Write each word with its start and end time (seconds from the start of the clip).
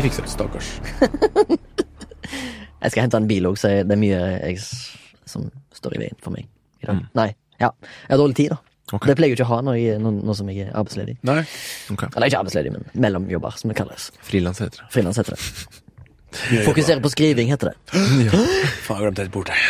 Vi 0.00 0.06
fikser 0.08 0.24
det. 0.24 0.30
Stakkars. 0.32 0.68
Jeg 2.80 2.92
skal 2.94 3.02
hente 3.02 3.18
en 3.20 3.26
bil 3.28 3.44
òg, 3.50 3.58
så 3.60 3.68
det 3.84 3.92
er 3.92 3.98
mye 4.00 4.20
jeg, 4.40 4.62
som 5.28 5.50
står 5.76 5.98
i 5.98 6.00
veien 6.00 6.16
for 6.24 6.32
meg 6.32 6.46
i 6.80 6.86
dag. 6.88 7.02
Nei. 7.18 7.26
Ja. 7.60 7.68
Jeg 7.82 8.14
har 8.14 8.20
dårlig 8.22 8.38
tid, 8.38 8.54
da. 8.54 8.56
Okay. 8.94 9.10
Det 9.10 9.16
pleier 9.18 9.34
jeg 9.34 9.36
ikke 9.36 9.44
å 9.44 9.50
ha 9.50 9.58
når, 9.66 9.76
jeg, 9.76 9.98
nå, 10.00 10.14
nå 10.24 10.36
som 10.38 10.48
jeg 10.48 10.64
er 10.64 10.70
arbeidsledig. 10.72 11.18
Nei. 11.28 11.42
Okay. 11.92 12.08
Eller 12.14 12.32
ikke 12.32 12.40
arbeidsledig, 12.40 12.72
men 12.72 12.88
mellomjobber, 13.04 13.58
som 13.60 13.74
det 13.74 13.76
kalles. 13.82 14.08
Frilans 14.24 14.62
heter 14.64 14.80
det. 14.80 14.88
Frilans 14.96 15.20
heter 15.20 15.36
det. 15.36 16.64
Fokusere 16.64 17.04
på 17.04 17.12
skriving, 17.12 17.52
heter 17.52 17.74
det. 17.74 17.76
Faen, 18.86 19.02
jeg 19.02 19.04
glemte 19.04 19.26
helt 19.26 19.36
bort 19.36 19.52
det. 19.52 19.60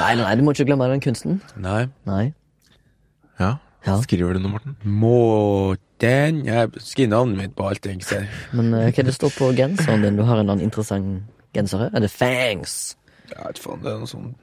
Nei, 0.00 0.14
nei, 0.14 0.24
nei, 0.24 0.32
du 0.40 0.46
må 0.48 0.56
ikke 0.56 0.70
glemme 0.70 0.88
den 0.94 1.04
kunsten. 1.04 1.42
Nei. 1.60 1.82
Nei. 2.08 2.24
Ja. 3.36 3.58
Ja. 3.84 3.98
Skriver 4.00 4.36
du 4.36 4.40
noe, 4.40 4.54
Morten? 4.54 4.76
Måten 4.84 6.40
Jeg 6.46 6.70
skriver 6.80 7.10
navnet 7.12 7.40
mitt 7.40 7.54
på 7.56 7.66
alt 7.68 7.84
jeg 7.84 8.00
ser. 8.06 8.24
Men 8.56 8.72
uh, 8.72 8.86
hva 8.88 9.02
er 9.02 9.08
det 9.10 9.16
står 9.16 9.34
på 9.36 9.50
genseren 9.58 10.04
din? 10.06 10.16
Du 10.16 10.24
har 10.24 10.40
en 10.40 10.48
annen 10.48 10.64
interessant 10.64 11.24
genser 11.54 11.84
her. 11.84 11.92
Er 11.92 12.04
det 12.04 12.10
Fangs? 12.10 12.96
Jeg 13.30 13.38
vet 13.40 13.60
faen, 13.60 13.84
det 13.84 13.92
er 13.92 14.00
noe 14.02 14.10
sånn 14.10 14.34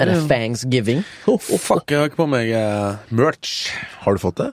Er 0.00 0.10
det 0.10 0.16
Fangsgiving? 0.28 1.04
Oh, 1.30 1.38
fuck, 1.40 1.86
jeg 1.88 2.00
har 2.00 2.10
ikke 2.10 2.22
på 2.24 2.28
meg 2.32 2.52
uh, 2.56 3.00
merch. 3.14 3.68
Har 4.04 4.16
du 4.16 4.22
fått 4.24 4.40
det? 4.40 4.50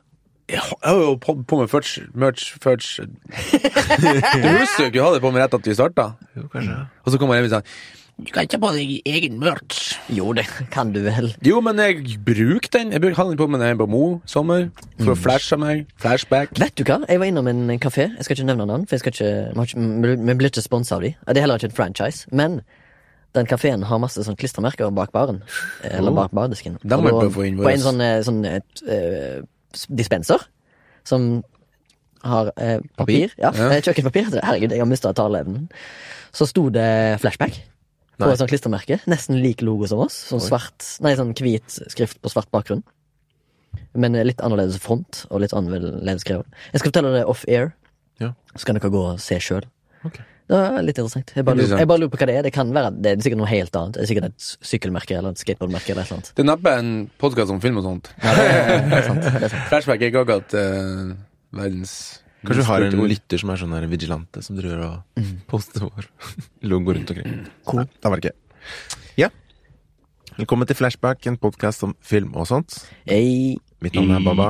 Jeg 0.51 0.59
har 0.59 0.75
jeg 0.83 0.91
har 0.91 1.01
jo 1.05 1.15
på, 1.23 1.37
på 1.47 1.61
meg 1.61 1.71
merch, 1.71 1.95
merch, 2.11 2.45
merch. 2.65 2.91
Du 2.99 4.47
husker 4.59 4.85
jo 4.85 4.91
ikke 4.91 5.01
å 5.01 5.07
ha 5.07 5.15
det 5.15 5.23
på 5.23 5.31
meg 5.31 5.45
rett 5.45 5.55
at 5.55 5.67
vi 5.71 5.75
starta. 5.77 6.11
Jo, 6.35 6.47
kanskje. 6.51 6.77
Og 7.05 7.13
så 7.13 7.21
kommer 7.21 7.39
jeg 7.39 7.45
hjem 7.45 7.51
og 7.51 7.55
sier 7.55 7.99
Du 8.21 8.29
kan 8.35 8.45
ikke 8.45 8.59
ha 8.59 8.61
på 8.61 8.71
deg 8.75 8.91
egen 9.09 9.39
merch. 9.41 9.95
Jo, 10.13 10.29
det 10.37 10.43
kan 10.73 10.91
du 10.93 10.99
vel. 11.05 11.31
Jo, 11.45 11.57
men 11.65 11.79
jeg 11.81 12.19
bruker 12.25 12.69
den. 12.75 12.91
Jeg 12.93 13.01
hadde 13.17 13.31
den 13.31 13.39
på 13.39 13.47
meg 13.49 13.59
når 13.61 13.71
jeg 13.71 13.77
var 13.79 13.87
på 13.87 13.91
Mo 13.91 14.03
sommer. 14.29 14.67
For 14.99 15.13
å 15.15 15.17
flashe 15.17 15.57
meg. 15.57 15.87
Flashback. 16.01 16.53
Vet 16.61 16.75
du 16.77 16.83
hva? 16.85 16.99
Jeg 17.09 17.21
var 17.21 17.31
innom 17.31 17.49
en 17.49 17.63
kafé. 17.81 18.09
Jeg 18.13 18.27
skal 18.27 18.37
ikke 18.37 18.45
nevne 18.51 18.67
navn, 18.69 18.85
for 18.85 18.95
jeg 18.97 19.03
skal 19.03 19.15
ikke, 19.15 20.13
vi 20.27 20.35
blir 20.37 20.51
ikke 20.53 20.63
sponsa 20.65 20.99
av 20.99 21.05
de. 21.07 21.15
Det 21.25 21.37
er 21.41 21.47
heller 21.47 21.57
ikke 21.61 21.71
en 21.71 21.77
franchise. 21.79 22.27
Men 22.31 22.59
den 23.33 23.47
kafeen 23.49 23.87
har 23.87 24.01
masse 24.03 24.21
sånn 24.27 24.37
klistremerker 24.37 24.91
bak 24.93 25.11
baren. 25.15 25.41
Eller 25.87 26.13
bak 26.13 26.31
bardisken. 26.35 26.77
Da- 26.83 26.99
få 27.01 27.47
inn 27.47 27.57
På 27.57 27.71
en 27.71 27.79
sånn, 27.79 28.01
eh, 28.05 28.21
sånn 28.27 28.45
et, 28.45 28.83
uh, 28.85 29.41
dispenser 29.89 30.39
som 31.03 31.43
har 32.23 32.51
eh, 32.57 32.79
papir. 32.97 33.31
Ja, 33.37 33.51
Ja. 33.55 33.71
eh, 33.71 33.81
kjøkkenpapir. 33.81 34.29
Herregud, 34.43 34.69
jeg 34.69 34.79
har 34.79 34.85
mista 34.85 35.13
taleevnen. 35.13 35.69
Så 36.31 36.45
sto 36.47 36.69
det 36.69 37.19
flashback. 37.19 37.57
På 38.21 38.31
et 38.33 38.41
sånt 38.41 38.51
klistremerke. 38.53 38.99
Nesten 39.11 39.39
lik 39.41 39.63
logo 39.65 39.87
som 39.89 40.01
oss. 40.05 40.17
Sånn 40.31 40.43
svart 40.43 40.87
Nei, 41.03 41.15
sånn 41.19 41.33
hvit 41.37 41.77
skrift 41.91 42.21
på 42.21 42.31
svart 42.31 42.51
bakgrunn. 42.53 42.83
Men 43.95 44.15
litt 44.27 44.41
annerledes 44.43 44.79
front, 44.83 45.25
og 45.29 45.43
litt 45.43 45.53
annerledes 45.55 46.25
skrevet. 46.25 46.47
Jeg 46.71 46.81
skal 46.81 46.91
fortelle 46.91 47.13
det 47.17 47.23
off-air, 47.29 47.71
Ja. 48.21 48.33
så 48.55 48.65
kan 48.67 48.75
dere 48.77 48.91
gå 48.91 49.03
og 49.13 49.19
se 49.19 49.39
sjøl. 49.39 49.65
Det 50.51 50.57
er 50.59 50.81
litt 50.83 50.97
interessant. 50.99 51.31
Jeg 51.35 51.45
bare, 51.47 51.55
lurer, 51.55 51.79
jeg 51.79 51.87
bare 51.87 52.01
lurer 52.01 52.11
på 52.11 52.19
hva 52.19 52.27
det 52.27 52.33
er. 52.35 52.43
Det 52.43 52.51
kan 52.51 52.71
være 52.75 52.89
Det 52.99 53.11
er 53.11 53.21
sikkert 53.23 53.39
noe 53.39 53.47
helt 53.47 53.75
annet. 53.79 53.95
Det 53.95 54.01
er 54.03 54.09
sikkert 54.09 54.25
et 54.31 54.47
sykkelmerke 54.67 55.15
eller 55.15 55.31
et 55.31 55.39
skateboardmerke 55.39 55.93
eller 55.93 56.03
et 56.03 56.11
eller 56.11 56.17
annet. 56.19 56.31
Det 56.35 56.43
er 56.43 56.49
neppe 56.49 56.73
en 56.81 56.89
podkast 57.21 57.53
om 57.53 57.61
film 57.63 57.79
og 57.79 57.85
sånt. 57.87 58.09
Ja, 58.19 58.33
det, 58.35 58.47
er, 58.49 58.89
det 58.89 58.97
er 58.97 59.05
sant. 59.07 59.21
Det 59.23 59.43
er 59.47 59.53
sant. 59.53 59.67
Flashback 59.71 60.01
er 60.01 60.11
ikke 60.11 60.23
akkurat 60.25 60.55
uh, 60.57 61.13
verdens 61.55 61.93
Kanskje 62.41 62.63
du 62.63 62.67
har 62.67 62.81
en 62.81 63.03
lytter 63.05 63.37
som 63.37 63.51
er 63.53 63.59
sånn 63.61 63.73
her 63.75 63.83
vigilante, 63.89 64.41
som 64.41 64.57
driver 64.57 64.79
og 64.87 65.27
poster 65.51 65.83
vår 65.85 66.07
logo 66.71 66.95
rundt 66.97 67.11
omkring. 67.13 67.43
Cool. 67.69 67.83
Da 68.01 68.09
var 68.09 68.17
det 68.17 68.31
ikke. 68.31 68.63
Ja. 69.19 69.27
Velkommen 70.39 70.65
til 70.65 70.79
Flashback, 70.79 71.27
en 71.29 71.37
podkast 71.37 71.85
om 71.85 71.93
film 72.01 72.33
og 72.33 72.49
sånt. 72.49 72.79
Hey. 73.05 73.59
Mitt 73.85 73.93
navn 73.99 74.15
er 74.15 74.25
Baba. 74.25 74.47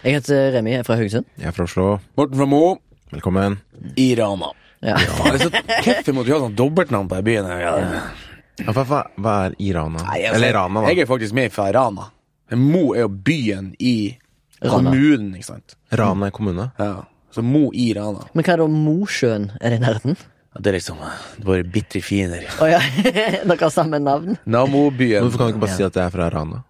jeg 0.00 0.16
heter 0.16 0.56
Remi, 0.56 0.72
jeg 0.72 0.80
er 0.80 0.88
fra 0.88 0.96
Haugesund. 1.00 1.28
Jeg 1.36 1.50
er 1.52 1.56
fra 1.56 1.68
Oslo. 1.68 1.86
Morten 2.16 2.40
fra 2.40 2.48
Mo 2.48 2.62
Velkommen. 3.12 3.58
i 4.00 4.14
Rana. 4.16 4.48
Ja. 4.80 4.96
ja. 4.96 5.12
det 5.28 5.34
er 5.34 5.44
så 5.44 5.52
Hvorfor 5.52 6.16
måtte 6.16 6.30
vi 6.30 6.36
ha 6.38 6.40
sånn 6.46 6.56
dobbeltnavn 6.58 7.12
på 7.12 7.20
den 7.20 7.28
byen? 7.28 7.52
Ja. 7.60 7.76
Ja, 8.62 8.72
hva, 8.72 8.86
hva, 8.88 9.04
hva 9.20 9.36
er 9.50 9.60
Irana? 9.60 10.00
Nei, 10.08 10.22
altså, 10.24 10.38
Eller 10.40 10.56
Rana, 10.56 10.80
da. 10.80 10.88
Jeg 10.92 11.04
er 11.04 11.12
faktisk 11.12 11.36
med 11.36 11.52
fra 11.52 11.68
Rana. 11.76 12.08
Men 12.52 12.64
Mo 12.72 12.92
er 12.96 13.04
jo 13.04 13.12
byen 13.12 13.70
i 13.80 13.94
Rana. 14.64 14.90
kommunen, 14.90 15.32
ikke 15.38 15.48
sant. 15.50 15.76
Rana 15.92 16.30
kommune. 16.34 16.70
Ja. 16.78 17.04
Så 17.32 17.42
Mo 17.44 17.70
i 17.72 17.92
Rana. 17.96 18.26
Men 18.34 18.44
hva 18.44 18.54
er 18.56 18.62
da 18.62 18.66
Mosjøen? 18.68 19.50
Er 19.60 19.72
det 19.72 19.80
i 19.80 19.84
nærheten? 19.86 20.16
Ja, 20.52 20.60
det 20.60 20.68
er 20.72 20.76
liksom 20.76 20.98
våre 21.46 21.64
bitre 21.64 22.02
fiender. 22.04 22.44
Å 22.60 22.66
ja, 22.68 22.80
dere 23.48 23.56
har 23.62 23.72
samme 23.72 23.96
navn? 24.02 24.36
Namobyen. 24.44 25.24
Hvorfor 25.24 25.38
kan 25.40 25.48
du 25.48 25.54
ikke 25.56 25.64
bare 25.64 25.78
si 25.78 25.86
at 25.86 25.96
jeg 25.96 26.04
er 26.04 26.12
fra 26.12 26.28
Rana? 26.34 26.60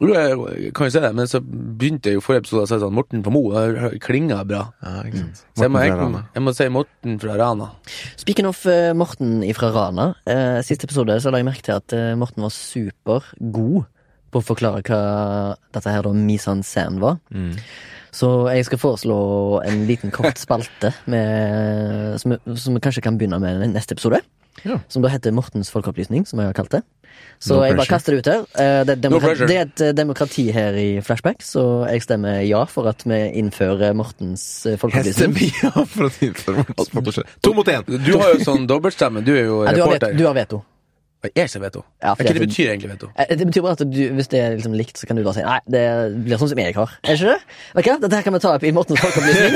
Jo, 0.00 0.14
jeg 0.16 0.70
kan 0.72 0.88
jo 0.88 0.92
se 0.94 1.00
det, 1.04 1.10
men 1.12 1.26
så 1.28 1.42
begynte 1.44 2.08
jeg 2.08 2.16
jo 2.16 2.22
forrige 2.24 2.40
episode 2.46 2.62
å 2.64 2.68
si 2.70 2.76
sånn 2.80 2.94
Morten 2.96 3.20
fra 3.24 3.32
Mo. 3.34 3.42
Det 3.52 3.98
klinga 4.00 4.38
bra. 4.48 4.62
Ja, 4.80 5.02
ikke 5.04 5.20
sant. 5.26 5.42
Så 5.58 5.66
jeg 5.66 5.72
må, 5.74 5.82
jeg, 5.84 6.22
jeg 6.38 6.44
må 6.46 6.54
si 6.56 6.68
Morten 6.72 7.18
fra 7.20 7.34
Rana. 7.36 7.66
Speaking 8.20 8.48
of 8.48 8.62
eh, 8.68 8.94
Morten 8.96 9.42
fra 9.58 9.68
Rana. 9.74 10.06
eh, 10.24 10.60
siste 10.64 10.88
episode 10.88 11.18
så 11.20 11.32
la 11.32 11.42
jeg 11.42 11.48
merke 11.50 11.66
til 11.68 11.76
at 11.76 11.96
eh, 11.96 12.14
Morten 12.20 12.46
var 12.46 12.54
supergod 12.56 13.84
på 14.30 14.40
å 14.40 14.46
forklare 14.46 14.82
hva 14.86 15.00
dette 15.74 15.90
her 15.94 16.06
da 16.06 16.12
Misan 16.16 16.62
San 16.66 17.00
var. 17.02 17.18
Mm. 17.34 17.54
Så 18.14 18.28
jeg 18.50 18.66
skal 18.66 18.80
foreslå 18.82 19.16
en 19.66 19.84
liten 19.86 20.10
kort 20.14 20.38
spalte 20.40 20.92
med, 21.10 22.18
som, 22.22 22.34
som 22.58 22.74
vi 22.76 22.82
kanskje 22.82 23.04
kan 23.06 23.18
begynne 23.18 23.38
med 23.42 23.62
i 23.66 23.70
neste 23.70 23.94
episode. 23.94 24.22
Ja. 24.66 24.80
Som 24.92 25.04
da 25.04 25.10
heter 25.12 25.32
Mortens 25.32 25.70
folkeopplysning, 25.72 26.26
som 26.28 26.40
jeg 26.42 26.50
har 26.50 26.56
kalt 26.56 26.74
det. 26.74 26.82
Så 27.40 27.56
No 27.56 27.64
jeg 27.64 27.76
bare 27.78 27.88
kaster 27.88 28.12
det 28.14 28.20
ut 28.20 28.28
her. 28.28 28.42
Eh, 28.60 28.80
Det 28.84 28.94
er, 28.96 29.10
No 29.10 29.18
det 29.20 29.56
er 29.56 29.62
et 29.64 29.82
eh, 29.84 29.92
demokrati 29.96 30.44
her 30.52 30.76
i 30.76 30.88
Flashback, 31.04 31.40
så 31.44 31.86
jeg 31.88 32.04
stemmer 32.04 32.42
ja 32.44 32.64
for 32.68 32.88
at 32.90 33.04
vi 33.08 33.18
innfører 33.40 33.94
Mortens 33.96 34.44
folkeopplysning. 34.80 35.32
Jeg 35.32 35.52
stemmer 35.54 35.62
ja 35.64 35.86
for 35.94 36.08
å 36.08 36.12
innføre 36.26 36.64
Mortens 36.66 36.92
folkeopplysning. 36.92 37.38
To 37.46 37.54
mot 37.56 37.72
én! 37.72 37.86
Du 37.88 38.12
har 38.20 38.34
jo 38.34 38.44
sånn 38.44 38.66
dobbeltstemme. 38.68 39.24
Du 39.24 39.32
er 39.36 39.46
jo 39.48 39.62
Ja, 39.64 39.72
du, 39.72 40.24
har 40.26 40.36
veto, 40.36 40.60
Jeg 41.36 41.50
sier 41.52 41.60
veto. 41.60 41.82
Ja, 42.00 42.14
Hva 42.16 42.24
det 42.32 42.40
betyr 42.40 42.70
egentlig 42.72 42.88
veto? 42.94 43.10
Eh, 43.14 43.34
Det 43.36 43.44
betyr 43.50 43.60
bare 43.66 43.76
at 43.76 43.82
du, 43.84 43.98
hvis 44.16 44.28
det 44.32 44.38
er 44.40 44.54
liksom 44.56 44.72
likt, 44.72 44.96
så 44.96 45.06
kan 45.06 45.16
du 45.16 45.22
da 45.22 45.34
si 45.36 45.42
nei, 45.44 45.58
det 45.68 45.82
blir 46.24 46.38
sånn 46.40 46.48
som 46.48 46.58
jeg 46.62 46.72
har. 46.74 46.94
Er 47.04 47.18
ikke 47.18 47.34
det? 47.34 47.40
Vet 47.76 47.84
du 47.84 47.90
hva? 47.90 47.98
Dette 48.00 48.16
her 48.16 48.22
kan 48.24 48.32
vi 48.32 48.40
ta 48.40 48.54
opp 48.56 48.64
i 48.64 48.72
Mortens 48.72 49.02
folkeopplysning. 49.04 49.54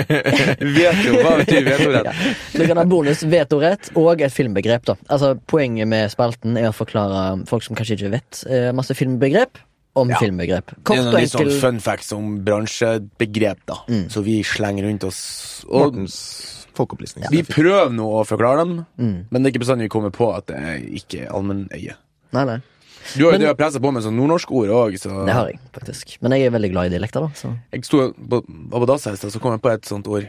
Veto, 0.76 1.14
hva 1.22 1.36
betyr 1.44 1.64
vetorett? 1.68 2.10
Ja. 2.10 2.34
Du 2.58 2.66
kan 2.66 2.80
ha 2.82 2.84
bonus 2.90 3.22
vetorett 3.22 3.90
og 3.94 4.20
et 4.26 4.34
filmbegrep. 4.34 4.84
da 4.90 4.96
Altså 5.08 5.34
Poenget 5.50 5.88
med 5.90 6.10
spalten 6.12 6.58
er 6.60 6.70
å 6.70 6.74
forklare 6.76 7.46
folk 7.50 7.62
som 7.66 7.78
kanskje 7.78 7.96
ikke 7.98 8.10
vet 8.18 8.42
eh, 8.50 8.70
masse 8.76 8.94
filmbegrep, 8.98 9.58
om 9.98 10.10
Ja. 10.10 10.18
filmbegrep. 10.22 10.66
Det 10.74 10.84
Kort 10.86 10.96
er 10.98 11.00
og 11.06 11.12
noen 11.12 11.20
litt 11.24 11.32
sånn 11.34 11.50
fun 11.60 11.80
facts 11.82 12.12
om 12.14 12.38
bransjebegrep, 12.46 13.58
da. 13.66 13.80
Så 14.12 14.22
vi 14.22 14.40
slenger 14.46 14.86
rundt 14.86 15.04
oss. 15.08 15.64
Og 15.68 15.94
Mortens 15.96 16.59
folkeopplysning. 16.76 17.24
vi 17.30 17.42
prøver 17.46 17.90
nå 17.94 18.06
å 18.20 18.24
forklare 18.26 18.64
dem, 18.64 18.86
Mm. 18.98 19.26
men 19.30 19.42
det 19.42 19.48
er 19.50 19.52
ikke 19.54 19.64
bestandig 19.66 19.88
vi 19.88 19.94
kommer 19.96 20.10
på 20.14 20.30
at 20.36 20.46
det 20.46 20.56
er 20.56 20.78
ikke 21.00 21.24
er 21.26 21.32
allmenneie. 21.34 21.96
Nei, 22.32 22.44
nei. 22.44 22.60
Du 23.16 23.24
har 23.26 23.38
jo 23.40 23.54
presse 23.56 23.80
på 23.80 23.90
med 23.92 24.02
sånn 24.04 24.14
nordnorsk 24.16 24.50
ord 24.52 24.68
òg, 24.68 24.94
så 25.00 25.24
Det 25.26 25.32
har 25.34 25.46
jeg, 25.48 25.58
faktisk. 25.72 26.18
Men 26.22 26.32
jeg 26.32 26.46
er 26.46 26.50
veldig 26.50 26.70
glad 26.70 26.86
i 26.86 26.96
dialekter, 26.98 27.20
da. 27.20 27.28
Så 27.34 27.56
Jeg 27.72 27.84
sto 27.84 28.12
på, 28.12 28.42
på 28.70 28.86
dasset 28.86 29.14
i 29.14 29.16
sted, 29.16 29.32
så 29.32 29.40
kom 29.40 29.52
jeg 29.56 29.62
på 29.62 29.72
et 29.72 29.82
sånt 29.88 30.06
ord. 30.06 30.28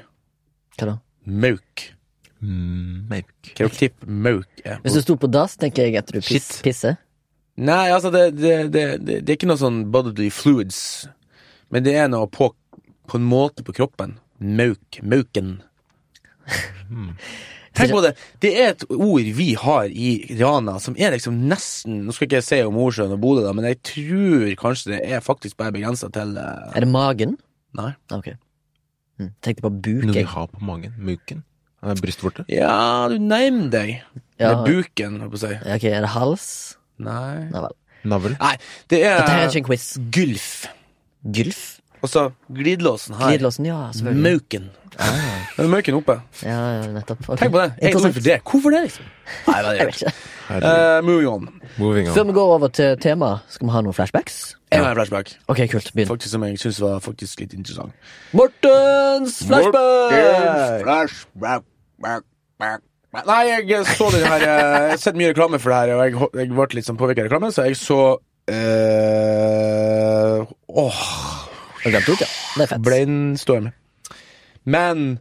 hva 0.80 0.86
da? 0.88 0.98
Mauk. 1.28 1.92
Mm, 2.42 3.08
Mauk. 3.10 3.52
Hva 3.60 3.70
tipper 3.70 4.08
mauk 4.08 4.64
er? 4.66 4.80
Hvis 4.82 4.94
du 4.98 5.02
sto 5.04 5.16
på 5.20 5.30
dass, 5.30 5.58
tenker 5.58 5.84
jeg 5.86 5.98
at 6.00 6.08
du 6.08 6.22
piss, 6.22 6.62
pisser. 6.64 6.98
Nei, 7.58 7.90
altså, 7.92 8.10
det, 8.12 8.36
det, 8.40 8.72
det, 8.72 8.86
det, 9.06 9.20
det 9.26 9.30
er 9.30 9.38
ikke 9.38 9.50
noe 9.52 9.60
sånn 9.62 9.92
bodily 9.92 10.32
fluids, 10.34 11.08
men 11.70 11.84
det 11.84 11.94
er 12.00 12.08
noe 12.10 12.26
på, 12.32 12.48
på 13.12 13.20
en 13.20 13.28
måte 13.28 13.62
på 13.68 13.76
kroppen. 13.78 14.16
Mauk. 14.40 15.02
Mauken. 15.04 15.60
Tenk 17.78 17.94
på 17.96 18.02
det. 18.04 18.12
Det 18.44 18.52
er 18.60 18.74
et 18.74 18.84
ord 18.92 19.28
vi 19.38 19.54
har 19.56 19.88
i 19.88 20.10
Rana 20.42 20.76
som 20.84 20.98
er 21.00 21.14
liksom 21.16 21.38
nesten 21.48 22.02
Nå 22.04 22.12
skal 22.16 22.28
ikke 22.28 22.42
jeg 22.42 22.48
si 22.50 22.60
om 22.68 22.76
Mosjøen 22.76 23.14
og 23.16 23.22
Bodø, 23.24 23.46
da, 23.46 23.54
men 23.56 23.70
jeg 23.70 23.80
tror 23.88 24.50
kanskje 24.60 24.92
det 24.92 25.00
er 25.08 25.24
faktisk 25.24 25.56
bare 25.62 25.72
begrensa 25.76 26.12
til 26.12 26.36
uh... 26.36 26.68
Er 26.76 26.84
det 26.84 26.92
magen? 26.92 27.38
Nei. 27.80 27.94
Ok. 28.12 28.34
Hm. 29.22 29.32
Tenkte 29.40 29.64
på 29.64 29.72
buk, 29.72 30.04
Noe 30.10 30.18
vi 30.18 30.26
har 30.28 30.52
på 30.52 30.66
magen. 30.68 30.98
Muken. 31.00 31.46
Er 31.82 31.98
brystvorte? 31.98 32.46
Ja, 32.52 33.08
du 33.10 33.18
nærmer 33.18 33.72
deg. 33.74 33.94
Ja. 34.38 34.52
Med 34.52 34.68
buken, 34.68 35.22
holdt 35.24 35.34
på 35.34 35.40
å 35.40 35.44
si. 35.46 35.54
Ok, 35.78 35.88
er 35.90 36.04
det 36.04 36.12
hals? 36.14 36.50
Nei. 37.02 37.48
Nei. 37.54 37.70
Navl? 38.12 38.36
Nei, 38.36 38.56
det 38.90 39.04
er 39.06 39.22
Dette 39.22 39.34
er 39.38 39.48
ikke 39.48 39.62
en 39.62 39.68
quiz. 39.70 39.88
Gylf. 40.14 40.50
Gylf? 41.38 41.64
Og 42.02 42.10
så 42.10 42.28
glidelåsen 42.54 43.16
her. 43.20 43.28
Glidelåsen, 43.36 43.66
ja, 43.70 43.80
selvfølgelig. 43.94 44.24
Mauken. 44.26 44.70
Ah, 45.00 45.08
Den 45.56 45.66
er 45.66 45.70
mauken 45.72 45.96
oppe. 45.98 46.16
ja, 46.44 46.56
ja, 46.76 46.88
nettopp. 46.92 47.22
Okay. 47.30 47.38
Tenk 47.40 47.52
på 47.54 47.60
det. 47.62 47.68
Jeg 47.82 47.92
Interessant. 47.94 48.14
for 48.14 48.22
det? 48.26 48.38
Hvorfor 48.52 48.70
det, 48.74 48.82
liksom? 48.88 49.06
Nei, 49.48 49.56
Jeg 49.62 49.86
vet 49.88 50.02
ikke. 50.02 50.14
Herregud. 50.50 50.98
Uh, 50.98 51.06
moving 51.08 51.28
on. 51.32 51.62
Moving 51.78 52.08
on. 52.10 52.14
Før 52.16 52.24
vi 52.24 52.34
går 52.36 52.54
over 52.56 52.68
til 52.68 52.98
temaet, 53.02 53.40
skal 53.50 53.68
vi 53.68 53.72
ha 53.72 53.82
noen 53.86 53.94
flashbacks? 53.96 54.40
Jeg 54.72 54.84
har 54.84 54.90
en 54.92 54.96
flashback. 55.00 55.32
Ok, 55.48 55.62
kult. 55.72 55.92
Begynn. 55.96 56.08
Faktisk 56.12 56.32
Som 56.36 56.44
jeg 56.44 56.60
syns 56.60 56.82
var 56.82 57.00
faktisk 57.00 57.40
litt 57.46 57.54
interessant. 57.54 57.94
Mortens 58.34 59.40
flashback! 59.48 60.12
Mortens 60.12 60.84
Flashback. 60.84 61.64
Back, 62.02 62.24
back. 62.60 62.82
Nei, 63.28 63.42
jeg 63.68 63.86
så 63.92 64.08
den 64.14 64.24
her 64.24 64.40
eh, 64.40 64.48
Jeg 64.48 64.92
har 64.94 65.00
sett 65.04 65.18
mye 65.20 65.32
reklame 65.34 65.60
for 65.60 65.70
det 65.74 65.80
her, 65.82 65.90
og 65.98 66.04
jeg, 66.06 66.14
jeg 66.40 66.52
ble 66.56 66.68
litt 66.78 66.88
sånn 66.88 67.00
påvirka 67.00 67.20
av 67.26 67.28
reklame, 67.28 67.50
så 67.52 67.66
jeg 67.68 67.76
så 67.76 67.98
eh, 68.52 70.40
Åh 70.72 71.02
Har 71.04 71.41
du 71.84 71.90
glemt 71.98 72.10
ut, 72.10 72.22
ja? 72.22 72.30
Det 72.58 72.64
er 72.68 72.72
fett. 72.76 72.82
Brainstorm. 72.86 73.72
Men 74.66 75.20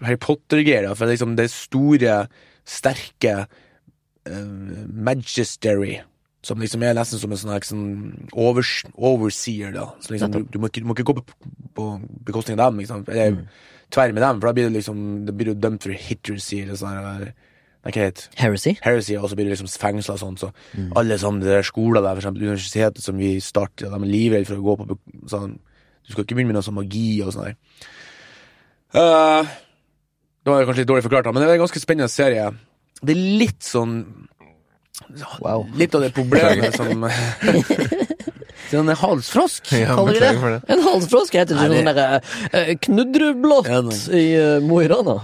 Harry 0.05 0.19
Potter-greier, 0.21 0.91
for 0.99 1.11
liksom 1.11 1.37
det 1.39 1.51
store, 1.53 2.25
sterke 2.67 3.37
uh, 3.45 4.35
Magistery. 4.89 6.01
Som 6.45 6.61
liksom 6.61 6.83
er 6.85 6.97
nesten 6.99 7.19
som 7.21 7.33
en 7.33 7.41
sånn, 7.41 7.55
sånn 7.65 7.85
overs, 8.37 8.83
overseer, 8.95 9.73
da. 9.73 9.87
Så 10.05 10.13
liksom, 10.13 10.35
du, 10.35 10.43
du, 10.53 10.59
må 10.61 10.69
ikke, 10.69 10.83
du 10.85 10.89
må 10.91 10.97
ikke 10.97 11.07
gå 11.09 11.15
på, 11.23 11.25
på 11.79 11.87
bekostning 12.29 12.59
av 12.61 12.71
dem, 12.73 12.83
liksom. 12.85 13.07
Eller 13.09 13.33
Mm. 13.39 13.47
tverr 13.95 14.13
med 14.13 14.23
dem, 14.25 14.41
for 14.41 14.49
da 14.49 14.53
blir 14.57 14.69
du 14.69 14.75
liksom 14.77 15.01
Da 15.27 15.33
blir 15.33 15.53
du 15.53 15.61
dømt 15.61 15.83
for 15.85 15.93
hittersy 15.93 16.63
eller 16.63 16.77
sånn 16.77 16.95
her 16.99 17.33
hva 17.85 17.93
heter 17.93 18.17
det? 18.17 18.39
Heresy? 18.41 18.71
heresy, 18.81 19.17
og 19.21 19.29
så 19.29 19.37
blir 19.37 19.45
du 19.45 19.51
liksom 19.53 19.69
fengsla 19.69 20.15
og 20.15 20.21
sånn. 20.23 20.39
Så 20.41 20.49
alle 20.97 21.19
sånne 21.21 21.45
der 21.45 21.63
skoler 21.69 22.01
der, 22.01 22.15
for 22.15 22.23
eksempel 22.23 22.47
universitetet 22.47 23.05
som 23.05 23.19
vi 23.21 23.35
starter, 23.45 23.91
de 23.93 23.99
er 23.99 24.09
livredde 24.09 24.49
for 24.49 24.57
å 24.57 24.65
gå 24.65 24.77
på 24.81 24.97
sånn 25.29 25.59
Du 26.05 26.13
skal 26.13 26.25
ikke 26.25 26.35
begynne 26.39 26.53
med 26.53 26.57
noe 26.59 26.65
sånn 26.65 26.79
magi 26.79 27.21
og 27.25 27.33
sånn 27.33 27.45
der. 27.51 27.57
Uh, 28.95 29.45
det 30.45 30.53
var 30.53 30.65
kanskje 30.69 30.83
litt 30.85 30.91
dårlig 30.91 31.05
forklart, 31.07 31.25
da, 31.29 31.33
men 31.33 31.43
det 31.43 31.49
er 31.51 31.55
en 31.59 31.63
ganske 31.65 31.81
spennende 31.81 32.09
serie. 32.13 32.51
Det 33.05 33.15
er 33.15 33.23
litt 33.41 33.65
sånn 33.65 33.95
Wow. 35.43 35.67
Litt 35.75 35.95
av 35.95 36.05
det 36.05 36.13
problemet 36.15 36.77
som 36.79 37.07
Sånn 38.71 38.89
halsfrosk. 38.97 39.69
Ja, 39.77 39.95
Kaller 39.99 40.17
vi 40.17 40.21
det? 40.23 40.31
det. 40.41 40.61
En 40.73 40.83
halsfrosk 40.87 41.35
heter 41.37 41.59
ikke 41.59 41.75
sånn 41.75 41.91
derre 41.91 42.21
uh, 42.23 42.71
knudreblått 42.87 43.69
Ja, 43.71 43.81
i 44.17 44.25
uh, 44.41 44.57
Mo 44.65 44.81
i 44.83 44.89
Rana. 44.91 45.19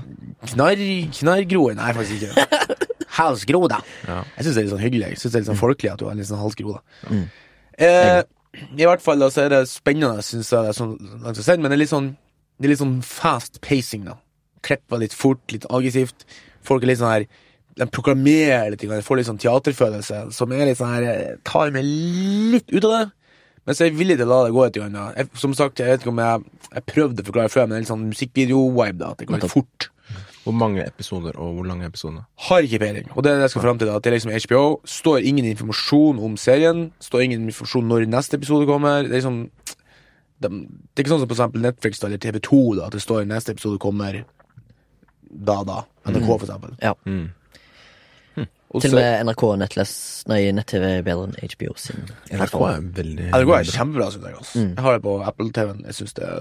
Knarr, 0.52 0.82
knarrgroe? 1.16 1.74
Nei, 1.78 1.92
faktisk 1.96 2.28
ikke. 2.28 2.76
Halsgro, 3.18 3.64
da. 3.70 3.80
Ja. 4.06 4.20
Jeg 4.36 4.46
syns 4.46 4.54
det 4.54 4.60
er 4.60 4.66
litt 4.66 4.74
sånn 4.74 4.84
hyggelig. 4.84 5.08
Jeg 5.14 5.22
synes 5.22 5.32
det 5.32 5.38
er 5.38 5.44
litt 5.44 5.50
sånn 5.50 5.60
folkelig 5.60 5.92
at 5.92 6.00
du 6.02 6.06
har 6.08 6.16
litt 6.18 6.28
sånn 6.30 6.40
halsgro, 6.40 6.76
da. 6.76 7.10
Mm. 7.10 7.24
Eh, 7.80 8.20
I 8.78 8.86
hvert 8.86 9.04
fall 9.04 9.20
da, 9.24 9.28
så 9.32 9.44
er 9.44 9.52
det 9.52 9.60
spennende, 9.72 10.24
syns 10.24 10.52
jeg, 10.52 10.68
det 10.68 10.72
er 10.72 10.78
sånn 10.78 11.60
men 11.60 11.68
det 11.68 11.76
er 11.76 11.82
litt 11.82 11.92
sånn 11.92 12.10
Det 12.60 12.68
er 12.68 12.72
litt 12.74 12.82
sånn 12.82 12.98
fast 13.04 13.60
pacing, 13.64 14.06
da. 14.08 14.16
Klipper 14.66 15.00
litt 15.00 15.16
fort, 15.16 15.42
litt 15.52 15.64
aggressivt. 15.72 16.26
Folk 16.64 16.84
er 16.84 16.92
litt 16.92 17.00
sånn 17.00 17.12
her 17.14 17.28
De 17.78 17.86
proklamerer 17.86 18.72
litt, 18.72 18.82
jeg 18.82 19.06
får 19.06 19.20
litt 19.20 19.28
sånn 19.28 19.40
teaterfølelse, 19.40 20.24
som 20.34 20.52
er 20.52 20.66
litt 20.68 20.80
sånn 20.80 20.90
her 20.92 21.06
jeg 21.06 21.38
Tar 21.46 21.70
meg 21.74 21.86
litt 21.86 22.72
ut 22.72 22.84
av 22.88 22.96
det. 22.96 23.04
Men 23.68 23.76
så 23.76 23.84
er 23.84 23.90
jeg 23.90 23.98
villig 24.00 24.16
til 24.18 24.26
å 24.26 24.32
la 24.32 24.40
det 24.46 24.54
gå 24.56 24.64
et 24.66 24.76
gang 24.80 24.96
da. 24.96 25.06
Som 25.38 25.54
sagt, 25.54 25.78
jeg 25.78 25.92
vet 25.92 26.02
ikke 26.02 26.12
om 26.14 26.20
jeg 26.22 26.44
Jeg 26.70 26.84
prøvde 26.88 27.22
å 27.22 27.28
forklare 27.28 27.52
før, 27.52 27.66
men 27.66 27.74
det 27.74 27.78
er 27.78 27.84
litt 27.84 27.92
sånn 27.92 28.10
musikkvideo-vibe, 28.10 28.98
da. 28.98 29.12
At 29.12 29.22
det 29.22 29.28
går 29.30 29.42
litt 29.42 29.52
fort. 29.52 29.90
Hvor 30.40 30.56
mange 30.56 30.82
episoder, 30.86 31.36
og 31.36 31.58
hvor 31.58 31.66
lange 31.68 31.84
episoder? 31.86 32.24
Har 32.48 32.64
ikke 32.64 32.80
peiling. 32.80 33.10
Og 33.12 33.22
det 33.22 33.30
er 33.30 33.40
det 33.40 33.48
jeg 33.48 33.52
skal 33.54 33.66
fram 33.66 33.80
til. 33.80 33.90
da, 33.90 33.98
At 33.98 34.06
det 34.06 34.10
er 34.10 34.16
liksom 34.16 34.32
HBO. 34.32 34.62
Står 34.88 35.26
ingen 35.28 35.44
informasjon 35.50 36.22
om 36.26 36.38
serien. 36.40 36.86
Står 37.04 37.26
ingen 37.26 37.44
informasjon 37.50 37.90
når 37.90 38.06
neste 38.08 38.40
episode 38.40 38.66
kommer. 38.70 39.04
Det 39.04 39.12
er 39.12 39.20
liksom 39.20 39.42
det, 40.40 40.48
det 40.48 40.96
er 40.96 41.04
ikke 41.04 41.12
sånn 41.12 41.22
som 41.22 41.28
på 41.28 41.36
eksempel 41.36 41.64
Netflix 41.64 42.00
da, 42.00 42.08
eller 42.08 42.22
TV2, 42.22 42.60
da, 42.78 42.86
at 42.88 42.96
det 42.96 43.02
står 43.04 43.26
neste 43.28 43.52
episode 43.52 43.80
kommer 43.82 44.22
da 45.30 45.58
da. 45.68 45.82
NRK, 46.08 46.26
for 46.30 46.46
eksempel. 46.46 46.72
Ja. 46.80 46.94
Mm. 47.04 47.28
Og 48.70 48.84
Til 48.84 48.94
og 48.94 49.00
med 49.00 49.24
NRK 49.26 49.42
nett-TV 49.58 50.84
er 50.86 51.00
bedre 51.02 51.26
enn 51.26 51.34
HBO 51.42 51.72
sin. 51.80 52.04
NRK 52.30 52.60
er 52.68 52.84
veldig 53.00 53.24
NRK 53.32 53.50
er 53.56 53.66
kjempebra, 53.66 54.06
syns 54.14 54.28
jeg. 54.28 54.36
Altså. 54.36 54.60
Mm. 54.62 54.68
Jeg 54.76 54.84
har 54.84 54.94
det 54.94 55.02
på 55.02 55.14
Apple-TV-en. 55.26 55.80
Jeg 55.88 55.98
syns 55.98 56.14
det 56.14 56.28
er 56.28 56.40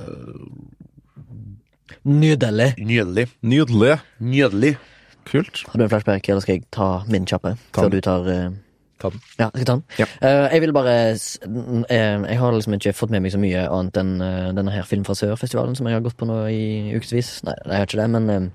Nydelig. 2.06 2.74
nydelig. 2.78 3.26
Nydelig. 3.42 3.98
Nydelig. 4.20 4.78
Kult. 5.26 5.64
Har 5.68 5.78
du 5.78 5.84
en 5.84 5.90
flashback, 5.90 6.30
eller 6.30 6.46
skal 6.46 6.60
jeg 6.60 6.68
ta 6.72 6.90
min 7.10 7.26
kjappe? 7.26 7.56
Ta 7.74 7.82
Før 7.82 7.90
du 7.90 8.00
tar 8.02 8.30
uh... 8.30 8.54
Ta 9.00 9.10
den. 9.10 9.22
Ja, 9.40 9.50
skal 9.50 9.60
jeg 9.60 9.68
ta 9.68 9.74
den? 9.80 9.84
Ja. 9.98 10.06
Uh, 10.22 10.54
jeg 10.54 10.62
vil 10.62 10.74
bare 10.76 10.96
uh, 11.16 11.84
eh, 11.90 12.24
Jeg 12.30 12.40
har 12.40 12.52
liksom 12.52 12.74
ikke 12.78 12.94
fått 12.94 13.10
med 13.10 13.24
meg 13.26 13.34
så 13.34 13.42
mye 13.42 13.66
annet 13.72 13.98
enn 13.98 14.16
denne 14.58 14.74
her 14.76 14.86
Film 14.86 15.06
fra 15.08 15.16
sør-festivalen 15.18 15.76
som 15.76 15.88
jeg 15.88 15.98
har 15.98 16.06
gått 16.06 16.18
på 16.20 16.30
nå 16.30 16.44
i 16.54 16.94
ukevis. 16.94 17.40
Nei, 17.48 17.58
jeg 17.66 17.78
har 17.78 17.90
ikke 17.90 18.02
det, 18.02 18.10
men 18.16 18.52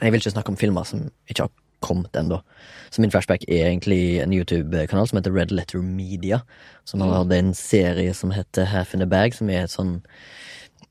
jeg 0.00 0.10
vil 0.10 0.22
ikke 0.22 0.34
snakke 0.34 0.54
om 0.54 0.58
filmer 0.58 0.88
som 0.88 1.06
ikke 1.28 1.46
har 1.46 1.59
kommet 1.84 2.16
ennå. 2.16 2.40
Så 2.90 3.02
min 3.02 3.12
flashback 3.12 3.44
er 3.48 3.68
egentlig 3.70 4.20
en 4.22 4.32
YouTube-kanal 4.34 5.08
som 5.08 5.18
heter 5.20 5.34
Red 5.34 5.52
Letter 5.54 5.82
Media. 5.84 6.42
Som 6.84 7.00
har 7.04 7.20
hatt 7.20 7.32
en 7.36 7.52
serie 7.54 8.14
som 8.14 8.32
heter 8.34 8.68
Half 8.70 8.94
in 8.94 9.02
a 9.02 9.08
Bag, 9.10 9.34
som 9.36 9.50
er 9.50 9.64
et 9.64 9.74
sånn 9.74 10.00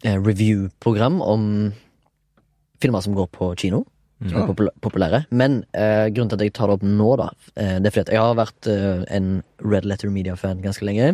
eh, 0.03 0.15
review-program 0.15 1.21
om 1.21 1.47
filmer 2.79 3.03
som 3.03 3.15
går 3.17 3.27
på 3.35 3.53
kino. 3.59 3.85
Som 4.19 4.41
er 4.41 4.71
populære. 4.83 5.21
Men 5.31 5.61
eh, 5.71 6.09
grunnen 6.11 6.27
til 6.31 6.39
at 6.39 6.41
jeg 6.43 6.53
tar 6.57 6.67
det 6.67 6.75
opp 6.75 6.83
nå, 6.83 7.11
da, 7.21 7.29
eh, 7.55 7.77
det 7.79 7.87
er 7.87 7.93
fordi 7.95 8.01
at 8.03 8.09
jeg 8.17 8.23
har 8.25 8.39
vært 8.39 8.67
eh, 8.67 9.03
en 9.15 9.29
Red 9.63 9.87
Letter 9.87 10.11
Media-fan 10.11 10.59
ganske 10.63 10.83
lenge. 10.83 11.13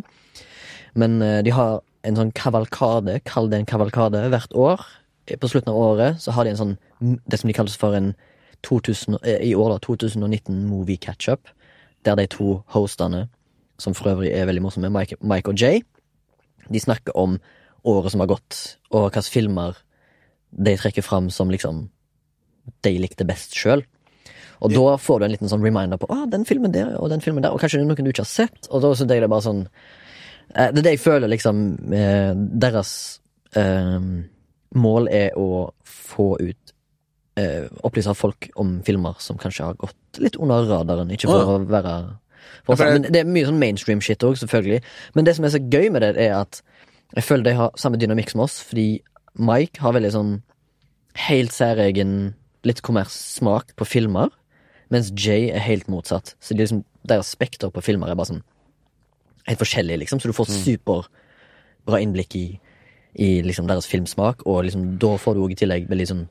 Men 0.98 1.20
eh, 1.22 1.42
de 1.46 1.54
har 1.54 1.84
en 2.06 2.18
sånn 2.18 2.34
kavalkade, 2.38 3.20
kall 3.30 3.52
det 3.52 3.60
en 3.62 3.70
kavalkade, 3.70 4.24
hvert 4.34 4.58
år. 4.58 4.82
Eh, 5.28 5.38
På 5.38 5.50
slutten 5.52 5.70
av 5.74 5.78
året 5.78 6.22
så 6.24 6.34
har 6.34 6.46
de 6.46 6.56
en 6.56 6.62
sånn 6.64 6.74
det 7.30 7.38
som 7.42 7.52
de 7.52 7.58
kalles 7.58 7.78
for 7.78 7.94
en 7.98 8.16
2000, 8.66 9.20
eh, 9.24 9.42
i 9.50 9.56
år 9.56 9.76
da, 9.76 9.80
2019 9.86 10.66
movie 10.70 10.98
catch-up. 10.98 11.48
Der 12.06 12.16
de 12.16 12.28
to 12.28 12.62
hostene, 12.74 13.28
som 13.78 13.94
for 13.94 14.14
øvrig 14.14 14.32
er 14.34 14.46
veldig 14.46 14.64
morsomme, 14.64 14.92
Mike, 14.94 15.18
Mike 15.22 15.52
og 15.52 15.62
Jay, 15.62 15.82
de 16.72 16.80
snakker 16.80 17.16
om 17.18 17.40
året 17.86 18.12
som 18.12 18.24
har 18.24 18.32
gått, 18.32 18.78
og 18.92 19.10
hvilke 19.10 19.24
filmer 19.30 19.78
de 20.56 20.78
trekker 20.78 21.04
fram 21.04 21.30
som 21.30 21.52
liksom 21.52 21.90
de 22.86 22.96
likte 22.98 23.28
best 23.28 23.54
sjøl. 23.58 23.84
Og 24.64 24.72
da 24.74 24.96
får 24.98 25.20
du 25.20 25.26
en 25.28 25.34
liten 25.34 25.52
sånn 25.52 25.64
reminder 25.66 26.00
på 26.00 26.08
ah, 26.14 26.24
den 26.32 26.46
filmen 26.48 26.74
der 26.74 26.96
og 26.98 27.12
den 27.12 27.22
filmen 27.24 27.44
der, 27.44 27.54
og 27.54 27.62
kanskje 27.62 27.82
det 27.82 27.86
er 27.86 27.90
noen 27.92 28.08
du 28.08 28.14
ikke 28.14 28.24
har 28.24 28.32
sett. 28.32 28.70
Og 28.72 28.82
da 28.82 28.94
synes 28.94 29.12
jeg 29.12 29.22
det 29.22 29.28
er 29.28 29.34
bare 29.34 29.46
sånn 29.46 29.66
eh, 29.66 30.70
Det 30.72 30.80
er 30.80 30.86
det 30.88 30.96
jeg 30.96 31.04
føler 31.04 31.32
liksom 31.32 31.66
eh, 31.94 32.32
Deres 32.66 32.94
eh, 33.60 34.08
mål 34.76 35.10
er 35.12 35.36
å 35.38 35.68
få 35.84 36.30
ut 36.40 36.65
eh, 37.38 37.68
Opplyse 37.84 38.14
folk 38.16 38.50
om 38.56 38.82
filmer 38.88 39.16
som 39.20 39.38
kanskje 39.38 39.66
har 39.66 39.74
gått 39.82 40.20
litt 40.24 40.38
under 40.40 40.66
radaren. 40.70 41.12
Ikke 41.12 41.28
for 41.28 41.40
Ja. 41.40 41.58
å 41.58 41.66
være 41.68 41.96
for 42.66 42.76
for, 42.78 42.86
men 42.86 43.02
Det 43.04 43.16
er 43.22 43.26
mye 43.26 43.46
sånn 43.46 43.60
mainstream 43.60 44.00
shit 44.02 44.20
òg, 44.24 44.38
selvfølgelig. 44.38 44.82
Men 45.16 45.26
det 45.26 45.36
som 45.36 45.46
er 45.46 45.50
så 45.50 45.60
gøy 45.70 45.92
med 45.92 46.02
det, 46.02 46.18
er 46.18 46.34
at 46.42 46.62
jeg 47.16 47.24
føler 47.24 47.44
de 47.44 47.54
har 47.56 47.72
samme 47.78 47.98
dynamikk 47.98 48.30
som 48.32 48.42
oss, 48.42 48.60
fordi 48.64 49.02
Mike 49.38 49.80
har 49.80 49.94
veldig 49.94 50.12
sånn 50.12 50.42
helt 51.28 51.52
særegen, 51.52 52.34
litt 52.64 52.82
kommers 52.82 53.12
smak 53.12 53.76
på 53.78 53.86
filmer, 53.86 54.30
mens 54.90 55.12
Jay 55.12 55.50
er 55.52 55.60
helt 55.60 55.88
motsatt. 55.88 56.34
Så 56.42 56.56
liksom, 56.58 56.84
deres 57.06 57.28
spekter 57.36 57.70
på 57.72 57.84
filmer 57.84 58.10
er 58.10 58.16
bare 58.16 58.28
sånn 58.34 58.44
helt 59.48 59.60
forskjellig, 59.60 60.00
liksom, 60.00 60.20
så 60.20 60.28
du 60.32 60.34
får 60.34 60.50
superbra 60.50 62.00
innblikk 62.02 62.36
i, 62.36 62.60
i 63.22 63.42
liksom 63.46 63.68
deres 63.68 63.86
filmsmak, 63.86 64.42
og 64.46 64.64
liksom 64.66 64.98
da 65.02 65.16
får 65.22 65.36
du 65.38 65.42
òg 65.46 65.52
i 65.52 65.60
tillegg 65.62 65.88
veldig 65.92 66.08
sånn 66.10 66.26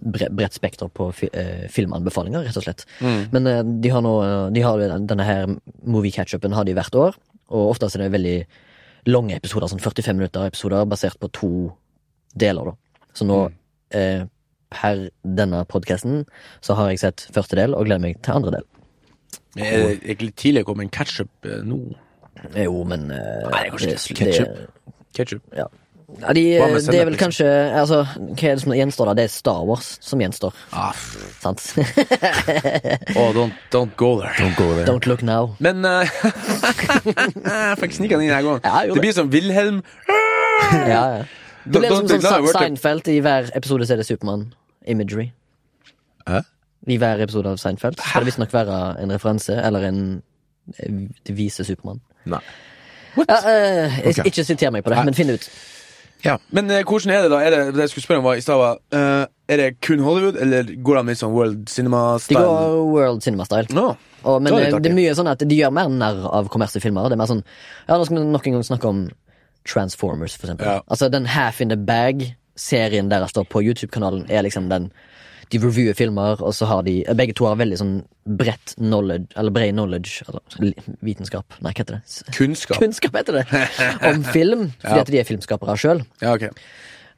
bredt 0.00 0.56
spekter 0.56 0.88
på 0.92 1.08
fi, 1.14 1.28
eh, 1.32 1.66
filmanbefalinger, 1.72 2.44
rett 2.46 2.56
og 2.60 2.64
slett. 2.66 2.84
Men 3.32 3.46
eh, 3.46 3.62
de 3.62 3.88
har 3.94 4.02
nå 4.04 4.14
De 4.54 4.60
har 4.64 4.78
denne 5.06 5.24
her 5.26 5.46
movie 5.84 6.12
catch-upen 6.12 6.52
har 6.56 6.64
de 6.64 6.74
hvert 6.76 6.94
år, 6.94 7.16
og 7.50 7.70
ofte 7.74 7.86
er 7.90 8.04
det 8.06 8.12
veldig 8.16 8.36
lange 9.06 9.36
episoder, 9.36 9.68
sånn 9.68 9.82
45 9.84 10.16
minutter 10.16 10.46
episoder, 10.48 10.86
basert 10.88 11.18
på 11.20 11.28
to 11.36 11.50
deler, 12.34 12.70
da. 12.72 13.02
Så 13.14 13.26
nå, 13.28 13.42
eh, 13.92 14.24
per 14.74 15.08
denne 15.22 15.64
podkasten, 15.70 16.24
så 16.64 16.74
har 16.74 16.88
jeg 16.90 16.98
sett 17.04 17.26
første 17.34 17.54
del, 17.56 17.74
og 17.76 17.84
gleder 17.86 18.00
meg 18.00 18.22
til 18.24 18.34
andre 18.34 18.50
del. 18.56 18.64
Er 19.56 19.84
det 19.86 20.00
ikke 20.16 20.26
litt 20.30 20.36
tidlig 20.40 20.64
å 20.64 20.66
komme 20.72 20.82
en 20.82 20.90
ketchup 20.90 21.28
eh, 21.46 21.60
nå? 21.62 21.78
Jo, 22.58 22.80
men 22.84 23.10
eh, 23.14 23.44
Nei, 23.52 23.68
kanskje 23.70 23.92
det- 23.92 24.00
ikke. 24.10 24.24
det- 24.24 24.32
Ketchup. 24.34 25.04
Ketchup? 25.14 25.42
Ja. 25.56 25.66
Ja, 26.20 26.32
de, 26.36 26.42
det 26.86 26.94
er 26.94 27.08
vel 27.08 27.16
kanskje 27.18 27.46
Altså, 27.74 28.04
hva 28.06 28.48
er 28.48 28.58
det 28.58 28.62
som 28.62 28.74
gjenstår 28.76 29.10
da? 29.10 29.14
Det 29.18 29.24
er 29.26 29.32
Star 29.32 29.64
Wars 29.66 29.88
som 30.04 30.20
gjenstår, 30.22 30.54
Ah, 30.72 30.94
sant? 31.42 31.62
oh, 33.18 33.32
don't, 33.34 33.54
don't 33.74 33.96
go 33.96 34.20
there. 34.20 34.34
Don't 34.38 34.56
go 34.56 34.68
there. 34.74 34.86
Don't 34.86 35.08
look 35.10 35.22
now. 35.22 35.56
Men 35.58 35.84
uh, 35.84 36.06
Jeg 37.50 37.78
fikk 37.82 37.96
snike 37.98 38.18
den 38.18 38.28
inn 38.28 38.34
her 38.34 38.44
gangen. 38.46 38.62
Ja, 38.64 38.84
det 38.94 39.00
blir 39.02 39.16
som 39.16 39.32
Wilhelm. 39.32 39.82
Ja, 40.64 41.02
ja. 41.18 41.24
Det 41.64 41.80
blir 41.82 41.90
som 41.90 42.08
sånn. 42.08 42.46
Seinfeld 42.54 43.08
i 43.10 43.18
hver 43.24 43.50
episode 43.58 43.86
så 43.88 43.96
er 43.96 44.00
det 44.00 44.06
Supermann-imagery. 44.08 45.26
Hæ? 46.28 46.40
I 46.86 46.96
hver 47.00 47.20
episode 47.24 47.52
av 47.52 47.60
Seinfeld 47.60 47.98
skal 47.98 48.24
det 48.24 48.30
visstnok 48.30 48.52
være 48.54 48.78
en 49.02 49.12
referanse 49.12 49.56
eller 49.56 49.88
en 49.88 50.00
vise 50.78 51.08
Det 51.26 51.36
viser 51.36 51.66
Supermann. 51.68 52.00
Nei. 52.24 52.40
Ja, 53.16 53.36
uh, 53.36 53.98
okay. 54.08 54.24
Ikke 54.30 54.44
siter 54.44 54.72
meg 54.74 54.84
på 54.84 54.92
det, 54.92 55.04
men 55.04 55.16
finn 55.16 55.28
det 55.30 55.40
ut. 55.42 55.48
Ja. 56.24 56.38
Men 56.56 56.70
eh, 56.72 56.82
hvordan 56.88 57.12
er 57.12 57.22
det 57.26 57.30
da? 57.34 57.38
Er 57.44 57.50
det, 57.52 57.58
det 57.76 57.84
jeg 57.84 57.92
skulle 57.92 58.04
spørre 58.06 58.22
om 58.22 58.28
var 58.28 58.38
i 58.40 58.44
stad 58.44 58.56
var, 58.60 58.78
eh, 58.96 59.26
Er 59.52 59.60
det 59.60 59.66
kun 59.84 60.00
Hollywood, 60.00 60.38
eller 60.40 60.70
går 60.80 60.96
de 61.00 61.02
litt 61.12 61.20
sånn 61.20 61.34
world 61.34 61.64
De 61.66 61.72
cinema-style? 61.72 62.40
går 62.40 62.76
World 62.94 63.20
Cinema-style. 63.26 63.68
Nå. 63.76 63.86
Og, 64.24 64.38
men 64.40 64.48
Det 64.48 64.54
var 64.56 64.64
det, 64.64 64.82
det 64.86 64.92
er 64.92 64.96
mye 64.96 65.16
sånn 65.18 65.28
at 65.28 65.44
de 65.44 65.58
gjør 65.58 65.74
mer 65.76 65.90
narr 65.92 66.22
av 66.32 66.48
kommersielle 66.52 66.80
filmer. 66.82 67.10
Det 67.12 67.18
er 67.18 67.20
mer 67.20 67.28
sånn 67.28 67.44
Ja, 67.44 67.98
nå 67.98 68.06
skal 68.08 68.16
vi 68.16 68.24
nok 68.32 68.48
en 68.48 68.56
gang 68.56 68.64
snakke 68.70 68.88
om 68.88 69.02
Transformers, 69.68 70.36
for 70.36 70.48
eksempel. 70.48 70.66
Ja. 70.68 70.80
Altså, 70.88 71.10
den 71.12 71.26
Half 71.26 71.60
in 71.60 71.68
the 71.72 71.76
Bag-serien 71.76 73.08
deres 73.12 73.32
da 73.36 73.44
på 73.44 73.62
YouTube-kanalen 73.64 74.24
er 74.32 74.44
liksom 74.44 74.68
den 74.72 74.90
De 75.50 75.58
reviewer 75.58 75.94
filmer, 75.94 76.40
og 76.42 76.54
så 76.54 76.66
har 76.66 76.82
de 76.86 77.02
Begge 77.16 77.34
to 77.36 77.44
har 77.46 77.56
veldig 77.60 77.76
sånn 77.80 77.94
bredt 78.24 78.74
knowledge, 78.78 79.26
eller 79.36 79.50
bred 79.50 79.72
knowledge, 79.74 80.22
eller 80.28 80.72
vitenskap 81.04 81.44
Nei, 81.60 81.72
hva 81.72 81.82
heter 81.84 81.98
det? 81.98 82.32
Kunnskap. 82.36 82.78
Kunnskap 82.80 83.12
heter 83.18 83.32
det! 83.42 83.44
Om 84.08 84.22
film, 84.24 84.70
fordi 84.80 84.94
Ja. 84.96 85.00
at 85.04 85.06
de 85.12 85.18
er 85.20 85.24
filmskapere 85.28 85.76
sjøl. 85.76 86.04
Ja, 86.22 86.32
ok. 86.34 86.48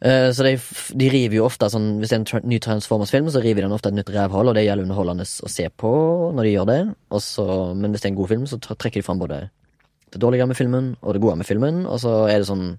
Eh, 0.03 0.31
Så 0.33 0.43
de, 0.45 0.57
de 0.99 1.09
river 1.09 1.37
jo 1.39 1.45
ofte 1.47 1.71
sånn 1.73 2.01
Hvis 2.01 2.11
det 2.11 2.17
er 2.17 2.21
en 2.21 2.27
tra 2.29 2.41
ny 2.45 2.59
Transformers-film, 2.61 3.31
så 3.33 3.41
river 3.45 3.63
de 3.65 3.73
ofte 3.73 3.89
et 3.89 3.95
nytt 3.97 4.11
rævhull, 4.13 4.49
og 4.51 4.55
det 4.59 4.67
gjelder 4.67 4.85
underholdende 4.85 5.25
å 5.25 5.49
se 5.49 5.69
på 5.73 5.93
når 6.37 6.43
de 6.45 6.53
gjør 6.57 6.67
det. 6.73 6.81
Også, 7.17 7.47
men 7.77 7.91
hvis 7.95 8.03
det 8.03 8.11
er 8.11 8.13
en 8.13 8.21
god 8.21 8.29
film, 8.35 8.45
så 8.51 8.59
trekker 8.61 9.01
de 9.01 9.07
fram 9.07 9.19
både 9.23 9.39
det 10.13 10.21
dårlige 10.23 10.47
med 10.47 10.57
filmen 10.57 10.93
og 11.03 11.15
det 11.17 11.21
gode 11.25 11.37
med 11.41 11.47
filmen, 11.49 11.87
og 11.87 11.99
så 12.03 12.27
er 12.31 12.39
det 12.43 12.47
sånn 12.51 12.77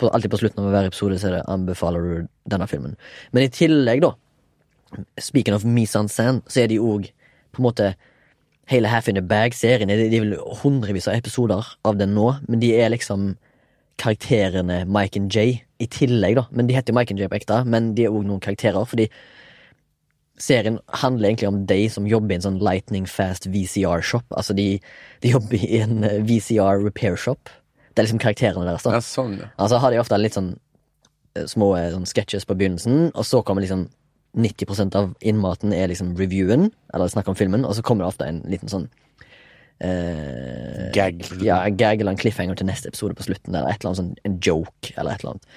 på, 0.00 0.08
Alltid 0.14 0.30
på 0.32 0.38
slutten 0.40 0.64
av 0.64 0.70
hver 0.72 0.86
episode 0.88 1.18
så 1.20 1.26
er 1.28 1.34
det 1.36 1.42
'anbefaler 1.50 2.00
du 2.00 2.28
denne 2.48 2.66
filmen'. 2.70 2.94
Men 3.32 3.42
i 3.42 3.48
tillegg, 3.52 4.00
da, 4.00 4.14
speaking 5.18 5.54
of 5.54 5.64
mise 5.64 5.98
en 5.98 6.08
scène, 6.08 6.42
så 6.48 6.64
er 6.64 6.70
de 6.72 6.80
òg 6.80 7.10
på 7.50 7.62
en 7.62 7.68
måte 7.68 7.92
Hele 8.70 8.86
Half 8.86 9.08
in 9.10 9.16
the 9.18 9.22
Bag-serien 9.22 9.90
De 9.90 9.96
de 9.98 10.16
er 10.16 10.22
vel 10.22 10.36
hundrevis 10.62 11.08
av 11.10 11.16
episoder 11.18 11.72
av 11.84 11.98
den 11.98 12.14
nå, 12.14 12.28
men 12.46 12.62
de 12.62 12.70
er 12.78 12.92
liksom 12.92 13.34
karakterene 14.00 14.84
Mike 14.88 15.18
and 15.18 15.34
Jay 15.34 15.60
i 15.80 15.88
tillegg, 15.90 16.38
da. 16.38 16.46
Men 16.50 16.68
de 16.68 16.76
heter 16.76 16.94
jo 16.94 16.98
Mike 16.98 17.12
and 17.12 17.20
Jay 17.20 17.28
på 17.28 17.36
ekte, 17.40 17.60
men 17.68 17.92
de 17.96 18.06
er 18.06 18.14
òg 18.14 18.24
noen 18.28 18.40
karakterer, 18.40 18.86
fordi 18.88 19.08
serien 20.40 20.78
handler 21.02 21.28
egentlig 21.28 21.48
om 21.50 21.60
de 21.68 21.80
som 21.92 22.06
jobber 22.08 22.32
i 22.32 22.38
en 22.38 22.46
sånn 22.46 22.60
lightning 22.64 23.06
fast 23.10 23.48
VCR-shop. 23.50 24.24
Altså, 24.30 24.56
de, 24.56 24.68
de 25.20 25.34
jobber 25.34 25.60
i 25.60 25.82
en 25.82 26.04
eh, 26.06 26.20
VCR 26.24 26.80
repair 26.84 27.18
shop. 27.20 27.52
Det 27.90 28.00
er 28.00 28.08
liksom 28.08 28.22
karakterene 28.22 28.64
deres, 28.64 28.86
da. 28.86 28.96
Ja, 28.96 29.04
sånn, 29.04 29.36
ja. 29.42 29.50
Altså 29.60 29.80
har 29.82 29.92
de 29.92 30.00
ofte 30.00 30.20
litt 30.20 30.38
sånn 30.38 30.54
eh, 31.36 31.44
små 31.50 31.74
eh, 31.76 31.90
sånn 31.92 32.08
sketches 32.08 32.48
på 32.48 32.56
begynnelsen, 32.56 33.10
og 33.12 33.26
så 33.28 33.42
kommer 33.44 33.66
liksom 33.66 33.88
90% 34.38 34.96
av 34.98 35.12
innmaten 35.20 35.74
er 35.74 35.90
liksom 35.90 36.14
reviewen, 36.18 36.70
eller 36.94 37.10
snakk 37.10 37.28
om 37.30 37.38
filmen, 37.38 37.66
og 37.66 37.74
så 37.76 37.82
kommer 37.86 38.04
det 38.04 38.12
ofte 38.12 38.28
en 38.30 38.40
liten 38.50 38.70
sånn 38.70 38.86
eh, 39.82 40.86
Gag. 40.94 41.24
Ja, 41.42 41.62
gag 41.68 42.00
eller 42.00 42.14
en 42.14 42.20
cliffhanger 42.20 42.60
til 42.60 42.68
neste 42.70 42.92
episode 42.92 43.16
på 43.18 43.26
slutten, 43.26 43.54
eller 43.54 43.72
et 43.72 43.80
eller 43.80 43.90
annet 43.90 44.02
sånn 44.02 44.14
en 44.28 44.40
joke, 44.44 44.94
eller 44.94 45.14
et 45.14 45.24
eller 45.24 45.34
annet. 45.34 45.52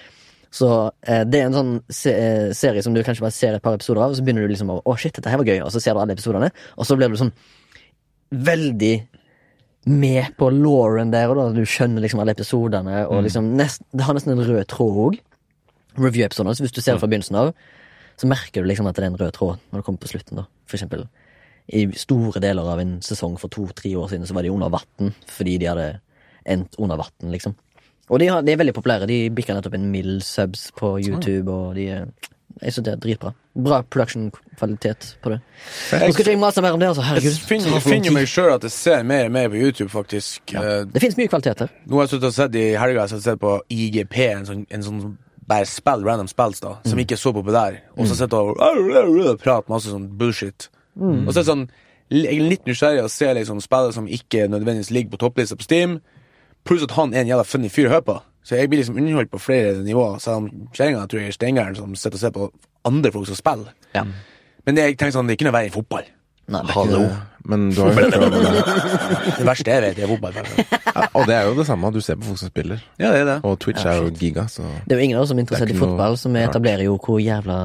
Så 0.53 0.69
eh, 1.09 1.23
det 1.25 1.41
er 1.41 1.49
en 1.49 1.57
sånn 1.57 1.73
se 1.89 2.13
eh, 2.13 2.51
serie 2.57 2.83
som 2.85 2.93
du 2.93 3.01
kanskje 3.05 3.25
bare 3.25 3.35
ser 3.35 3.57
et 3.57 3.65
par 3.65 3.77
episoder 3.77 4.03
av, 4.05 4.13
og 4.13 4.19
så 4.19 4.25
begynner 4.25 4.45
du 4.45 4.53
liksom 4.53 4.73
å 4.73 4.79
Å, 4.81 4.95
shit, 4.97 5.15
dette 5.17 5.31
her 5.31 5.41
var 5.41 5.49
gøy, 5.49 5.59
og 5.65 5.73
så 5.73 5.81
ser 5.81 5.97
du 5.97 6.01
alle 6.03 6.17
episodene, 6.17 6.49
og 6.77 6.89
så 6.89 6.97
blir 6.97 7.13
du 7.13 7.19
sånn 7.19 7.33
veldig 8.33 8.95
med 9.85 10.33
på 10.39 10.47
Lauren 10.53 11.11
der, 11.11 11.29
og 11.29 11.37
da 11.37 11.47
du 11.53 11.65
skjønner 11.67 12.01
liksom 12.05 12.21
alle 12.23 12.33
episodene, 12.33 13.03
og 13.11 13.25
liksom 13.25 13.53
nest, 13.59 13.83
Det 13.91 14.05
har 14.07 14.15
nesten 14.15 14.33
en 14.33 14.45
rød 14.45 14.65
tråd 14.71 14.99
òg. 15.05 15.17
Review-episodene. 15.99 16.55
Så 16.55 16.63
hvis 16.63 16.73
du 16.73 16.81
ser 16.81 16.95
det 16.95 17.03
fra 17.03 17.09
begynnelsen 17.11 17.35
av, 17.37 17.51
så 18.19 18.29
merker 18.29 18.61
du 18.63 18.69
liksom 18.69 18.87
at 18.89 18.95
det 18.97 19.03
er 19.05 19.11
en 19.11 19.19
rød 19.19 19.33
tråd 19.35 19.59
når 19.71 19.81
det 19.81 19.85
kommer 19.87 20.03
på 20.03 20.11
slutten, 20.13 20.39
da. 20.41 20.47
For 20.69 20.79
eksempel 20.79 21.07
i 21.73 21.85
store 21.95 22.41
deler 22.43 22.67
av 22.73 22.79
en 22.83 22.97
sesong 23.01 23.37
for 23.39 23.47
to-tre 23.53 23.93
år 23.95 24.09
siden 24.11 24.27
så 24.27 24.35
var 24.35 24.43
de 24.43 24.51
under 24.51 24.71
vann 24.73 25.13
fordi 25.31 25.57
de 25.61 25.69
hadde 25.71 25.85
endt 26.43 26.75
under 26.77 26.99
vann, 26.99 27.31
liksom. 27.31 27.55
Og 28.11 28.19
de, 28.19 28.27
har, 28.27 28.41
de 28.43 28.51
er 28.51 28.59
veldig 28.59 28.73
populære. 28.75 29.07
De 29.07 29.29
bikka 29.31 29.55
nettopp 29.55 29.77
en 29.77 29.85
mill 29.91 30.17
subs 30.21 30.67
på 30.75 30.97
YouTube, 30.99 31.47
og 31.51 31.75
de 31.79 31.87
er 31.87 32.05
Jeg 32.61 32.73
synes 32.73 32.85
det 32.85 32.91
er 32.93 32.99
dritbra. 33.01 33.31
Bra 33.65 33.79
production-kvalitet 33.81 35.07
på 35.23 35.31
det. 35.31 35.39
Nå 35.39 36.11
skal 36.11 36.21
ikke 36.21 36.31
jeg 36.35 36.39
mase 36.39 36.61
mer 36.61 36.75
om 36.75 36.79
det, 36.79 36.87
altså. 36.91 37.01
Herregud. 37.01 37.31
Jeg 37.31 37.47
finner, 37.47 37.71
jeg 37.73 37.81
finner 37.81 38.13
meg 38.13 38.27
sjøl 38.29 38.51
at 38.53 38.67
jeg 38.67 38.71
ser 38.75 39.03
mer 39.03 39.25
og 39.25 39.31
mer 39.33 39.47
på 39.49 39.57
YouTube, 39.57 39.89
faktisk. 39.89 40.53
Ja, 40.53 40.83
Det 40.85 41.01
fins 41.01 41.17
mye 41.17 41.31
kvalitet 41.31 41.63
her. 41.65 41.71
Nå 41.87 41.97
har 41.97 42.05
jeg 42.05 42.13
sluttet 42.13 42.29
å 42.29 42.35
sett 42.35 42.55
i 42.59 42.65
helga 42.77 43.07
jeg 43.07 43.15
har 43.15 43.23
sett 43.25 43.41
på 43.41 43.55
IGP, 43.73 44.19
en 44.27 44.45
sånn, 44.45 44.61
en 44.69 44.85
sånn 44.85 45.01
bare 45.47 45.67
spiller 45.69 46.07
random 46.07 46.27
spills, 46.31 46.61
da, 46.63 46.75
som 46.87 46.99
ikke 46.99 47.17
er 47.17 47.21
så 47.21 47.33
populær. 47.35 47.79
Og 47.97 48.07
så 48.09 48.17
sitter 48.19 48.51
jeg 48.53 49.29
og 49.33 49.39
prater 49.41 49.71
masse 49.71 49.91
sånn 49.91 50.09
bullshit. 50.19 50.69
Og 50.99 51.31
så 51.31 51.39
er 51.39 51.43
det 51.43 51.49
sånn 51.49 51.69
Jeg 52.13 52.35
er 52.37 52.49
litt 52.51 52.67
nysgjerrig 52.67 53.01
å 53.01 53.09
se 53.09 53.25
liksom 53.33 53.61
spillere 53.63 53.93
som 53.95 54.05
ikke 54.05 54.43
nødvendigvis 54.51 54.91
ligger 54.93 55.15
på 55.15 55.21
topplista 55.23 55.55
på 55.57 55.65
Steam, 55.65 55.95
pluss 56.67 56.83
at 56.85 56.93
han 56.93 57.13
er 57.13 57.23
en 57.23 57.31
jævla 57.31 57.45
funny 57.47 57.71
fyr 57.73 57.87
å 57.87 57.93
høre 57.95 58.05
på. 58.05 58.17
Så 58.43 58.59
jeg 58.59 58.69
blir 58.69 58.83
liksom 58.83 58.99
underholdt 58.99 59.31
på 59.31 59.39
flere 59.41 59.79
nivåer, 59.81 60.19
selv 60.21 60.43
om 60.43 60.67
kjerringa 60.75 61.07
tror 61.07 61.23
jeg 61.23 61.31
er 61.31 61.37
steingæren 61.37 61.79
som 61.79 61.95
sitter 61.95 62.19
og 62.19 62.21
ser 62.21 62.35
på 62.35 62.49
andre 62.85 63.11
folk 63.15 63.29
som 63.31 63.39
spiller. 63.39 63.71
Ja. 63.95 64.03
Men 64.67 64.75
det, 64.77 64.85
jeg 64.91 64.97
tenker 64.99 65.15
sånn, 65.15 65.31
det 65.31 65.33
er 65.33 65.39
ikke 65.39 65.47
noe 65.47 65.55
verre 65.55 65.71
enn 65.71 65.75
fotball. 65.77 66.11
Nei, 66.51 66.59
det 66.59 66.63
er 66.63 66.71
ikke 66.71 66.79
Hallo. 66.79 67.05
Men 67.43 67.65
du 67.75 67.79
har 67.83 67.89
jo 67.91 67.95
hørt 67.97 68.13
om 68.15 68.35
Det 69.37 69.45
verste 69.47 69.71
jeg 69.73 69.83
vet, 69.83 69.97
er 69.99 70.07
fotball. 70.07 70.37
ja, 70.37 71.05
Og 71.19 71.25
det 71.27 71.35
er 71.35 71.47
jo 71.49 71.55
det 71.57 71.65
samme. 71.67 71.89
Du 71.91 71.99
ser 72.03 72.15
på 72.19 72.27
folk 72.29 72.39
som 72.39 72.51
spiller. 72.51 72.83
Ja, 72.99 73.09
det 73.11 73.21
er 73.23 73.27
det. 73.27 73.35
Og 73.47 73.57
Twitch 73.59 73.83
er 73.87 73.99
jo 73.99 74.11
giga, 74.15 74.45
så 74.51 74.63
Det 74.87 74.95
er 74.95 75.01
jo 75.01 75.07
ingen 75.09 75.19
av 75.19 75.25
oss 75.25 75.31
som 75.33 75.39
er 75.41 75.43
interessert 75.43 75.73
er 75.73 75.75
i 75.75 75.81
fotball, 75.81 76.15
så 76.19 76.31
vi 76.31 76.43
etablerer 76.43 76.85
jo 76.87 76.95
hvor 77.03 77.19
jævla 77.23 77.57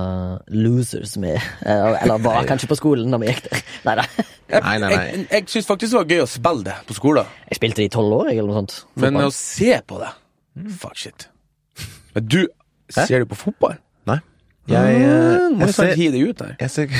losers 0.50 1.14
vi 1.22 1.30
er. 1.36 1.46
Eh, 1.62 2.02
Eller 2.02 2.22
var 2.26 2.42
kanskje 2.50 2.70
på 2.72 2.78
skolen 2.80 3.14
da 3.14 3.22
vi 3.22 3.30
gikk 3.30 3.46
der. 3.86 4.02
Nei, 4.48 4.60
nei, 4.78 4.78
nei. 4.88 4.90
jeg, 4.96 5.24
jeg 5.30 5.48
syns 5.54 5.70
faktisk 5.70 5.92
det 5.92 5.98
var 6.00 6.12
gøy 6.16 6.22
å 6.24 6.30
spille 6.34 6.66
det 6.70 6.76
på 6.88 6.96
skolen. 6.98 7.34
Jeg 7.50 7.60
spilte 7.60 7.82
det 7.82 7.90
i 7.90 7.94
tolv 7.98 8.14
år, 8.22 8.30
jeg, 8.32 8.40
eller 8.42 8.50
noe 8.54 8.62
sånt. 8.64 8.78
Men 8.98 9.20
å 9.22 9.30
se 9.34 9.74
på 9.86 10.00
det 10.02 10.14
Fuck 10.80 10.96
shit. 10.98 11.28
Men 12.16 12.24
du, 12.26 12.40
ser 12.90 13.22
du 13.22 13.28
på 13.30 13.36
fotball? 13.38 13.76
Jeg, 14.68 14.96
eh, 15.00 15.44
Må 15.56 15.64
jeg, 15.64 15.74
ser, 15.74 16.16
ut 16.28 16.38
der. 16.38 16.50
jeg, 16.60 16.70
ser, 16.70 16.90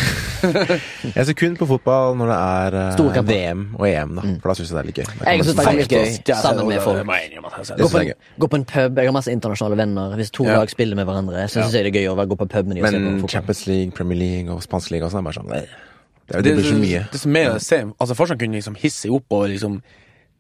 jeg 1.16 1.26
ser 1.28 1.36
kun 1.36 1.56
på 1.58 1.66
fotball 1.68 2.14
når 2.16 2.30
det 2.32 2.38
er 2.38 2.76
eh, 2.80 3.18
VM 3.28 3.64
og 3.76 3.84
EM, 3.88 4.14
da. 4.16 4.24
For 4.40 4.48
da 4.52 4.54
syns 4.56 4.70
jeg 4.70 4.76
det 4.76 4.80
er 4.80 4.88
litt 4.88 5.00
gøy. 5.00 5.10
Jeg 5.26 5.44
syns 5.44 5.58
det 5.58 5.66
er 5.66 5.76
litt 5.76 5.92
gøy, 5.92 6.32
sammen 6.40 6.70
med 6.70 6.80
folk. 6.80 7.02
jeg 7.04 7.34
jeg 7.34 7.68
ser 7.68 7.82
Gå 7.82 7.90
på, 7.92 8.00
en, 8.00 8.12
gå 8.40 8.50
på 8.54 8.60
en 8.60 8.64
pub. 8.72 9.02
Jeg 9.02 9.10
har 9.10 9.16
masse 9.18 9.34
internasjonale 9.34 9.80
venner. 9.82 10.16
Hvis 10.16 10.32
to 10.32 10.48
Ja. 10.48 10.56
lag 10.62 10.72
spiller 10.72 10.96
med 10.96 11.04
hverandre, 11.10 11.44
så 11.48 11.60
syns 11.60 11.76
jeg 11.76 11.84
det 11.84 11.94
er 11.94 12.00
gøy 12.00 12.08
å 12.14 12.26
gå 12.32 12.40
på 12.40 12.48
pub 12.48 12.66
med 12.72 12.76
de 12.76 12.82
og 12.82 12.88
se 12.88 12.96
på 12.96 13.04
Men. 13.04 13.28
Champions 13.28 13.66
League, 13.66 13.92
Premier 13.92 14.18
League 14.18 14.54
og 14.54 14.62
spansk 14.64 14.90
liga 14.96 15.04
og 15.04 15.12
sånn 15.12 15.20
er 15.20 15.28
bare 15.28 15.40
sånn 15.42 15.52
eh, 15.52 15.60
Det, 16.28 16.36
det 16.36 16.42
Det, 16.44 16.54
blir 16.56 16.70
så 16.72 16.80
mye. 16.80 17.04
det 17.12 17.20
som 17.20 17.36
er 17.36 17.50
å 17.52 17.58
se 17.60 17.84
Altså 18.00 18.14
Fortsatt 18.16 18.40
kunne 18.40 18.56
liksom 18.56 18.76
hisse 18.80 19.10
opp 19.12 19.32
og 19.32 19.48
liksom 19.52 19.82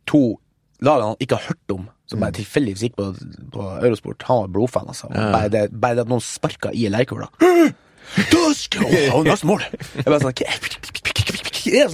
to 0.08 0.38
lag 0.84 1.02
han 1.02 1.16
ikke 1.20 1.38
har 1.38 1.48
hørt 1.52 1.74
om, 1.74 1.88
som 2.08 2.18
Mm. 2.18 2.22
bare 2.24 2.32
tilfeldigvis 2.38 2.82
gikk 2.86 2.96
på, 2.96 3.06
på 3.52 3.64
Eurosport. 3.84 4.22
Han 4.28 4.42
var 4.44 4.48
blodfan, 4.54 4.86
altså. 4.88 5.10
Ja. 5.12 5.28
Bare, 5.34 5.48
det, 5.52 5.62
bare 5.80 5.94
det 5.98 6.04
at 6.06 6.12
noen 6.12 6.22
sparka 6.24 6.70
i 6.72 6.86
han 9.12 9.26
har 9.28 9.42
mål! 9.44 9.64
Jeg 9.98 10.06
bare 10.06 10.20
sånn 10.22 10.32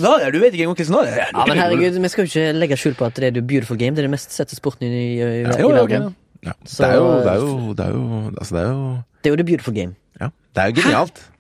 lager? 0.05 0.31
Du 0.31 0.39
vet 0.39 0.55
ikke 0.55 0.67
engang 0.69 0.79
hva 0.79 0.87
som 0.87 0.99
er. 1.01 1.17
Ja, 1.33 1.47
men 1.49 1.59
herregud, 1.59 1.97
vi 2.05 2.11
skal 2.13 2.27
jo 2.27 2.31
ikke 2.31 2.59
legge 2.61 2.77
skjul 2.79 2.95
på 2.99 3.09
at 3.09 3.17
det 3.19 3.31
er 3.33 3.41
jo 3.41 3.43
beautiful 3.49 3.79
game. 3.81 3.97
Det 3.97 4.05
er 4.05 4.07
det 4.07 4.13
mest 4.15 4.31
sette 4.37 4.55
sporten 4.59 4.87
i, 4.87 4.93
i, 4.95 5.25
i, 5.25 5.43
i 5.49 5.59
Jo, 5.59 5.73
verden. 5.75 6.13
Ja. 6.45 6.53
Det 6.63 6.87
er 6.87 6.95
jo 7.01 7.07
Det 7.25 7.33
er 7.33 7.41
jo, 7.41 7.73
det 7.73 7.85
er 7.87 7.93
jo 7.97 8.03
Altså, 8.37 8.53
det 8.55 8.63
er 8.63 8.69
jo 8.69 8.81
Det 9.25 9.31
er 9.31 9.33
jo 9.33 9.39
the 9.41 9.47
beautiful 9.49 9.75
game. 9.75 9.95
Ja. 10.21 10.29
Det 10.55 10.63
er 10.63 10.71
jo 10.71 10.77
genialt. 10.83 11.19
Er 11.19 11.34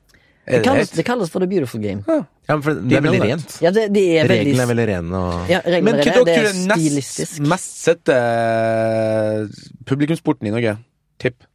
Det 0.45 0.59
det 0.59 0.65
kalles, 0.65 0.91
det 0.93 1.05
kalles 1.09 1.31
for 1.33 1.41
the 1.41 1.47
beautiful 1.49 1.81
game. 1.81 2.03
Ja, 2.07 2.55
men 2.57 2.63
for 2.63 2.75
det 2.77 2.97
er 2.99 3.01
veldig 3.01 3.21
rent. 3.23 3.55
Ja, 3.65 3.71
det, 3.73 3.87
det 3.95 4.03
er 4.21 4.27
veldig 4.29 4.45
Reglene 4.45 4.63
er 4.67 4.69
veldig 4.75 4.87
rene 4.91 5.21
og 5.21 5.49
ja, 5.49 5.61
Men 5.65 5.95
er 5.95 6.03
hva 6.05 6.05
det, 6.05 6.05
det 6.05 6.25
dere 6.27 6.35
er 6.35 6.53
tror 6.53 6.59
er 6.61 6.67
nest 6.69 7.41
mest 7.55 7.79
sette 7.87 8.17
eh, 8.19 9.47
publikumsporten 9.89 10.51
i 10.51 10.53
Norge? 10.53 10.75
Tipp. 11.19 11.47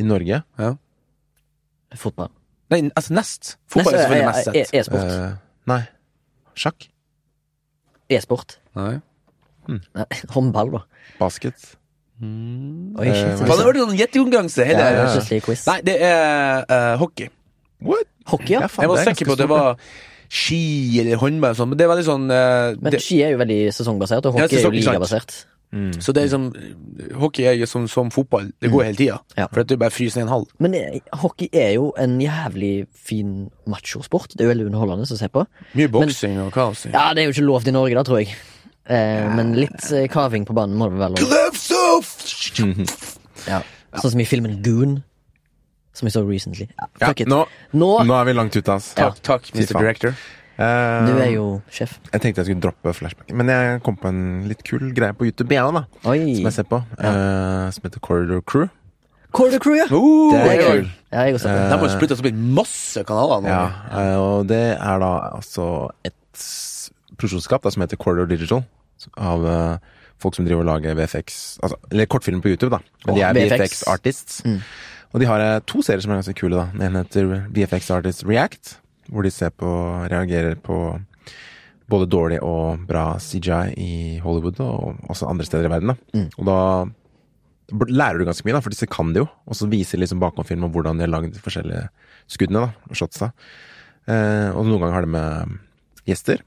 i 0.00 0.02
Norge. 0.08 0.40
Ja. 0.58 0.70
Fotball. 1.94 2.30
Nei, 2.72 2.80
altså 2.96 3.14
nest. 3.14 3.52
Fotball 3.70 3.94
er 3.94 3.98
Neste 3.98 4.02
selvfølgelig 4.02 4.26
mest 4.26 4.48
e- 4.48 4.64
sett. 4.64 4.74
E-sport. 4.80 5.12
Eh, 5.12 5.34
nei. 5.70 5.80
Sjakk. 6.58 6.88
E-sport. 8.10 8.56
Nei. 8.80 8.94
Nei, 9.68 10.06
Håndball, 10.34 10.72
da. 10.74 10.82
Basket. 11.20 11.68
Oi, 12.22 13.06
Eh, 13.06 13.14
shit. 13.14 13.38
Faen, 13.44 13.58
det 13.58 13.66
var 13.68 13.78
sånn 13.82 13.96
gjettekonkurranse. 13.98 14.64
hele- 14.66 14.78
Ja, 14.78 14.90
ja, 14.90 15.20
ja. 15.20 15.54
Nei, 15.66 15.78
det 15.86 15.96
er 16.00 16.64
uh, 16.68 16.96
hockey. 16.98 17.28
What? 17.82 18.06
Hockey, 18.30 18.54
ja. 18.54 18.60
Ja, 18.64 18.68
faen, 18.72 18.84
Jeg 18.84 18.92
var 18.92 18.96
det 18.96 19.06
er 19.06 19.14
sikker 19.14 19.30
på 19.30 19.36
at 19.36 19.42
det 19.42 19.48
var 19.52 19.78
ski 20.32 20.60
eller 21.02 21.20
håndball, 21.20 21.56
sånn, 21.58 21.68
men 21.72 21.78
det 21.80 21.84
er 21.84 21.90
veldig 21.92 22.04
sånn 22.06 22.22
uh, 22.32 22.76
Men 22.80 22.94
det, 22.94 23.00
ski 23.04 23.18
er 23.24 23.34
jo 23.34 23.40
veldig 23.42 23.58
sesongbasert, 23.76 24.28
og 24.30 24.38
Ja, 24.38 24.46
hockey 24.46 24.56
er 24.56 24.62
jo 24.62 24.68
sesong- 24.68 24.76
ikke 24.78 24.86
sant. 24.86 24.94
ligabasert. 24.96 25.40
Mm. 25.72 25.92
Så 26.04 26.12
det 26.12 26.20
er 26.20 26.26
liksom 26.26 26.46
Hockey 27.16 27.46
er 27.48 27.54
jo 27.56 27.66
som, 27.66 27.86
som 27.88 28.10
fotball. 28.12 28.50
Det 28.60 28.68
går 28.70 28.84
hele 28.90 28.98
tida. 28.98 29.14
Ja. 29.38 29.46
For 29.48 29.62
at 29.62 29.70
er 29.72 29.78
bare 29.80 29.90
fryser 29.94 30.20
ned 30.20 30.26
en 30.26 30.32
halv. 30.34 30.50
Men 30.60 30.74
eh, 30.76 30.98
hockey 31.16 31.48
er 31.52 31.70
jo 31.78 31.94
en 31.96 32.18
jævlig 32.20 32.86
fin 32.92 33.48
machosport. 33.64 34.34
Det 34.36 34.44
er 34.44 34.50
jo 34.50 34.52
veldig 34.52 34.66
underholdende 34.68 35.08
å 35.08 35.16
se 35.16 35.28
på. 35.32 35.46
Mye 35.80 35.88
boksing 35.88 36.36
og 36.44 36.52
kaos. 36.52 36.84
Ja, 36.92 37.14
det 37.16 37.24
er 37.24 37.30
jo 37.30 37.36
ikke 37.38 37.46
lov 37.48 37.64
til 37.64 37.72
i 37.72 37.76
Norge, 37.78 37.96
da, 37.96 38.04
tror 38.04 38.20
jeg. 38.20 38.36
Eh, 38.84 39.24
men 39.32 39.54
litt 39.56 39.88
eh, 39.96 40.08
kaving 40.12 40.44
på 40.44 40.52
banen 40.58 40.76
må 40.76 40.90
det 40.90 40.98
vel 41.00 41.16
være 41.16 41.24
lov. 41.24 42.92
Ja. 43.48 43.62
Sånn 43.96 44.12
som 44.12 44.20
i 44.22 44.28
filmen 44.28 44.60
Goon, 44.64 44.98
som 45.92 46.06
vi 46.08 46.12
så 46.14 46.22
recently. 46.28 46.66
Ja, 46.78 46.86
Ja, 47.00 47.06
fuck 47.08 47.20
it. 47.20 47.28
nå, 47.28 47.44
Nå 47.72 47.90
nå 48.08 48.14
er 48.20 48.24
vi 48.24 48.32
langt 48.36 48.56
ute, 48.56 48.72
ass. 48.72 48.94
Ja. 48.96 49.10
Takk, 49.10 49.22
takk, 49.22 49.50
Mr. 49.54 49.74
Director. 49.78 50.14
Uh, 50.58 51.06
Du 51.08 51.16
er 51.18 51.30
jo 51.32 51.44
sjef. 51.72 51.98
Jeg 52.12 52.20
tenkte 52.20 52.42
jeg 52.42 52.46
skulle 52.50 52.60
droppe 52.62 52.92
flashbacken, 52.94 53.34
men 53.36 53.48
jeg 53.48 53.80
kom 53.82 53.96
på 53.96 54.08
en 54.12 54.44
litt 54.48 54.62
kul 54.68 54.92
greie 54.94 55.12
på 55.16 55.24
YouTube 55.26 55.50
igjen, 55.50 55.74
da. 55.74 55.84
Oi. 56.04 56.34
Som 56.36 56.44
jeg 56.50 56.52
ser 56.58 56.68
på. 56.68 56.82
eh, 56.98 57.70
som 57.72 57.82
heter 57.88 58.00
Corridor 58.04 58.42
Crew. 58.44 58.68
Corridor 59.32 59.58
Crew, 59.64 59.76
ja. 59.80 59.86
Uh, 59.88 60.32
Det 60.32 60.40
er 60.40 60.50
Det 60.58 60.66
kul. 60.68 60.90
Ja, 61.12 61.22
jeg 61.24 61.32
har 61.32 61.38
sett. 61.40 61.70
De 61.72 61.78
har 61.80 61.88
splittet 61.88 62.20
opp 62.20 62.26
i 62.28 62.32
masse 62.60 63.02
kanaler 63.08 63.40
nå. 63.42 63.48
Ja, 63.48 63.64
eh, 63.96 64.16
og 64.20 64.46
det 64.52 64.60
er 64.76 64.98
da 65.00 65.12
altså 65.32 65.90
et 66.04 66.14
produksjonsselskap 67.16 67.66
som 67.72 67.82
heter 67.84 67.96
Corridor 68.00 68.28
Digital. 68.30 68.62
Av 69.18 69.44
eh, 69.48 69.76
folk 70.22 70.36
som 70.36 70.44
driver 70.46 70.62
og 70.62 70.68
lager 70.68 70.94
VFX 70.94 71.58
altså, 71.64 71.74
Eller 71.90 72.06
kortfilm 72.06 72.38
på 72.44 72.52
YouTube, 72.52 72.70
da. 72.76 72.78
Men 73.08 73.16
de 73.18 73.22
er 73.26 73.34
VFX. 73.34 73.56
VFX 73.58 73.82
artists. 73.90 74.42
Mm. 74.46 74.60
Og 75.12 75.20
de 75.20 75.28
har 75.28 75.42
eh, 75.44 75.60
to 75.68 75.82
serier 75.84 76.02
som 76.04 76.14
er 76.14 76.22
ganske 76.22 76.36
kule, 76.38 76.56
da. 76.56 76.70
Den 76.72 76.86
ene 76.88 77.04
heter 77.04 77.48
VFX 77.52 77.90
Artists 77.94 78.26
React, 78.28 78.76
hvor 79.12 79.26
de 79.26 79.32
ser 79.34 79.52
på 79.52 79.70
reagerer 80.10 80.56
på 80.56 80.78
både 81.92 82.08
dårlig 82.08 82.38
og 82.40 82.86
bra 82.88 83.18
CGI 83.20 83.74
i 83.76 83.92
Hollywood 84.24 84.60
og 84.64 85.10
også 85.12 85.28
andre 85.28 85.44
steder 85.44 85.68
i 85.68 85.72
verden. 85.74 85.92
Da. 85.92 86.18
Mm. 86.18 86.28
Og 86.38 86.48
da 86.48 86.58
lærer 87.88 88.20
du 88.20 88.26
ganske 88.28 88.46
mye, 88.46 88.56
da, 88.56 88.62
for 88.64 88.72
disse 88.72 88.88
kan 88.90 89.12
det 89.12 89.24
jo. 89.24 89.28
Og 89.48 89.58
så 89.58 89.68
viser 89.70 90.00
liksom 90.00 90.22
bakomfilm 90.22 90.64
om 90.64 90.72
hvordan 90.72 90.96
de 91.00 91.06
har 91.06 91.12
lagd 91.12 91.34
de 91.34 91.42
forskjellige 91.42 91.84
skuddene 92.32 92.64
da, 92.64 92.88
og 92.88 92.98
shotsa. 92.98 93.32
Eh, 94.08 94.48
og 94.54 94.64
noen 94.64 94.80
ganger 94.80 94.96
har 94.96 95.06
de 95.06 95.12
med 95.12 95.60
gjester. 96.08 96.40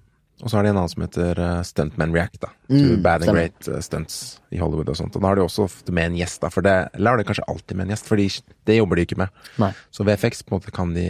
Og 0.46 0.52
så 0.52 0.60
har 0.60 0.64
de 0.68 0.70
en 0.70 0.78
annen 0.78 0.92
som 0.92 1.02
heter 1.02 1.40
eh, 1.42 1.62
Stuntman 1.66 2.14
React. 2.14 2.40
da 2.46 2.52
Mm, 2.70 3.02
Bad 3.02 3.22
and 3.22 3.24
stemmer. 3.26 3.40
Great 3.42 3.68
eh, 3.70 3.82
Stunts 3.82 4.16
i 4.54 4.58
Hollywood 4.62 4.90
og 4.94 4.98
sånt. 4.98 5.16
Og 5.18 5.22
da 5.24 5.32
har 5.32 5.40
de 5.40 5.42
også 5.46 5.66
ofte 5.66 5.94
med 5.94 6.12
en 6.12 6.18
gjest, 6.20 6.40
da. 6.42 6.50
For 6.54 6.66
det 6.66 6.74
eller 6.94 7.16
har 7.16 7.18
de 7.22 7.26
kanskje 7.28 7.46
alltid 7.50 7.78
med 7.78 7.88
en 7.88 7.94
gjest, 7.96 8.08
for 8.10 8.22
det 8.70 8.78
jobber 8.78 8.96
de 9.02 9.06
ikke 9.08 9.18
med. 9.24 9.30
Nei. 9.62 9.72
Så 9.94 10.06
VFX 10.06 10.44
på 10.46 10.54
en 10.54 10.60
måte 10.62 10.74
kan 10.76 10.94
de 10.94 11.08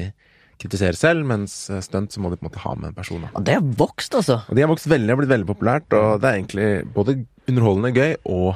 kritisere 0.60 0.96
selv, 0.96 1.26
mens 1.28 1.56
eh, 1.70 1.82
stunt 1.84 2.16
så 2.16 2.22
må 2.24 2.32
de 2.32 2.38
på 2.40 2.46
en 2.46 2.50
måte 2.50 2.64
ha 2.64 2.76
med 2.80 2.94
en 2.94 2.96
person. 2.98 3.22
da 3.24 3.32
Og 3.36 3.44
Det 3.44 3.58
har 3.58 3.66
vokst, 3.84 4.16
altså. 4.16 4.38
og 4.48 4.56
de 4.56 4.64
har 4.64 4.72
vokst 4.72 4.88
veldig 4.88 5.12
og 5.12 5.20
blitt 5.20 5.34
veldig 5.34 5.50
populært, 5.52 5.92
og 6.00 6.22
det 6.24 6.30
er 6.32 6.40
egentlig 6.40 6.70
både 6.96 7.18
underholdende 7.52 7.92
gøy 7.96 8.16
og 8.32 8.56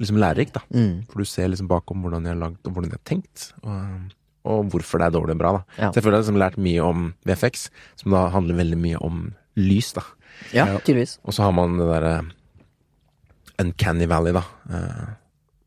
liksom 0.00 0.20
lærerikt, 0.22 0.54
da. 0.54 0.62
Mm. 0.70 1.02
For 1.10 1.18
du 1.18 1.26
ser 1.28 1.50
liksom 1.50 1.68
bakom 1.70 2.02
hvordan 2.06 2.22
de 2.24 2.30
har 2.32 2.38
lagd, 2.38 2.62
og 2.64 2.72
hvordan 2.72 2.90
de 2.92 2.96
har 2.98 3.02
tenkt, 3.04 3.50
og, 3.66 4.14
og 4.46 4.70
hvorfor 4.72 5.02
det 5.02 5.10
er 5.10 5.16
dårlig 5.18 5.34
og 5.36 5.42
bra, 5.42 5.50
da. 5.58 5.64
Ja. 5.76 5.90
Så 5.90 5.98
jeg 6.00 6.06
føler 6.06 6.16
jeg 6.16 6.22
har 6.22 6.26
liksom 6.28 6.40
lært 6.40 6.62
mye 6.62 6.86
om 6.86 7.10
VFX, 7.28 7.66
som 8.00 8.14
da 8.14 8.28
handler 8.32 8.62
veldig 8.62 8.78
mye 8.86 9.02
om 9.10 9.20
lys, 9.58 9.90
da. 9.98 10.06
Ja, 10.56 10.66
tydeligvis. 10.80 11.18
Og 11.24 11.36
så 11.36 11.46
har 11.46 11.52
man 11.54 11.76
det 11.78 11.88
derre 11.90 12.14
Uncanny 13.60 14.06
Valley, 14.10 14.32
da. 14.34 14.44
Eh, 14.72 15.10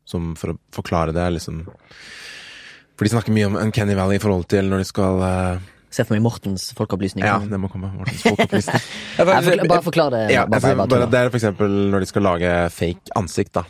som 0.08 0.32
for 0.38 0.54
å 0.54 0.58
forklare 0.74 1.14
det 1.16 1.22
er 1.22 1.32
liksom 1.32 1.62
For 1.64 3.06
de 3.06 3.12
snakker 3.14 3.32
mye 3.32 3.46
om 3.48 3.54
Uncanny 3.56 3.94
Valley 3.96 4.18
i 4.18 4.22
forhold 4.22 4.44
til 4.52 4.68
når 4.68 4.82
de 4.82 4.88
skal 4.90 5.22
eh, 5.24 5.70
Se 5.94 6.02
for 6.02 6.16
meg 6.16 6.24
Mortens 6.24 6.72
folkeopplysning. 6.74 7.22
Ja, 7.22 7.36
det 7.38 7.58
må 7.62 7.68
komme. 7.70 7.86
Mortens 7.94 8.24
folkeopplysning. 8.26 8.82
bare, 9.20 9.66
bare 9.70 9.84
forklar 9.86 10.10
det. 10.10 10.22
Ja, 10.34 10.42
bare, 10.50 10.74
bare, 10.74 10.88
bare, 10.90 11.06
det 11.06 11.20
er 11.20 11.30
for 11.30 11.38
eksempel 11.38 11.76
når 11.92 12.02
de 12.02 12.08
skal 12.10 12.26
lage 12.26 12.50
fake 12.74 13.14
ansikt, 13.20 13.54
da. 13.60 13.62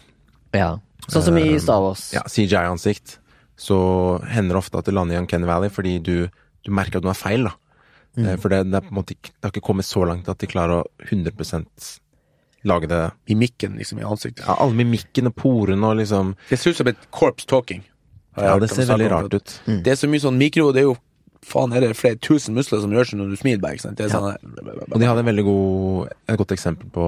ja. 0.57 0.71
Sånn 1.05 1.21
som 1.27 1.37
i 1.37 1.51
Star 1.61 1.83
Wars. 1.85 2.07
Ja, 2.15 2.23
CGI-ansikt. 2.25 3.19
Så 3.61 3.77
hender 4.25 4.57
det 4.57 4.63
ofte 4.63 4.81
at 4.81 4.89
det 4.89 4.95
lander 4.97 5.19
i 5.19 5.21
Uncanny 5.21 5.45
Valley 5.45 5.69
fordi 5.69 5.99
du, 6.01 6.15
du 6.65 6.73
merker 6.73 7.03
at 7.03 7.05
noe 7.05 7.13
er 7.13 7.21
feil, 7.21 7.45
da. 7.45 7.53
Mm. 8.17 8.27
Eh, 8.29 8.37
For 8.39 8.49
det, 8.49 8.71
det, 8.71 8.75
er 8.79 8.81
på 8.87 8.93
en 8.95 8.99
måte, 9.03 9.15
det 9.19 9.33
har 9.43 9.51
ikke 9.51 9.65
kommet 9.67 9.85
så 9.89 10.05
langt 10.07 10.29
at 10.29 10.39
de 10.39 10.47
klarer 10.47 10.83
å 10.83 10.85
100% 11.11 12.01
lage 12.65 12.89
det 12.89 13.01
I 13.29 13.35
mikken, 13.35 13.75
liksom, 13.77 13.99
i 14.01 14.05
ansiktet. 14.07 14.45
ja, 14.47 14.55
Alle 14.59 14.73
mimikken 14.79 15.27
og 15.27 15.35
porene 15.37 15.85
og 15.91 15.97
liksom 15.99 16.35
Det 16.49 16.59
ser 16.59 16.71
ut 16.71 16.77
som 16.77 16.87
et 16.89 16.97
corpse 17.11 17.47
talking. 17.47 17.83
Ja, 18.37 18.59
det 18.59 18.71
ser 18.71 18.87
veldig 18.87 19.11
rart 19.11 19.35
ut. 19.35 19.61
Det 19.67 19.87
er 19.93 19.99
så 19.99 20.09
mye 20.11 20.23
sånn 20.23 20.39
mikro, 20.39 20.73
det 20.73 20.83
er 20.85 20.89
jo 20.93 20.97
Faen, 21.45 21.75
er 21.77 21.81
det 21.85 21.91
flere 21.99 22.17
tusen 22.17 22.55
muskler 22.57 22.81
som 22.81 22.91
gjør 22.91 23.05
seg 23.05 23.19
når 23.21 23.35
du 23.35 23.37
smiler 23.37 23.61
bare, 23.61 23.75
ikke 23.77 23.83
sant? 23.85 23.99
Det 23.99 24.07
er 24.07 24.15
Ja. 24.15 24.17
sånn 24.17 24.93
Og 24.93 24.99
de 24.99 25.05
hadde 25.07 25.19
en 25.21 25.27
veldig 25.29 25.45
god, 25.45 26.09
et 26.27 26.39
godt 26.39 26.55
eksempel 26.57 26.89
på 26.91 27.05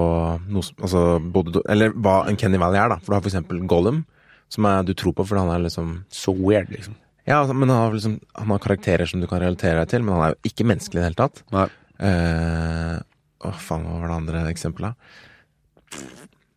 noe, 0.51 0.63
som- 0.63 0.77
altså, 0.83 1.33
både, 1.33 1.63
Eller 1.71 1.91
hva 1.93 2.29
en 2.29 2.37
Kenny 2.37 2.59
Valley 2.59 2.77
er, 2.79 2.89
da. 2.91 2.97
For 2.99 3.07
du 3.07 3.15
har 3.15 3.23
for 3.23 3.31
eksempel 3.31 3.67
Gollum, 3.67 4.05
som 4.51 4.67
er, 4.67 4.83
du 4.83 4.93
tror 4.93 5.15
på, 5.15 5.27
for 5.27 5.39
han 5.39 5.49
er 5.49 5.65
liksom 5.65 6.05
Så 6.11 6.37
weird, 6.37 6.69
liksom. 6.69 6.97
Ja, 7.27 7.41
altså, 7.41 7.55
men 7.59 7.69
han 7.69 7.79
har, 7.83 7.93
liksom, 7.97 8.21
han 8.39 8.53
har 8.55 8.59
karakterer 8.63 9.07
som 9.11 9.21
du 9.21 9.27
kan 9.27 9.41
relatere 9.43 9.81
deg 9.83 9.89
til, 9.91 10.03
men 10.07 10.15
han 10.15 10.23
er 10.29 10.35
jo 10.37 10.51
ikke 10.53 10.67
menneskelig 10.71 11.01
i 11.01 11.03
det 11.03 11.09
hele 11.11 11.21
tatt. 11.23 11.43
Nei. 11.53 11.67
Uh, 11.99 13.01
Åh, 13.47 13.59
faen, 13.67 13.83
hva 13.87 13.99
var 14.01 14.09
det 14.13 14.17
andre 14.21 14.45
eksempelet? 14.51 14.95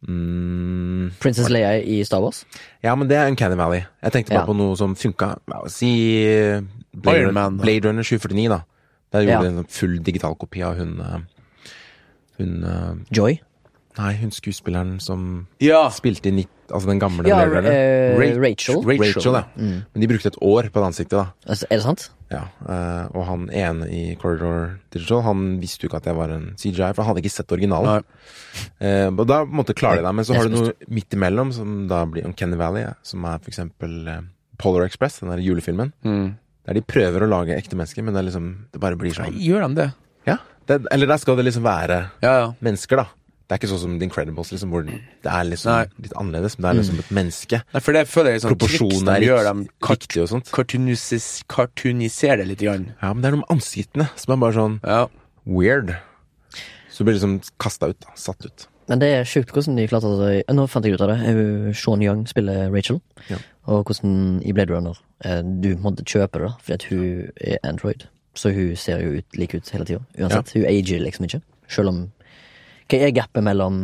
Mm, 0.07 1.09
Princess 1.19 1.49
Leia 1.51 1.73
i 1.83 1.97
Star 2.07 2.21
Wars. 2.23 2.45
ja, 2.81 2.93
men 2.95 3.07
det 3.09 3.17
er 3.19 3.27
Uncanny 3.27 3.57
Valley. 3.59 3.81
Jeg 4.03 4.11
tenkte 4.13 4.31
bare 4.33 4.45
Ja. 4.45 4.45
på 4.47 4.55
noe 4.55 4.75
som 4.77 4.95
funka. 4.95 5.37
Si 5.67 6.23
eh, 6.25 6.61
Blade, 6.93 7.19
Iron 7.19 7.33
Man. 7.33 7.57
Blade 7.57 7.85
Runner 7.89 8.03
2049, 8.03 8.47
da. 8.49 8.61
Der 9.11 9.21
gjorde 9.25 9.43
Ja. 9.43 9.57
en 9.59 9.65
full 9.65 9.97
digital 10.03 10.35
kopi 10.35 10.61
av 10.63 10.77
hun 10.77 10.99
eh, 11.01 11.19
Hun 12.37 12.63
eh, 12.63 12.95
Joy. 13.11 13.39
Nei, 13.97 14.13
hun 14.21 14.29
skuespilleren 14.31 14.99
som 15.01 15.47
Ja! 15.59 15.89
spilte 15.89 16.29
i 16.29 16.31
nitt, 16.31 16.49
altså 16.69 16.87
den 16.87 16.99
gamle 17.01 17.25
Ja, 17.27 17.39
Runner. 17.45 17.65
eh, 17.71 18.15
Rachel. 18.39 18.83
Rachel, 18.85 19.13
Rachel, 19.15 19.33
ja. 19.33 19.43
Mm. 19.57 19.83
Men 19.93 20.01
de 20.01 20.07
brukte 20.07 20.27
et 20.27 20.37
år 20.41 20.69
på 20.69 20.79
det 20.79 20.87
ansiktet, 20.91 21.17
da. 21.17 21.25
Altså, 21.47 21.65
Er 21.69 21.75
det 21.77 21.83
sant? 21.83 22.09
Ja, 22.29 22.43
eh, 22.69 23.07
og 23.17 23.25
han 23.25 23.49
ene 23.49 23.87
i 23.89 24.15
Corridor 24.21 24.77
Digital 24.93 25.23
Han 25.23 25.59
visste 25.59 25.81
jo 25.83 25.89
ikke 25.89 25.97
at 25.97 26.05
jeg 26.05 26.15
var 26.15 26.29
en 26.29 26.53
CGI, 26.55 26.93
for 26.93 27.01
han 27.03 27.15
hadde 27.15 27.23
ikke 27.25 27.33
sett 27.33 27.51
originalen. 27.51 28.03
Uh, 28.79 29.09
og 29.17 29.25
da 29.27 29.43
måtte 29.45 29.73
klare 29.73 29.97
måte 29.97 30.03
de 30.03 30.05
det, 30.05 30.15
men 30.15 30.25
så 30.25 30.35
har 30.37 30.47
du 30.47 30.55
noe 30.55 30.73
midt 30.87 31.09
imellom, 31.17 31.51
som 31.51 31.87
da 31.89 32.03
blir 32.05 32.25
Uncanny 32.29 32.55
Valley, 32.55 32.85
som 33.01 33.25
er 33.25 33.39
for 33.39 33.49
eksempel 33.49 34.23
Polar 34.59 34.85
Express, 34.85 35.19
den 35.23 35.29
der 35.33 35.41
julefilmen. 35.41 35.91
Mm. 36.05 36.35
Der 36.67 36.73
de 36.77 36.81
prøver 36.85 37.23
å 37.25 37.29
lage 37.31 37.55
ekte 37.57 37.75
mennesker, 37.79 38.03
men 38.05 38.13
det 38.13 38.21
er 38.21 38.27
liksom 38.29 38.49
Det 38.71 38.79
bare 38.83 38.95
blir 38.99 39.15
sånn 39.15 39.33
Gjør 39.41 39.65
de 39.67 39.75
det? 39.79 39.87
Ja, 40.27 40.37
det, 40.67 40.85
eller 40.91 41.07
der 41.07 41.17
skal 41.17 41.35
det 41.39 41.45
liksom 41.47 41.63
være 41.65 42.11
Ja, 42.21 42.33
ja. 42.43 42.53
mennesker, 42.61 43.01
da. 43.01 43.07
Det 43.49 43.55
er 43.55 43.59
ikke 43.63 43.69
sånn 43.71 43.79
som 43.81 43.93
The 43.97 44.05
Incredibles, 44.05 44.51
liksom, 44.53 44.69
hvor 44.69 44.83
det 44.85 44.99
er 45.25 45.43
liksom 45.49 45.87
litt 46.05 46.11
annerledes, 46.21 46.59
men 46.59 46.67
det 46.67 46.69
er 46.69 46.77
liksom 46.83 46.99
et 47.01 47.07
menneske. 47.17 47.59
Nei, 47.73 47.79
for 47.81 47.97
det 47.97 48.03
føler 48.05 48.35
jeg 48.35 48.37
er 48.37 48.43
sånn 48.43 48.53
triks 48.53 48.75
Proporsjonene 48.77 49.15
er 49.15 49.25
gjør. 49.25 49.43
dem 49.47 49.63
De 49.65 49.71
kart 49.87 50.03
riktige 50.05 50.21
og 50.21 50.29
sånt. 50.29 50.51
Kartuniserer 51.49 52.37
det 52.43 52.47
litt. 52.51 52.59
Grann. 52.61 52.91
Ja, 53.01 53.13
men 53.13 53.23
det 53.23 53.29
er 53.31 53.35
noe 53.37 53.41
med 53.41 53.53
ansiktene 53.55 54.05
som 54.19 54.33
er 54.35 54.37
bare 54.43 54.53
sånn 54.53 54.79
Ja. 54.85 55.07
weird. 55.47 55.95
Så 56.91 56.99
du 56.99 57.05
blir 57.05 57.15
liksom 57.17 57.41
kasta 57.59 57.89
ut, 57.89 57.99
da. 58.01 58.13
Satt 58.15 58.45
ut. 58.45 58.67
Men 58.87 58.99
det 58.99 59.07
er 59.15 59.23
sjukt 59.23 59.51
hvordan 59.53 59.75
de 59.77 59.87
klarte 59.87 60.09
det. 60.19 60.43
Nå 60.53 60.67
fant 60.69 60.85
jeg 60.85 60.93
ut 60.93 61.01
av 61.01 61.09
det. 61.09 61.75
Sean 61.75 62.01
Young 62.01 62.25
spiller 62.27 62.69
Rachel. 62.71 63.01
Ja. 63.29 63.37
Og 63.67 63.85
hvordan 63.85 64.41
i 64.45 64.51
Blade 64.51 64.73
Runner 64.73 64.97
eh, 65.23 65.41
du 65.41 65.75
måtte 65.77 66.03
kjøpe 66.03 66.33
det, 66.39 66.49
da, 66.49 66.53
fordi 66.61 66.73
at 66.73 66.83
hun 66.89 67.31
er 67.39 67.57
Android. 67.63 68.07
Så 68.35 68.51
hun 68.53 68.75
ser 68.75 68.99
jo 69.01 69.17
ut 69.19 69.37
like 69.37 69.55
ut 69.57 69.69
hele 69.69 69.85
tida. 69.85 70.01
Uansett. 70.19 70.53
Hun 70.53 70.65
ager 70.65 70.99
liksom 70.99 71.25
ikke. 71.25 71.41
Selv 71.69 71.89
om 71.89 72.11
Hva 72.89 72.99
er 73.05 73.11
gapet 73.15 73.45
mellom 73.45 73.81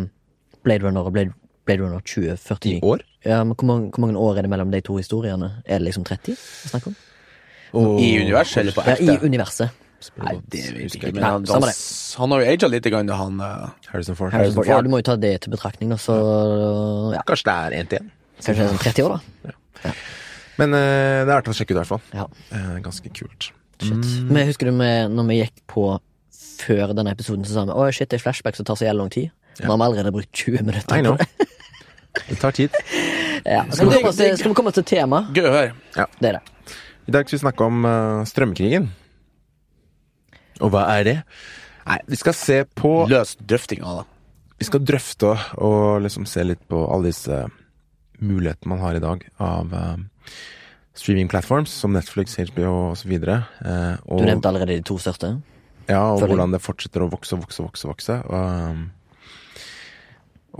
Blade 0.65 0.85
Runner 0.87 1.05
og 1.05 1.13
Blade, 1.13 1.33
Blade 1.67 1.83
Runner 1.83 2.01
2049? 2.01 2.77
I 2.77 2.79
år? 2.85 3.03
Ja, 3.25 3.43
men 3.43 3.55
hvor 3.57 3.67
mange, 3.69 3.89
hvor 3.93 4.05
mange 4.05 4.21
år 4.21 4.37
er 4.39 4.45
det 4.47 4.51
mellom 4.53 4.71
de 4.73 4.81
to 4.85 4.97
historiene? 4.97 5.51
Er 5.65 5.79
det 5.81 5.87
liksom 5.91 6.05
30 6.07 6.33
vi 6.35 6.69
snakker 6.71 6.93
om? 6.93 6.95
Og- 7.75 7.99
I 8.01 8.11
universet 8.21 8.63
eller 8.63 8.75
på 8.75 8.85
Ja, 8.87 8.95
i 9.01 9.17
universet. 9.25 9.69
Nei, 10.21 10.35
det 10.53 10.59
vet 10.75 10.93
jeg 10.93 11.13
ikke. 11.13 11.21
han, 11.23 11.45
han, 11.49 11.63
han 11.65 12.31
har 12.31 12.41
jo 12.43 12.51
aga 12.51 12.67
litt, 12.69 12.87
grann, 12.93 13.09
han 13.09 13.39
uh, 13.41 13.69
Harrison 13.89 14.15
Ford. 14.15 14.31
Harrison 14.35 14.59
Ford. 14.59 14.67
Ja, 14.69 14.81
du 14.81 14.89
må 14.91 14.99
jo 15.01 15.05
ta 15.07 15.15
det 15.17 15.31
til 15.41 15.49
betraktning, 15.55 15.89
da, 15.89 15.97
så 15.97 16.13
ja, 17.15 17.23
Kanskje 17.25 17.47
det 17.47 17.55
er 17.55 17.77
én 17.79 17.89
til 17.89 18.03
én. 18.03 18.11
Kanskje 18.43 18.67
sånn 18.69 18.83
30 18.83 19.07
år, 19.07 19.15
da. 19.15 19.55
Ja. 19.85 19.93
Men 20.61 20.75
uh, 20.77 21.25
det 21.25 21.31
er 21.31 21.33
artig 21.39 21.55
å 21.55 21.57
sjekke 21.57 21.73
ut, 21.73 21.77
i 21.77 21.79
hvert 21.81 21.89
fall. 21.89 22.03
Ja. 22.13 22.27
Eh, 22.53 22.75
ganske 22.85 23.11
kult. 23.17 23.49
Shit. 23.81 24.11
Men 24.29 24.47
husker 24.47 24.69
du 24.69 24.75
med, 24.77 25.11
når 25.15 25.27
vi 25.31 25.39
gikk 25.41 25.57
på 25.73 25.87
før 26.59 26.93
denne 26.95 27.13
episoden, 27.15 27.45
så 27.47 27.57
sa 27.57 27.65
vi 27.67 27.75
å 27.75 27.89
shit, 27.91 28.09
det 28.11 28.19
er 28.19 28.23
flashback 28.23 28.57
som 28.57 28.67
tar 28.67 28.79
så 28.79 28.87
jævlig 28.87 29.03
lang 29.03 29.11
tid. 29.13 29.33
Nå 29.61 29.71
har 29.71 29.79
vi 29.79 29.85
allerede 29.87 30.11
brukt 30.15 30.31
20 30.35 30.65
minutter. 30.67 30.97
I 30.97 31.03
know. 31.05 31.15
på 31.15 31.23
det. 31.23 31.47
Det 32.29 32.39
tar 32.41 32.51
tid. 32.51 32.69
Ja. 33.45 33.59
Skal, 33.69 33.91
vi 33.91 33.99
til, 34.01 34.37
skal 34.39 34.49
vi 34.49 34.55
komme 34.57 34.71
til 34.73 34.85
tema? 34.89 35.19
Gøy 35.35 35.45
å 35.45 35.51
høre. 35.53 36.05
Det 36.17 36.29
er 36.31 36.37
det. 36.39 36.77
I 37.05 37.13
dag 37.13 37.27
skal 37.27 37.35
vi 37.35 37.41
snakke 37.43 37.67
om 37.67 37.83
uh, 37.85 38.23
strømkrigen. 38.25 38.87
Og 40.65 40.71
hva 40.73 40.87
er 40.95 41.05
det? 41.05 41.15
Nei, 41.85 41.99
vi 42.09 42.17
skal 42.17 42.33
se 42.33 42.57
på 42.65 42.93
Løs 43.11 43.35
drøfting 43.37 43.83
av 43.85 43.99
det. 43.99 44.05
Vi 44.63 44.65
skal 44.65 44.81
drøfte 44.87 45.35
og 45.61 46.01
liksom 46.07 46.25
se 46.25 46.41
litt 46.47 46.63
på 46.71 46.79
alle 46.89 47.11
disse 47.11 47.43
mulighetene 48.23 48.71
man 48.71 48.81
har 48.81 48.97
i 48.97 49.03
dag 49.03 49.27
av 49.43 49.75
uh, 49.75 50.33
streaming 50.97 51.29
platforms 51.29 51.75
som 51.83 51.93
Netflix, 51.93 52.39
HBO 52.49 52.95
osv. 52.95 53.13
Uh, 53.13 54.01
Du 54.09 54.25
nevnte 54.25 54.49
allerede 54.49 54.79
de 54.79 54.87
to 54.87 54.97
største. 54.97 55.35
Ja, 55.89 56.01
og 56.11 56.19
Følger. 56.19 56.33
hvordan 56.33 56.55
det 56.55 56.61
fortsetter 56.63 57.03
å 57.05 57.11
vokse 57.11 57.35
og 57.35 57.43
vokse 57.45 57.61
og 57.61 57.69
vokse. 57.69 57.89
vokse. 57.91 58.15
Og, 58.25 58.41
um, 58.71 58.91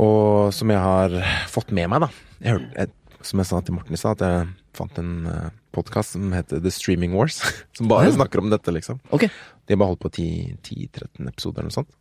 og 0.06 0.54
som 0.54 0.70
jeg 0.70 0.82
har 0.82 1.16
fått 1.50 1.72
med 1.74 1.90
meg, 1.90 2.06
da. 2.06 2.10
Jeg 2.44 2.58
hørte, 2.58 2.72
jeg, 2.76 3.20
som 3.26 3.42
jeg 3.42 3.50
sa 3.50 3.62
til 3.66 3.78
Morten 3.78 3.96
i 3.96 4.00
stad, 4.00 4.22
at 4.22 4.26
jeg 4.28 4.50
fant 4.76 5.00
en 5.02 5.14
uh, 5.26 5.50
podkast 5.76 6.16
som 6.16 6.34
heter 6.36 6.62
The 6.64 6.72
Streaming 6.74 7.16
Wars. 7.18 7.40
Som 7.78 7.90
bare 7.92 8.10
ja. 8.10 8.16
snakker 8.16 8.44
om 8.44 8.52
dette, 8.52 8.72
liksom. 8.76 9.00
Okay. 9.16 9.32
De 9.66 9.74
har 9.74 9.82
bare 9.82 9.94
holdt 9.94 10.04
på 10.04 10.12
10-13 10.14 11.32
episoder 11.32 11.64
eller 11.64 11.72
noe 11.72 11.80
sånt. 11.80 11.92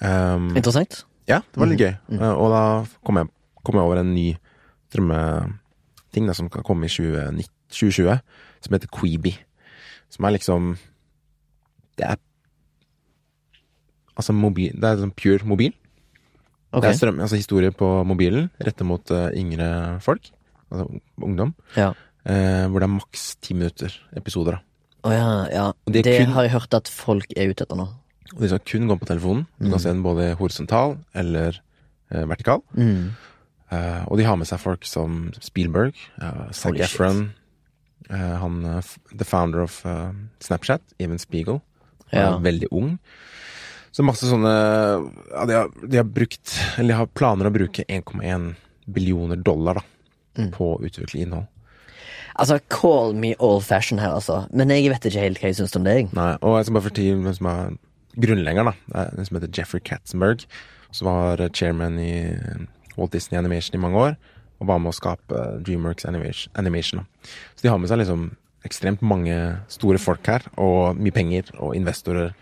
Um, 0.00 0.50
interessant. 0.56 1.02
ja, 1.28 1.42
det 1.44 1.60
var 1.60 1.68
litt 1.68 1.82
gøy. 1.82 1.92
Mm. 2.08 2.20
Uh, 2.20 2.34
og 2.34 2.52
da 2.52 2.62
kom 3.06 3.20
jeg, 3.20 3.30
kom 3.66 3.78
jeg 3.78 3.88
over 3.88 4.02
en 4.02 4.12
ny 4.14 4.28
drømmeting 4.94 6.30
da, 6.30 6.36
som 6.36 6.50
kan 6.52 6.66
komme 6.66 6.88
i 6.88 6.92
2020, 6.92 7.50
2020, 7.70 8.20
som 8.66 8.76
heter 8.76 8.92
Queeby. 8.98 9.34
Som 10.10 10.26
er 10.26 10.34
liksom 10.34 10.72
Det 11.96 12.06
er 12.06 12.16
Altså 14.18 14.34
mobil 14.36 14.74
Det 14.76 14.84
er 14.84 14.98
sånn 15.00 15.14
pure 15.16 15.46
mobil. 15.48 15.72
Okay. 16.70 16.84
Det 16.84 16.90
er 16.92 16.98
strøm, 17.00 17.20
altså 17.24 17.38
historier 17.40 17.72
på 17.74 17.86
mobilen 18.06 18.50
rettet 18.62 18.86
mot 18.86 19.10
uh, 19.10 19.30
yngre 19.34 19.98
folk. 20.04 20.28
Altså 20.70 21.00
ungdom. 21.22 21.54
ja. 21.76 21.92
Uh, 22.20 22.66
hvor 22.68 22.82
det 22.82 22.84
er 22.84 22.92
maks 22.92 23.22
ti 23.40 23.54
minutter 23.56 23.94
episoder. 24.14 24.58
da. 24.58 25.08
Oh, 25.08 25.12
ja, 25.14 25.30
ja. 25.48 25.62
Det 25.88 26.02
er 26.06 26.18
kun- 26.26 26.34
har 26.34 26.42
jeg 26.44 26.52
hørt 26.52 26.74
at 26.76 26.88
folk 26.92 27.24
er 27.34 27.48
ute 27.48 27.64
etter 27.64 27.76
nå. 27.80 27.86
Og 28.36 28.40
de 28.44 28.48
skal 28.52 28.60
kun 28.60 28.86
gå 28.86 28.98
på 29.00 29.06
telefonen. 29.08 29.46
Du 29.58 29.64
Mm. 29.66 29.70
kan 29.72 29.80
se 29.80 29.88
den 29.88 30.02
både 30.04 30.34
horisontal 30.36 30.98
eller 31.14 31.58
uh, 32.14 32.28
vertikal. 32.28 32.60
Mm. 32.76 33.10
Og 34.06 34.18
de 34.18 34.24
har 34.24 34.36
med 34.36 34.46
seg 34.46 34.60
folk 34.60 34.84
som 34.84 35.32
Spielberg, 35.40 35.94
uh, 36.20 36.50
Zac 36.52 36.74
Efron, 36.78 37.32
han 38.10 38.82
the 39.16 39.24
founder 39.24 39.62
of 39.62 39.80
Snapchat, 40.40 40.82
Even 40.98 41.18
Spiegel. 41.18 41.60
Ja. 42.12 42.38
veldig 42.38 42.68
ung. 42.72 42.98
Så 43.92 44.04
masse 44.06 44.26
sånne 44.30 44.50
ja, 45.32 45.44
de, 45.46 45.52
har, 45.54 45.68
de 45.82 45.96
har 45.98 46.04
brukt 46.06 46.52
Eller 46.78 46.94
de 46.94 46.98
har 47.00 47.06
planer 47.06 47.48
å 47.48 47.52
bruke 47.54 47.84
1,1 47.88 48.54
billioner 48.90 49.36
dollar 49.42 49.74
da 49.80 49.82
Mm. 50.38 50.52
på 50.54 50.76
å 50.78 50.80
utvikle 50.86 51.24
innhold. 51.24 51.46
Altså, 52.38 52.60
call 52.70 53.12
me 53.18 53.34
old 53.42 53.64
fashion 53.66 53.98
her, 53.98 54.12
altså. 54.14 54.46
Men 54.54 54.68
jeg 54.70 54.86
vet 54.92 55.02
ikke 55.10 55.20
helt 55.24 55.40
hva 55.42 55.48
jeg 55.50 55.56
syns 55.58 55.74
om 55.76 55.82
det. 55.84 56.12
Nei, 56.14 56.36
og 56.40 56.54
jeg 56.56 56.68
skal 56.68 56.76
bare 56.76 56.86
fortelle 56.86 57.16
hvem 57.24 57.34
som 57.34 57.48
er 57.50 57.72
grunnleggeren. 58.16 58.70
da 58.94 59.08
En 59.18 59.24
som 59.26 59.36
heter 59.40 59.50
Jeffrey 59.58 59.80
Katzenberg, 59.80 60.46
som 60.92 61.06
var 61.10 61.42
chairman 61.52 61.98
i 61.98 62.38
Walt 62.96 63.10
Disney 63.10 63.38
Animation 63.42 63.74
i 63.74 63.82
mange 63.82 63.98
år. 63.98 64.16
Og 64.60 64.66
var 64.70 64.78
med 64.78 64.92
å 64.94 64.96
skape 64.96 65.42
Dreamworks 65.66 66.06
Animation. 66.06 66.52
animation. 66.54 67.06
Så 67.56 67.62
de 67.62 67.68
har 67.68 67.78
med 67.78 67.90
seg 67.90 67.98
liksom 67.98 68.30
ekstremt 68.64 69.00
mange 69.02 69.36
store 69.72 69.98
folk 69.98 70.26
her, 70.26 70.42
og 70.60 70.96
mye 71.00 71.12
penger, 71.14 71.50
og 71.58 71.74
investorer. 71.78 72.34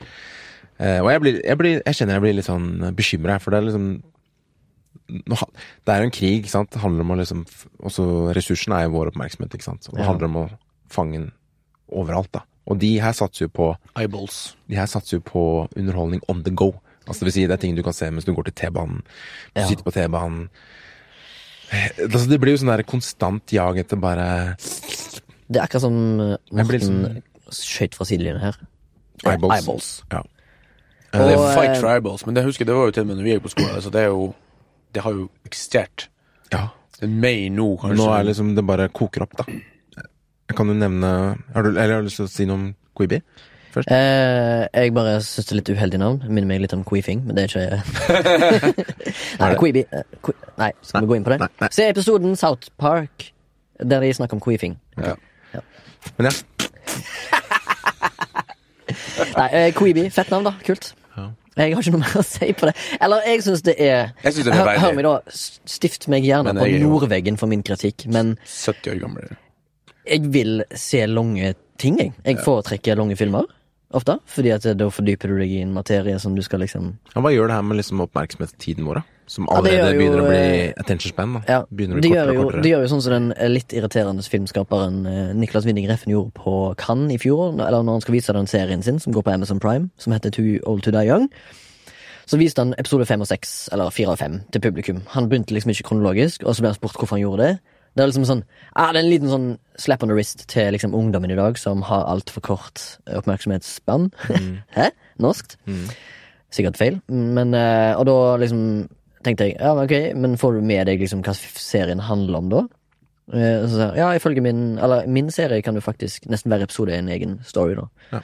Eh, 0.78 0.98
og 1.02 1.10
jeg, 1.12 1.20
blir, 1.20 1.40
jeg, 1.44 1.58
blir, 1.58 1.82
jeg 1.86 1.94
kjenner 1.98 2.14
jeg 2.18 2.22
blir 2.26 2.34
litt 2.38 2.46
sånn 2.48 2.68
bekymra, 2.94 3.38
for 3.42 3.50
det 3.50 3.58
er 3.62 3.66
liksom 3.68 3.88
Det 5.08 5.88
er 5.94 6.02
jo 6.02 6.08
en 6.08 6.12
krig, 6.14 6.38
ikke 6.42 6.52
sant. 6.52 6.70
Det 6.74 6.82
handler 6.82 7.00
om 7.06 7.10
å 7.14 7.16
liksom 7.18 7.44
Også 7.88 8.04
ressursene 8.36 8.76
er 8.76 8.88
jo 8.88 8.92
vår 8.98 9.10
oppmerksomhet, 9.12 9.54
ikke 9.56 9.64
sant. 9.64 9.88
Og 9.88 9.96
det 9.96 10.04
handler 10.06 10.28
om 10.28 10.36
å 10.42 10.48
fange 10.92 11.16
den 11.18 11.30
overalt, 11.88 12.30
da. 12.36 12.42
Og 12.68 12.76
de 12.82 12.90
her 13.00 13.14
satser 13.16 13.46
jo 13.46 13.48
på 13.56 13.70
Eyeballs. 13.96 14.54
de 14.68 14.76
her 14.76 14.86
satser 14.86 15.16
jo 15.16 15.22
på 15.24 15.42
underholdning 15.76 16.20
on 16.28 16.42
the 16.44 16.50
go. 16.52 16.74
Altså 17.06 17.24
det 17.24 17.30
vil 17.30 17.36
si, 17.38 17.46
det 17.48 17.56
er 17.56 17.62
ting 17.62 17.74
du 17.78 17.82
kan 17.82 17.94
se 17.96 18.10
mens 18.12 18.26
du 18.28 18.34
går 18.36 18.50
til 18.50 18.58
T-banen. 18.60 19.00
Du 19.54 19.60
Ja. 19.62 19.66
sitter 19.66 19.82
på 19.86 19.94
T-banen. 19.96 20.50
Eh, 21.72 21.88
Altså, 22.04 22.28
det 22.28 22.40
blir 22.40 22.52
jo 22.52 22.60
sånn 22.60 22.76
der 22.76 22.82
konstant 22.84 23.48
jag 23.52 23.78
etter 23.78 23.96
bare 23.96 24.56
Det 25.48 25.56
er 25.56 25.64
akkurat 25.64 25.82
som 25.82 25.94
Jeg 26.20 26.38
Morten 26.52 27.22
skøyt 27.50 27.94
fra 27.96 28.04
sidelinjen 28.04 28.42
her. 28.42 28.58
Eyeballs. 29.24 29.54
Eyeballs. 29.56 29.88
Ja. 30.12 30.20
Det 31.12 31.32
er 31.32 31.54
fight 31.56 31.70
eh, 31.70 31.80
for 31.80 31.88
eyeballs, 31.88 32.26
men 32.28 32.36
det 32.36 32.44
husker 32.44 32.62
jeg, 32.66 32.68
det 32.68 32.76
var 32.76 32.90
jo 32.90 32.94
til 32.98 33.06
og 33.06 33.08
med 33.08 33.16
når 33.16 33.24
vi 33.24 33.32
gikk 33.32 33.46
på 33.46 33.52
skolen. 33.54 33.80
Så 33.82 33.90
det 33.94 34.02
er 34.04 34.10
jo 34.12 34.34
Det 34.94 35.02
har 35.04 35.12
jo 35.12 35.28
eksistert. 35.48 36.08
ja. 36.52 36.68
Det 36.98 37.06
er 37.06 37.12
meg 37.14 37.44
nå, 37.54 37.76
kanskje. 37.78 37.96
Nå 38.00 38.06
er 38.10 38.24
liksom 38.26 38.48
det 38.56 38.64
bare 38.66 38.88
koker 38.90 39.22
opp, 39.22 39.36
da. 39.38 39.44
Jeg 40.48 40.56
kan 40.56 40.66
jo 40.66 40.74
nevne 40.74 41.06
Har 41.54 41.62
du, 41.62 41.68
eller 41.68 41.92
har 41.92 42.00
du 42.02 42.08
lyst 42.08 42.18
til 42.18 42.26
å 42.26 42.32
si 42.32 42.46
noe 42.48 42.56
om 42.58 42.64
Quibi? 42.98 43.20
Eh, 43.86 44.64
jeg 44.74 44.94
bare 44.96 45.20
syns 45.22 45.46
det 45.46 45.52
er 45.52 45.58
litt 45.60 45.70
uheldig 45.76 46.00
navn. 46.02 46.18
Minner 46.26 46.48
meg 46.50 46.64
litt 46.64 46.74
om 46.74 46.82
Queefing, 46.88 47.22
men 47.28 47.36
det 47.36 47.44
er 47.44 47.52
ikke 47.52 47.82
Nei, 49.44 49.50
Queeby. 49.60 49.84
Nei, 50.58 50.72
skal 50.82 50.98
nei, 50.98 51.04
vi 51.04 51.10
gå 51.12 51.18
inn 51.20 51.26
på 51.28 51.34
det? 51.34 51.38
Nei, 51.44 51.50
nei. 51.62 51.70
Se 51.76 51.86
episoden 51.92 52.34
South 52.40 52.72
Park, 52.80 53.28
der 53.78 54.02
de 54.02 54.10
snakker 54.18 54.34
om 54.40 54.42
queefing. 54.42 54.74
Ja. 54.98 55.14
Men 56.18 56.30
ja. 56.30 56.34
Nei, 59.38 59.48
eh, 59.52 59.68
Queeby. 59.76 60.06
Fett 60.14 60.30
navn, 60.32 60.46
da. 60.48 60.54
Kult. 60.66 60.92
Ja. 61.16 61.28
Jeg 61.58 61.74
har 61.74 61.82
ikke 61.82 61.94
noe 61.96 62.04
mer 62.04 62.20
å 62.20 62.24
si 62.26 62.52
på 62.54 62.68
det. 62.70 62.74
Eller, 63.02 63.24
jeg 63.26 63.42
syns 63.46 63.64
det 63.66 63.74
er 63.82 64.12
Jeg 64.22 64.32
synes 64.36 64.46
det 64.46 64.52
er 64.54 64.60
Hør, 64.60 64.78
hør 64.84 64.94
meg, 64.98 65.08
da. 65.08 65.14
Stift 65.68 66.06
meg 66.12 66.26
gjerne 66.26 66.52
Men 66.52 66.60
på 66.62 66.68
jeg 66.68 66.78
er 66.78 66.84
jo- 66.84 66.90
nordveggen 66.92 67.38
for 67.40 67.50
min 67.50 67.64
kritikk, 67.66 68.06
men 68.14 68.36
70 68.46 68.92
år 68.94 69.00
gammel. 69.04 69.32
jeg 70.08 70.22
vil 70.32 70.62
se 70.74 71.02
lange 71.06 71.54
ting, 71.78 71.98
jeg. 71.98 72.12
Jeg 72.24 72.38
foretrekker 72.46 72.96
lange 72.96 73.16
filmer. 73.18 73.44
Ofte. 73.88 74.18
Fordi 74.28 74.50
at 74.52 74.66
da 74.76 74.88
fordyper 74.92 75.30
du 75.32 75.38
deg 75.40 75.52
i 75.52 75.62
en 75.64 75.70
materie 75.72 76.18
som 76.20 76.34
du 76.36 76.42
skal 76.44 76.60
liksom 76.60 76.90
ja. 77.14 77.22
Hva 77.24 77.30
gjør 77.32 77.48
det 77.48 77.54
her 77.56 77.62
med 77.64 77.78
liksom 77.80 78.02
oppmerksomhetstiden 78.04 78.84
vår, 78.84 79.00
da? 79.00 79.18
Som 79.28 79.48
allerede 79.52 79.78
ja, 79.80 79.92
jo, 79.92 80.00
begynner 80.00 80.20
å 80.22 80.26
bli 80.28 80.40
eh, 80.40 80.74
attention 80.80 81.12
span, 81.12 81.36
da. 81.36 81.40
Ja, 81.48 81.60
Begynner 81.68 81.96
å 81.96 82.02
bli 82.02 82.10
kortere 82.12 82.34
og 82.34 82.42
kortere. 82.42 82.64
Det 82.64 82.72
gjør 82.72 82.84
jo 82.84 82.90
sånn 82.92 83.02
som 83.04 83.14
den 83.14 83.30
eh, 83.36 83.50
litt 83.52 83.74
irriterende 83.76 84.24
filmskaperen 84.24 84.98
eh, 85.08 85.30
Niklas 85.36 85.68
Winding 85.68 85.88
Reffen 85.88 86.12
gjorde 86.12 86.32
på 86.36 86.54
Cannes 86.80 87.16
i 87.16 87.20
fjor, 87.20 87.56
eller 87.56 87.84
når 87.84 87.98
han 87.98 88.04
skal 88.04 88.16
vise 88.16 88.36
den 88.36 88.50
serien 88.50 88.84
sin 88.84 89.00
som 89.04 89.16
går 89.16 89.24
på 89.24 89.34
Amazon 89.34 89.60
Prime, 89.60 89.88
som 90.00 90.16
heter 90.16 90.32
Too 90.32 90.60
Old 90.68 90.84
To 90.84 90.92
Die 90.96 91.08
Young. 91.08 91.28
Så 92.28 92.36
viste 92.40 92.60
han 92.60 92.76
episode 92.76 93.08
fem 93.08 93.24
og 93.24 93.28
seks, 93.28 93.56
eller 93.72 93.92
fire 93.92 94.12
og 94.12 94.20
fem, 94.20 94.40
til 94.52 94.64
publikum. 94.64 95.00
Han 95.16 95.28
begynte 95.28 95.56
liksom 95.56 95.72
ikke 95.72 95.90
kronologisk, 95.90 96.44
og 96.44 96.56
så 96.56 96.64
ble 96.64 96.74
han 96.74 96.80
spurt 96.80 97.00
hvorfor 97.00 97.16
han 97.16 97.24
gjorde 97.24 97.46
det. 97.46 97.76
Det 97.96 98.02
er 98.04 98.10
liksom 98.10 98.26
sånn 98.28 98.42
ah, 98.74 98.92
Det 98.92 99.00
er 99.00 99.04
en 99.04 99.10
liten 99.10 99.30
sånn 99.32 99.48
slap 99.78 100.02
on 100.02 100.08
the 100.10 100.14
wrist 100.14 100.44
til 100.50 100.72
liksom 100.74 100.94
ungdommen 100.94 101.30
i 101.32 101.36
dag, 101.38 101.58
som 101.58 101.82
har 101.88 102.04
altfor 102.10 102.42
kort 102.44 102.82
oppmerksomhetsspann. 103.06 104.08
oppmerksomhetsspann. 104.12 104.62
Hæ? 104.76 104.90
Norskt? 105.22 105.56
Mm. 105.66 105.86
Sikkert 106.54 106.78
feil, 106.80 107.00
men 107.10 107.54
eh, 107.54 107.92
Og 107.98 108.06
da 108.08 108.16
liksom 108.40 108.60
tenkte 109.26 109.48
jeg 109.48 109.56
ja, 109.58 109.72
ok, 109.74 110.14
men 110.16 110.36
får 110.40 110.58
du 110.58 110.66
med 110.66 110.86
deg 110.88 111.00
liksom 111.02 111.24
hva 111.26 111.34
serien 111.36 112.00
handler 112.06 112.38
om 112.38 112.52
da? 112.52 112.62
Eh, 113.34 113.64
Så 113.66 113.74
sa 113.74 113.82
jeg, 113.90 113.98
ja, 114.00 114.12
ifølge 114.16 114.40
min 114.46 114.78
Eller 114.78 115.06
min 115.10 115.28
serie 115.34 115.60
kan 115.62 115.74
jo 115.76 115.82
faktisk 115.84 116.28
nesten 116.30 116.52
hver 116.54 116.62
episode 116.64 116.94
er 116.94 117.02
en 117.02 117.10
egen 117.12 117.38
story, 117.44 117.74
da. 117.76 117.88
Ja. 118.14 118.22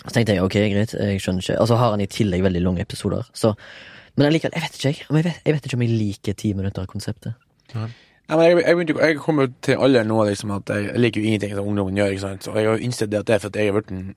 Så 0.00 0.14
tenkte 0.16 0.32
jeg 0.34 0.42
ok, 0.42 0.56
greit, 0.72 0.94
jeg 0.96 1.20
skjønner 1.20 1.44
ikke. 1.44 1.58
Og 1.60 1.68
så 1.68 1.76
har 1.76 1.92
han 1.92 2.00
i 2.00 2.08
tillegg 2.08 2.42
veldig 2.46 2.62
lange 2.64 2.80
episoder. 2.86 3.26
Så 3.36 3.52
Men 4.16 4.26
allikevel, 4.26 4.54
jeg 4.56 4.62
vet 4.64 4.76
ikke, 4.78 4.88
jeg. 4.88 4.96
Jeg, 5.04 5.24
vet, 5.24 5.42
jeg 5.46 5.54
vet 5.54 5.66
ikke 5.68 5.76
om 5.78 5.82
jeg 5.84 5.92
liker 5.94 6.34
ti 6.40 6.48
minutter-konseptet. 6.56 7.34
Ja, 7.74 7.84
men 8.36 8.44
jeg, 8.46 8.62
jeg, 8.62 8.96
jeg 8.98 9.18
kommer 9.20 9.46
jo 9.46 9.52
til 9.64 9.82
alder 9.86 10.06
nå 10.06 10.22
liksom, 10.28 10.52
at 10.56 10.72
jeg, 10.72 10.88
jeg 10.90 11.02
liker 11.04 11.20
jo 11.20 11.30
ingenting 11.30 11.54
som 11.56 11.68
ungdommen 11.68 11.98
gjør. 11.98 12.14
ikke 12.14 12.24
sant? 12.24 12.48
Og 12.48 12.58
jeg 12.58 12.68
har 12.68 12.78
jo 12.78 12.88
innsett 12.88 13.12
det 13.12 13.20
at 13.20 13.28
det 13.28 13.36
er 13.36 13.42
for 13.42 13.52
at 13.52 13.60
jeg 13.60 13.70
er 13.70 13.76
blitt 13.78 13.94
en 13.94 14.10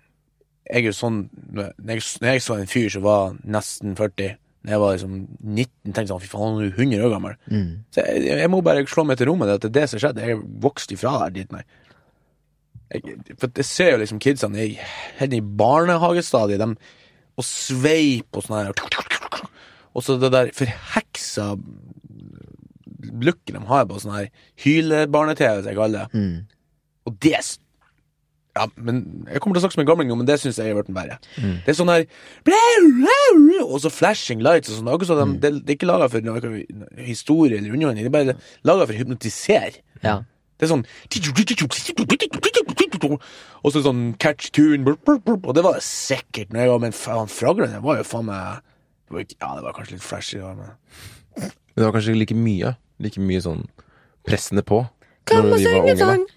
Jeg 0.63 0.79
er 0.79 0.87
jo 0.87 0.95
sånn 0.95 1.19
Når 1.51 1.71
jeg, 1.91 2.03
når 2.21 2.29
jeg 2.29 2.43
så 2.45 2.55
en 2.55 2.69
fyr 2.71 2.89
som 2.93 3.03
var 3.03 3.33
nesten 3.43 3.95
40, 3.99 4.35
da 4.63 4.71
jeg 4.71 4.79
var 4.79 4.93
liksom 4.95 5.15
19, 5.19 5.67
tenkte 5.89 6.03
jeg 6.03 6.11
sånn 6.11 6.23
Fy 6.23 6.31
faen, 6.31 6.53
han 6.53 6.61
er 6.63 6.69
jo 6.69 6.75
100 6.87 7.05
år 7.07 7.13
gammel. 7.15 7.37
Mm. 7.51 7.71
Så 7.91 8.05
jeg, 8.07 8.25
jeg 8.43 8.51
må 8.51 8.61
bare 8.63 8.85
slå 8.87 9.07
meg 9.07 9.19
til 9.19 9.31
rommet. 9.31 9.49
Det, 9.49 9.55
at 9.59 9.65
det 9.65 9.71
er 9.71 9.79
det 9.79 9.89
som 9.91 10.03
skjedde. 10.03 10.27
Jeg 10.27 10.39
vokste 10.39 10.61
vokst 10.67 10.95
ifra 10.95 11.15
der 11.23 11.33
dit, 11.35 11.55
nei. 11.55 11.63
Jeg, 12.93 13.17
for 13.41 13.49
jeg 13.57 13.67
ser 13.67 13.91
jo 13.95 14.01
liksom 14.03 14.21
kidsene 14.23 14.67
i, 14.69 14.75
helt 15.19 15.35
i 15.35 15.41
barnehagestadiet, 15.63 16.61
de 16.61 17.01
og 17.33 17.45
sveip 17.47 18.37
og 18.37 18.45
sånn 18.45 18.59
her. 18.59 18.73
Og 19.93 20.05
så 20.05 20.17
det 20.21 20.31
der 20.33 20.51
forheksa 20.57 21.53
looken 23.03 23.59
de 23.59 23.65
har 23.69 23.85
på 23.89 23.99
sånn 24.01 24.15
her 24.15 24.31
hylebarne-TV, 24.63 25.61
som 25.61 25.69
jeg 25.71 25.79
kaller 25.79 26.05
det. 26.05 26.23
Mm. 26.23 26.33
Og 27.09 27.19
det 27.23 27.37
Ja, 28.53 28.67
men 28.77 29.25
Jeg 29.31 29.41
kommer 29.41 29.57
til 29.57 29.63
å 29.63 29.63
snakke 29.63 29.73
som 29.73 29.81
en 29.81 29.87
gamling 29.89 30.09
nå, 30.11 30.15
men 30.19 30.27
det 30.29 30.35
syns 30.39 30.59
jeg 30.61 30.69
er 30.69 30.77
blitt 30.77 30.93
verre. 30.93 31.17
Det 31.65 31.73
er 31.73 31.77
sånn 31.79 31.89
her 31.89 32.03
Og 33.65 33.79
så 33.81 33.89
flashing 33.89 34.43
lights 34.45 34.69
og 34.69 34.77
sånn. 34.77 34.91
Akkurat 34.93 35.09
som 35.09 35.33
de, 35.33 35.39
det, 35.41 35.63
det 35.65 35.73
er 35.73 35.79
ikke 35.79 35.89
laga 35.89 36.09
for 36.13 36.21
historie 37.01 37.57
eller 37.57 37.73
underholdning, 37.73 38.05
det 38.05 38.11
er 38.11 38.17
bare 38.19 38.37
laga 38.69 38.85
for 38.85 38.93
å 38.93 39.01
hypnotisere. 39.01 39.81
Ja. 40.05 40.19
Det 40.61 40.67
er 40.67 40.71
sånn 40.75 40.85
Og 43.63 43.73
så 43.73 43.81
sånn 43.83 44.03
catch 44.21 44.51
tune. 44.53 44.95
Og 45.09 45.51
det 45.57 45.63
var 45.65 45.79
det 45.79 45.83
sikkert 45.83 46.53
når 46.53 46.61
jeg 46.61 46.71
var 46.71 46.79
Men 46.85 46.95
faen, 46.95 47.27
Det 47.73 47.81
var 47.83 47.97
jo 47.99 48.05
faen 48.07 48.29
meg 48.29 48.61
Ja, 49.41 49.55
det 49.57 49.65
var 49.65 49.73
kanskje 49.75 49.97
litt 49.97 50.05
flashy. 50.05 50.39
Men. 50.39 51.51
Men 51.73 51.81
det 51.81 51.87
var 51.87 51.95
kanskje 51.97 52.17
like 52.17 52.37
mye. 52.37 52.75
Like 53.03 53.21
mye 53.21 53.41
sånn 53.43 53.65
pressende 54.27 54.63
på. 54.65 54.83
Kom 55.29 55.51
og 55.51 55.59
syng 55.61 55.89
en 55.89 55.97
sang! 55.99 56.27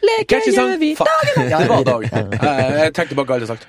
Leke 0.00 0.40
gjør 0.48 0.76
vi 0.80 0.94
dagen 0.96 1.50
Ja, 1.50 1.58
det 1.60 1.68
var 1.70 1.84
Dag. 1.84 2.04
Jeg, 2.08 2.92
tenkte 2.96 3.16
bare 3.18 3.28
galt 3.28 3.44
alt 3.44 3.52
sagt. 3.52 3.66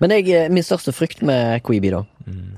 Men 0.00 0.12
jeg, 0.12 0.28
eh, 0.32 0.48
min 0.52 0.64
største 0.64 0.92
frykt 0.92 1.22
med 1.24 1.60
Queeby, 1.64 1.92
da. 1.92 2.02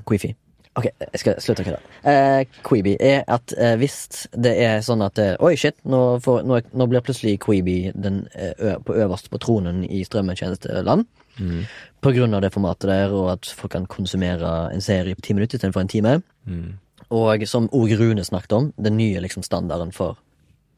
Queefy. 0.06 0.32
Ok, 0.78 0.86
jeg 0.86 1.20
skal 1.22 1.38
slutte 1.42 1.64
å 1.64 1.66
kødde. 1.66 1.78
Eh, 2.06 2.58
Queeby 2.66 2.94
er 3.02 3.22
at 3.30 3.54
eh, 3.58 3.74
hvis 3.80 4.26
det 4.38 4.52
er 4.62 4.82
sånn 4.86 5.02
at 5.02 5.18
eh, 5.22 5.34
Oi, 5.42 5.56
shit, 5.58 5.74
nå, 5.90 6.18
får, 6.22 6.44
nå, 6.46 6.60
nå 6.70 6.86
blir 6.90 7.02
plutselig 7.02 7.38
Queeby 7.42 7.92
den, 7.98 8.20
ø, 8.34 8.76
på 8.86 8.94
øverst 9.02 9.30
på 9.32 9.40
tronen 9.42 9.82
i 9.84 10.04
strømmetjenesteland. 10.06 11.06
Mm. 11.38 11.64
På 12.02 12.12
grunn 12.14 12.34
av 12.34 12.44
det 12.44 12.52
formatet 12.54 12.90
der, 12.90 13.14
og 13.14 13.32
at 13.34 13.50
folk 13.58 13.74
kan 13.74 13.88
konsumere 13.90 14.52
en 14.74 14.84
serie 14.84 15.18
på 15.18 15.26
ti 15.26 15.34
minutter 15.34 15.58
istedenfor 15.58 15.82
en 15.82 15.90
time. 15.90 16.14
Mm. 16.46 16.78
Og 17.14 17.44
som 17.48 17.68
òg 17.72 17.94
Rune 17.96 18.24
snakket 18.24 18.54
om, 18.56 18.72
den 18.76 18.98
nye 18.98 19.20
liksom, 19.24 19.44
standarden 19.46 19.94
for 19.96 20.18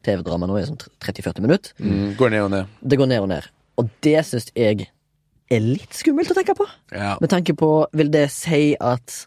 TV-drama 0.05 0.47
nå 0.49 0.57
er 0.57 0.69
sånn 0.69 0.79
30-40 1.03 1.43
minutter. 1.43 1.73
Mm, 1.81 2.13
går 2.19 2.33
ned 2.33 2.45
og 2.45 2.53
ned. 2.53 2.77
Det 2.81 2.99
går 2.99 3.09
ned 3.11 3.25
og 3.25 3.31
ned. 3.33 3.49
Og 3.81 3.91
det 4.05 4.21
syns 4.27 4.49
jeg 4.57 4.87
er 5.51 5.65
litt 5.65 5.97
skummelt 5.97 6.31
å 6.31 6.37
tenke 6.37 6.55
på. 6.57 6.67
Ja. 6.95 7.17
Med 7.21 7.31
tanke 7.33 7.55
på, 7.57 7.71
vil 7.97 8.11
det 8.13 8.27
si 8.33 8.71
at 8.79 9.17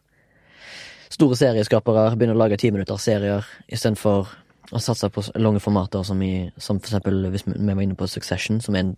store 1.15 1.37
serieskapere 1.39 2.09
begynner 2.17 2.35
å 2.35 2.43
lage 2.43 2.59
timinuttersserier 2.59 3.47
istedenfor 3.69 4.33
å 4.75 4.81
satse 4.83 5.11
på 5.13 5.23
lange 5.39 5.61
formater, 5.63 6.03
som, 6.07 6.21
i, 6.25 6.49
som 6.57 6.81
for 6.81 6.91
eksempel 6.91 7.29
hvis 7.31 7.45
vi 7.47 7.59
var 7.69 7.85
inne 7.85 7.99
på 7.99 8.09
Succession, 8.11 8.63
som 8.65 8.75
er 8.75 8.87
en 8.87 8.95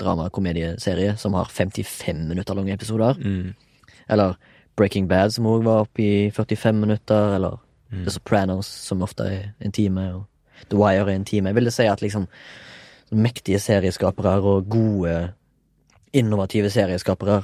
dramakomedieserie 0.00 1.16
som 1.20 1.34
har 1.36 1.50
55 1.52 2.28
minutter 2.30 2.56
lange 2.56 2.74
episoder. 2.74 3.18
Mm. 3.18 3.52
Eller 4.12 4.38
Breaking 4.76 5.08
Bad, 5.08 5.34
som 5.34 5.46
òg 5.46 5.64
var 5.64 5.84
oppe 5.86 6.02
i 6.02 6.30
45 6.30 6.80
minutter. 6.80 7.34
Eller 7.36 7.58
Mm. 7.92 8.04
The 8.04 8.10
Sopranos, 8.10 8.66
som 8.66 9.02
ofte 9.02 9.22
er 9.22 9.48
en 9.60 9.72
time. 9.72 10.14
Og 10.14 10.24
The 10.70 10.78
Wire 10.78 11.10
er 11.12 11.16
en 11.16 11.24
time. 11.24 11.48
Jeg 11.48 11.54
ville 11.54 11.70
si 11.70 11.82
at 11.82 12.02
liksom 12.02 12.26
mektige 13.12 13.58
serieskapere 13.58 14.40
og 14.40 14.68
gode, 14.68 15.32
innovative 16.12 16.70
serieskapere 16.70 17.42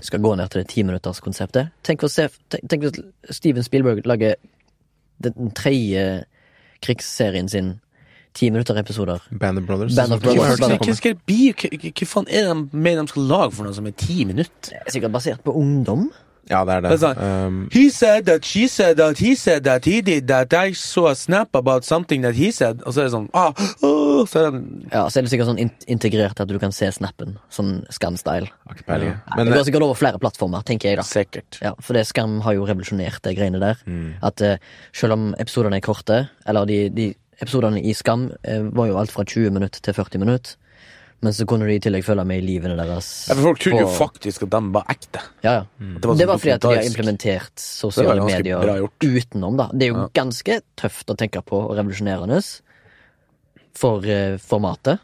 skal 0.00 0.20
gå 0.20 0.34
ned 0.34 0.48
til 0.48 0.60
det 0.60 0.68
timinutterskonseptet. 0.68 1.68
Tenk, 1.84 2.00
tenk, 2.70 2.82
hvis 2.82 3.00
Steven 3.30 3.62
Spielberg 3.62 4.06
lager 4.06 4.34
den 5.24 5.50
tredje 5.50 6.24
krigsserien 6.82 7.48
sin 7.48 7.80
ti 8.34 8.50
minutter-episoder. 8.50 9.18
Band 9.40 9.58
of 9.58 9.66
Brothers. 9.66 9.96
Band 9.96 10.12
of 10.12 10.20
Brothers. 10.20 10.38
Hva 10.38 10.54
faen 12.06 12.28
er 12.30 12.46
det 12.46 12.70
de 12.70 12.78
mener 12.78 13.02
de 13.02 13.08
skal 13.08 13.22
lage 13.22 13.52
for 13.52 13.66
noe 13.66 13.74
som 13.74 13.86
er 13.86 13.96
ti 13.98 14.24
minutter? 14.24 14.78
Er 14.86 14.90
Sikkert 14.94 15.12
basert 15.12 15.42
på 15.42 15.52
ungdom. 15.58 16.12
Ja, 16.48 16.64
det 16.64 16.78
er 16.78 16.84
Det 16.86 16.92
er 16.96 17.00
sånn, 17.02 17.18
Um, 17.18 17.56
He 17.72 17.88
said 17.90 18.26
that, 18.26 18.44
she 18.44 18.66
said 18.68 18.96
that, 18.96 19.18
he 19.18 19.34
said 19.36 19.64
that, 19.64 19.84
he 19.84 20.00
did 20.00 20.28
that, 20.28 20.52
I 20.54 20.72
saw 20.72 21.08
a 21.10 21.14
snap 21.14 21.54
about 21.54 21.84
something 21.84 22.22
that 22.22 22.34
he 22.34 22.50
said. 22.52 22.82
Og 22.86 22.94
så 22.94 23.02
er 23.02 23.08
det 23.08 23.14
sånn 23.14 23.28
ah, 23.36 23.52
oh, 23.82 24.24
Så 24.28 24.46
er 24.46 24.50
det 24.54 24.62
Ja, 24.92 25.04
Så 25.08 25.18
er 25.20 25.26
det 25.26 25.32
sikkert 25.32 25.50
sånn 25.50 25.60
in 25.62 25.72
integrert 25.86 26.40
at 26.40 26.48
du 26.48 26.58
kan 26.58 26.72
se 26.72 26.90
snappen. 26.94 27.36
Sånn 27.52 27.84
Skam-style. 27.94 28.48
Okay, 28.70 28.84
ja. 29.04 29.16
Men 29.36 29.48
det 29.48 29.56
går 29.56 29.68
sikkert 29.68 29.86
over 29.88 29.98
flere 29.98 30.20
plattformer, 30.22 30.64
tenker 30.66 30.92
jeg 30.92 31.00
da. 31.00 31.06
sikkert. 31.06 31.60
Ja, 31.64 31.74
For 31.80 31.98
det 31.98 32.06
Skam 32.08 32.40
har 32.44 32.56
jo 32.56 32.66
revolusjonert 32.68 33.22
de 33.24 33.34
greiene 33.36 33.60
der. 33.62 33.80
Mm. 33.86 34.14
At 34.24 34.42
uh, 34.44 34.56
selv 34.96 35.18
om 35.18 35.30
episodene 35.38 35.80
er 35.80 35.84
korte, 35.84 36.22
eller 36.48 36.68
de, 36.68 36.80
de 36.94 37.10
episodene 37.42 37.82
i 37.82 37.94
Skam 37.96 38.30
uh, 38.32 38.62
var 38.74 38.90
jo 38.90 38.98
alt 39.00 39.12
fra 39.14 39.24
20 39.28 39.52
minutter 39.54 39.84
til 39.84 39.96
40 39.96 40.24
minutter. 40.24 40.56
Men 41.20 41.34
så 41.34 41.44
kunne 41.50 41.66
de 41.66 41.74
i 41.74 41.80
tillegg 41.82 42.04
følge 42.06 42.22
med 42.24 42.38
i 42.38 42.46
livene 42.46 42.76
deres. 42.78 43.08
Ja, 43.26 43.34
for 43.34 43.48
folk 43.48 43.58
trodde 43.58 43.80
jo 43.82 43.88
faktisk 43.90 44.44
at 44.46 44.52
de 44.54 44.60
var 44.76 44.84
ekte. 44.92 45.22
Ja, 45.42 45.52
ja. 45.56 45.64
Mm. 45.80 45.96
Det 45.98 46.06
sånn 46.12 46.28
var 46.30 46.38
fordi 46.38 46.52
at 46.54 46.62
de 46.62 46.70
har 46.76 46.86
implementert 46.86 47.54
Det 47.56 47.64
sosiale 47.64 48.22
medier 48.22 48.86
utenom, 49.02 49.56
da. 49.58 49.66
Det 49.74 49.88
er 49.88 49.90
jo 49.90 49.96
Ja. 50.04 50.08
ganske 50.14 50.60
tøft 50.78 51.10
å 51.10 51.16
tenke 51.18 51.42
på 51.42 51.58
og 51.58 51.74
revolusjonerende 51.76 52.38
for 53.74 53.98
uh, 54.06 54.38
formatet. 54.38 55.00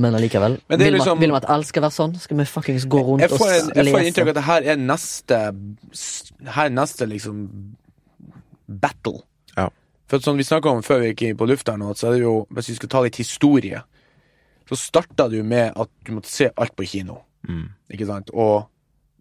Men 0.00 0.14
allikevel. 0.14 0.58
Men 0.68 0.78
det 0.78 0.86
er 0.86 0.90
vil, 0.90 0.98
liksom- 0.98 1.14
man, 1.14 1.20
vil 1.20 1.30
man 1.30 1.42
at 1.44 1.50
alt 1.50 1.66
skal 1.66 1.82
være 1.82 1.94
sånn? 1.94 2.18
Skal 2.18 2.36
vi 2.36 2.44
fuckings 2.44 2.86
gå 2.86 2.98
rundt 3.04 3.20
Jeg 3.22 3.30
og 3.32 3.38
lese? 3.38 3.72
jeg 3.74 3.94
får 3.94 4.06
inntrykk 4.08 4.22
av 4.22 4.28
at 4.28 4.34
det 4.34 4.44
her 4.44 4.62
er 4.62 4.76
neste 4.76 5.40
Her 6.46 6.66
er 6.66 6.70
neste 6.70 7.06
liksom 7.06 7.76
battle. 8.68 9.22
Ja. 9.56 9.68
For 10.08 10.18
sånn 10.18 10.36
vi 10.36 10.42
snakka 10.42 10.70
om 10.70 10.82
før 10.82 11.00
vi 11.00 11.12
gikk 11.14 11.36
på 11.38 11.46
lufta, 11.46 11.76
så 11.94 12.08
er 12.08 12.12
det 12.12 12.22
jo 12.22 12.46
Hvis 12.50 12.68
vi 12.68 12.74
skal 12.74 12.88
ta 12.88 13.00
litt 13.02 13.16
historie, 13.16 13.82
så 14.70 14.78
starta 14.78 15.26
det 15.28 15.40
jo 15.40 15.46
med 15.46 15.74
at 15.74 15.90
du 16.06 16.14
måtte 16.14 16.30
se 16.30 16.46
alt 16.54 16.76
på 16.78 16.86
kino. 16.86 17.18
Mm. 17.48 17.66
Ikke 17.90 18.06
sant? 18.06 18.30
Og 18.30 18.68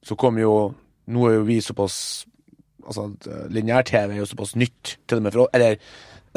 så 0.05 0.15
kom 0.19 0.37
jo 0.39 0.53
Nå 1.09 1.23
er 1.25 1.39
jo 1.39 1.45
vi 1.47 1.55
såpass 1.63 1.95
Altså, 2.85 3.07
lineær-TV 3.53 4.13
er 4.13 4.19
jo 4.21 4.27
såpass 4.29 4.55
nytt, 4.57 4.95
til 5.09 5.19
og 5.19 5.23
med 5.25 5.33
for 5.33 5.43
oss, 5.43 5.49
eller 5.53 5.75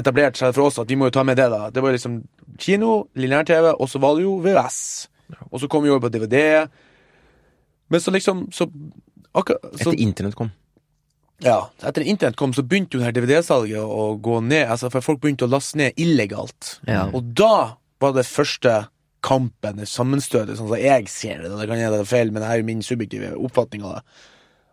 etablert 0.01 0.37
seg 0.37 0.51
for 0.53 0.66
oss, 0.66 0.79
at 0.83 0.90
vi 0.90 0.98
må 1.01 1.09
jo 1.09 1.14
ta 1.14 1.22
med 1.25 1.38
det, 1.40 1.46
da. 1.53 1.70
Det 1.72 1.81
var 1.81 1.94
liksom 1.94 2.18
kino, 2.61 3.07
lineær-TV, 3.16 3.70
og 3.72 3.88
så 3.88 4.01
var 4.03 4.18
det 4.18 4.27
jo 4.27 4.35
VVS. 4.44 4.81
Og 5.48 5.62
så 5.62 5.68
kom 5.72 5.87
vi 5.87 5.92
over 5.92 6.03
på 6.05 6.11
DVD. 6.12 6.66
Men 7.88 8.05
så 8.05 8.12
liksom 8.12 8.42
så, 8.53 8.66
akkurat, 9.33 9.64
så 9.72 9.94
Etter 9.94 10.03
internett 10.05 10.37
kom. 10.37 10.51
ja, 11.40 11.70
etter 11.81 12.05
internett 12.05 12.37
kom, 12.37 12.53
så 12.53 12.66
begynte 12.66 12.98
jo 12.98 13.01
det 13.01 13.09
her 13.09 13.16
DVD-salget 13.16 13.81
å 13.81 14.11
gå 14.20 14.40
ned. 14.44 14.66
Altså, 14.66 14.90
for 14.92 15.05
folk 15.05 15.22
begynte 15.22 15.48
å 15.48 15.53
laste 15.53 15.81
ned 15.81 15.96
illegalt. 15.96 16.81
Ja. 16.85 17.07
Og 17.16 17.33
da 17.33 17.79
var 18.03 18.12
det 18.18 18.27
første 18.29 18.83
kampen, 19.23 19.79
det 19.81 19.89
sammenstøtet, 19.91 20.57
sånn 20.59 20.71
som 20.71 20.79
jeg 20.81 21.11
ser 21.11 21.43
det. 21.43 21.51
Det 21.53 21.67
kan 21.69 21.79
hende 21.79 21.97
det 21.97 22.05
er 22.05 22.11
feil, 22.11 22.33
men 22.33 22.43
det 22.43 22.49
er 22.51 22.63
jo 22.63 22.69
min 22.69 22.83
subjektive 22.87 23.35
oppfatning 23.39 23.85
av 23.87 24.01
det. 24.01 24.25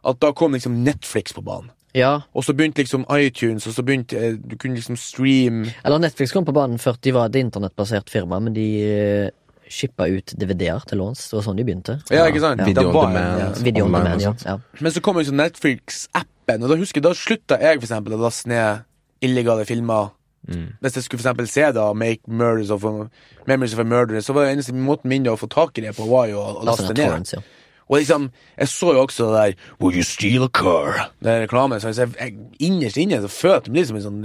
At 0.10 0.22
da 0.24 0.32
kom 0.36 0.56
liksom 0.56 0.80
Netflix 0.86 1.36
på 1.36 1.44
banen. 1.46 1.72
Ja, 1.98 2.22
Og 2.38 2.44
så 2.46 2.54
begynte 2.54 2.84
liksom 2.84 3.06
iTunes, 3.18 3.66
og 3.66 3.74
så 3.74 3.82
begynte 3.82 4.14
eh, 4.14 4.36
Du 4.38 4.54
kunne 4.62 4.78
liksom 4.78 4.94
streame 4.94 5.72
eller 5.82 5.98
Netflix 5.98 6.32
kom 6.32 6.46
på 6.46 6.54
banen 6.54 6.78
før 6.78 7.00
de 7.02 7.14
var 7.16 7.32
et 7.32 7.40
internettbasert 7.40 8.12
firma, 8.14 8.38
men 8.40 8.54
de 8.54 8.66
uh, 8.86 9.32
shippa 9.70 10.06
ut 10.06 10.36
DVD-er 10.38 10.86
til 10.90 11.02
låns. 11.02 11.24
Det 11.30 11.40
var 11.40 11.48
sånn 11.48 11.58
de 11.58 11.66
begynte. 11.66 11.98
Ja, 12.14 12.28
ikke 12.30 12.44
sant? 12.44 12.62
Video 12.66 12.92
Da 12.92 12.94
on 12.94 13.16
demand. 13.16 13.42
Ja, 13.42 13.50
video 13.66 13.88
on 13.88 13.98
demand, 13.98 14.22
ja. 14.22 14.36
ja. 14.46 14.56
Men 14.80 14.94
så 14.94 15.02
kom 15.02 15.18
liksom 15.18 15.38
Netflix-appen, 15.42 16.62
og 16.62 16.70
da 16.70 16.78
husker 16.78 17.02
jeg, 17.02 17.08
da 17.08 17.16
slutta 17.18 17.60
jeg 17.62 17.82
for 17.82 17.90
eksempel 17.90 18.18
å 18.18 18.22
laste 18.22 18.50
ned 18.50 18.86
illegale 19.26 19.66
filmer. 19.70 20.14
Mm. 20.47 20.67
Hvis 20.82 20.95
jeg 20.95 21.04
skulle 21.04 21.19
for 21.21 21.28
eksempel 21.30 21.47
se 21.52 21.65
da 21.75 21.93
Make 21.93 22.21
Murders 22.32 22.69
of 22.71 22.86
a, 22.88 23.10
Memories 23.45 23.73
of 23.73 23.80
a 23.80 23.84
Murderer, 23.84 24.21
så 24.23 24.34
var 24.34 24.45
det 24.47 24.54
eneste 24.56 24.73
måten 24.73 25.10
min 25.12 25.28
å 25.28 25.36
få 25.38 25.49
tak 25.52 25.78
i 25.78 25.82
det 25.82 25.95
på, 25.97 26.08
var 26.10 26.28
jo 26.32 26.39
å, 26.39 26.45
Altså, 26.62 26.88
laste 26.88 26.93
det 26.95 27.10
ned. 27.10 27.34
ja. 27.34 27.41
Og 27.89 27.97
liksom, 27.97 28.30
jeg 28.58 28.67
så 28.69 28.93
jo 28.93 29.02
også 29.04 29.28
det 29.34 29.38
der 29.41 29.54
Will 29.82 29.95
you 29.97 30.04
steal 30.06 30.43
a 30.45 30.49
car? 30.54 31.10
Den 31.25 31.41
reklamen. 31.41 31.82
Så 31.82 31.89
jeg, 31.89 32.12
jeg, 32.19 32.36
innerst 32.62 32.97
inne 33.02 33.17
så 33.23 33.28
følte 33.34 33.65
jeg 33.67 33.73
meg 33.73 33.82
liksom 33.82 33.97
en 33.97 34.04
sånn 34.06 34.19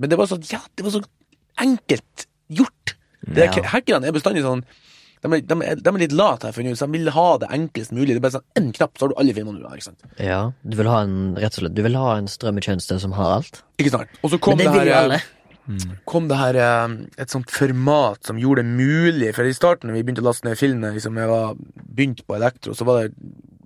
Men 0.00 0.08
det 0.10 0.16
var 0.18 0.26
så 0.30 0.38
Ja, 0.50 0.60
det 0.74 0.86
var 0.86 0.94
så 0.94 1.02
enkelt 1.60 2.26
gjort. 2.48 2.94
Det 3.28 3.44
Ja. 3.44 3.52
er, 3.52 3.68
Hackerne 3.74 4.08
er 4.08 4.12
bestandig 4.16 4.42
sånn 4.42 4.64
de 5.20 5.28
de, 5.44 5.56
er, 5.68 5.76
de 5.76 5.90
er 5.90 5.98
litt 6.00 6.12
late, 6.16 6.48
her 6.48 6.74
så 6.74 6.86
de 6.88 6.92
vil 6.98 7.10
ha 7.12 7.36
det 7.36 7.48
enklest 7.52 7.92
mulig. 7.92 8.14
Det 8.14 8.16
er 8.16 8.24
bare 8.24 8.38
sånn 8.38 8.56
én 8.56 8.70
knapp, 8.72 8.96
så 8.96 9.04
har 9.04 9.08
du 9.12 9.18
alle 9.20 9.34
filmene 9.36 9.60
du 9.60 9.66
har. 9.68 9.76
Ikke 9.76 9.90
sant? 9.90 10.00
ja. 10.16 10.38
Du 10.64 10.78
vil 10.78 10.88
ha 10.88 11.02
en 11.04 11.34
rett 11.36 11.52
og 11.58 11.60
slett 11.60 11.74
Du 11.76 11.82
vil 11.84 11.94
ha 12.00 12.14
en 12.16 12.24
strømmetjeneste 12.26 12.96
som 13.02 13.12
har 13.12 13.34
alt. 13.36 13.60
Ikke 13.76 13.92
sant? 13.92 14.08
Og 14.24 14.30
så 14.32 14.38
kom 14.40 14.56
Men 14.56 14.72
det 14.72 14.80
vil 14.80 14.94
her 14.94 15.20
eh, 15.76 15.92
kom 16.08 16.26
det 16.30 16.38
her 16.40 16.58
eh, 16.60 16.96
et 17.22 17.32
sånt 17.32 17.50
format 17.54 18.26
som 18.26 18.40
gjorde 18.40 18.64
det 18.64 18.74
mulig 18.78 19.30
For 19.36 19.46
i 19.46 19.54
starten, 19.56 19.90
når 19.90 19.98
vi 19.98 20.02
begynte 20.06 20.24
å 20.24 20.28
laste 20.30 20.48
ned 20.48 20.58
filmene, 20.60 20.94
liksom 20.96 21.18
jeg 21.20 21.30
var 21.30 21.54
begynt 21.76 22.24
på 22.26 22.36
Elektro, 22.38 22.74
så 22.74 22.86
var 22.88 23.02
det 23.02 23.14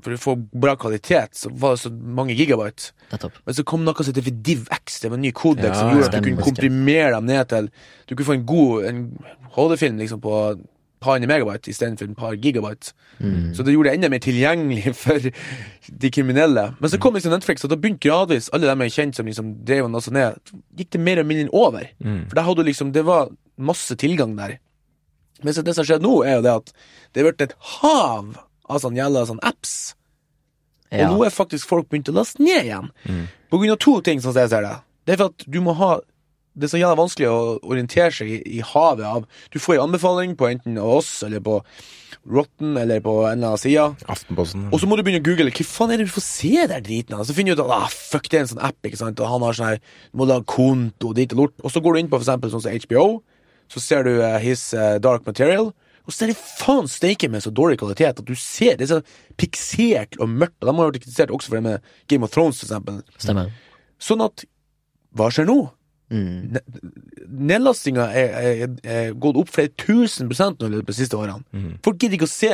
For 0.05 0.17
å 0.17 0.21
få 0.21 0.35
bra 0.53 0.75
kvalitet, 0.77 1.33
så 1.39 1.49
var 1.49 1.77
det 1.77 1.81
så 1.81 1.91
mange 1.91 2.35
gigabyte. 2.37 2.91
Nettopp. 3.13 3.39
Men 3.47 3.57
så 3.57 3.65
kom 3.65 3.87
noe 3.87 4.05
som 4.05 4.13
heter 4.13 4.37
DivX, 4.51 5.01
det 5.01 5.09
var 5.09 5.17
en 5.17 5.25
ny 5.25 5.33
kodek 5.33 5.71
Ja, 5.71 5.79
som 5.79 5.95
gjorde 5.95 6.11
at 6.11 6.19
du 6.19 6.29
kunne 6.29 6.45
komprimere 6.45 7.15
dem 7.17 7.31
ned 7.31 7.49
til 7.49 7.71
Du 8.05 8.15
kunne 8.15 8.29
få 8.29 8.37
en 8.37 8.47
god 8.47 8.89
en 8.91 9.03
HD-film 9.55 10.01
liksom 10.03 10.21
på 10.21 10.39
par 11.05 11.19
hundre 11.19 11.31
megabyte 11.31 11.71
istedenfor 11.71 12.09
et 12.09 12.19
par 12.19 12.35
gigabyte. 12.35 12.93
Mm. 13.21 13.53
Så 13.55 13.63
det 13.63 13.75
gjorde 13.75 13.93
det 13.93 13.99
enda 13.99 14.11
mer 14.13 14.25
tilgjengelig 14.25 14.95
for 15.05 15.31
de 16.05 16.11
kriminelle. 16.11 16.67
Men 16.81 16.93
så 16.93 17.01
kom 17.01 17.17
liksom 17.17 17.35
Netflix, 17.35 17.65
og 17.65 17.73
da 17.73 17.79
begynte 17.81 18.09
gradvis 18.09 18.51
alle 18.57 18.71
dem 18.71 18.85
jeg 18.87 18.97
kjente 18.97 19.21
som 19.21 19.31
liksom 19.31 19.55
drev 19.69 19.89
og 19.89 20.13
ned, 20.17 20.55
gikk 20.79 20.95
det 20.97 21.03
mer 21.05 21.23
og 21.23 21.29
mindre 21.31 21.51
over. 21.53 21.91
Mm. 22.01 22.23
For 22.29 22.39
der 22.39 22.49
hadde 22.49 22.63
du 22.65 22.71
liksom, 22.71 22.95
det 22.97 23.05
var 23.07 23.33
masse 23.57 23.97
tilgang 24.01 24.37
der. 24.39 24.59
Men 25.45 25.55
så 25.55 25.63
det 25.63 25.75
som 25.77 25.85
har 25.85 25.93
skjedd 25.93 26.07
nå, 26.07 26.15
er 26.25 26.39
jo 26.39 26.47
det 26.47 26.57
at 26.63 26.73
det 27.13 27.23
har 27.23 27.31
blitt 27.31 27.47
et 27.51 27.59
hav 27.79 28.35
av 28.65 28.81
sånne 28.81 29.01
jævla 29.03 29.27
sånn 29.29 29.45
apps. 29.45 29.75
Ja. 30.95 31.09
Og 31.09 31.17
nå 31.17 31.27
er 31.27 31.35
faktisk 31.35 31.69
folk 31.69 31.89
begynt 31.91 32.11
å 32.13 32.17
laste 32.17 32.43
ned 32.43 32.69
igjen. 32.69 32.91
Mm. 33.05 33.25
På 33.51 33.61
grunn 33.61 33.75
av 33.75 33.81
to 33.83 33.99
ting, 34.07 34.23
sånn 34.23 34.35
som 34.35 34.45
jeg 34.45 34.53
ser 34.55 34.67
det. 34.67 34.75
Det 35.05 35.15
er 35.15 35.21
for 35.21 35.35
at 35.35 35.47
du 35.51 35.61
må 35.65 35.75
ha 35.77 35.91
Det 36.55 36.69
er 36.69 36.71
så 36.71 36.79
jævla 36.79 36.99
vanskelig 36.99 37.29
å 37.31 37.39
orientere 37.67 38.13
seg 38.15 38.31
i, 38.31 38.39
i 38.59 38.61
havet 38.63 39.07
av 39.09 39.25
Du 39.51 39.59
får 39.59 39.77
en 39.77 39.89
anbefaling 39.89 40.37
på 40.39 40.47
enten 40.53 40.79
av 40.79 41.01
oss 41.01 41.17
eller 41.27 41.43
på 41.43 41.59
Rotten 42.25 42.77
eller 42.81 43.03
på 43.05 43.13
en 43.27 43.35
eller 43.35 43.51
annen 43.51 43.61
side. 43.61 43.85
Aftenposten. 44.09 44.69
Og 44.73 44.81
så 44.81 44.89
må 44.89 44.97
du 44.97 45.03
begynne 45.05 45.21
å 45.21 45.27
google 45.27 45.53
hva 45.53 45.67
faen 45.69 45.93
er 45.93 46.01
det 46.01 46.07
du 46.09 46.15
får 46.15 46.25
se 46.25 46.53
der 46.71 46.85
driten. 46.85 47.19
Så 47.21 47.37
finner 47.37 47.53
du 47.53 47.61
ut 47.61 47.67
at 47.67 47.75
ah, 47.77 47.91
fuck, 47.93 48.31
det 48.33 48.39
er 48.39 48.47
en 48.47 48.53
sånn 48.55 48.63
app, 48.65 48.79
ikke 48.87 49.01
sant. 49.01 49.21
Og 49.21 49.29
han 49.29 49.45
har 49.45 49.59
sånn 49.59 49.75
her 49.75 49.83
Du 50.09 50.25
ha 50.31 50.41
konto 50.49 51.11
og 51.11 51.19
dit 51.19 51.35
og 51.37 51.43
lort. 51.43 51.57
Og 51.61 51.75
så 51.75 51.83
går 51.85 51.93
du 51.93 52.01
inn 52.01 52.09
på 52.09 52.17
for 52.17 52.25
eksempel 52.25 52.55
sånn 52.55 52.65
som 52.65 52.79
HBO, 52.87 53.05
så 53.73 53.83
ser 53.83 54.09
du 54.09 54.15
uh, 54.23 54.39
His 54.41 54.71
uh, 54.73 54.97
Dark 55.05 55.29
Material. 55.29 55.69
Og 56.05 56.13
så 56.13 56.25
er 56.25 56.33
det 56.33 56.41
faen 56.41 56.89
steike 56.89 57.29
med 57.33 57.45
så 57.45 57.53
dårlig 57.53 57.79
kvalitet 57.81 58.21
at 58.21 58.27
du 58.29 58.35
ser 58.37 58.77
det 58.81 58.89
er 58.89 58.93
så 58.97 59.37
piksert 59.41 60.17
og 60.21 60.33
mørkt. 60.33 60.57
Og 60.63 60.69
de 60.69 60.77
har 60.77 60.91
vært 60.91 61.01
kritisert 61.03 61.33
også 61.33 61.53
for 61.53 61.61
det 61.61 61.67
med 61.69 61.95
Game 62.13 62.25
of 62.25 62.33
Thrones, 62.33 62.61
for 62.61 62.69
eksempel. 62.69 63.01
Stemmer. 63.21 63.53
Sånn 64.01 64.25
at 64.25 64.49
Hva 65.15 65.29
skjer 65.31 65.47
nå? 65.47 65.61
Mm. 66.13 66.59
Nedlastinga 67.49 68.09
er, 68.13 68.35
er, 68.39 68.75
er 68.85 69.15
gått 69.19 69.39
opp 69.41 69.49
flere 69.55 69.73
tusen 69.81 70.29
prosent 70.31 70.61
nå 70.61 70.69
i 70.69 70.75
løpet 70.77 70.91
av 70.91 70.93
de 70.95 70.99
siste 71.01 71.19
årene. 71.19 71.41
Mm. 71.55 71.71
Folk 71.87 71.99
gidder 72.03 72.19
ikke 72.19 72.29
å 72.29 72.35
se 72.35 72.53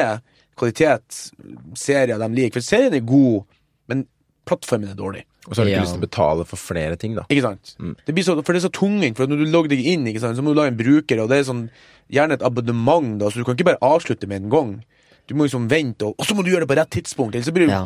kvalitetsserier 0.60 2.18
de 2.20 2.28
liker. 2.36 2.60
For 2.60 2.66
serien 2.66 2.94
er 2.96 3.04
god, 3.06 3.44
men 3.90 4.06
plattformen 4.48 4.90
er 4.92 4.98
dårlig. 4.98 5.24
Og 5.48 5.54
så 5.54 5.60
har 5.62 5.66
du 5.66 5.70
ikke 5.72 5.78
Ja. 5.80 5.84
lyst 5.86 5.94
til 5.96 6.02
å 6.02 6.08
betale 6.08 6.44
for 6.46 6.56
flere 6.60 6.96
ting, 7.00 7.14
da. 7.16 7.24
Ikke 7.30 7.42
sant? 7.42 7.74
Mm. 7.80 7.96
Det 8.06 8.14
blir 8.14 8.24
så, 8.24 8.36
for 8.44 8.52
det 8.52 8.62
er 8.62 8.68
så 8.68 8.72
tungvint, 8.76 9.16
for 9.16 9.26
når 9.26 9.44
du 9.44 9.50
logger 9.50 9.70
deg 9.72 9.86
inn, 9.86 10.04
ikke 10.06 10.20
sant, 10.20 10.36
så 10.36 10.42
må 10.42 10.52
du 10.54 10.60
lage 10.60 10.68
en 10.74 10.76
bruker, 10.76 11.20
og 11.22 11.28
det 11.30 11.38
er 11.38 11.48
sånn, 11.48 11.70
gjerne 12.12 12.32
et 12.36 12.42
abonnement, 12.42 13.18
da, 13.18 13.30
så 13.30 13.38
du 13.40 13.44
kan 13.44 13.56
ikke 13.56 13.70
bare 13.72 13.80
avslutte 13.82 14.28
med 14.28 14.42
en 14.44 14.50
gang. 14.50 14.84
Du 15.30 15.36
må 15.38 15.46
liksom 15.46 15.68
vente, 15.70 16.08
og, 16.08 16.16
og 16.18 16.26
så 16.26 16.34
må 16.34 16.42
du 16.42 16.50
gjøre 16.50 16.64
det 16.66 16.70
på 16.72 16.76
rett 16.80 16.90
tidspunkt, 16.90 17.36
ellers 17.38 17.46
så 17.46 17.52
blir 17.54 17.68
du, 17.68 17.72
Ja. 17.72 17.84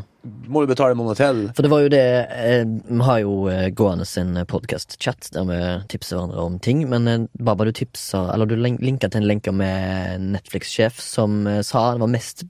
må 0.48 0.62
du 0.64 0.70
betale 0.70 0.94
en 0.96 1.00
måned 1.02 1.18
til. 1.20 1.42
For 1.52 1.66
det 1.66 1.70
var 1.70 1.82
jo 1.84 1.90
det 1.92 2.00
eh, 2.32 2.64
Vi 2.64 3.00
har 3.04 3.18
jo 3.20 3.34
eh, 3.52 3.66
gående 3.76 4.06
sin 4.08 4.32
podkast-chat 4.48 5.28
der 5.34 5.44
vi 5.50 5.58
tipser 5.92 6.16
hverandre 6.16 6.40
om 6.48 6.56
ting. 6.64 6.80
Men 6.88 7.04
bare 7.04 7.28
Baba, 7.52 7.66
du 7.68 7.72
tipsa 7.76 8.22
Eller 8.32 8.48
du 8.48 8.56
link- 8.56 8.80
linka 8.80 9.10
til 9.12 9.20
en 9.20 9.28
lenke 9.28 9.52
med 9.52 10.24
Netflix-sjef 10.38 10.96
som 11.04 11.42
eh, 11.46 11.60
sa 11.68 11.90
han 11.90 12.00
var 12.00 12.08
mest 12.14 12.46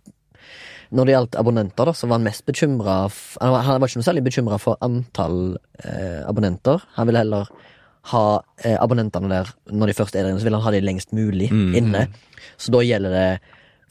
Når 0.94 1.08
det 1.08 1.14
gjaldt 1.16 1.38
abonnenter, 1.42 1.90
da, 1.90 1.92
så 1.98 2.06
var 2.06 2.20
han 2.20 2.28
mest 2.28 2.44
bekymra 2.46 2.96
Han 3.42 3.54
han 3.66 3.80
var 3.82 3.88
ikke 3.90 3.98
noe 3.98 4.06
særlig 4.06 4.22
bekymra 4.28 4.60
for 4.62 4.78
antall 4.84 5.56
eh, 5.82 6.22
abonnenter. 6.30 6.86
Han 6.94 7.10
ville 7.10 7.24
heller 7.24 7.50
ha 8.14 8.22
eh, 8.62 8.76
abonnentene 8.78 9.30
der 9.32 9.50
når 9.72 9.90
de 9.90 9.98
først 9.98 10.14
er 10.14 10.22
der 10.22 10.30
inne, 10.34 10.38
så 10.42 10.46
vil 10.46 10.54
han 10.60 10.62
ha 10.68 10.70
de 10.76 10.84
lengst 10.84 11.10
mulig 11.16 11.50
Mm. 11.50 11.74
inne. 11.82 12.06
Så 12.60 12.70
da 12.70 12.78
gjelder 12.84 13.10
det 13.10 13.28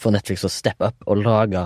for 0.03 0.15
Netflix 0.15 0.43
å 0.45 0.51
steppe 0.51 0.91
up 0.91 1.07
og 1.07 1.23
lage 1.23 1.63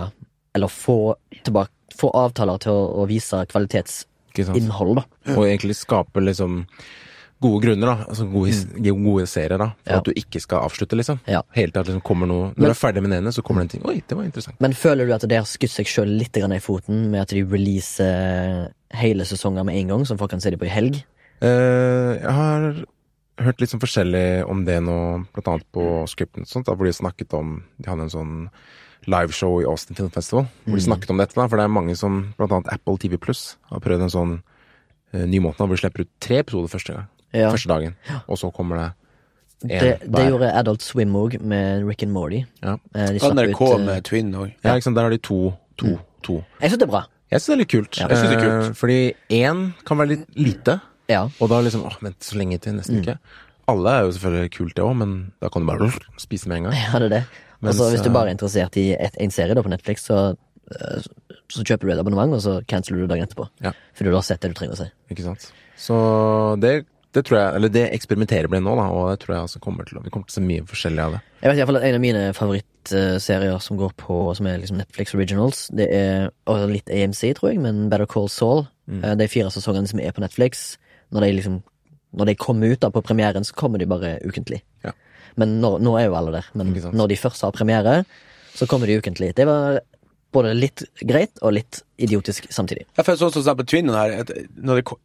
Eller 0.56 0.72
få 0.72 1.16
tilbake 1.44 1.74
Få 1.98 2.10
avtaler 2.14 2.60
til 2.62 2.70
å, 2.76 2.82
å 3.00 3.04
vise 3.08 3.38
kvalitetsinnhold, 3.48 4.98
da. 5.00 5.04
Og 5.34 5.46
egentlig 5.48 5.74
skape 5.74 6.20
liksom 6.22 6.60
gode 7.42 7.62
grunner, 7.64 7.86
da. 7.88 8.06
Altså 8.12 8.26
gode, 8.30 8.52
mm. 8.76 9.00
gode 9.06 9.24
serier, 9.30 9.58
da. 9.58 9.70
For 9.82 9.94
Ja. 9.94 9.98
at 9.98 10.04
du 10.04 10.12
ikke 10.12 10.40
skal 10.42 10.66
avslutte, 10.68 10.98
liksom. 10.98 11.20
Ja. 11.26 11.42
Hele 11.56 11.72
tatt 11.72 11.88
liksom 11.88 12.02
kommer 12.04 12.26
noe 12.26 12.52
Når 12.52 12.54
Men- 12.56 12.68
du 12.68 12.70
er 12.70 12.74
ferdig 12.74 13.02
med 13.02 13.10
den 13.10 13.24
ene, 13.24 13.32
så 13.32 13.42
kommer 13.42 13.62
det 13.62 13.74
en 13.74 13.80
ting. 13.80 13.88
Oi, 13.88 14.02
det 14.06 14.16
var 14.16 14.24
interessant. 14.24 14.60
Men 14.60 14.72
føler 14.72 15.06
du 15.06 15.14
at 15.14 15.26
det 15.26 15.38
har 15.38 15.44
skutt 15.44 15.70
seg 15.70 15.86
sjøl 15.86 16.18
litt 16.18 16.36
i 16.36 16.60
foten 16.60 17.10
med 17.10 17.22
at 17.22 17.28
de 17.28 17.42
releaser 17.42 18.70
hele 18.92 19.24
sesonger 19.24 19.64
med 19.64 19.76
en 19.76 19.88
gang, 19.88 20.04
som 20.06 20.18
folk 20.18 20.30
kan 20.30 20.40
se 20.40 20.50
dem 20.50 20.58
på 20.58 20.66
i 20.66 20.68
helg? 20.68 21.04
Uh, 21.42 22.18
jeg 22.18 22.30
har 22.30 22.84
hørt 23.44 23.60
litt 23.60 23.70
sånn 23.70 23.80
forskjellig 23.82 24.44
om 24.50 24.64
det 24.66 24.80
nå, 24.82 24.98
blant 25.34 25.48
annet 25.52 25.66
på 25.72 25.84
Scripten 26.10 26.42
og 26.42 26.50
sånt, 26.50 26.66
da, 26.66 26.74
hvor 26.74 26.86
de 26.88 26.92
snakket 26.96 27.32
om 27.38 27.62
De 27.80 27.88
hadde 27.90 28.02
en 28.08 28.10
sånn 28.10 28.34
liveshow 29.08 29.60
i 29.62 29.66
Austin 29.70 29.96
Film 29.96 30.10
Festival, 30.10 30.46
hvor 30.66 30.74
de 30.76 30.82
Mm. 30.82 30.88
snakket 30.92 31.10
om 31.10 31.16
dette, 31.18 31.34
da, 31.34 31.46
for 31.48 31.56
det 31.56 31.64
er 31.64 31.68
mange 31.68 31.96
som, 31.96 32.34
blant 32.36 32.50
annet 32.52 32.72
Apple 32.72 32.98
TV 32.98 33.16
Pluss, 33.16 33.56
har 33.70 33.80
prøvd 33.80 34.02
en 34.02 34.10
sånn 34.10 34.42
uh, 35.14 35.24
ny 35.24 35.38
måte, 35.40 35.56
hvor 35.64 35.70
de 35.76 35.80
slipper 35.80 36.00
ut 36.04 36.10
tre 36.20 36.38
episoder 36.42 36.68
første 36.68 36.92
gang. 36.92 37.06
Ja. 37.32 37.50
Første 37.50 37.68
dagen. 37.68 37.94
Og 38.28 38.36
så 38.38 38.50
kommer 38.52 38.76
det 38.76 38.84
en 39.64 39.68
Det, 39.68 40.00
det 40.12 40.26
gjorde 40.30 40.52
Adult 40.54 40.82
Swim 40.82 41.12
òg, 41.16 41.40
med 41.40 41.84
Rick 41.86 42.02
and 42.02 42.12
Morty. 42.12 42.44
Ja. 42.62 42.76
Eh, 42.94 43.12
De 43.12 43.18
slapp 43.18 43.34
NRK 43.34 43.60
ut, 43.62 43.80
eh, 43.80 43.84
med 43.86 44.04
Twin 44.04 44.32
òg. 44.34 44.52
Ja, 44.64 44.74
ikke 44.76 44.82
sant. 44.84 44.94
Der 44.96 45.02
har 45.02 45.10
de 45.10 45.18
to, 45.18 45.54
to, 45.76 45.86
Mm. 45.86 45.98
to. 46.22 46.44
Jeg 46.60 46.70
syns 46.70 46.78
det 46.78 46.82
er 46.82 46.92
bra. 46.92 47.06
Jeg 47.30 47.40
syns 47.40 47.46
det 47.46 47.52
er 47.54 47.58
litt 47.58 47.68
kult. 47.68 47.98
Ja, 47.98 48.08
jeg 48.08 48.16
synes 48.18 48.30
det 48.30 48.38
er 48.38 48.44
kult. 48.44 48.68
Eh, 48.68 48.72
fordi 48.74 49.14
én 49.30 49.74
kan 49.84 49.96
være 49.98 50.08
litt 50.08 50.26
lite, 50.36 50.80
Ja. 51.08 51.22
og 51.40 51.48
da 51.48 51.60
liksom 51.64 51.84
åh, 51.88 51.96
vent 52.04 52.20
så 52.24 52.36
lenge 52.36 52.58
til 52.60 52.74
neste 52.76 52.92
Mm. 52.92 53.02
uke. 53.02 53.18
Alle 53.68 53.90
er 53.98 54.02
jo 54.06 54.12
selvfølgelig 54.16 54.50
kult, 54.56 54.74
det 54.76 54.84
òg, 54.84 54.96
men 54.96 55.32
da 55.42 55.48
kan 55.52 55.62
du 55.64 55.66
bare 55.68 55.90
spise 56.18 56.48
med 56.48 56.56
en 56.58 56.64
gang. 56.70 56.74
Ja, 56.92 56.98
det 56.98 57.06
er 57.12 57.14
det. 57.18 57.24
Og 57.62 57.74
så 57.74 57.90
hvis 57.90 58.02
du 58.04 58.08
eh, 58.08 58.14
bare 58.14 58.28
er 58.30 58.36
interessert 58.36 58.76
i 58.76 58.92
et, 58.94 59.16
en 59.20 59.30
serie 59.34 59.54
da 59.54 59.62
på 59.62 59.68
Netflix, 59.72 60.04
så, 60.08 60.36
eh, 60.70 61.00
så 61.50 61.64
kjøper 61.64 61.88
du 61.88 61.92
et 61.92 61.98
abonnement, 62.00 62.32
og 62.36 62.40
så 62.40 62.60
canceler 62.68 63.02
du 63.02 63.06
dagen 63.10 63.24
etterpå. 63.26 63.48
Ja. 63.60 63.72
Fordi 63.98 64.10
du 64.12 64.14
har 64.16 64.22
sett 64.22 64.40
det 64.40 64.52
du 64.52 64.54
trenger 64.54 64.76
å 64.76 64.80
se. 64.84 64.90
Ikke 65.10 65.24
sant. 65.26 65.50
Så 65.76 65.96
det, 66.60 66.86
det 67.14 67.24
tror 67.24 67.38
jeg 67.38 67.54
Eller 67.56 67.68
det 67.72 67.84
eksperimenterer 67.94 68.48
vi 68.50 68.58
nå, 68.60 68.72
da, 68.76 68.86
og 68.92 69.10
det 69.10 69.20
tror 69.24 69.34
jeg 69.34 69.42
altså 69.48 69.60
kommer 69.64 69.84
til 69.88 69.98
å 69.98 70.02
Vi 70.04 70.10
kommer 70.10 70.26
til 70.28 70.34
å 70.34 70.38
se 70.40 70.44
mye 70.44 70.64
forskjellig 70.68 71.02
av 71.04 71.12
det. 71.16 71.20
Jeg 71.42 71.48
vet 71.50 71.56
i 71.56 71.60
hvert 71.62 71.68
fall 71.70 71.78
at 71.80 71.86
En 71.88 71.94
av 71.98 72.02
mine 72.02 72.24
favorittserier 72.36 73.58
som 73.62 73.78
går 73.78 73.92
på 74.00 74.18
Som 74.36 74.46
er 74.50 74.58
liksom 74.58 74.78
Netflix 74.80 75.14
Originals, 75.14 75.68
det 75.74 75.86
er 75.94 76.30
og 76.50 76.68
litt 76.72 76.90
AMC, 76.90 77.34
tror 77.38 77.52
jeg, 77.52 77.60
men 77.62 77.88
Better 77.88 78.06
Call 78.10 78.28
Saul. 78.28 78.66
Mm. 78.90 79.02
Eh, 79.04 79.14
De 79.20 79.28
fire 79.28 79.50
sesongene 79.54 79.88
som 79.88 80.00
er 80.00 80.12
på 80.12 80.20
Netflix, 80.24 80.76
når 81.14 81.26
de 81.26 81.34
liksom 81.40 81.58
Når 82.18 82.24
de 82.24 82.34
kommer 82.40 82.72
ut 82.72 82.80
da 82.80 82.88
på 82.88 83.02
premieren, 83.04 83.44
så 83.44 83.52
kommer 83.52 83.78
de 83.78 83.84
bare 83.84 84.14
ukentlig. 84.24 84.62
Ja. 84.80 84.94
Men 85.36 85.58
nå, 85.60 85.74
nå 85.76 85.92
er 86.00 86.06
jo 86.06 86.14
alle 86.16 86.38
der. 86.38 86.46
Men 86.56 86.70
når 86.72 87.10
de 87.10 87.18
først 87.20 87.44
har 87.44 87.52
premiere, 87.52 87.98
så 88.56 88.66
kommer 88.66 88.88
de 88.88 88.96
ukentlig. 88.96 89.34
Det 89.36 89.44
var 89.44 89.82
både 90.32 90.54
litt 90.56 90.86
greit 91.04 91.36
og 91.44 91.52
litt 91.58 91.82
idiotisk 92.00 92.48
samtidig. 92.48 92.86
Jeg 92.96 93.04
føler 93.04 93.20
sånn 93.20 93.34
som 93.36 93.44
så 93.44 93.54
på 93.58 93.66
Twinen 93.68 93.92
her, 93.92 94.14
at 94.22 94.32
når 94.56 94.80
det, 94.80 94.96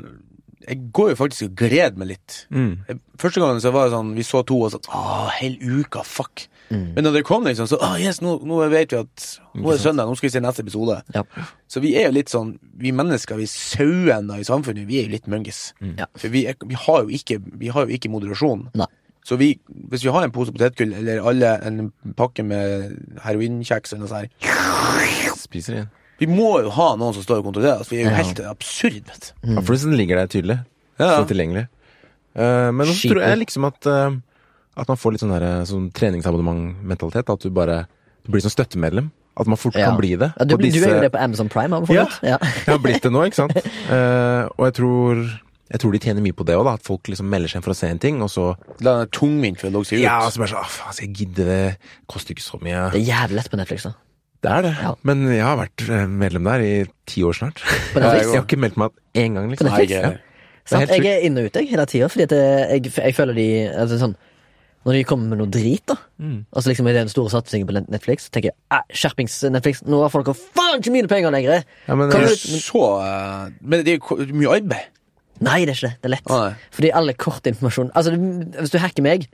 jeg 0.63 0.79
går 0.95 1.11
jo 1.11 1.19
faktisk 1.19 1.49
og 1.49 1.55
gleder 1.59 1.99
meg 1.99 2.13
litt. 2.13 2.39
Mm. 2.55 2.99
Første 3.19 3.43
gangen 3.43 3.61
så 3.63 3.75
var 3.75 3.87
det 3.89 3.97
sånn, 3.97 4.15
vi 4.15 4.25
så 4.27 4.43
to 4.47 4.61
og 4.63 4.73
sånn, 4.73 4.87
åh, 4.95 5.27
hele 5.41 5.79
uka, 5.83 6.05
fuck. 6.07 6.47
Mm. 6.69 6.85
Men 6.95 7.05
når 7.05 7.17
det 7.19 7.23
kom 7.27 7.43
liksom, 7.45 7.67
så, 7.69 7.77
oh, 7.83 7.95
yes, 8.01 8.21
nå, 8.23 8.37
nå 8.47 8.57
vet 8.71 8.93
vi 8.93 8.97
at, 9.03 9.25
nå 9.53 9.67
er 9.69 9.77
det 9.77 9.83
søndag, 9.83 10.07
nå 10.09 10.15
skal 10.17 10.29
vi 10.29 10.33
se 10.33 10.41
neste 10.41 10.63
episode. 10.65 10.95
Ja. 11.13 11.23
Så 11.69 11.83
vi 11.83 11.91
er 11.99 12.07
jo 12.07 12.15
litt 12.15 12.31
sånn, 12.33 12.55
vi 12.81 12.93
mennesker, 12.95 13.37
vi 13.37 13.45
sauene 13.51 14.39
i 14.41 14.47
samfunnet, 14.47 14.87
vi 14.89 15.01
er 15.01 15.07
jo 15.07 15.13
litt 15.13 15.29
møngis. 15.29 15.61
Ja. 15.99 16.07
For 16.17 16.33
vi, 16.33 16.45
er, 16.49 16.57
vi, 16.65 16.77
har 16.79 17.03
jo 17.03 17.13
ikke, 17.19 17.37
vi 17.61 17.69
har 17.73 17.85
jo 17.85 17.97
ikke 17.99 18.09
moderasjon. 18.13 18.67
Nei. 18.79 18.89
Så 19.23 19.37
vi, 19.39 19.53
hvis 19.91 20.03
vi 20.03 20.11
har 20.11 20.25
en 20.25 20.33
pose 20.35 20.51
potetgull, 20.51 20.95
eller 20.99 21.23
alle 21.23 21.53
en 21.63 21.91
pakke 22.19 22.43
med 22.43 22.97
heroinkjeks 23.23 23.93
eller 23.95 24.03
noe 24.03 24.11
sånt, 24.11 25.37
Spiser 25.43 25.77
igjen. 25.77 25.87
vi 26.19 26.27
må 26.31 26.49
jo 26.63 26.71
ha 26.75 26.89
noen 26.99 27.15
som 27.15 27.23
står 27.23 27.41
og 27.41 27.47
kontrollerer 27.51 27.83
oss, 27.83 27.91
vi 27.91 28.01
er 28.01 28.07
jo 28.07 28.11
Ja. 28.11 28.19
helt 28.19 28.41
absurd, 28.49 28.99
vet 29.07 29.29
du. 29.29 29.53
Ja, 29.53 29.61
for 29.61 29.75
den 29.75 29.95
ligger 29.99 30.19
der 30.19 30.27
tydelig. 30.31 30.59
Ja. 30.99 31.17
Så 31.19 31.27
tilgjengelig. 31.31 31.67
Uh, 32.35 32.71
men 32.73 32.87
nå 32.89 32.93
tror 32.97 33.21
jeg 33.21 33.39
liksom 33.43 33.65
at 33.69 33.85
eh, 33.85 34.15
At 34.75 34.89
man 34.89 34.97
får 34.97 35.13
litt 35.15 35.21
sånn, 35.23 35.33
der, 35.35 35.65
sånn 35.69 35.91
treningsabonnement-mentalitet. 35.93 37.29
At 37.29 37.43
du 37.45 37.51
bare 37.53 37.83
du 38.23 38.31
blir 38.31 38.43
sånn 38.43 38.53
støttemedlem. 38.53 39.11
At 39.37 39.47
man 39.49 39.57
fort 39.57 39.75
Ja. 39.75 39.89
kan 39.89 39.97
bli 39.97 40.15
det. 40.15 40.31
Ja, 40.37 40.45
du, 40.45 40.55
disse... 40.57 40.79
du 40.79 40.85
er 40.89 40.95
jo 40.95 41.01
det 41.01 41.11
på 41.11 41.19
Amazon 41.21 41.49
Prime, 41.49 41.81
Ja. 41.89 42.05
Ja. 42.21 42.37
Jeg 42.37 42.69
har 42.69 42.77
blitt 42.79 43.01
det 43.01 43.11
nå, 43.11 43.23
ikke 43.25 43.41
sant. 43.41 43.55
Uh, 43.89 44.45
og 44.57 44.67
jeg 44.69 44.73
tror 44.79 45.23
Jeg 45.73 45.79
tror 45.81 45.91
de 45.95 45.99
tjener 46.03 46.21
mye 46.21 46.35
på 46.37 46.45
det 46.45 46.53
òg, 46.53 46.67
at 46.69 46.83
folk 46.85 47.07
liksom 47.09 47.25
melder 47.31 47.49
seg 47.49 47.57
inn 47.57 47.65
for 47.65 47.73
å 47.73 47.77
se 47.77 47.87
en 47.89 47.97
ting, 47.97 48.21
og 48.21 48.29
så 48.29 48.51
La 48.85 48.99
den 48.99 49.09
tungvint 49.15 49.57
for 49.57 49.71
å 49.71 49.73
logge 49.73 49.89
seg 49.89 49.97
ut. 49.97 50.03
Ja, 50.03 50.19
og 50.27 50.33
så 50.35 50.43
bare 50.43 50.51
sånn 50.51 50.67
faen, 50.69 50.93
skal 50.93 51.07
jeg 51.07 51.15
gidde 51.17 51.45
det? 51.47 51.77
Koster 52.05 52.35
ikke 52.35 52.45
så 52.45 52.59
mye. 52.61 52.91
Det 52.93 52.99
er 53.01 53.07
jævlig 53.07 53.39
lett 53.39 53.49
på 53.49 53.57
Netflix. 53.57 53.87
da 53.87 53.93
Det 54.43 54.51
er 54.51 54.61
det. 54.67 54.73
Ja. 54.83 54.91
Men 55.09 55.23
jeg 55.33 55.41
har 55.47 55.57
vært 55.57 55.85
eh, 55.87 56.05
medlem 56.05 56.43
der 56.51 56.61
i 56.67 56.73
ti 57.09 57.23
år 57.25 57.33
snart. 57.33 57.63
På 57.95 58.03
Jeg 58.03 58.27
har 58.29 58.43
ikke 58.43 58.59
meldt 58.61 58.77
meg 58.77 58.93
én 59.17 59.33
gang, 59.39 59.49
liksom. 59.49 59.65
På 59.65 59.71
Netflix? 59.71 59.95
Ja. 59.95 60.01
jeg- 60.11 60.13
er 60.13 60.21
Sant? 60.63 60.93
Jeg 60.93 61.05
er 61.09 61.25
inne 61.25 61.41
og 61.41 61.49
ute 61.49 61.59
jeg, 61.59 61.73
hele 61.73 61.85
tida, 61.89 62.07
fordi 62.07 62.27
jeg, 62.29 62.93
jeg 62.95 63.15
føler 63.17 63.35
de 63.35 63.47
altså, 63.67 63.97
sånn, 63.99 64.13
Når 64.85 64.93
de 64.97 65.03
kommer 65.07 65.29
med 65.31 65.37
noe 65.39 65.47
drit, 65.47 65.85
da 65.87 65.95
Mm. 66.23 66.45
Altså 66.55 66.69
liksom 66.71 66.87
i 66.87 66.93
den 66.93 67.09
store 67.09 67.29
satsingen 67.29 67.67
på 67.67 67.73
Netflix, 67.91 68.27
så 68.29 68.31
tenker 68.31 68.51
jeg 68.53 68.83
skjerpings 68.95 69.33
Netflix, 69.51 69.81
nå 69.83 70.01
har 70.01 70.09
folk 70.13 70.27
faen 70.27 70.79
ikke 70.79 70.91
mine 70.93 71.07
penger 71.11 71.31
lenger! 71.31 71.63
Ja, 71.87 71.95
men, 71.95 72.11
Kan 72.11 72.21
du- 72.21 72.27
Det 72.27 72.33
er 72.33 72.63
så 72.63 72.83
eh, 73.03 73.49
Men 73.61 73.83
det 73.83 73.93
er 73.93 73.99
jo 73.99 74.25
mye 74.33 74.53
arbeid. 74.55 74.85
Nei, 75.41 75.65
det 75.65 75.73
er 75.73 75.75
ikke 75.75 75.89
det. 75.89 75.97
Det 76.01 76.05
er 76.05 76.13
lett. 76.15 76.29
Ah. 76.31 76.53
Fordi 76.71 76.91
alle 76.93 77.13
kortinformasjon 77.13 77.91
Altså, 77.95 78.13
hvis 78.15 78.69
du 78.71 78.77
hacker 78.79 79.03
meg 79.03 79.27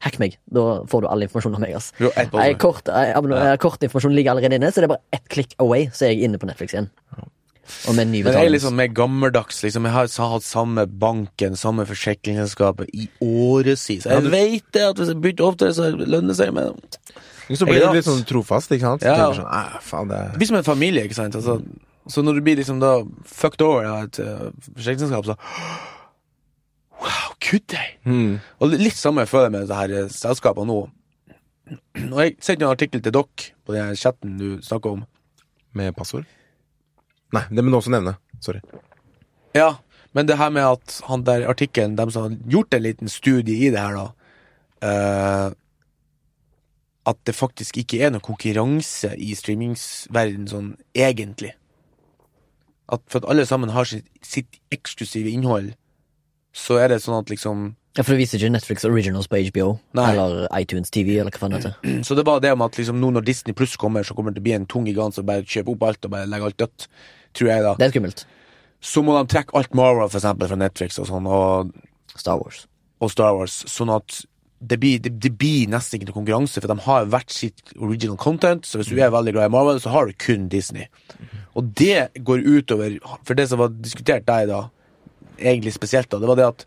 Hack 0.00 0.18
meg, 0.18 0.36
da 0.52 0.82
får 0.90 1.00
du 1.02 1.06
all 1.08 1.22
informasjon 1.22 1.54
om 1.54 1.60
meg. 1.62 1.74
ass 1.76 1.92
Jo, 2.00 2.08
ett 2.16 2.26
Ei 2.26 2.30
bare. 2.32 2.54
kort, 2.58 2.88
ei, 2.88 3.12
abonno- 3.14 3.38
ei 3.40 3.56
kortinformasjon 3.56 4.12
ligger 4.14 4.32
allerede 4.34 4.54
inne, 4.58 4.68
så 4.72 4.82
det 4.82 4.84
er 4.84 4.88
bare 4.96 5.06
ett 5.12 5.28
klikk 5.30 5.54
away, 5.60 5.86
så 5.86 6.02
er 6.04 6.10
jeg 6.12 6.24
inne 6.28 6.36
på 6.38 6.46
Netflix 6.50 6.74
igjen. 6.74 6.90
Og 7.88 7.94
med 7.96 8.08
ny 8.10 8.22
Men 8.24 8.32
jeg 8.36 8.46
er 8.46 8.52
liksom 8.52 8.74
mer 8.76 8.88
gammeldags. 8.92 9.62
Liksom. 9.64 9.84
Jeg 9.88 9.92
har 9.94 10.30
hatt 10.34 10.44
samme 10.46 10.84
banken, 10.86 11.56
samme 11.56 11.86
forsikringsselskapet 11.88 12.90
i 12.92 13.08
årevis. 13.24 14.04
Jeg 14.04 14.22
du- 14.22 14.28
vet 14.30 14.64
det 14.72 14.82
at 14.82 14.96
hvis 14.96 15.08
jeg 15.08 15.20
bytter 15.20 15.44
oftere, 15.44 15.72
så 15.74 15.90
lønner 15.96 16.28
det 16.28 16.36
seg. 16.36 16.52
Men 16.54 16.74
så 17.56 17.66
blir 17.66 17.80
Jeg 17.80 17.88
du 17.88 17.94
litt 17.98 18.04
sånn 18.08 18.24
trofast, 18.24 18.70
ikke 18.72 18.80
sant? 18.88 19.02
Ja. 19.02 19.32
Sånn, 19.32 19.80
faen, 19.82 20.08
det 20.08 20.20
det 20.32 20.38
blir 20.38 20.46
som 20.46 20.56
en 20.56 20.64
familie, 20.64 21.04
ikke 21.04 21.14
sant. 21.14 21.34
Altså, 21.34 21.58
så 22.08 22.22
når 22.24 22.34
du 22.34 22.40
blir 22.42 22.56
liksom 22.56 22.80
da 22.80 23.02
fucked 23.24 23.60
over 23.62 23.84
av 23.84 24.04
et 24.04 24.18
uh, 24.20 24.50
forsikringsselskap, 24.76 25.24
så 25.24 25.36
Wow, 27.00 27.34
kødder 27.40 27.80
jeg? 27.80 27.96
mm. 28.06 28.40
Og 28.60 28.70
litt 28.80 28.96
samme 28.96 29.24
jeg 29.24 29.28
føler 29.28 29.50
med 29.50 29.68
det 29.68 29.76
her 29.76 30.08
selskapet 30.08 30.66
nå. 30.66 30.78
Og 32.12 32.18
jeg 32.20 32.36
sendte 32.40 32.64
en 32.64 32.70
artikkel 32.72 33.02
til 33.02 33.12
dere 33.12 33.50
på 33.66 33.72
den 33.76 33.96
chatten 33.96 34.38
du 34.38 34.58
snakker 34.64 34.90
om. 34.98 35.04
Med 35.74 35.94
passord? 35.96 36.24
Nei, 37.34 37.44
det 37.50 37.64
må 37.64 37.72
du 37.72 37.78
også 37.80 37.92
nevne. 37.94 38.16
Sorry. 38.44 38.62
Ja, 39.56 39.74
men 40.14 40.28
det 40.30 40.38
her 40.38 40.52
med 40.54 40.66
at 40.66 41.00
han 41.08 41.26
der 41.26 41.48
artikkelen, 41.50 41.96
dem 41.98 42.10
som 42.14 42.28
har 42.28 42.38
gjort 42.50 42.74
en 42.74 42.86
liten 42.86 43.10
studie 43.10 43.66
i 43.66 43.70
det 43.74 43.82
her, 43.82 43.98
da 43.98 44.06
uh, 44.84 45.52
At 47.04 47.18
det 47.26 47.34
faktisk 47.34 47.76
ikke 47.82 48.00
er 48.00 48.14
noe 48.14 48.24
konkurranse 48.24 49.10
i 49.20 49.34
streamingsverdenen 49.36 50.48
sånn 50.48 50.70
egentlig. 50.96 51.52
At 52.88 53.02
for 53.08 53.20
at 53.20 53.30
alle 53.32 53.46
sammen 53.48 53.72
har 53.74 53.88
sitt, 53.88 54.06
sitt 54.22 54.60
eksklusive 54.72 55.32
innhold, 55.32 55.74
så 56.54 56.78
er 56.80 56.92
det 56.92 57.02
sånn 57.02 57.18
at 57.18 57.32
liksom 57.32 57.72
Ja, 57.94 58.02
For 58.02 58.14
det 58.14 58.24
viser 58.24 58.40
ikke 58.40 58.54
Netflix 58.54 58.84
Originals 58.86 59.28
på 59.30 59.38
HBO 59.50 59.76
Nei. 59.94 60.06
eller 60.12 60.48
iTunes 60.58 60.90
TV 60.90 61.18
eller 61.18 61.30
hva 61.34 61.42
faen 61.42 61.52
det 61.54 61.60
heter. 61.62 62.00
Så 62.06 62.16
det 62.18 62.24
var 62.26 62.40
det 62.42 62.54
om 62.54 62.64
at 62.66 62.78
liksom 62.78 62.98
nå 63.02 63.10
når 63.14 63.26
Disney 63.26 63.54
Pluss 63.54 63.76
kommer, 63.78 64.02
så 64.02 64.14
kommer 64.14 64.32
det 64.32 64.40
til 64.40 64.44
å 64.44 64.48
bli 64.48 64.56
en 64.56 64.66
tung 64.70 64.88
gigant 64.88 65.14
som 65.14 65.26
bare 65.26 65.46
kjøper 65.46 65.74
opp 65.76 65.86
alt 65.90 66.08
og 66.08 66.14
bare 66.16 66.30
legger 66.30 66.50
alt 66.50 66.58
dødt. 66.64 66.88
Tror 67.34 67.50
jeg, 67.50 67.64
da. 67.64 67.74
Det 67.78 67.88
er 67.88 67.94
skummelt. 67.94 68.24
Så 68.84 69.02
må 69.04 69.16
de 69.16 69.24
trekke 69.32 69.56
alt 69.58 69.74
Marvel, 69.76 70.10
for 70.10 70.20
eksempel, 70.20 70.50
fra 70.50 70.60
Netflix 70.60 71.00
og 71.00 71.08
sånn, 71.08 71.26
og 71.26 71.72
Star 72.14 72.38
Wars. 72.40 72.66
og 73.02 73.10
Star 73.12 73.34
Wars, 73.36 73.62
sånn 73.68 73.90
at 73.92 74.20
det 74.64 74.78
blir, 74.80 75.00
det, 75.02 75.10
det 75.20 75.32
blir 75.36 75.68
nesten 75.68 75.98
ikke 75.98 76.08
noe 76.08 76.18
konkurranse, 76.20 76.60
for 76.62 76.72
de 76.72 76.84
har 76.86 77.08
hvert 77.12 77.32
sitt 77.32 77.74
original 77.76 78.16
content. 78.20 78.64
Så 78.64 78.78
hvis 78.80 78.92
du 78.92 78.96
er 78.96 79.12
veldig 79.12 79.34
glad 79.36 79.50
i 79.50 79.52
Marvel, 79.52 79.80
så 79.82 79.92
har 79.92 80.08
du 80.08 80.14
kun 80.16 80.46
Disney. 80.52 80.86
Og 81.58 81.68
det 81.76 82.08
går 82.26 82.46
utover 82.46 82.96
For 83.26 83.36
det 83.38 83.46
som 83.50 83.60
var 83.60 83.74
diskutert 83.76 84.24
deg 84.26 84.48
da, 84.48 84.62
egentlig 85.36 85.74
spesielt, 85.74 86.08
da, 86.10 86.22
det 86.22 86.30
var 86.30 86.40
det 86.40 86.48
at 86.52 86.64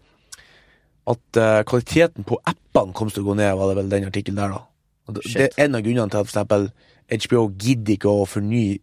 at 1.07 1.39
eh, 1.39 1.61
kvaliteten 1.63 2.25
på 2.27 2.39
appene 2.43 2.95
kom 2.95 3.11
til 3.11 3.23
å 3.23 3.29
gå 3.29 3.37
ned, 3.39 3.53
var 3.55 3.71
det 3.71 3.77
vel 3.79 3.91
den 3.93 4.09
artikkelen 4.09 4.41
der, 4.41 4.57
da. 4.57 5.13
Det, 5.15 5.23
det 5.31 5.45
er 5.45 5.61
en 5.63 5.77
av 5.77 5.85
grunnene 5.85 6.11
til 6.11 6.19
at 6.19 6.27
for 6.27 6.33
eksempel 6.33 6.65
HBO 7.07 7.43
gidder 7.55 7.93
ikke 7.95 8.11
å 8.11 8.25
fornye 8.27 8.81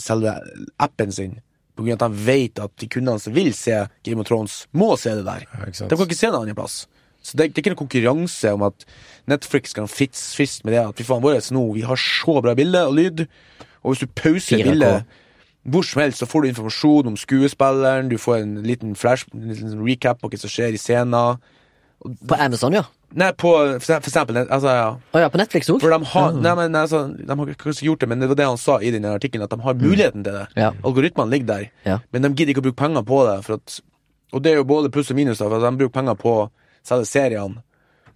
selve 0.00 0.34
appen 0.82 1.12
sin, 1.14 1.38
på 1.76 1.84
grunn 1.86 1.96
av 1.96 2.10
at 2.10 2.16
de 2.16 2.24
vet 2.26 2.60
at 2.62 2.72
de 2.82 2.88
kundene 2.92 3.22
som 3.22 3.34
vil 3.36 3.52
se 3.56 3.76
Game 4.06 4.20
of 4.22 4.28
Thrones, 4.28 4.64
må 4.72 4.92
se 5.00 5.14
det 5.16 5.26
der. 5.28 5.46
Ja, 5.48 5.70
De 5.70 5.96
kan 5.96 6.06
ikke 6.06 6.18
se 6.18 6.32
det 6.32 6.40
andre 6.40 6.56
plass. 6.58 6.82
Så 7.22 7.36
det, 7.36 7.50
det 7.50 7.60
er 7.60 7.64
ikke 7.64 7.72
noen 7.74 7.84
konkurranse 7.84 8.52
om 8.56 8.62
at 8.64 8.86
Netflix 9.28 9.74
kan 9.76 9.88
fits 9.92 10.30
frist 10.38 10.64
med 10.64 10.74
det 10.74 10.84
at 10.86 10.96
fy 10.96 11.04
faen 11.04 11.24
vår 11.24 11.40
nå, 11.52 11.64
vi 11.76 11.84
har 11.84 12.00
så 12.00 12.40
bra 12.40 12.54
bilde 12.56 12.84
og 12.88 12.96
lyd, 12.96 13.26
og 13.80 13.92
hvis 13.92 14.04
du 14.04 14.12
pauser 14.16 14.60
4K. 14.60 14.70
bildet 14.70 15.18
hvor 15.68 15.84
som 15.84 16.00
helst, 16.00 16.18
så 16.18 16.26
får 16.26 16.42
du 16.42 16.48
informasjon 16.48 17.10
om 17.10 17.16
skuespilleren, 17.20 18.08
du 18.08 18.16
får 18.18 18.36
en 18.40 18.54
liten 18.64 18.94
flash, 18.96 19.28
en 19.34 19.52
liten 19.52 19.82
recap 19.84 20.22
på 20.22 20.30
hva 20.32 20.38
som 20.40 20.52
skjer 20.52 20.72
i 20.72 20.80
scenen. 20.80 21.36
På 22.00 22.34
Amazon, 22.40 22.72
ja. 22.72 22.84
Nei, 23.12 23.32
på 23.36 23.50
for 23.82 23.96
eksempel 23.98 24.38
altså, 24.46 24.70
ja. 24.72 24.86
Oh, 25.12 25.18
ja, 25.20 25.28
på 25.28 25.40
Netflix 25.40 25.68
òg? 25.68 25.80
For 25.82 25.90
de 25.92 26.06
har 26.12 26.36
Nei, 26.38 26.52
men 26.56 26.76
altså, 26.78 27.02
de 27.12 27.26
har 27.28 27.50
kanskje 27.60 27.88
gjort 27.88 28.00
det, 28.04 28.08
men 28.08 28.22
det 28.22 28.28
var 28.30 28.38
det 28.38 28.46
han 28.46 28.60
sa 28.60 28.78
i 28.80 28.92
den 28.94 29.04
artikkelen, 29.10 29.44
at 29.44 29.52
de 29.52 29.58
har 29.64 29.74
muligheten 29.80 30.24
til 30.24 30.36
det. 30.38 30.44
Ja. 30.56 30.70
Algoritmene 30.86 31.32
ligger 31.34 31.46
der, 31.50 31.64
Ja. 31.84 31.98
men 32.12 32.22
de 32.22 32.30
gidder 32.32 32.54
ikke 32.54 32.62
å 32.62 32.68
bruke 32.70 32.80
penger 32.80 33.02
på 33.10 33.18
det. 33.26 33.34
For 33.44 33.58
at, 33.58 33.80
og 34.32 34.42
det 34.44 34.52
er 34.52 34.60
jo 34.62 34.68
både 34.70 34.92
pluss 34.94 35.10
og 35.10 35.18
minus, 35.18 35.42
for 35.42 35.58
at 35.58 35.66
de 35.66 35.76
bruker 35.82 35.96
penger 36.00 36.16
på 36.22 36.34
selve 36.86 37.08
seriene. 37.10 37.60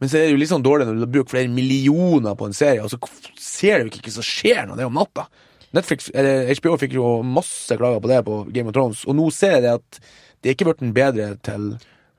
Men 0.00 0.08
så 0.10 0.18
er 0.18 0.26
det 0.28 0.34
jo 0.34 0.38
litt 0.40 0.50
sånn 0.50 0.64
dårlig 0.64 0.86
når 0.88 1.02
du 1.02 1.06
bruker 1.18 1.34
flere 1.36 1.50
millioner 1.52 2.34
på 2.38 2.46
en 2.48 2.56
serie, 2.56 2.82
og 2.82 2.90
så 2.92 2.98
ser 3.40 3.82
du 3.84 3.90
ikke 3.90 4.06
hva 4.08 4.14
som 4.16 4.26
skjer 4.26 4.64
når 4.68 4.76
det 4.78 4.86
er 4.86 4.90
om 4.92 4.96
natta. 5.00 5.26
Netflix, 5.74 6.08
eller 6.14 6.54
HBO 6.54 6.76
fikk 6.78 6.94
jo 6.94 7.08
masse 7.26 7.76
klager 7.76 8.00
på 8.00 8.10
det 8.10 8.20
på 8.26 8.38
Game 8.54 8.70
of 8.70 8.76
Thrones, 8.76 9.02
og 9.10 9.16
nå 9.18 9.26
ser 9.34 9.56
jeg 9.58 9.64
det 9.66 9.74
at 9.74 9.98
det 10.44 10.50
er 10.50 10.54
ikke 10.56 10.68
blitt 10.70 10.94
bedre 10.94 11.28
til 11.42 11.72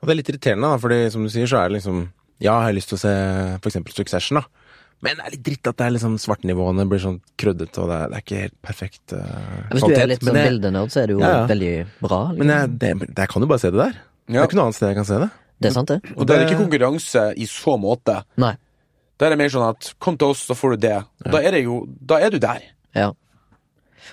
Og 0.05 0.09
det 0.11 0.13
er 0.13 0.19
litt 0.21 0.29
irriterende, 0.29 0.69
da, 0.69 0.77
fordi 0.81 0.99
som 1.09 1.25
du 1.25 1.31
sier, 1.33 1.49
så 1.49 1.63
er 1.63 1.71
det 1.71 1.79
liksom 1.79 2.03
Ja, 2.37 2.51
jeg 2.51 2.67
har 2.67 2.75
lyst 2.77 2.91
til 2.91 2.99
å 2.99 3.01
se 3.01 3.13
eksempel 3.71 3.95
Succession, 3.95 4.37
da. 4.37 4.65
Men 5.03 5.17
det 5.17 5.25
er 5.25 5.33
litt 5.33 5.45
dritt 5.45 5.69
at 5.69 5.77
det 5.79 5.85
er 5.85 5.93
liksom 5.95 6.13
svartnivåene 6.21 6.85
blir 6.89 7.01
sånn 7.03 7.17
krøddete, 7.41 7.81
og 7.83 7.89
det 7.91 7.95
er, 7.97 8.11
det 8.11 8.19
er 8.19 8.23
ikke 8.23 8.43
helt 8.45 8.55
perfekt 8.63 9.15
uh, 9.17 9.71
Hvis 9.73 9.83
du 9.83 9.95
er 9.95 10.11
litt 10.11 10.23
sånn 10.23 10.37
men, 10.37 10.47
bildenerd, 10.49 10.93
så 10.93 11.01
er 11.01 11.09
det 11.09 11.17
jo 11.17 11.23
Ja, 11.23 11.31
ja. 11.33 11.41
veldig 11.51 11.71
bra. 11.99 12.19
Liksom. 12.29 12.37
men 12.41 12.53
jeg, 12.53 12.69
det, 12.83 12.91
det, 13.01 13.09
jeg 13.17 13.33
kan 13.33 13.45
jo 13.45 13.49
bare 13.51 13.63
se 13.63 13.73
det 13.73 13.81
der. 13.81 13.97
Det 14.25 14.39
er 14.39 14.47
ikke 14.47 14.59
noe 14.59 14.67
annet 14.69 14.77
sted 14.77 14.93
jeg 14.93 14.99
kan 15.01 15.09
se 15.09 15.19
det. 15.25 15.29
det 15.59 15.69
er 15.69 15.75
sant, 15.75 15.91
det. 15.91 16.13
Og 16.15 16.29
det 16.29 16.37
er 16.37 16.45
ikke 16.45 16.61
konkurranse 16.63 17.25
i 17.35 17.49
så 17.49 17.75
måte. 17.81 18.21
Nei. 18.41 18.53
Der 19.19 19.27
er 19.29 19.35
det 19.35 19.41
mer 19.43 19.51
sånn 19.53 19.67
at 19.67 19.91
kom 20.03 20.17
til 20.19 20.33
oss, 20.33 20.45
så 20.47 20.55
får 20.57 20.75
du 20.75 20.87
det. 20.87 20.95
Og 21.25 21.35
da 21.35 21.43
er 21.43 21.55
det 21.55 21.61
jo 21.63 21.81
Da 22.11 22.19
er 22.23 22.33
du 22.33 22.39
der. 22.43 22.63
Ja. 22.95 23.11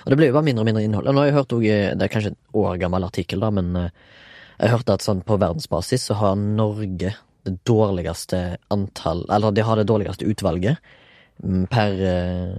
Og 0.03 0.11
det 0.11 0.19
blir 0.19 0.31
jo 0.31 0.35
bare 0.35 0.47
mindre 0.47 0.63
og 0.63 0.69
mindre 0.69 0.83
innhold. 0.83 1.07
Og 1.07 1.15
Nå 1.15 1.23
har 1.23 1.29
jeg 1.29 1.37
hørt 1.37 1.55
også, 1.55 1.79
Det 1.99 2.05
er 2.05 2.11
kanskje 2.11 2.33
en 2.33 2.39
år 2.59 2.77
gammel 2.81 3.07
artikkel, 3.07 3.43
da, 3.43 3.49
men 3.55 3.75
eh, 3.79 3.89
jeg 4.63 4.71
hørte 4.71 4.95
at 4.95 5.03
sånn 5.05 5.23
på 5.27 5.37
verdensbasis 5.41 6.09
så 6.09 6.17
har 6.21 6.39
Norge 6.39 7.13
det 7.43 7.55
dårligste 7.67 8.57
antall 8.71 9.25
Eller 9.31 9.51
de 9.51 9.63
har 9.67 9.75
det 9.75 9.89
dårligste 9.89 10.27
utvalget 10.31 10.77
mm, 11.43 11.65
per 11.71 11.97
uh, 11.99 12.53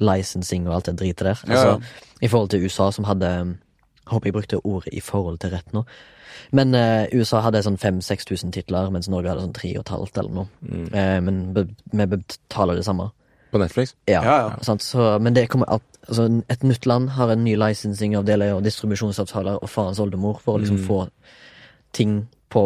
licensing 0.00 0.68
og 0.68 0.78
alt 0.78 0.88
det 0.88 0.96
dritet 1.02 1.26
der. 1.26 1.42
Ja, 1.44 1.58
Altså, 1.58 1.98
I 2.20 2.30
forhold 2.32 2.54
til 2.54 2.64
USA, 2.64 2.90
som 2.90 3.04
hadde 3.04 3.58
Håper 4.10 4.26
jeg 4.26 4.34
brukte 4.34 4.64
ordet 4.64 4.94
i 4.96 5.00
forhold 5.04 5.38
til 5.38 5.52
rett 5.52 5.76
nå. 5.76 5.84
Men 6.56 6.74
uh, 6.74 7.04
USA 7.12 7.44
hadde 7.44 7.60
sånn 7.62 7.76
5000-6000 7.78 8.50
titler, 8.56 8.88
mens 8.90 9.06
Norge 9.12 9.30
hadde 9.30 9.44
sånn 9.44 9.54
3500 9.54 10.22
eller 10.22 10.32
noe. 10.34 10.48
Mm. 10.66 10.88
Uh, 10.90 11.18
men 11.28 11.38
be, 11.54 11.66
vi 11.92 12.06
betaler 12.16 12.80
det 12.80 12.86
samme. 12.88 13.10
På 13.52 13.60
Netflix. 13.62 13.94
Ja, 14.10 14.24
Ja, 14.24 14.38
ja. 14.48 14.78
Så, 14.82 15.04
men 15.22 15.36
det 15.36 15.46
kommer 15.52 15.70
at 15.76 16.00
altså, 16.08 16.26
et 16.48 16.66
nytt 16.66 16.86
land 16.90 17.12
har 17.14 17.30
en 17.30 17.44
ny 17.44 17.54
licensingavdeling 17.60 18.56
og 18.56 18.64
distribusjonsavtaler 18.66 19.62
og 19.62 19.70
farens 19.70 20.02
oldemor 20.02 20.40
for 20.42 20.56
å 20.56 20.64
liksom 20.64 20.82
få 20.86 21.04
ting 21.96 22.28
på 22.50 22.62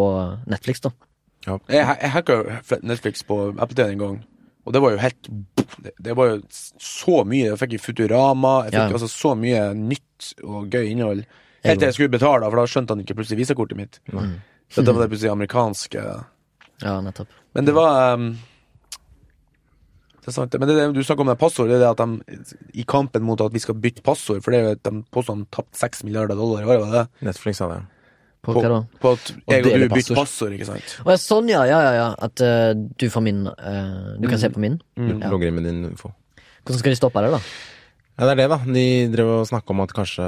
Netflix, 0.46 0.80
da. 0.84 0.90
Ja. 1.46 1.58
Jeg, 1.68 1.84
jeg 2.00 2.10
hacka 2.14 2.38
Netflix 2.82 3.22
på 3.28 3.36
Apple 3.58 3.76
TV 3.76 3.90
en 3.92 4.00
gang, 4.00 4.14
og 4.64 4.72
det 4.72 4.80
var 4.80 4.94
jo 4.94 5.00
helt 5.02 5.28
Det, 5.84 5.90
det 6.00 6.14
var 6.16 6.30
jo 6.30 6.36
så 6.80 7.24
mye. 7.28 7.50
Jeg 7.50 7.58
fikk 7.60 7.72
i 7.76 7.80
Futurama, 7.82 8.52
jeg 8.64 8.72
fikk 8.72 8.80
Ja. 8.80 8.92
altså 8.96 9.08
så 9.10 9.34
mye 9.36 9.74
nytt 9.76 10.28
og 10.44 10.70
gøy 10.72 10.86
innhold. 10.92 11.24
Helt 11.64 11.80
til 11.80 11.88
jeg 11.88 11.96
skulle 11.96 12.12
betale, 12.14 12.46
for 12.48 12.60
da 12.60 12.64
skjønte 12.70 12.94
han 12.94 13.02
ikke 13.02 13.16
plutselig 13.18 13.40
visakortet 13.42 13.76
mitt. 13.76 13.98
Mm. 14.12 14.36
Dette 14.74 14.92
var 14.94 15.02
det 15.04 15.10
plutselig 15.12 15.32
amerikanske 15.32 16.02
Ja, 16.82 17.00
nettopp. 17.04 17.28
Men 17.54 17.64
det 17.68 17.74
var 17.76 18.14
um, 18.14 18.30
Det 20.20 20.28
er 20.32 20.36
sant. 20.38 20.56
Men 20.58 20.68
det, 20.70 20.94
du 20.96 21.02
snakker 21.04 21.26
om 21.26 21.32
det 21.32 21.38
passord, 21.40 21.68
det 21.68 21.76
er 21.76 21.84
det 21.84 21.90
at 21.92 22.00
de 22.00 22.54
i 22.80 22.84
kampen 22.88 23.22
mot 23.26 23.40
at 23.44 23.52
vi 23.52 23.60
skal 23.60 23.76
bytte 23.76 24.04
passord, 24.06 24.40
for 24.44 24.50
det 24.54 24.60
er 24.60 24.64
jo 24.64 24.76
at 24.78 24.84
de 24.88 25.02
påstår 25.12 25.42
de 25.42 25.48
tapte 25.52 25.76
seks 25.80 26.04
milliarder 26.06 26.38
dollar 26.38 26.62
i 26.64 26.68
året, 26.70 26.80
var 26.80 26.92
det 26.94 27.02
det? 27.02 27.26
Netflix 27.28 27.60
jeg. 27.60 27.82
På, 28.44 28.52
På, 28.52 28.60
hva 28.60 28.70
da? 28.74 28.80
på 29.00 29.12
at 29.16 29.30
jeg 29.32 29.64
og 29.64 29.70
og 29.72 29.80
du 29.80 29.84
bytter 29.88 29.94
passord. 29.96 30.18
passord, 30.20 30.56
ikke 30.58 30.66
sant? 30.68 30.96
Å 31.00 31.14
ja, 31.14 31.20
sånn, 31.20 31.46
ja. 31.48 31.62
Ja, 31.68 31.78
ja, 31.86 31.92
ja. 31.96 32.08
At 32.26 32.42
uh, 32.44 32.72
du 32.76 33.06
får 33.08 33.22
min 33.24 33.46
uh, 33.48 34.18
Du 34.20 34.28
kan 34.28 34.38
se 34.42 34.50
på 34.52 34.60
min. 34.60 34.76
Du 35.00 35.14
Ja. 35.16 35.30
logger 35.32 35.48
inn 35.48 35.56
med 35.56 35.64
din 35.64 35.84
info. 35.88 36.12
Hvordan 36.64 36.82
skal 36.82 36.92
de 36.92 36.98
stoppe 37.00 37.22
det, 37.24 37.30
da? 37.32 37.40
Ja, 38.14 38.28
det 38.28 38.34
er 38.34 38.38
det, 38.44 38.48
da. 38.52 38.58
De 38.76 38.84
drev 39.10 39.30
og 39.40 39.46
snakka 39.48 39.72
om 39.74 39.80
at 39.82 39.94
kanskje 39.96 40.26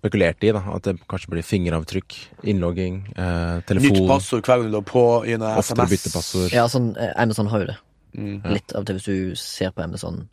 Spekulerte 0.00 0.48
i, 0.48 0.54
da. 0.56 0.62
At 0.74 0.88
det 0.88 0.96
kanskje 1.08 1.30
blir 1.36 1.44
fingeravtrykk, 1.46 2.16
innlogging, 2.50 2.96
eh, 3.14 3.76
Nytt 3.78 4.00
passord 4.08 4.42
hver 4.48 4.64
gang 4.64 4.72
du 4.72 4.80
er 4.80 4.88
på 4.88 5.04
i 5.28 5.36
en 5.36 5.44
SMS. 5.62 5.92
bytte 5.92 6.10
passord. 6.16 6.50
Ja, 6.56 6.64
sånn 6.72 6.96
eh, 6.98 7.12
Amazon 7.20 7.46
har 7.52 7.62
jo 7.62 7.68
det. 7.70 7.78
Mm. 8.18 8.34
Litt 8.56 8.72
av 8.74 8.82
og 8.82 8.88
til 8.88 8.98
hvis 8.98 9.06
du 9.06 9.36
ser 9.38 9.70
på 9.76 9.84
Amazon 9.84 10.24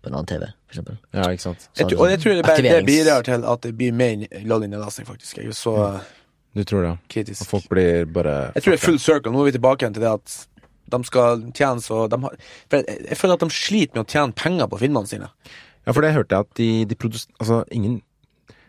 på 0.00 0.08
en 0.08 0.16
annen 0.16 0.28
TV, 0.28 0.46
for 0.68 0.72
eksempel. 0.76 0.96
Ja, 1.16 1.28
ikke 1.32 1.42
sant. 1.42 1.68
Jeg 1.76 1.88
tror, 1.90 2.00
og 2.04 2.10
jeg 2.12 2.20
tror 2.20 2.34
det, 2.38 2.42
bare, 2.48 2.62
det 2.64 2.80
bidrar 2.88 3.22
til 3.24 3.44
at 3.44 3.62
det 3.64 3.72
blir 3.76 3.92
mer 3.96 4.24
lolly-nedlasting, 4.44 5.06
faktisk. 5.08 5.38
Jeg 5.40 5.52
er 5.52 5.56
så 5.56 5.72
uh, 5.76 6.00
Du 6.54 6.62
tror 6.64 6.82
det? 6.86 6.92
kritisk. 7.10 7.42
Og 7.42 7.48
folk 7.56 7.68
blir 7.72 8.04
bare 8.06 8.52
Jeg 8.54 8.62
tror 8.62 8.74
det 8.76 8.80
er 8.80 8.86
full 8.86 8.98
circle. 9.02 9.32
Nå 9.34 9.40
er 9.42 9.50
vi 9.50 9.56
tilbake 9.58 9.82
igjen 9.84 9.94
til 9.96 10.04
det 10.06 10.12
at 10.14 10.40
de 10.94 10.98
skal 11.08 11.44
tjene 11.56 11.80
så 11.82 12.04
de 12.12 12.18
har, 12.22 12.34
for 12.70 12.76
jeg, 12.78 12.98
jeg 13.08 13.16
føler 13.18 13.34
at 13.34 13.40
de 13.46 13.50
sliter 13.50 13.96
med 13.98 14.04
å 14.04 14.10
tjene 14.12 14.36
penger 14.36 14.68
på 14.70 14.78
filmene 14.84 15.08
sine. 15.10 15.30
Ja, 15.86 15.92
for 15.92 16.00
det 16.04 16.12
hørte 16.14 16.36
jeg 16.36 16.46
at 16.46 16.58
de, 16.60 16.68
de 16.88 16.94
produs... 16.96 17.26
Altså, 17.40 17.64
ingen 17.74 18.02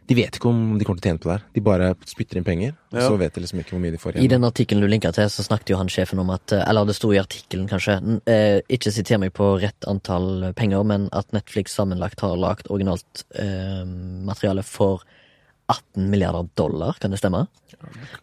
De 0.06 0.14
vet 0.18 0.36
ikke 0.38 0.50
om 0.52 0.78
de 0.78 0.86
kommer 0.86 1.02
til 1.02 1.10
å 1.10 1.12
tjene 1.12 1.22
på 1.24 1.30
det 1.30 1.36
her. 1.38 1.44
De 1.56 1.62
bare 1.66 1.86
spytter 2.06 2.38
inn 2.38 2.44
penger, 2.46 2.76
og 2.94 2.98
Ja. 3.00 3.06
så 3.10 3.16
vet 3.18 3.34
de 3.34 3.42
liksom 3.42 3.60
ikke 3.62 3.74
hvor 3.74 3.82
mye 3.82 3.94
de 3.96 3.98
får 4.02 4.12
igjen. 4.16 4.26
I 4.28 4.32
den 4.36 4.44
artikkelen 4.46 4.84
du 4.86 4.88
linka 4.92 5.10
til, 5.16 5.30
så 5.34 5.42
snakket 5.48 5.72
jo 5.74 5.80
han 5.80 5.90
sjefen 5.90 6.20
om 6.22 6.30
at 6.30 6.54
eh, 6.54 6.62
Eller 6.70 6.86
det 6.86 6.94
sto 6.98 7.10
i 7.14 7.18
artikkelen, 7.22 7.68
kanskje. 7.72 7.96
n- 8.02 8.22
Eh, 8.30 8.60
ikke 8.70 8.92
siter 8.94 9.18
meg 9.22 9.34
på 9.34 9.48
rett 9.62 9.88
antall 9.90 10.54
penger, 10.56 10.84
men 10.86 11.10
at 11.12 11.32
Netflix 11.34 11.74
sammenlagt 11.74 12.22
har 12.22 12.38
lagt 12.38 12.70
originalt 12.70 13.26
eh, 13.34 13.82
materiale 14.30 14.62
for 14.64 15.02
18 15.72 16.10
milliarder 16.12 16.48
dollar, 16.58 16.98
kan 17.02 17.14
det 17.14 17.20
stemme? 17.20 17.46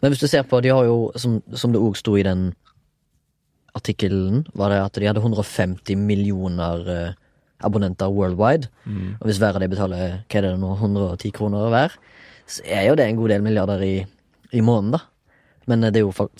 Men 0.01 0.11
hvis 0.11 0.21
du 0.23 0.27
ser 0.27 0.45
på, 0.47 0.61
de 0.63 0.71
har 0.71 0.85
jo, 0.87 1.11
som, 1.19 1.41
som 1.55 1.73
det 1.73 1.81
òg 1.81 1.97
sto 1.99 2.15
i 2.17 2.25
den 2.25 2.51
artikkelen, 3.77 4.43
var 4.53 4.71
det 4.71 4.81
at 4.83 4.99
de 4.99 5.09
hadde 5.09 5.23
150 5.23 5.97
millioner 5.99 6.89
eh, 6.93 7.15
abonnenter 7.65 8.11
worldwide. 8.11 8.69
Mm. 8.85 9.15
Og 9.19 9.27
hvis 9.27 9.39
hver 9.41 9.57
av 9.57 9.63
de 9.63 9.71
betaler 9.71 10.03
hva 10.21 10.39
er 10.39 10.45
det 10.47 10.53
nå, 10.61 10.75
110 10.77 11.33
kroner 11.35 11.71
hver, 11.73 11.97
så 12.49 12.63
er 12.67 12.87
jo 12.89 12.99
det 12.99 13.07
en 13.07 13.19
god 13.19 13.33
del 13.33 13.43
milliarder 13.45 13.83
i, 13.85 13.95
i 14.51 14.61
måneden, 14.61 14.97
da. 14.97 15.03
Men 15.71 15.83
eh, 15.83 15.93
det 15.95 16.03
er, 16.03 16.11
folk, 16.15 16.31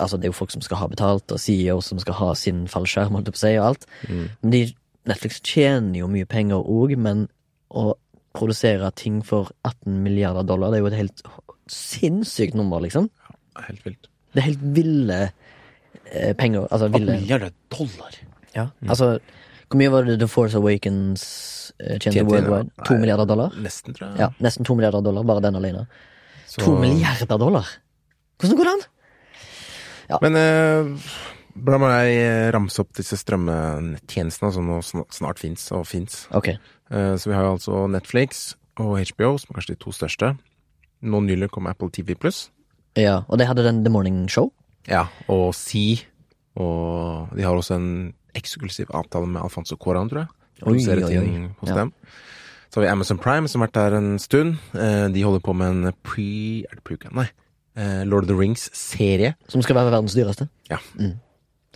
altså 0.00 0.16
det 0.16 0.28
er 0.28 0.34
jo 0.34 0.38
folk 0.40 0.54
som 0.54 0.64
skal 0.64 0.82
ha 0.82 0.90
betalt, 0.90 1.32
og 1.32 1.40
CEO 1.40 1.80
som 1.84 2.00
skal 2.02 2.18
ha 2.20 2.34
sin 2.38 2.66
fallskjerm, 2.70 3.16
holdt 3.16 3.30
jeg 3.30 3.36
på 3.36 3.42
å 3.42 3.44
si, 3.44 3.56
og 3.58 3.66
alt. 3.70 3.88
Mm. 4.08 4.28
Men 4.42 4.54
de, 4.56 4.62
Netflix 5.10 5.40
tjener 5.46 6.02
jo 6.02 6.10
mye 6.10 6.28
penger 6.28 6.64
òg, 6.64 6.96
men 7.00 7.28
å 7.70 7.92
produsere 8.36 8.90
ting 8.96 9.20
for 9.26 9.50
18 9.64 10.02
milliarder 10.04 10.42
dollar, 10.46 10.70
det 10.70 10.78
er 10.78 10.84
jo 10.84 10.90
et 10.92 10.98
helt 11.00 11.22
sinnssykt 11.70 12.54
nummer, 12.58 12.80
liksom. 12.82 13.08
Helt 13.66 13.84
vilt. 13.86 14.08
Det 14.34 14.42
er 14.42 14.46
helt 14.50 14.62
ville 14.76 15.18
eh, 16.12 16.32
penger. 16.38 16.66
Altså 16.70 16.88
18 16.90 17.06
milliarder 17.06 17.50
dollar. 17.74 18.14
ja. 18.56 18.68
Altså, 18.88 19.18
hvor 19.70 19.78
mye 19.78 19.90
var 19.92 20.02
det 20.08 20.16
The 20.18 20.26
Force 20.28 20.56
Awakens 20.58 21.24
eh, 21.80 21.98
tjente 22.02 22.24
worldwide? 22.26 22.70
To 22.86 22.94
milliarder 22.98 23.26
dollar? 23.30 23.54
Nesten, 23.62 23.94
tror 23.94 24.08
jeg. 24.12 24.18
Ja, 24.24 24.28
nesten 24.42 24.66
to 24.66 24.74
milliarder 24.74 25.00
dollar, 25.06 25.22
bare 25.26 25.42
den 25.46 25.56
alene. 25.58 25.86
Så- 26.46 26.64
To 26.64 26.74
milliarder 26.78 27.38
dollar! 27.38 27.66
Hvordan 28.40 28.56
går 28.58 28.64
det 28.64 28.72
an? 28.72 28.86
Men 30.22 30.36
eh, 30.36 31.10
la 31.66 31.78
meg 31.80 32.08
eh, 32.14 32.50
ramse 32.54 32.80
opp 32.82 32.92
disse 32.96 33.16
strømmetjenestene 33.20 34.52
som 34.54 34.66
nå 34.68 34.78
snart 35.12 35.38
fins 35.42 35.66
og 35.76 35.86
fins. 35.88 36.24
Ok. 36.36 36.48
Eh, 36.54 37.14
så 37.20 37.30
vi 37.30 37.34
har 37.36 37.44
jo 37.46 37.56
altså 37.56 37.82
Netflix 37.90 38.54
og 38.80 38.96
HBO, 39.12 39.34
som 39.38 39.50
er 39.52 39.58
kanskje 39.60 39.74
de 39.76 39.80
to 39.82 39.92
største. 39.92 40.32
Nå 41.02 41.20
nylig 41.24 41.50
kom 41.52 41.66
Apple 41.70 41.90
TV 41.92 42.14
Pluss. 42.18 42.48
Ja, 42.98 43.22
og 43.28 43.38
de 43.40 43.46
hadde 43.48 43.64
den 43.66 43.82
The 43.84 43.92
Morning 43.92 44.24
Show. 44.30 44.50
Ja, 44.88 45.06
og 45.28 45.54
Sea. 45.54 46.00
Og 46.60 47.30
de 47.36 47.44
har 47.46 47.54
også 47.56 47.76
en 47.78 47.90
eksklusiv 48.36 48.90
avtale 48.94 49.26
med 49.30 49.42
Alfonso 49.42 49.76
Coran, 49.76 50.08
tror 50.10 50.24
jeg. 50.24 50.28
Produserer 50.60 51.06
ting 51.08 51.54
hos 51.60 51.70
Ja. 51.70 51.74
dem. 51.84 51.92
Så 52.70 52.78
har 52.80 52.86
vi 52.86 52.90
Amazon 52.92 53.18
Prime, 53.18 53.48
som 53.48 53.60
har 53.60 53.68
vært 53.68 53.78
der 53.78 53.96
en 53.98 54.18
stund. 54.18 54.58
Eh, 54.74 55.08
de 55.08 55.22
holder 55.22 55.40
på 55.40 55.54
med 55.56 55.70
en 55.70 55.92
pre... 56.04 56.62
Er 56.70 56.74
det 56.78 56.84
pre 56.84 56.96
Nei. 57.12 57.28
Lord 58.04 58.24
of 58.24 58.28
the 58.28 58.34
Rings-serie. 58.36 59.34
Som 59.48 59.62
skal 59.62 59.74
være 59.76 59.90
verdens 59.94 60.12
dyreste. 60.14 60.48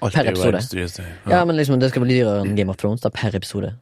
Alt 0.03 0.15
Per 0.15 0.25
er 0.27 0.33
episode. 0.33 1.05
Ja. 1.27 1.39
Ja, 1.39 1.45
men 1.45 1.57
liksom 1.57 1.79
det 1.81 1.91
skal 1.91 2.03
bli 2.03 2.17
dyrere 2.19 2.43
enn 2.45 2.57
Game 2.57 2.71
of 2.71 2.77
Thrones 2.81 3.01
da 3.05 3.11
per 3.15 3.35
episode. 3.35 3.75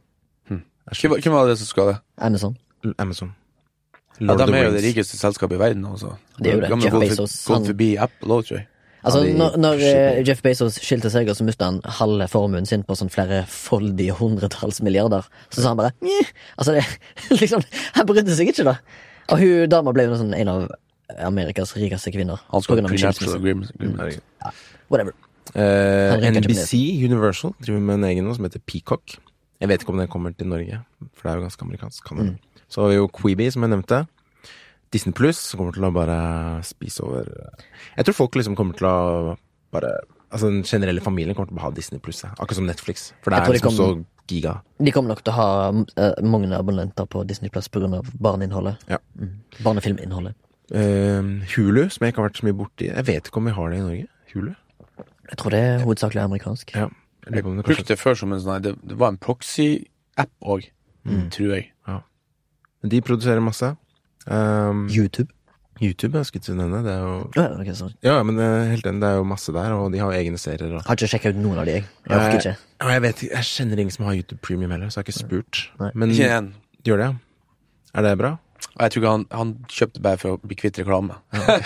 Hvem, 0.49 1.11
var- 1.11 1.21
hvem 1.23 1.33
var 1.33 1.47
det 1.49 1.59
som 1.59 1.67
skal 1.67 1.87
det? 1.93 1.97
Amazon. 2.19 2.57
L- 2.85 2.95
Amazon. 2.99 3.35
Ja, 4.21 4.27
Lord 4.27 4.39
de 4.39 4.43
of 4.45 4.51
the 4.51 4.57
er 4.59 4.65
jo 4.67 4.73
det 4.75 4.83
rikeste 4.85 5.17
selskapet 5.17 5.57
i 5.57 5.59
verden. 5.59 5.85
Også. 5.87 6.17
Det 6.39 6.51
er 6.53 6.55
jo 6.57 6.61
det. 6.61 6.69
De 6.71 6.85
Jeff 6.85 6.99
Bezos, 7.01 7.37
gått 7.47 7.67
forbi 7.71 7.97
Apple 7.99 8.29
òg, 8.29 8.45
tror 8.49 8.57
jeg. 8.59 8.67
Altså, 9.05 9.23
Ja, 9.25 9.33
de 9.33 9.39
når, 9.39 9.57
når 9.59 9.81
eh, 9.83 10.23
Jeff 10.27 10.43
Bezos 10.43 10.75
skilte 10.79 11.11
seg, 11.11 11.29
og 11.29 11.35
så 11.37 11.45
mista 11.47 11.65
han 11.65 11.81
halve 11.83 12.29
formuen 12.31 12.67
sin 12.67 12.83
på 12.85 12.95
sånn 12.95 13.11
flere 13.11 13.47
foldige 13.51 14.13
hundretalls 14.19 14.83
milliarder, 14.83 15.25
så 15.51 15.63
sa 15.63 15.69
han 15.73 15.77
bare 15.81 15.93
Njeh. 16.03 16.29
Altså, 16.59 16.73
det, 16.77 16.85
liksom, 17.41 17.63
han 17.95 18.07
brydde 18.07 18.37
seg 18.37 18.53
ikke, 18.53 18.65
da. 18.69 18.77
Og 19.33 19.39
hun 19.43 19.69
dama 19.73 19.93
ble 19.97 20.05
jo 20.11 20.19
sånn 20.21 20.35
en 20.35 20.49
av 20.49 20.69
Amerikas 21.19 21.75
rikeste 21.79 22.13
kvinner. 22.13 22.39
Han 22.53 22.61
på 22.61 22.63
skal 22.63 22.79
agreement. 22.79 23.73
Herregud. 23.81 24.23
Whatever. 24.91 25.15
Eh, 25.55 26.31
NBC 26.33 27.05
Universal 27.05 27.53
driver 27.61 27.81
med 27.81 28.01
en 28.01 28.09
egen 28.09 28.27
nå 28.27 28.35
som 28.37 28.49
heter 28.49 28.63
Peacock. 28.65 29.19
Jeg 29.63 29.71
vet 29.71 29.85
ikke 29.85 29.93
om 29.95 30.01
den 30.01 30.11
kommer 30.11 30.33
til 30.35 30.49
Norge, 30.51 30.81
for 31.15 31.29
det 31.29 31.33
er 31.33 31.39
jo 31.39 31.47
ganske 31.47 31.67
amerikansk. 31.67 32.09
Kan 32.09 32.19
det. 32.19 32.33
Så 32.73 32.83
har 32.83 32.91
vi 32.91 32.99
jo 32.99 33.11
Queeby, 33.13 33.51
som 33.53 33.63
jeg 33.63 33.75
nevnte. 33.75 34.07
Disney 34.93 35.15
Pluss, 35.17 35.41
kommer 35.57 35.73
til 35.77 35.87
å 35.89 35.93
bare 35.95 36.17
spise 36.69 37.01
over 37.05 37.29
Jeg 37.97 38.05
tror 38.05 38.17
folk 38.17 38.37
liksom 38.37 38.57
kommer 38.59 38.77
til 38.77 38.91
å 38.91 39.37
bare 39.73 39.93
Altså 40.33 40.49
den 40.49 40.65
generelle 40.65 41.01
familien 41.05 41.37
kommer 41.37 41.53
til 41.53 41.61
å 41.61 41.65
ha 41.67 41.71
Disney 41.77 42.01
Pluss, 42.01 42.23
akkurat 42.25 42.57
som 42.57 42.69
Netflix. 42.69 43.11
For 43.21 43.33
det 43.33 43.39
er 43.39 43.53
liksom 43.53 43.75
liksom 43.75 43.77
så 43.77 44.33
giga. 44.33 44.55
De 44.81 44.95
kommer 44.95 45.13
nok 45.13 45.21
til 45.21 45.35
å 45.35 45.37
ha 45.37 45.49
uh, 45.77 46.23
mange 46.25 46.57
abonnenter 46.57 47.05
på 47.05 47.21
Disney 47.29 47.53
Plus 47.53 47.69
pga. 47.69 48.01
barneinnholdet. 48.17 48.81
Ja. 48.89 48.97
Mm. 49.21 49.35
Barnefilminnholdet. 49.61 50.39
Uh, 50.73 51.45
Hulu, 51.53 51.83
som 51.93 52.07
jeg 52.07 52.15
ikke 52.15 52.23
har 52.23 52.31
vært 52.31 52.41
så 52.41 52.49
mye 52.49 52.59
borti. 52.63 52.89
Jeg 52.89 53.09
vet 53.11 53.29
ikke 53.29 53.43
om 53.43 53.51
vi 53.51 53.57
har 53.59 53.75
det 53.75 53.83
i 53.83 53.85
Norge. 53.85 54.09
Hulu? 54.33 54.55
Jeg 55.31 55.39
tror 55.39 55.55
det 55.55 55.61
er 55.61 55.85
hovedsakelig 55.85 56.23
amerikansk. 56.23 56.75
Ja. 56.75 56.89
Jeg 57.27 57.35
det 57.35 57.43
Brukte 57.45 57.63
kanskje 57.69 57.89
det 57.93 57.99
før 58.01 58.17
som 58.19 58.33
en 58.35 58.41
sånn 58.43 58.65
Det, 58.65 58.73
det 58.83 58.97
var 58.99 59.13
en 59.15 59.21
proxy-app 59.23 60.33
òg, 60.43 60.67
tror 61.31 61.55
jeg. 61.55 61.69
Men 62.83 62.91
De 62.91 63.01
produserer 63.01 63.41
masse. 63.41 63.69
Um, 64.27 64.89
YouTube. 64.91 65.31
YouTube, 65.83 66.19
jeg 66.19 66.27
skulle 66.27 66.43
ikke 66.43 66.57
nevne. 66.59 66.83
Det 66.85 66.93
er 66.93 66.99
jo 67.01 67.15
Ja, 67.37 67.47
okay, 67.61 67.75
sorry. 67.75 67.95
Ja, 68.03 68.23
men 68.23 68.39
er 68.39 68.69
helt 68.71 68.87
enig, 68.87 69.01
det 69.03 69.09
er 69.09 69.17
jo 69.19 69.25
masse 69.27 69.55
der, 69.55 69.73
og 69.75 69.93
de 69.93 69.99
har 69.99 70.13
jo 70.13 70.19
egne 70.19 70.39
serier. 70.39 70.75
Og... 70.77 70.85
Har 70.87 70.99
ikke 70.99 71.11
sjekka 71.15 71.33
ut 71.33 71.41
noen 71.43 71.59
av 71.63 71.67
de, 71.67 71.79
jeg. 71.79 71.87
Jeg 72.07 72.19
orker 72.19 72.39
ikke. 72.39 72.55
Ja, 72.83 72.91
jeg 72.93 73.03
vet 73.07 73.25
jeg 73.27 73.49
kjenner 73.49 73.83
ingen 73.83 73.95
som 73.95 74.07
har 74.07 74.19
YouTube 74.19 74.39
Premium 74.47 74.75
heller, 74.75 74.91
så 74.91 75.01
jeg 75.01 75.07
har 75.07 75.11
ikke 75.11 75.19
spurt. 75.19 75.63
Nei. 75.81 75.91
Men 75.95 76.15
Ikke 76.15 76.31
en. 76.37 76.53
gjør 76.87 77.03
det, 77.03 77.09
ja? 77.11 77.91
Er 77.99 78.07
det 78.07 78.15
bra? 78.21 78.37
Jeg 78.73 78.95
tror 78.95 79.03
ikke 79.03 79.11
han, 79.17 79.27
han 79.33 79.53
kjøpte 79.69 80.03
bare 80.05 80.21
for 80.21 80.37
å 80.37 80.41
bli 80.43 80.59
kvitt 80.59 80.79
reklame. 80.83 81.19
Ja, 81.35 81.59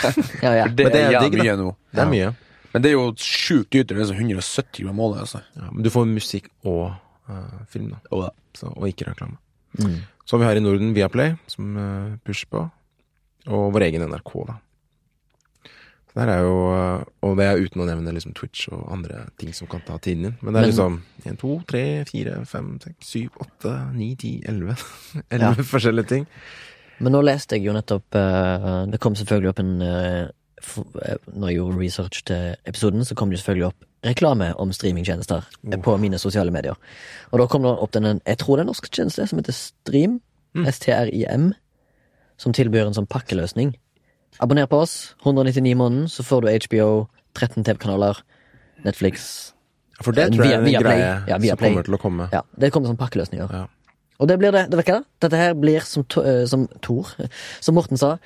ja. 0.42 0.54
ja. 0.62 0.66
det, 0.76 0.88
Men 0.88 0.96
det 0.96 1.02
er 1.02 1.18
er 1.18 1.26
digg, 1.26 1.36
da. 1.36 1.44
mye 1.44 1.56
nå. 1.60 1.70
Det 1.92 2.04
er 2.04 2.12
mye. 2.12 2.32
Men 2.76 2.84
det 2.84 2.90
er 2.90 2.98
jo 2.98 3.06
sjukt 3.16 3.70
dyrt. 3.72 3.88
Det 3.88 3.96
er 3.96 4.08
så 4.10 4.12
170 4.12 4.82
kroner 4.82 4.92
målet. 4.92 5.22
Altså. 5.24 5.38
Ja, 5.56 5.70
men 5.72 5.80
du 5.80 5.88
får 5.88 6.04
musikk 6.10 6.50
og 6.68 6.90
uh, 6.92 7.62
film, 7.72 7.94
da. 7.94 8.02
Og 8.12 8.26
ja. 8.26 8.34
Så, 8.56 8.68
og 8.68 8.84
ikke 8.90 9.06
reklame. 9.08 9.38
Mm. 9.80 10.02
Så 10.28 10.36
har 10.36 10.42
vi 10.42 10.48
her 10.50 10.60
i 10.60 10.64
Norden 10.64 10.92
Viaplay, 10.96 11.38
som 11.48 11.72
uh, 11.80 12.12
pusher 12.28 12.50
på. 12.52 12.66
Og 13.48 13.64
vår 13.72 13.86
egen 13.88 14.04
NRK, 14.04 14.30
da. 14.50 14.58
Så 16.12 16.20
der 16.20 16.34
er 16.34 16.44
jo 16.44 16.54
uh, 16.68 17.08
Og 17.24 17.40
det 17.40 17.48
er 17.48 17.64
uten 17.64 17.80
å 17.80 17.88
nevne 17.88 18.12
liksom 18.12 18.36
Twitch 18.36 18.68
og 18.68 18.84
andre 18.92 19.24
ting 19.40 19.56
som 19.56 19.72
kan 19.72 19.80
ta 19.88 19.96
tiden 19.96 20.28
din. 20.28 20.38
Men 20.42 20.52
det 20.52 20.60
er 20.60 20.68
Men- 20.68 20.72
liksom 20.74 21.02
1, 21.24 21.40
2, 21.40 21.56
3, 21.72 21.84
4, 22.12 22.38
5, 22.52 22.72
6, 22.84 23.12
7, 23.16 23.28
8, 23.48 23.76
9, 23.96 24.14
10, 24.20 24.34
11 24.52 24.88
11 25.40 25.70
forskjellige 25.72 26.12
ting. 26.12 26.28
Men 27.00 27.16
nå 27.16 27.24
leste 27.24 27.56
jeg 27.56 27.70
jo 27.70 27.76
nettopp 27.76 28.20
uh, 28.20 28.84
Det 28.92 29.00
kom 29.00 29.16
selvfølgelig 29.16 29.56
opp 29.56 29.64
en 29.64 29.72
Når 30.62 31.48
jeg 31.50 31.58
gjorde 31.58 31.78
research 31.78 32.22
til 32.24 32.54
episoden, 32.66 33.04
så 33.04 33.14
kom 33.14 33.30
det 33.30 33.38
selvfølgelig 33.42 33.66
opp 33.68 33.84
reklame 34.06 34.52
om 34.60 34.72
streamingtjenester 34.72 35.42
oh. 35.44 35.80
på 35.82 35.96
mine 36.00 36.18
sosiale 36.18 36.52
medier. 36.54 36.76
Og 37.32 37.40
da 37.42 37.46
kom 37.50 37.64
det 37.66 37.72
opp 37.74 37.92
den 37.92 38.20
Jeg 38.24 38.38
tror 38.38 38.56
det 38.56 38.62
er 38.62 38.66
en 38.66 38.72
norsk 38.72 38.88
tjeneste 38.92 39.26
som 39.26 39.40
heter 39.40 39.56
Stream. 39.56 40.20
S-T-R-I-M. 40.56 41.50
Som 42.40 42.54
tilbyr 42.56 42.86
en 42.86 42.96
sånn 42.96 43.08
pakkeløsning. 43.10 43.74
Abonner 44.40 44.68
på 44.68 44.80
oss. 44.84 45.14
199 45.24 45.70
i 45.70 45.76
måneden, 45.76 46.08
så 46.12 46.24
får 46.24 46.44
du 46.44 46.50
HBO, 46.66 46.88
13 47.36 47.64
TV-kanaler, 47.64 48.20
Netflix 48.84 49.52
For 50.00 50.12
det 50.12 50.26
Eh, 50.26 50.34
tror 50.34 50.44
jeg 50.44 50.52
er 50.52 50.58
en 50.58 50.64
via 50.64 50.80
greie 50.80 51.08
Ja, 51.28 51.38
som 51.38 51.56
Play. 51.56 51.70
kommer 51.70 51.84
til 51.84 51.94
å 51.94 52.00
komme. 52.00 52.28
Ja, 52.32 52.42
det 52.60 52.72
kommer 52.72 52.88
som 52.88 52.96
pakkeløsninger. 52.96 53.48
Ja. 53.52 53.66
Og 54.18 54.28
det 54.28 54.38
blir 54.38 54.52
det. 54.52 54.70
det 54.70 54.78
ikke, 54.84 55.04
Dette 55.20 55.36
her 55.36 55.54
blir 55.54 55.80
som, 55.80 56.04
eh, 56.24 56.46
som 56.46 56.68
Tor, 56.82 57.08
som 57.60 57.74
Morten 57.74 57.96
sa, 57.96 58.18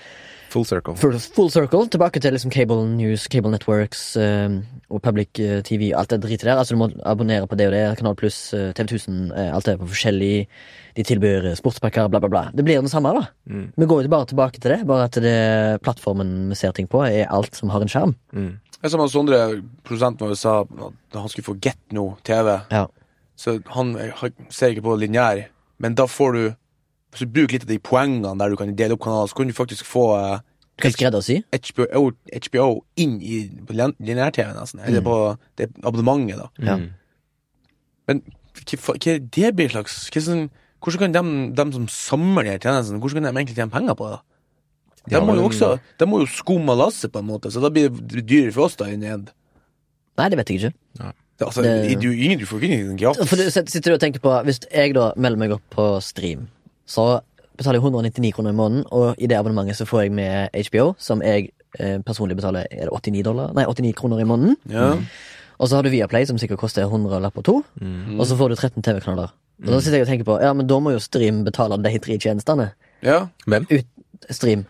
Full 0.50 0.64
circle. 0.66 0.96
full, 0.98 1.18
full 1.18 1.50
circle. 1.50 1.86
Tilbake 1.86 2.20
til 2.20 2.34
liksom 2.34 2.50
cable 2.50 2.82
news, 2.90 3.28
cable 3.30 3.52
networks 3.52 4.16
um, 4.18 4.56
og 4.90 5.02
public 5.02 5.38
eh, 5.38 5.60
TV. 5.62 5.92
Alt 5.94 6.10
det 6.10 6.20
dritet 6.24 6.48
der. 6.48 6.58
Altså 6.58 6.74
Du 6.74 6.80
må 6.80 6.88
abonnere 7.06 7.46
på 7.46 7.54
det 7.58 7.68
og 7.70 7.74
det. 7.76 7.82
Kanal 8.00 8.16
Pluss, 8.18 8.52
eh, 8.54 8.72
TV 8.74 8.88
1000. 8.96 9.30
eh, 9.30 9.54
alt 9.54 9.66
det 9.66 9.78
på 9.78 9.86
forskjellig. 9.92 10.46
De 10.96 11.04
tilbyr 11.06 11.52
sportspakker, 11.54 12.08
bla, 12.10 12.18
bla, 12.18 12.28
bla. 12.28 12.42
Det 12.50 12.64
blir 12.66 12.82
det 12.82 12.90
samme, 12.90 13.12
da. 13.14 13.28
Mm. 13.46 13.72
Vi 13.76 13.86
går 13.86 14.02
jo 14.02 14.10
bare 14.10 14.26
tilbake 14.26 14.58
til 14.58 14.74
det. 14.74 14.80
Bare 14.90 15.06
at 15.06 15.20
det 15.22 15.82
plattformen 15.86 16.48
vi 16.50 16.58
ser 16.58 16.74
ting 16.74 16.88
på, 16.90 17.04
er 17.06 17.30
alt 17.30 17.54
som 17.54 17.70
har 17.70 17.80
en 17.86 17.92
skjerm. 17.92 18.16
Mm. 18.34 18.58
Jeg 18.82 18.90
som 18.90 19.00
han 19.00 19.12
Sondre, 19.12 19.62
produsenten 19.84 20.26
vår, 20.26 20.34
sa 20.40 20.62
at 20.64 21.14
han 21.14 21.28
skulle 21.28 21.46
få 21.46 21.58
Get 21.62 21.78
No 21.92 22.16
TV. 22.24 22.58
Ja. 22.72 22.86
Så 23.36 23.60
han 23.76 23.94
ser 24.50 24.74
ikke 24.74 24.88
på 24.88 24.98
lineær, 24.98 25.46
men 25.78 25.94
da 25.94 26.08
får 26.10 26.32
du 26.32 26.42
Hvis 27.10 27.24
du 27.26 27.32
bruker 27.34 27.56
litt 27.58 27.66
av 27.66 27.72
de 27.72 27.78
poengene 27.82 28.32
der 28.38 28.52
du 28.52 28.56
kan 28.60 28.72
dele 28.78 28.94
opp 28.94 29.02
kanaler, 29.02 29.30
så 29.30 29.34
kan 29.40 29.50
du 29.50 29.54
faktisk 29.56 29.84
få 29.88 30.04
eh, 30.18 30.38
Du 30.78 30.84
kan 30.86 30.92
skreddersy. 30.94 31.40
HBO, 31.52 32.10
HBO 32.30 32.66
inn 32.96 33.18
i 33.20 33.42
lineær-TV, 33.68 34.52
nesten. 34.56 34.80
Eller 34.86 35.02
på 35.04 35.16
det 35.58 35.70
abonnementet, 35.82 36.38
da. 36.38 36.48
Ja. 36.64 36.76
Mm. 36.78 36.88
Men 38.08 38.22
hva, 38.24 38.94
hva 38.94 39.12
er 39.14 39.22
det 39.36 39.50
blir 39.58 39.70
slags 39.72 40.02
hva 40.10 40.22
sånn, 40.24 40.48
Hvordan 40.80 41.12
kan 41.12 41.12
de, 41.12 41.22
de 41.58 41.64
som 41.76 41.86
samler 41.92 42.46
de 42.46 42.52
her 42.54 42.60
tjenestene, 42.62 43.00
hvordan 43.02 43.20
kan 43.20 43.34
de 43.34 43.40
egentlig 43.42 43.56
tjene 43.58 43.72
penger 43.74 43.96
på 43.98 44.06
det? 44.14 44.20
De 45.10 45.16
Ja, 45.16 45.20
må 45.24 45.34
jo 45.36 45.42
også 45.48 45.74
De 46.00 46.06
må 46.08 46.22
jo 46.22 46.28
skumme 46.30 46.72
lasset, 46.76 47.12
på 47.12 47.20
en 47.20 47.28
måte, 47.28 47.50
så 47.52 47.60
da 47.60 47.68
blir 47.72 47.90
det 47.92 48.22
dyrere 48.28 48.54
for 48.56 48.68
oss 48.68 48.78
da 48.80 48.88
inn 48.88 49.04
i 49.04 49.10
end. 49.12 49.28
Nei, 50.20 50.28
det 50.32 50.38
vet 50.40 50.52
jeg 50.52 50.60
ikke. 50.60 50.72
Det, 50.96 51.46
altså, 51.46 51.62
Det- 51.64 52.00
du, 52.00 52.08
ingen, 52.12 52.38
du 52.40 52.46
får 52.48 52.64
ikke 52.64 52.96
gratis. 53.00 53.28
For 53.28 53.36
du 53.36 53.50
sitter 53.50 53.70
sitter 53.72 53.90
du 53.90 53.94
og 53.94 54.00
tenker 54.00 54.20
på 54.20 54.32
Hvis 54.44 54.60
jeg 54.72 54.94
da 54.96 55.12
melder 55.16 55.38
meg 55.40 55.52
opp 55.52 55.62
på 55.72 55.86
stream, 56.04 56.48
så 56.90 57.06
betaler 57.60 57.78
jeg 57.78 57.84
199 57.86 58.32
kroner 58.36 58.54
i 58.54 58.56
måneden, 58.56 58.86
og 58.90 59.18
i 59.20 59.28
det 59.30 59.36
abonnementet 59.38 59.78
så 59.78 59.86
får 59.88 60.06
jeg 60.06 60.14
med 60.16 60.54
HBO, 60.70 60.86
som 60.98 61.22
jeg 61.24 61.50
eh, 61.78 61.98
personlig 62.06 62.38
betaler 62.38 62.66
er 62.70 62.88
det 62.88 62.94
89, 62.96 63.22
dollar? 63.26 63.52
Nei, 63.56 63.66
89 63.68 63.92
kroner 64.00 64.22
i 64.22 64.26
måneden. 64.28 64.56
Ja. 64.72 64.94
Og 65.60 65.68
så 65.68 65.76
har 65.76 65.84
du 65.84 65.92
Viaplay, 65.92 66.24
som 66.26 66.38
sikkert 66.40 66.62
koster 66.62 66.86
100 66.88 67.20
lapper 67.20 67.44
to, 67.44 67.60
mm. 67.80 68.16
Og 68.18 68.26
så 68.26 68.36
får 68.38 68.48
du 68.48 68.56
13 68.56 68.82
TV-kanaler. 68.82 69.34
Og 69.60 69.74
da 69.74 69.80
sitter 69.84 69.98
jeg 70.00 70.06
og 70.06 70.08
tenker 70.08 70.24
på 70.24 70.38
Ja, 70.40 70.54
men 70.56 70.64
da 70.66 70.78
må 70.80 70.94
jo 70.94 71.00
Stream 71.04 71.42
betale 71.44 71.76
de 71.84 71.98
tre 72.00 72.16
tjenestene. 72.16 72.70
ja. 73.04 73.26
Hvem? 73.46 73.66
Ut 73.70 74.32
Stream. 74.32 74.64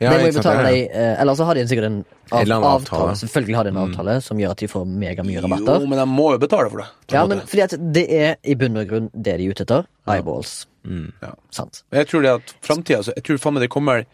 Ja, 0.00 0.10
det 0.14 0.20
må 0.22 0.28
jeg 0.30 0.34
betale 0.38 0.62
deg, 0.64 0.78
eh, 0.96 1.20
Eller 1.20 1.36
så 1.36 1.44
har 1.44 1.54
de 1.58 1.64
sikkert 1.68 1.86
en 1.90 1.96
av, 2.32 2.38
avtale. 2.40 2.68
avtale. 2.70 3.16
Selvfølgelig 3.20 3.56
har 3.58 3.64
de 3.64 3.72
en 3.74 3.80
avtale 3.82 4.14
som 4.24 4.38
gjør 4.40 4.54
at 4.54 4.62
de 4.62 4.68
får 4.72 4.86
megamye 4.88 5.42
rabatter. 5.44 5.82
Jo, 5.84 5.90
men 5.90 5.98
de 6.00 6.06
må 6.08 6.30
jo 6.32 6.38
betale 6.40 6.70
for 6.72 6.80
det. 6.80 6.86
Ja, 7.12 7.26
men 7.28 7.42
fordi 7.44 7.62
at 7.66 7.74
det 7.92 8.06
er 8.08 8.36
i 8.42 8.54
bunn 8.56 8.80
og 8.80 8.88
grunn 8.88 9.10
det 9.12 9.36
de 9.36 9.44
er 9.44 9.52
ute 9.52 9.66
etter. 9.66 9.84
Eyeballs. 10.08 10.54
Mm. 10.88 11.12
Ja. 11.20 11.34
Sant. 11.52 11.82
Jeg 11.92 12.08
tror 12.08 12.22
det 12.24 12.30
at 12.38 12.54
framtida 12.64 13.02
Jeg 13.12 13.22
tror 13.26 13.36
faen 13.42 13.52
meg 13.58 13.66
det 13.66 13.68
kommer 13.68 14.06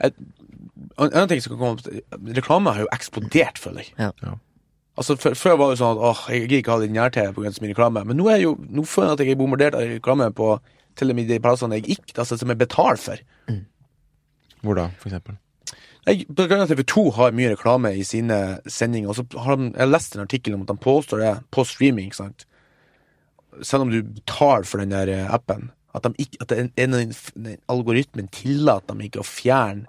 En 0.00 0.14
annen 0.96 1.28
ting 1.28 1.42
som 1.44 1.52
kan 1.52 1.76
komme 1.76 2.32
Reklame 2.36 2.72
har 2.72 2.86
jo 2.86 2.88
eksplodert, 2.94 3.60
føler 3.60 3.84
jeg. 3.84 3.92
Ja. 3.98 4.10
Ja. 4.24 4.34
Altså, 4.96 5.16
før, 5.20 5.34
før 5.36 5.58
var 5.60 5.70
det 5.74 5.78
sånn 5.82 5.92
at 5.98 6.02
åh, 6.08 6.22
jeg 6.32 6.46
gidder 6.46 6.62
ikke 6.62 6.72
ha 6.72 6.80
lineær-TV 6.80 7.34
pga. 7.36 7.52
min 7.60 7.72
reklame. 7.74 8.04
Men 8.08 8.16
nå 8.16 8.30
er 8.30 8.38
jeg 8.38 8.46
jo 8.48 8.54
Nå 8.72 8.86
føler 8.88 9.12
jeg 9.12 9.18
at 9.18 9.24
jeg 9.26 9.34
er 9.36 9.40
bombardert 9.42 9.76
av 9.76 9.84
reklame 9.84 10.30
på 10.32 10.54
til 10.96 11.12
og 11.12 11.18
med 11.18 11.28
de 11.28 11.36
plassene 11.44 11.76
jeg 11.76 11.98
ikke 11.98 12.16
Altså 12.22 12.38
som 12.40 12.48
jeg 12.48 12.56
betaler 12.62 12.96
for. 12.96 13.20
Hvor 14.66 14.78
da, 14.78 14.90
for 15.00 15.10
eksempel? 15.10 15.38
TV 16.06 16.82
2 16.86 17.04
har 17.16 17.34
mye 17.34 17.54
reklame 17.54 17.90
i 17.98 18.04
sine 18.06 18.60
sendinger, 18.70 19.10
og 19.10 19.18
så 19.18 19.42
har 19.42 19.58
de, 19.58 19.72
jeg 19.74 19.90
leste 19.90 20.18
en 20.18 20.26
artikkel 20.26 20.54
om 20.54 20.62
at 20.62 20.70
de 20.70 20.78
påstår 20.82 21.22
det 21.22 21.32
på 21.54 21.64
streaming, 21.66 22.10
ikke 22.10 22.20
sant. 22.20 22.46
Selv 23.62 23.86
om 23.86 23.90
du 23.90 24.02
betaler 24.02 24.68
for 24.68 24.82
den 24.82 24.94
der 24.94 25.10
eh, 25.10 25.26
appen, 25.34 25.70
at, 25.96 26.06
de 26.06 26.26
ikke, 26.26 26.44
at 26.44 26.52
den, 26.52 26.70
en, 26.76 26.94
en, 27.00 27.58
algoritmen 27.72 28.30
tillater 28.34 28.92
dem 28.92 29.02
ikke 29.06 29.22
å 29.22 29.26
fjerne 29.26 29.88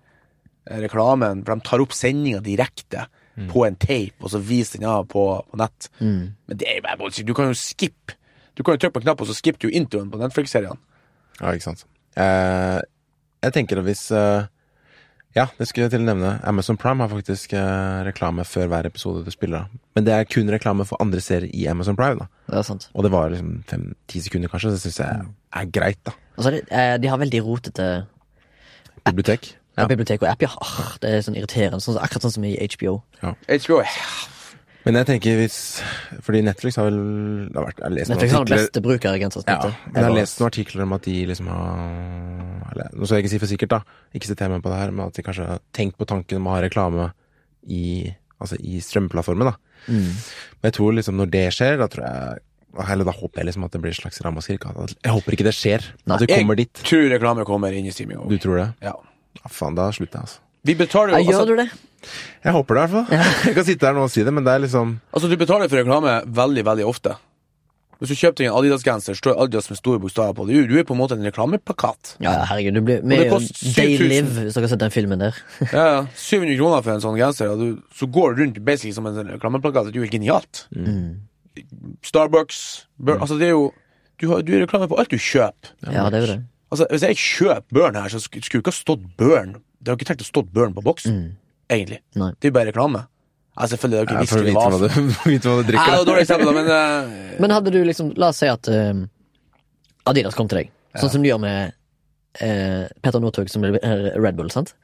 eh, 0.65 0.79
reklamen, 0.87 1.43
for 1.45 1.53
de 1.53 1.69
tar 1.69 1.83
opp 1.83 1.93
sendinga 1.93 2.41
direkte 2.45 3.05
på 3.51 3.65
en 3.67 3.75
tape, 3.77 4.17
og 4.23 4.31
så 4.33 4.41
viser 4.41 4.81
den 4.81 4.89
av 4.89 5.05
på, 5.11 5.23
på 5.51 5.59
nett. 5.61 5.89
Mm. 5.99 6.33
Men 6.49 6.59
det 6.59 6.69
er 6.69 6.79
jo 6.79 6.85
bare 6.87 6.97
bullshit. 6.97 7.27
Du 7.27 7.35
kan 7.37 7.51
jo 7.51 7.57
skippe. 7.57 8.17
Du 8.57 8.63
kan 8.65 8.73
jo 8.73 8.81
trykke 8.81 8.95
på 8.95 9.03
en 9.03 9.05
knapp, 9.05 9.21
og 9.21 9.29
så 9.29 9.35
skipper 9.37 9.67
du 9.67 9.77
introen 9.77 10.09
på 10.09 10.17
Netflix-seriene. 10.21 10.79
Ja, 11.37 11.51
ikke 11.51 11.67
sant. 11.67 11.85
Eh, 12.17 12.79
jeg 13.45 13.53
tenker 13.53 13.77
at 13.77 13.85
hvis 13.85 14.07
eh, 14.09 14.47
Ja, 15.35 15.47
det 15.59 15.67
skulle 15.67 15.85
jeg 15.85 15.93
til 15.93 16.01
å 16.01 16.07
nevne. 16.07 16.31
Amazon 16.47 16.77
Prime 16.81 17.03
har 17.03 17.11
faktisk 17.11 17.53
eh, 17.53 17.99
reklame 18.07 18.45
før 18.47 18.69
hver 18.71 18.87
episode 18.89 19.25
du 19.25 19.29
spiller 19.33 19.65
av. 19.65 19.75
Men 19.97 20.07
det 20.07 20.13
er 20.15 20.29
kun 20.29 20.49
reklame 20.49 20.85
for 20.87 21.01
andre 21.03 21.21
serier 21.21 21.51
i 21.53 21.67
Amazon 21.69 21.97
Prime, 21.99 22.23
da. 22.23 22.29
Det 22.47 22.57
er 22.61 22.65
sant. 22.65 22.87
Og 22.95 23.05
det 23.05 23.11
var 23.13 23.29
liksom 23.33 23.51
fem-ti 23.69 24.23
sekunder, 24.25 24.49
kanskje. 24.49 24.73
Det 24.73 24.81
syns 24.85 24.99
jeg 25.03 25.27
er 25.61 25.69
greit, 25.75 25.99
da. 26.07 26.15
Og 26.37 26.43
så 26.45 26.51
er 26.51 26.57
det, 26.57 26.63
eh, 26.71 26.95
de 27.03 27.11
har 27.11 27.21
veldig 27.21 27.43
rotete 27.45 27.87
Bibliotek. 29.05 29.51
Ja. 29.77 29.85
Bibliotek 29.85 30.23
og 30.23 30.31
app, 30.31 30.41
ja. 30.41 30.49
Arr, 30.63 30.97
det 31.03 31.13
er 31.13 31.21
sånn 31.27 31.37
irriterende. 31.37 31.83
Sånn, 31.83 31.99
akkurat 32.01 32.25
sånn 32.25 32.37
som 32.39 32.47
i 32.47 32.55
HBO. 32.73 33.01
HBO 33.21 33.83
Men 34.87 34.97
jeg 35.01 35.07
tenker 35.09 35.37
hvis 35.41 35.57
Fordi 36.23 36.39
Netflix 36.47 36.77
har 36.79 36.87
vel 36.87 36.97
det 37.51 37.57
har 37.59 37.67
vært, 37.67 37.81
Jeg 37.83 37.95
lest 37.97 38.11
Netflix 38.13 38.33
har 38.37 38.45
den 38.47 38.55
beste 38.57 38.83
brukergrensesnittet. 38.85 39.67
ja, 39.67 39.91
men 39.91 39.99
jeg 39.99 40.07
har 40.07 40.15
lest 40.15 40.39
noen 40.39 40.47
artikler 40.51 40.85
om 40.87 40.95
at 40.97 41.07
de 41.07 41.15
liksom 41.31 41.49
har 41.51 42.71
eller, 42.71 42.89
Nå 42.95 43.07
skal 43.07 43.19
jeg 43.19 43.25
ikke 43.25 43.33
si 43.35 43.41
for 43.43 43.51
sikkert, 43.51 43.73
da. 43.75 43.81
Ikke 44.17 44.29
sitt 44.29 44.41
hjemme 44.43 44.61
på 44.63 44.71
det 44.71 44.79
her, 44.79 44.91
men 44.95 45.07
at 45.07 45.17
de 45.19 45.23
kanskje 45.25 45.45
har 45.49 45.61
tenkt 45.75 45.97
på 45.99 46.07
tanken 46.09 46.39
om 46.39 46.47
å 46.49 46.55
ha 46.55 46.63
reklame 46.63 47.09
i, 47.67 48.11
altså 48.39 48.57
i 48.63 48.79
strømplattformen, 48.83 49.51
da. 49.51 49.55
Mm. 49.87 50.09
Men 50.57 50.69
jeg 50.71 50.75
tror 50.79 50.95
liksom 50.97 51.19
når 51.19 51.31
det 51.35 51.45
skjer, 51.55 51.77
da 51.79 51.87
tror 51.91 52.07
jeg 52.07 52.43
Eller 52.91 53.07
da 53.07 53.13
håper 53.15 53.41
jeg 53.41 53.47
liksom 53.49 53.63
at 53.65 53.71
det 53.73 53.79
blir 53.81 53.93
et 53.93 53.97
slags 53.97 54.19
ramaskrik. 54.21 54.65
Jeg 54.67 55.11
håper 55.13 55.33
ikke 55.33 55.45
det 55.47 55.55
skjer. 55.57 55.85
Nei. 56.05 56.15
At 56.15 56.21
det 56.21 56.29
Jeg 56.29 56.43
kommer 56.43 56.55
dit. 56.59 56.73
tror 56.85 57.07
reklame 57.09 57.45
kommer 57.47 57.73
inn 57.73 57.87
i 57.87 57.93
streaming. 57.95 58.19
Du 58.29 58.37
tror 58.37 58.59
det? 58.59 58.67
Ja. 58.85 58.93
Ja, 59.37 59.49
faen, 59.49 59.73
da 59.77 59.87
slutter 59.95 60.19
jeg, 60.19 60.27
altså. 60.27 60.39
Vi 60.67 60.75
betaler 60.75 61.15
jo 61.15 61.21
altså, 61.21 61.45
gjør 61.45 61.53
du 61.53 61.61
det? 61.63 61.69
Jeg 62.43 62.53
håper 62.53 62.75
det, 62.77 62.81
i 62.81 62.83
hvert 62.83 62.95
fall. 62.97 63.23
Jeg 63.47 63.55
kan 63.57 63.65
sitte 63.67 63.87
her 63.87 63.95
nå 63.97 64.03
og 64.07 64.11
si 64.13 64.25
det, 64.27 64.33
men 64.35 64.45
det 64.45 64.53
er 64.53 64.65
liksom 64.67 64.97
altså, 65.11 65.31
du 65.31 65.39
betaler 65.39 65.71
for 65.71 65.79
reklame 65.81 66.19
veldig, 66.37 66.65
veldig 66.67 66.85
ofte. 66.87 67.15
Hvis 67.97 68.11
du 68.13 68.19
kjøper 68.19 68.43
deg 68.43 68.47
en 68.51 68.55
Adidas-genser, 68.59 69.17
står 69.17 69.39
Adidas 69.41 69.71
med 69.71 69.79
store 69.79 69.97
bokstaver 70.01 70.35
på. 70.37 70.43
Du, 70.45 70.53
du 70.69 70.75
er 70.77 70.83
på 70.85 70.93
en 70.93 70.99
måte 70.99 71.15
en 71.17 71.25
reklameplakat. 71.25 72.11
Ja, 72.21 72.35
herregud, 72.45 72.77
du 72.77 72.83
blir 72.85 72.99
det 73.01 73.09
med 73.09 73.31
koster 73.31 73.71
Day 73.73 73.95
Live, 73.97 74.35
hvis 74.43 74.53
dere 74.53 74.67
har 74.67 74.73
sett 74.75 74.83
den 74.83 74.93
filmen 74.93 75.23
der. 75.23 75.39
Ja, 75.73 75.85
ja. 75.87 76.03
700 76.13 76.59
kroner 76.59 76.85
for 76.85 76.93
en 76.93 77.01
sånn 77.01 77.17
genser, 77.17 77.55
og 77.55 77.63
du, 77.63 77.81
så 77.97 78.09
går 78.13 78.35
du 78.37 78.43
rundt 78.43 78.59
basically 78.67 78.93
som 78.93 79.09
en 79.09 79.17
sånn 79.17 79.33
reklameplakat. 79.33 79.89
Det 79.89 79.97
er 79.97 80.03
jo 80.03 80.05
helt 80.05 80.13
genialt. 80.13 80.67
Mm. 80.77 81.25
Starbucks 82.05 82.61
Burn, 83.01 83.17
Altså, 83.23 83.39
det 83.41 83.49
er 83.49 83.55
jo 83.55 83.71
du, 84.21 84.27
har, 84.29 84.45
du 84.45 84.53
er 84.53 84.63
reklame 84.67 84.89
på 84.89 84.97
alt 85.01 85.09
du 85.13 85.17
kjøper. 85.17 85.73
Ja, 85.89 86.05
det 86.13 86.21
er 86.21 86.25
jo 86.27 86.29
det. 86.35 86.37
Altså, 86.69 86.87
Hvis 86.91 87.05
jeg 87.07 87.17
kjøper 87.21 87.79
Burn 87.79 87.97
her, 87.97 88.13
så 88.13 88.21
skulle 88.21 88.45
det 88.45 88.61
ikke 88.61 88.69
ha 88.69 88.77
stått 88.77 89.09
Burn. 89.17 89.57
Det 89.79 89.91
har 89.91 89.99
ikke 89.99 90.09
tenkt 90.11 90.25
å 90.25 90.27
stå 90.27 90.43
Burn 90.53 90.73
på 90.75 90.83
egentlig. 91.67 92.01
Mm. 92.15 92.19
Nei. 92.21 92.31
Det 92.37 92.49
er 92.49 92.53
jo 92.53 92.57
bare 92.57 92.71
reklame. 92.71 93.05
Altså 93.57 93.73
selvfølgelig, 93.73 93.97
det 93.97 94.01
er 94.01 94.13
jo 94.13 94.17
ja, 94.17 94.23
ikke 94.23 94.33
For 94.33 94.39
å 94.39 94.45
visst 94.45 95.27
vite 95.27 95.49
hva 95.49 95.55
hva 95.55 95.57
du, 95.57 95.57
hva 95.57 95.61
du 95.63 95.69
drikker. 95.71 95.85
det 95.85 95.93
var 95.93 96.03
da. 96.03 96.09
dårlig 96.11 96.25
eksempel, 96.27 96.51
men 96.53 96.67
uh... 96.69 97.39
Men 97.41 97.53
hadde 97.55 97.73
du 97.73 97.79
liksom 97.87 98.11
La 98.21 98.29
oss 98.29 98.41
si 98.43 98.49
at 98.51 98.69
uh, 98.69 98.99
Adidas 100.11 100.37
kom 100.37 100.49
til 100.51 100.61
deg, 100.61 100.75
sånn 101.01 101.13
som 101.15 101.25
de 101.25 101.31
gjør 101.31 101.39
med 101.41 101.73
uh, 101.73 102.83
Petter 103.01 103.23
Northug 103.23 103.49
som 103.51 103.65
eh, 103.65 104.11
Red 104.13 104.37
Bull, 104.37 104.51
sant? 104.53 104.75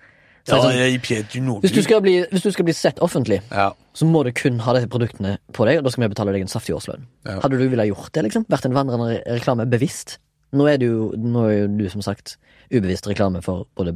Så 0.43 0.57
ja, 0.57 0.57
er 0.57 0.63
det 0.63 0.63
sånn, 0.65 0.79
jeg, 0.81 1.01
Peter 1.05 1.59
hvis, 1.63 1.71
du 1.71 1.83
skal 1.85 2.01
bli, 2.03 2.17
hvis 2.27 2.43
du 2.43 2.49
skal 2.51 2.65
bli 2.67 2.73
sett 2.75 2.97
offentlig, 3.05 3.37
ja. 3.47 3.69
så 3.95 4.07
må 4.09 4.25
du 4.27 4.33
kun 4.35 4.57
ha 4.65 4.73
disse 4.75 4.89
produktene 4.91 5.37
på 5.55 5.67
deg, 5.69 5.79
og 5.79 5.85
da 5.85 5.93
skal 5.93 6.03
vi 6.03 6.09
betale 6.11 6.33
deg 6.35 6.43
en 6.43 6.51
saftig 6.51 6.75
årslønn. 6.75 7.05
Ja. 7.23 7.37
Hadde 7.45 7.61
du 7.61 7.63
villet 7.71 7.87
gjort 7.87 8.09
det, 8.11 8.25
liksom? 8.25 8.43
Vært 8.51 8.67
en 8.67 8.75
vandrende 8.75 9.21
reklame 9.37 9.63
bevisst? 9.71 10.17
Nå 10.51 10.67
er, 10.67 10.81
det 10.81 10.89
jo, 10.89 11.13
nå 11.15 11.45
er 11.47 11.55
jo 11.61 11.69
du, 11.79 11.85
som 11.93 12.03
sagt, 12.03 12.35
ubevisst 12.73 13.07
reklame 13.07 13.39
for 13.45 13.69
både 13.79 13.95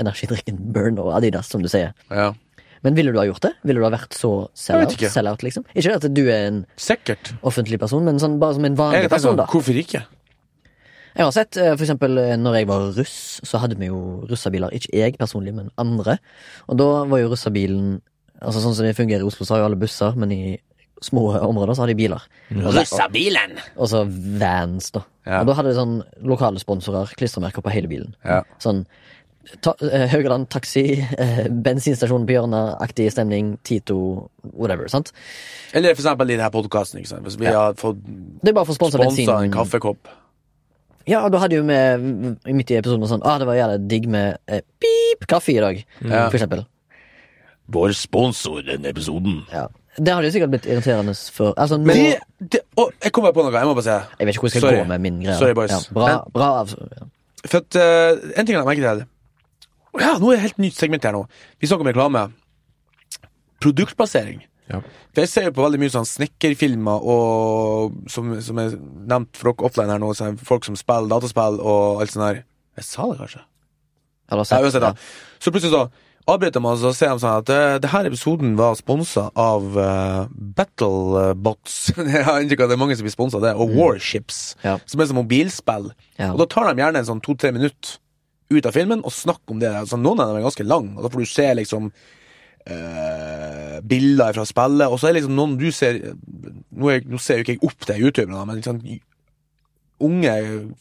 energidrikken 0.00 0.58
Burn 0.74 0.98
og 0.98 1.12
Adidas, 1.16 1.48
som 1.52 1.62
du 1.62 1.68
sier. 1.72 1.92
ja. 2.10 2.32
Men 2.82 2.94
ville 2.96 3.12
du 3.12 3.18
ha 3.20 3.26
gjort 3.28 3.42
det? 3.44 3.50
Ville 3.68 3.76
du 3.76 3.84
ha 3.84 3.90
vært 3.92 4.14
så 4.16 4.48
sell-out, 4.56 4.94
ikke. 4.94 5.10
sell-out, 5.12 5.42
liksom? 5.44 5.66
Ikke 5.76 5.98
at 5.98 6.06
du 6.16 6.22
er 6.32 6.46
en 6.46 6.62
Sikkert. 6.80 7.34
offentlig 7.44 7.76
person, 7.78 8.02
men 8.06 8.16
sånn, 8.18 8.38
bare 8.40 8.54
som 8.56 8.64
en 8.64 8.74
vanlig 8.78 9.02
Jeg 9.02 9.10
person, 9.12 9.36
da. 9.36 9.44
hvorfor 9.52 9.76
ikke? 9.76 10.00
Jeg 11.12 11.26
har 11.26 11.30
sett, 11.36 11.58
eh, 11.60 11.74
for 11.76 11.84
eksempel 11.84 12.16
eh, 12.22 12.36
når 12.40 12.56
jeg 12.56 12.68
var 12.70 12.86
russ, 12.96 13.18
så 13.44 13.60
hadde 13.60 13.76
vi 13.76 13.90
jo 13.90 14.24
russabiler. 14.30 14.72
Ikke 14.72 14.94
jeg 14.96 15.18
personlig, 15.20 15.52
men 15.58 15.68
andre. 15.76 16.16
Og 16.72 16.78
da 16.80 17.04
var 17.04 17.18
jo 17.20 17.28
russabilen 17.34 18.00
Altså 18.40 18.62
sånn 18.64 18.72
som 18.74 18.86
det 18.88 18.96
fungerer 18.96 19.20
i 19.20 19.28
Oslo, 19.28 19.44
så 19.44 19.52
har 19.52 19.60
jo 19.60 19.64
alle 19.68 19.76
busser, 19.76 20.14
men 20.16 20.30
i 20.32 20.58
små 21.04 21.26
områder 21.44 21.74
så 21.76 21.82
har 21.84 21.88
de 21.92 21.98
biler. 22.00 22.22
Russabilen! 22.56 23.58
Og 23.76 23.88
så 23.92 24.00
vans, 24.40 24.90
da. 24.94 25.02
Ja. 25.26 25.42
Og 25.42 25.50
da 25.50 25.56
hadde 25.58 25.74
de 25.74 25.76
sånn 25.76 25.98
lokale 26.24 26.60
sponsorer, 26.62 27.12
klistremerker 27.20 27.60
på 27.60 27.72
hele 27.74 27.90
bilen. 27.90 28.14
Ja. 28.24 28.40
Sånn 28.62 28.86
ta, 29.60 29.74
eh, 29.80 30.06
Haugaland 30.12 30.48
taxi, 30.48 31.00
eh, 31.18 31.48
bensinstasjon 31.48 32.26
på 32.26 32.36
hjørnet-aktig 32.36 33.10
stemning, 33.12 33.58
Tito, 33.64 34.30
whatever. 34.52 34.88
sant? 34.88 35.12
Eller 35.72 35.94
for 35.94 36.02
eksempel 36.02 36.30
i 36.30 36.36
denne 36.36 36.50
podkasten. 36.50 37.00
Hvis 37.00 37.38
vi 37.38 37.46
har 37.46 37.74
fått 37.74 37.98
Det 38.42 38.50
er 38.50 38.52
bare 38.52 38.66
for 38.66 38.74
å 38.74 38.90
sponsa 38.90 39.42
en 39.44 39.52
kaffekopp. 39.52 40.08
Ja, 41.06 41.24
og 41.24 41.32
da 41.32 41.38
hadde 41.38 41.56
jo 41.56 41.64
vi 41.64 42.52
midt 42.52 42.70
i 42.70 42.76
episoden 42.78 43.08
sånn 43.08 43.24
Ah, 43.24 43.38
det 43.38 43.46
var 43.48 43.54
jævlig 43.54 43.88
digg 43.88 44.08
med 44.08 44.38
eh, 44.46 44.60
pip 44.78 45.26
kaffe 45.26 45.54
i 45.54 45.60
dag, 45.60 45.84
mm. 46.00 46.30
for 46.30 46.38
eksempel. 46.38 46.66
Vår 47.70 47.94
sponsor 47.94 48.62
denne 48.66 48.90
episoden. 48.90 49.44
Ja. 49.52 49.68
Det 49.98 50.12
hadde 50.14 50.28
jo 50.28 50.34
sikkert 50.34 50.52
blitt 50.52 50.66
irriterende 50.70 51.14
for 51.34 51.54
Altså, 51.58 51.76
nå 51.76 51.92
Det, 51.92 52.18
det, 52.38 52.60
å, 52.78 52.86
jeg 53.02 53.12
kommer 53.12 53.32
på 53.34 53.42
noe. 53.42 53.52
Jeg 53.52 53.66
må 53.66 53.74
bare 53.74 53.86
si 53.88 53.90
Jeg 53.90 54.28
vet 54.28 54.36
ikke 54.36 54.44
hvor 54.44 54.52
jeg 54.52 54.54
skal 54.54 54.68
Sorry. 54.68 54.82
gå 54.82 54.90
med 54.92 55.02
min 55.06 55.18
greie. 55.24 55.38
Sorry, 55.40 55.56
boys. 55.58 55.72
Ja, 55.74 55.80
bra, 55.96 56.12
bra 56.34 56.50
av, 56.60 56.74
ja. 56.94 57.08
For 57.46 57.64
at 57.64 57.80
uh, 57.80 58.30
En 58.36 58.46
ting 58.46 58.54
jeg 58.54 58.60
la 58.60 58.68
merke 58.68 58.84
til 58.84 59.02
Ja, 59.98 60.18
nå 60.22 60.30
er 60.30 60.36
det 60.38 60.44
helt 60.44 60.58
nytt 60.62 60.76
segment 60.78 61.02
her 61.04 61.12
nå. 61.16 61.24
Vi 61.58 61.66
snakker 61.66 61.82
om 61.82 61.90
reklame. 61.90 62.22
Produktplassering. 63.60 64.44
Ja. 64.70 64.78
For 65.10 65.24
Jeg 65.24 65.28
ser 65.32 65.48
jo 65.48 65.54
på 65.56 65.64
veldig 65.64 65.80
mye 65.82 65.90
sånn 65.92 66.06
snekkerfilmer 66.06 67.02
og 67.10 67.96
som, 68.12 68.28
som 68.44 68.60
er 68.62 68.76
nevnt 69.10 69.34
for 69.36 69.50
dere 69.50 69.66
offline 69.66 69.90
her 69.90 69.98
nå, 70.02 70.12
så 70.14 70.28
er 70.30 70.36
folk 70.46 70.68
som 70.68 70.76
spiller 70.78 71.10
dataspill 71.10 71.58
og 71.58 72.04
alt 72.04 72.14
sånt 72.14 72.28
her. 72.28 72.38
Jeg 72.78 72.86
sa 72.86 73.08
det 73.10 73.18
kanskje? 73.24 73.42
Du 74.30 74.36
Ja, 74.38 74.44
sett? 74.46 74.62
uansett, 74.62 74.84
da. 74.86 74.92
Så 75.42 75.50
plutselig 75.50 75.74
så 75.74 75.82
avbryter 76.30 76.62
man, 76.62 76.76
og 76.76 76.84
så 76.84 76.92
ser 76.94 77.10
de 77.16 77.18
sånn 77.24 77.40
at 77.42 77.50
uh, 77.50 77.78
det 77.82 77.90
her 77.90 78.06
episoden 78.06 78.52
var 78.56 78.76
sponsa 78.78 79.26
av 79.34 79.66
uh, 79.74 80.28
Battlebots. 80.30 81.80
jeg 82.14 82.22
har 82.28 82.38
inntrykk 82.44 82.62
av 82.62 82.68
at 82.68 82.70
det 82.70 82.76
er 82.78 82.82
mange 82.84 82.96
som 83.00 83.08
blir 83.08 83.14
sponsa 83.16 83.40
av 83.40 83.48
det. 83.48 83.56
Og 83.58 83.74
Warships, 83.74 84.54
Ja. 84.62 84.76
som 84.86 85.02
er 85.02 85.10
som 85.10 85.18
mobilspill. 85.18 85.90
Ja. 86.20 86.30
Og 86.30 86.38
da 86.44 86.46
tar 86.52 86.70
de 86.70 86.84
gjerne 86.84 87.02
en 87.02 87.08
sånn 87.10 87.24
to-tre 87.26 87.50
minutter 87.56 87.98
ut 88.50 88.66
av 88.66 88.74
filmen 88.74 89.04
og 89.06 89.14
snakke 89.14 89.54
om 89.54 89.60
det. 89.62 89.70
Altså, 89.82 89.98
noen 90.00 90.22
av 90.22 90.30
dem 90.30 90.40
er 90.40 90.48
ganske 90.48 90.66
lang, 90.66 90.90
og 90.96 91.04
da 91.04 91.12
får 91.12 91.22
du 91.22 91.30
se 91.34 91.52
liksom 91.62 91.92
Uh, 92.60 93.78
bilder 93.88 94.34
fra 94.36 94.42
spillet, 94.44 94.84
og 94.84 94.98
så 95.00 95.08
er 95.08 95.14
det 95.14 95.22
liksom 95.22 95.32
noen 95.32 95.54
du 95.56 95.70
ser 95.72 95.96
Nå, 95.96 96.90
er, 96.92 97.06
nå 97.08 97.16
ser 97.16 97.38
jo 97.38 97.46
ikke 97.46 97.54
jeg 97.54 97.62
opp 97.64 97.86
til 97.88 98.02
youtuberne, 98.04 98.42
men 98.44 98.58
liksom 98.58 98.82
unge 100.04 100.34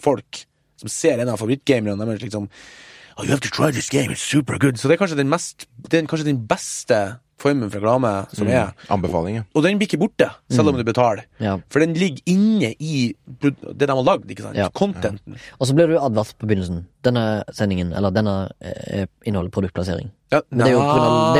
folk 0.03 0.41
som 0.79 0.91
ser 0.91 1.23
en 1.23 1.31
av 1.31 1.39
favorittgamerne 1.39 2.03
deres 2.03 2.25
liksom 2.25 2.49
oh, 2.49 3.23
You 3.23 3.31
have 3.31 3.43
to 3.47 3.51
try 3.51 3.71
this 3.71 3.87
game, 3.89 4.11
it's 4.11 4.23
super 4.23 4.59
good. 4.59 4.75
Så 4.75 4.91
det 4.91 4.97
er 4.97 5.01
kanskje 5.01 5.21
den, 5.21 5.31
mest, 5.31 5.69
er 5.87 6.03
kanskje 6.03 6.27
den 6.27 6.43
beste 6.51 6.99
formen 7.41 7.69
for 7.71 7.79
reklame 7.79 8.11
som 8.35 8.47
er. 8.51 8.73
Anbefalinger. 8.91 9.45
Og, 9.49 9.59
Og 9.61 9.65
den 9.67 9.79
blir 9.79 9.89
ikke 9.89 10.01
borte, 10.01 10.29
selv 10.51 10.71
om 10.73 10.77
du 10.79 10.83
betaler. 10.87 11.25
Ja. 11.39 11.57
For 11.71 11.83
den 11.83 11.95
ligger 11.97 12.21
inne 12.29 12.73
i 12.79 13.15
det 13.41 13.55
de 13.87 13.89
har 13.91 14.03
lagd, 14.05 14.29
ikke 14.29 14.45
sant? 14.47 14.59
Ja. 14.59 14.69
Contenten. 14.75 15.39
Og 15.59 15.67
så 15.69 15.75
blir 15.77 15.87
du 15.91 15.97
advart 15.99 16.35
på 16.39 16.49
begynnelsen. 16.49 16.85
Denne 17.05 17.43
sendingen, 17.55 17.93
eller 17.95 18.11
denne, 18.11 18.51
eh, 18.59 19.05
inneholder 19.23 19.53
produktplassering. 19.55 20.09
Ja, 20.29 20.41
det 20.51 20.67
er 20.67 20.75
jo 20.75 20.81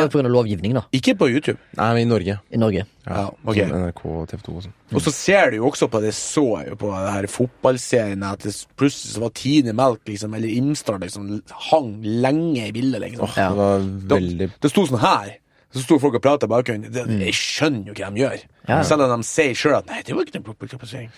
på 0.10 0.18
grunn 0.18 0.26
av, 0.26 0.32
lovgivning, 0.34 0.74
da, 0.74 0.82
Ikke 0.96 1.14
på 1.20 1.28
YouTube. 1.30 1.60
Nei, 1.78 1.90
men 1.94 2.08
i 2.08 2.10
Norge. 2.10 2.40
i 2.50 2.58
Norge. 2.58 2.86
Ja, 3.06 3.26
ok. 3.46 3.60
Som 3.60 3.76
NRK 3.84 4.06
og 4.06 4.28
TV 4.32 4.42
2 4.48 4.56
og 4.56 4.64
sånn. 4.64 4.74
Og 4.94 5.02
så 5.06 5.12
ser 5.14 5.52
du 5.52 5.58
jo 5.58 5.68
også 5.70 5.90
på 5.92 6.02
det 6.02 6.14
så 6.18 6.46
jeg 6.64 6.72
jo 6.72 6.76
på 6.76 6.90
det 6.96 7.12
her 7.14 7.28
fotballserien 7.30 8.24
at 8.26 8.40
det 8.48 8.54
plutselig 8.80 9.14
så 9.14 9.22
var 9.26 9.30
Tine 9.38 9.74
Melk 9.78 10.02
liksom, 10.10 10.34
eller 10.34 10.50
Imstad 10.50 11.02
liksom 11.06 11.42
hang 11.70 11.92
lenge 12.02 12.68
i 12.70 12.72
bildet, 12.72 13.02
liksom. 13.04 13.28
Oh, 13.28 13.38
Ja. 13.38 13.50
Det 13.50 13.58
var 13.58 13.86
veldig... 14.16 14.50
Det, 14.50 14.62
Det 14.62 14.72
sto 14.74 14.88
sånn 14.90 15.04
her. 15.04 15.36
Så 15.74 15.84
sto 15.86 16.00
folk 16.02 16.16
og 16.18 16.24
prata 16.26 16.48
i 16.48 16.50
bakgrunnen. 16.50 17.20
Jeg 17.22 17.34
skjønner 17.38 17.92
jo 17.92 17.94
hva 17.94 18.10
de 18.14 18.24
gjør. 18.24 18.44
Ja. 18.68 18.82
Selv 18.88 19.06
om 19.06 19.22
de 19.22 19.28
sier 19.28 19.54
sjøl 19.54 19.76
at 19.78 19.86
'nei, 19.90 20.02
det 20.06 20.16
var 20.16 20.26
ikke 20.26 20.40
noe 20.40 20.54
produktplassering'. 20.56 21.12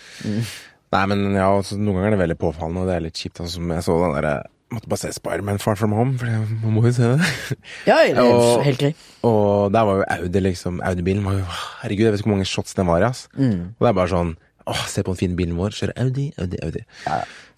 Nei, 0.92 1.06
men 1.08 1.22
ja, 1.36 1.46
altså, 1.56 1.78
noen 1.80 1.96
ganger 2.02 2.08
er 2.12 2.18
det 2.18 2.24
veldig 2.26 2.40
påfallende, 2.42 2.82
og 2.84 2.88
det 2.90 2.96
er 2.98 3.06
litt 3.06 3.16
kjipt. 3.16 3.40
Altså, 3.40 3.54
som 3.56 3.70
jeg 3.72 3.84
så 3.88 4.00
den 4.06 4.18
derre 4.22 4.42
Måtte 4.72 4.88
bare 4.88 5.00
se 5.02 5.10
Spiderman 5.12 5.58
Far 5.60 5.76
From 5.76 5.92
Home, 5.92 6.14
for 6.18 6.26
man 6.28 6.72
må 6.72 6.82
jo 6.86 6.92
se 6.96 7.04
det. 7.04 7.26
Ja, 7.90 7.98
det 8.08 8.16
er 8.16 8.24
Og- 8.24 8.64
helt 8.64 8.80
greit. 8.80 8.96
Og 9.22 9.68
der 9.74 9.84
var 9.84 9.98
jo 10.00 10.04
Audi, 10.08 10.40
liksom. 10.40 10.80
Audi-bilen 10.82 11.26
var 11.26 11.34
jo 11.34 11.44
Herregud, 11.82 12.06
jeg 12.06 12.12
vet 12.14 12.20
ikke 12.22 12.30
hvor 12.30 12.38
mange 12.38 12.48
shots 12.48 12.74
den 12.74 12.88
var 12.88 13.02
i, 13.02 13.04
ass. 13.10 13.28
Mm. 13.36 13.76
Og 13.76 13.84
det 13.84 13.90
er 13.90 13.98
bare 14.00 14.08
sånn 14.08 14.38
Åh, 14.68 14.86
se 14.88 15.04
på 15.04 15.12
den 15.12 15.18
fine 15.20 15.36
bilen 15.36 15.58
vår. 15.58 15.76
Kjører 15.76 15.94
Audi, 16.00 16.32
Audi, 16.40 16.58
Audi. 16.64 16.84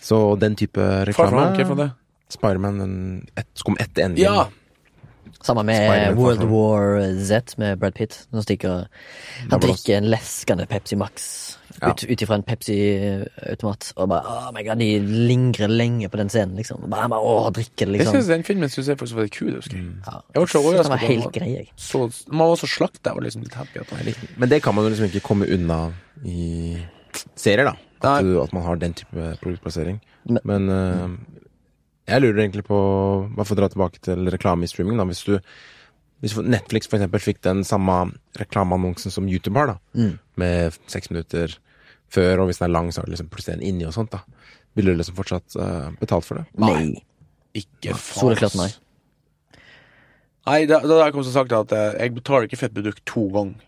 Så 0.01 0.39
den 0.39 0.55
type 0.55 0.81
Far 1.13 1.27
from 1.29 1.37
home, 1.37 1.53
hva 1.53 1.69
er 1.69 1.75
det? 1.83 1.89
Spiderman 2.33 2.79
den 2.79 2.95
et, 3.37 3.45
kom 3.63 3.77
etter 3.77 4.05
endingen. 4.07 4.33
Ja. 4.33 4.47
Samme 5.43 5.63
med 5.67 6.15
World 6.15 6.43
War 6.47 7.01
Z 7.25 7.57
med 7.57 7.79
Brad 7.79 7.93
Pitt. 7.97 8.27
Som 8.31 8.41
stikker 8.45 8.85
Han 9.49 9.59
drikker 9.59 9.97
en 9.97 10.07
leskende 10.11 10.65
Pepsi 10.69 10.95
Max 10.95 11.57
Ja. 11.81 11.89
ut, 11.89 12.03
ut 12.05 12.21
ifra 12.21 12.35
en 12.37 12.43
Pepsi-automat. 12.43 13.93
Og 13.97 14.07
bare 14.09 14.21
oh 14.29 14.51
my 14.53 14.61
god, 14.67 14.77
de 14.79 14.99
lingrer 15.27 15.67
lenge 15.71 16.09
på 16.09 16.17
den 16.21 16.29
scenen, 16.29 16.55
liksom. 16.59 16.83
Bare, 16.91 17.09
bare 17.09 17.19
åh, 17.21 17.49
drikker 17.51 17.85
det, 17.89 17.97
Jeg 17.97 17.99
liksom. 18.03 18.15
synes 18.15 18.27
den 18.27 18.43
filmen 18.47 18.69
syns 18.69 18.87
jeg 18.91 18.97
faktisk 18.99 19.15
var 19.17 19.23
litt 19.27 19.35
kul. 19.37 19.47
jeg 19.49 19.55
Husker. 19.61 19.77
jeg. 19.77 19.91
Ja. 20.05 20.19
Jeg 20.35 20.39
var 20.43 20.51
så 20.53 20.59
overrasket 20.61 20.83
den 20.83 20.93
var 20.93 21.07
helt 21.07 21.31
grei, 21.33 21.49
jeg. 21.57 21.67
Så, 21.75 22.03
man 22.31 22.47
var 22.53 22.55
så 22.61 22.67
slakta 22.69 23.15
og 23.17 23.23
liksom 23.25 23.43
litt 23.43 23.53
happy. 23.57 23.79
At 23.79 24.37
Men 24.37 24.49
det 24.49 24.61
kan 24.63 24.75
man 24.75 24.85
jo 24.85 24.89
liksom 24.93 25.05
ikke 25.09 25.23
komme 25.25 25.49
unna 25.49 25.91
i 26.25 26.77
serier, 27.35 27.65
da. 27.65 27.75
At, 28.03 28.23
du, 28.23 28.41
at 28.41 28.51
man 28.53 28.63
har 28.63 28.75
den 28.75 28.93
type 28.93 29.37
produktplassering. 29.41 29.99
Men- 30.25 30.41
Men 30.43 30.69
eh, 30.69 31.09
jeg 32.07 32.21
lurer 32.21 32.43
egentlig 32.43 32.65
på 32.67 32.77
Bare 33.31 33.47
for 33.47 33.55
å 33.55 33.61
dra 33.61 33.69
tilbake 33.71 34.01
til 34.03 34.27
reklame 34.33 34.67
i 34.67 34.71
streaming, 34.71 34.99
da. 34.99 35.07
Hvis 35.09 35.25
du 35.27 35.37
hvis 36.23 36.37
Netflix 36.39 36.87
for 36.87 36.95
eksempel 36.95 37.19
fikk 37.19 37.41
den 37.43 37.65
samme 37.67 37.97
reklameannonsen 38.39 39.11
som 39.11 39.25
YouTube 39.27 39.59
har, 39.59 39.73
da. 39.73 39.99
Mm. 39.99 40.13
Med 40.39 40.77
seks 40.87 41.11
minutter 41.11 41.57
før, 42.13 42.39
og 42.39 42.47
hvis 42.47 42.61
den 42.61 42.69
er 42.69 42.77
lang, 42.77 42.93
så 42.95 43.01
er 43.01 43.09
det 43.09 43.17
liksom 43.17 43.31
plutselig 43.33 43.57
en 43.57 43.65
inni 43.67 43.83
og 43.89 43.95
sånt, 43.95 44.13
da. 44.13 44.21
Ville 44.73 44.93
du 44.93 45.01
liksom 45.01 45.17
fortsatt 45.17 45.57
uh, 45.59 45.89
betalt 45.99 46.23
for 46.23 46.39
det? 46.39 46.45
Nei. 46.63 47.03
ikke 47.59 47.97
fast 47.99 48.55
nei. 48.55 48.69
Nei, 50.47 50.61
da 50.67 50.79
har 50.79 51.05
jeg 51.05 51.13
kommet 51.15 51.27
til 51.27 51.35
å 51.35 51.37
sagt 51.37 51.53
at 51.55 51.71
eh, 51.75 51.99
jeg 52.01 52.15
betaler 52.17 52.43
ikke 52.47 52.59
for 52.59 52.67
et 52.67 52.75
produkt 52.75 53.01
to 53.07 53.23
ganger. 53.31 53.59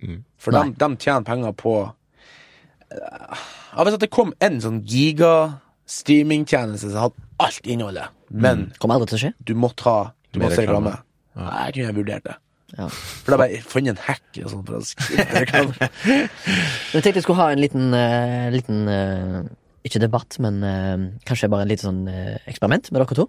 Mm. 0.00 0.24
For 0.40 0.50
de, 0.52 0.60
de 0.76 0.96
tjener 1.00 1.24
penger 1.24 1.52
på 1.56 1.88
uh, 1.88 3.36
Hvis 3.80 3.96
at 3.96 4.04
det 4.04 4.12
kom 4.12 4.36
en 4.44 4.60
sånn 4.60 4.84
giga-streamingtjeneste 4.84 6.92
som 6.92 7.00
hadde 7.06 7.25
alt 7.42 7.66
innholdet, 7.66 8.08
men 8.30 8.72
Kommer 8.80 8.96
aldri 8.96 9.10
til 9.12 9.18
å 9.18 9.22
skje. 9.26 9.32
du 9.44 9.54
måtte 9.54 9.84
ha 9.84 9.96
Du 10.32 10.38
Mer 10.40 10.46
måtte 10.48 10.56
se 10.56 10.62
reklame. 10.66 10.90
reklame. 10.96 11.02
Nei, 11.36 11.64
jeg 11.66 11.74
kunne 11.76 11.96
vurdert 12.00 12.24
det. 12.24 12.36
Ja. 12.76 12.86
For 12.88 13.30
da 13.30 13.36
bare 13.38 13.60
funnet 13.62 13.92
en 13.94 14.02
hack 14.06 14.38
og 14.42 14.50
sånn 14.50 14.64
for 14.66 14.78
å 14.78 14.84
skrive 14.84 15.26
reklame. 15.44 15.74
Men 15.78 16.96
jeg 16.96 17.02
tenkte 17.04 17.14
jeg 17.20 17.26
skulle 17.26 17.38
ha 17.42 17.50
en 17.54 17.60
liten, 17.62 17.84
eh, 17.94 18.48
liten 18.54 18.88
eh, 18.90 19.42
Ikke 19.86 20.00
debatt, 20.02 20.38
men 20.42 20.62
eh, 20.66 21.04
kanskje 21.28 21.48
bare 21.52 21.62
et 21.62 21.70
lite 21.76 21.86
sånn 21.86 22.00
eh, 22.10 22.38
eksperiment 22.50 22.90
med 22.90 23.00
dere 23.04 23.14
to. 23.20 23.28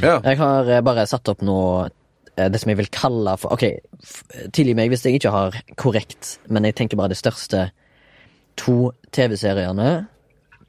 ja. 0.00 0.14
Jeg 0.24 0.38
har 0.40 0.70
eh, 0.70 0.80
bare 0.86 1.04
satt 1.10 1.28
opp 1.28 1.42
nå 1.44 1.58
eh, 2.36 2.48
det 2.48 2.60
som 2.62 2.70
jeg 2.72 2.78
vil 2.80 2.88
kalle 2.94 3.36
for 3.36 3.52
Ok, 3.52 3.66
f- 4.00 4.24
tilgi 4.56 4.74
meg 4.78 4.88
hvis 4.94 5.04
jeg 5.04 5.18
ikke 5.20 5.34
har 5.34 5.58
korrekt, 5.76 6.38
men 6.48 6.64
jeg 6.64 6.74
tenker 6.80 6.96
bare 6.96 7.12
de 7.12 7.18
største 7.20 7.66
to 8.56 8.90
TV-seriene 9.12 10.06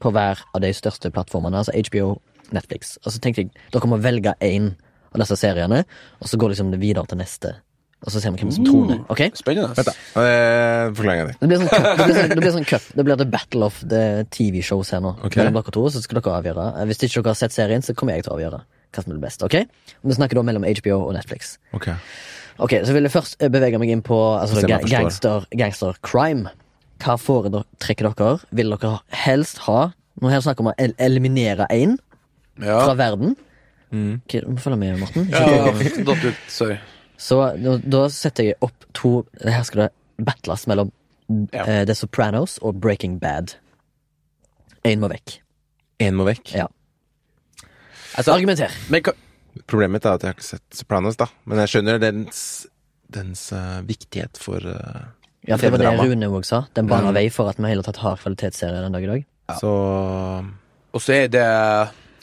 på 0.02 0.10
hver 0.12 0.40
av 0.54 0.60
de 0.64 0.70
største 0.74 1.10
plattformene, 1.14 1.62
altså 1.62 1.72
HBO, 1.78 2.16
Netflix. 2.56 2.96
Og 3.04 3.12
så 3.14 3.20
tenkte 3.22 3.44
jeg 3.44 3.52
dere 3.74 3.88
må 3.90 3.98
velge 4.02 4.34
én 4.44 4.72
av 5.12 5.20
disse 5.20 5.36
seriene, 5.36 5.82
og 6.20 6.28
så 6.30 6.38
går 6.40 6.54
liksom 6.54 6.70
det 6.72 6.80
videre 6.80 7.04
til 7.10 7.18
neste. 7.20 7.54
Og 8.02 8.10
så 8.10 8.18
ser 8.18 8.32
vi 8.34 8.40
hvem 8.42 8.50
som 8.50 8.64
troner. 8.66 9.02
Ok? 9.14 9.20
Spennende. 9.38 9.76
Vent, 9.78 9.86
da. 9.86 9.92
Eh, 10.18 10.88
Forklar 10.98 11.12
en 11.12 11.20
gang 11.20 11.28
til. 11.30 11.36
Det 11.38 11.48
blir 11.52 11.60
sånn 11.60 11.68
cup. 11.70 11.84
Det 11.86 12.06
blir 12.08 12.16
sånn, 12.16 12.30
det 12.32 12.40
blir 12.42 12.54
sånn 12.56 12.66
cup. 12.66 12.86
Det 12.98 13.04
blir 13.06 13.18
the 13.20 13.26
battle 13.30 13.62
of 13.68 13.76
the 13.92 14.00
TV-shows 14.34 14.90
her 14.90 15.04
nå. 15.04 15.12
Okay. 15.28 15.38
Mellom 15.44 15.60
dere 15.60 15.74
to, 15.76 15.84
så 15.94 16.02
skal 16.02 16.18
dere 16.18 16.34
avgjøre. 16.40 16.64
Eh, 16.80 16.86
Hvis 16.90 16.98
ikke 17.06 17.20
dere 17.22 17.30
har 17.36 17.38
sett 17.38 17.54
serien, 17.54 17.84
så 17.86 17.94
kommer 17.94 18.16
jeg 18.18 18.24
til 18.26 18.32
å 18.34 18.38
avgjøre 18.40 18.58
hva 18.92 19.04
som 19.04 19.12
blir 19.14 19.22
best. 19.22 19.44
ok? 19.46 19.54
Og 20.02 20.10
Vi 20.10 20.16
snakker 20.18 20.40
da 20.40 20.42
mellom 20.50 20.66
HBO 20.66 20.96
og 21.06 21.14
Netflix. 21.14 21.54
Ok. 21.78 21.86
Ok, 22.58 22.74
Så 22.84 22.92
vil 22.92 23.06
jeg 23.06 23.14
først 23.14 23.38
eh, 23.38 23.48
bevege 23.54 23.78
meg 23.78 23.94
inn 23.94 24.02
på 24.02 24.18
altså, 24.18 24.66
gangster, 24.66 25.46
gangster 25.54 25.94
crime. 26.02 26.50
Hva 27.02 27.14
foretrekker 27.18 28.10
dere? 28.18 28.34
Vil 28.50 28.74
dere 28.74 28.96
helst 29.24 29.62
ha 29.68 29.92
Nå 30.20 30.28
er 30.28 30.36
det 30.36 30.44
snakk 30.44 30.60
om 30.60 30.68
å 30.70 30.74
el 30.78 30.92
eliminere 31.00 31.64
én 31.72 31.94
Ja. 32.60 32.80
fra 32.86 32.94
verden. 32.98 33.36
Mm. 33.92 34.20
Følge 34.58 34.76
med, 34.80 34.98
Morten. 35.00 35.28
ja 35.30 35.72
Datt 36.04 36.24
ut. 36.24 36.42
Sorry. 36.48 36.78
Så 37.20 37.38
da, 37.62 37.76
da 37.78 38.06
setter 38.10 38.44
jeg 38.50 38.56
opp 38.64 38.86
to 38.96 39.24
Her 39.44 39.62
skal 39.68 39.84
det 39.86 39.90
battles 40.26 40.66
mellom 40.66 40.90
Ja. 41.52 41.64
eh, 41.64 41.84
The 41.88 41.94
Sopranos 41.94 42.58
og 42.62 42.80
Breaking 42.80 43.18
Bad. 43.22 43.54
Én 44.84 44.98
må 45.00 45.08
vekk. 45.12 45.38
Én 46.02 46.16
må 46.18 46.24
vekk. 46.26 46.54
Ja. 46.58 46.66
Altså, 48.16 48.34
Argumenter. 48.34 48.72
men 48.90 49.02
Problemet 49.68 49.92
mitt 50.00 50.06
er 50.08 50.14
at 50.16 50.22
jeg 50.24 50.28
har 50.32 50.36
ikke 50.38 50.48
sett 50.48 50.76
Sopranos, 50.76 51.16
da. 51.20 51.26
Men 51.48 51.58
jeg 51.62 51.68
skjønner 51.74 51.98
dens, 52.02 52.38
dens 53.12 53.46
uh, 53.52 53.80
viktighet 53.84 54.36
for 54.40 54.56
uh, 54.64 55.02
Ja, 55.46 55.56
for 55.56 55.66
det 55.68 55.72
var 55.74 55.78
det 55.82 55.86
drama. 55.90 56.06
Rune 56.08 56.28
òg 56.32 56.44
sa. 56.48 56.62
Den 56.74 56.88
baner 56.88 57.12
Mm. 57.12 57.18
vei 57.20 57.28
for 57.30 57.48
at 57.52 57.58
vi 57.60 57.68
hele 57.68 57.82
tatt 57.84 58.00
har 58.00 58.16
kvalitetsserie 58.16 58.80
den 58.82 58.92
dag 58.96 59.04
i 59.04 59.10
dag. 59.12 59.24
Så 59.60 59.72
Og 60.92 61.00
så 61.00 61.12
er 61.22 61.28
det 61.28 61.44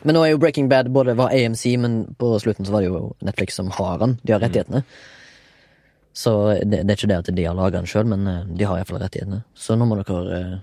Men 0.08 0.16
nå 0.16 0.24
er 0.24 0.34
jo 0.34 0.42
Breaking 0.42 0.70
Bad 0.72 0.92
både 0.96 1.16
var 1.20 1.34
AMC, 1.36 1.66
men 1.84 2.02
på 2.20 2.32
slutten 2.40 2.68
så 2.68 2.76
var 2.76 2.84
det 2.84 2.92
jo 2.92 3.14
Netflix 3.26 3.58
som 3.60 3.72
har 3.76 4.00
den. 4.02 4.18
De 4.24 4.36
har 4.36 4.44
rettighetene. 4.44 4.84
Så 6.16 6.34
det, 6.64 6.84
det 6.84 6.94
er 6.94 6.98
ikke 6.98 7.12
det 7.12 7.20
at 7.22 7.32
de 7.36 7.46
har 7.46 7.58
laga 7.58 7.80
den 7.80 7.90
sjøl, 7.90 8.08
men 8.10 8.28
eh, 8.28 8.46
de 8.60 8.68
har 8.68 8.80
iallfall 8.80 9.02
rettighetene. 9.04 9.42
Så 9.56 9.78
nå 9.80 9.88
må 9.88 10.00
dere 10.00 10.20
uh, 10.30 10.56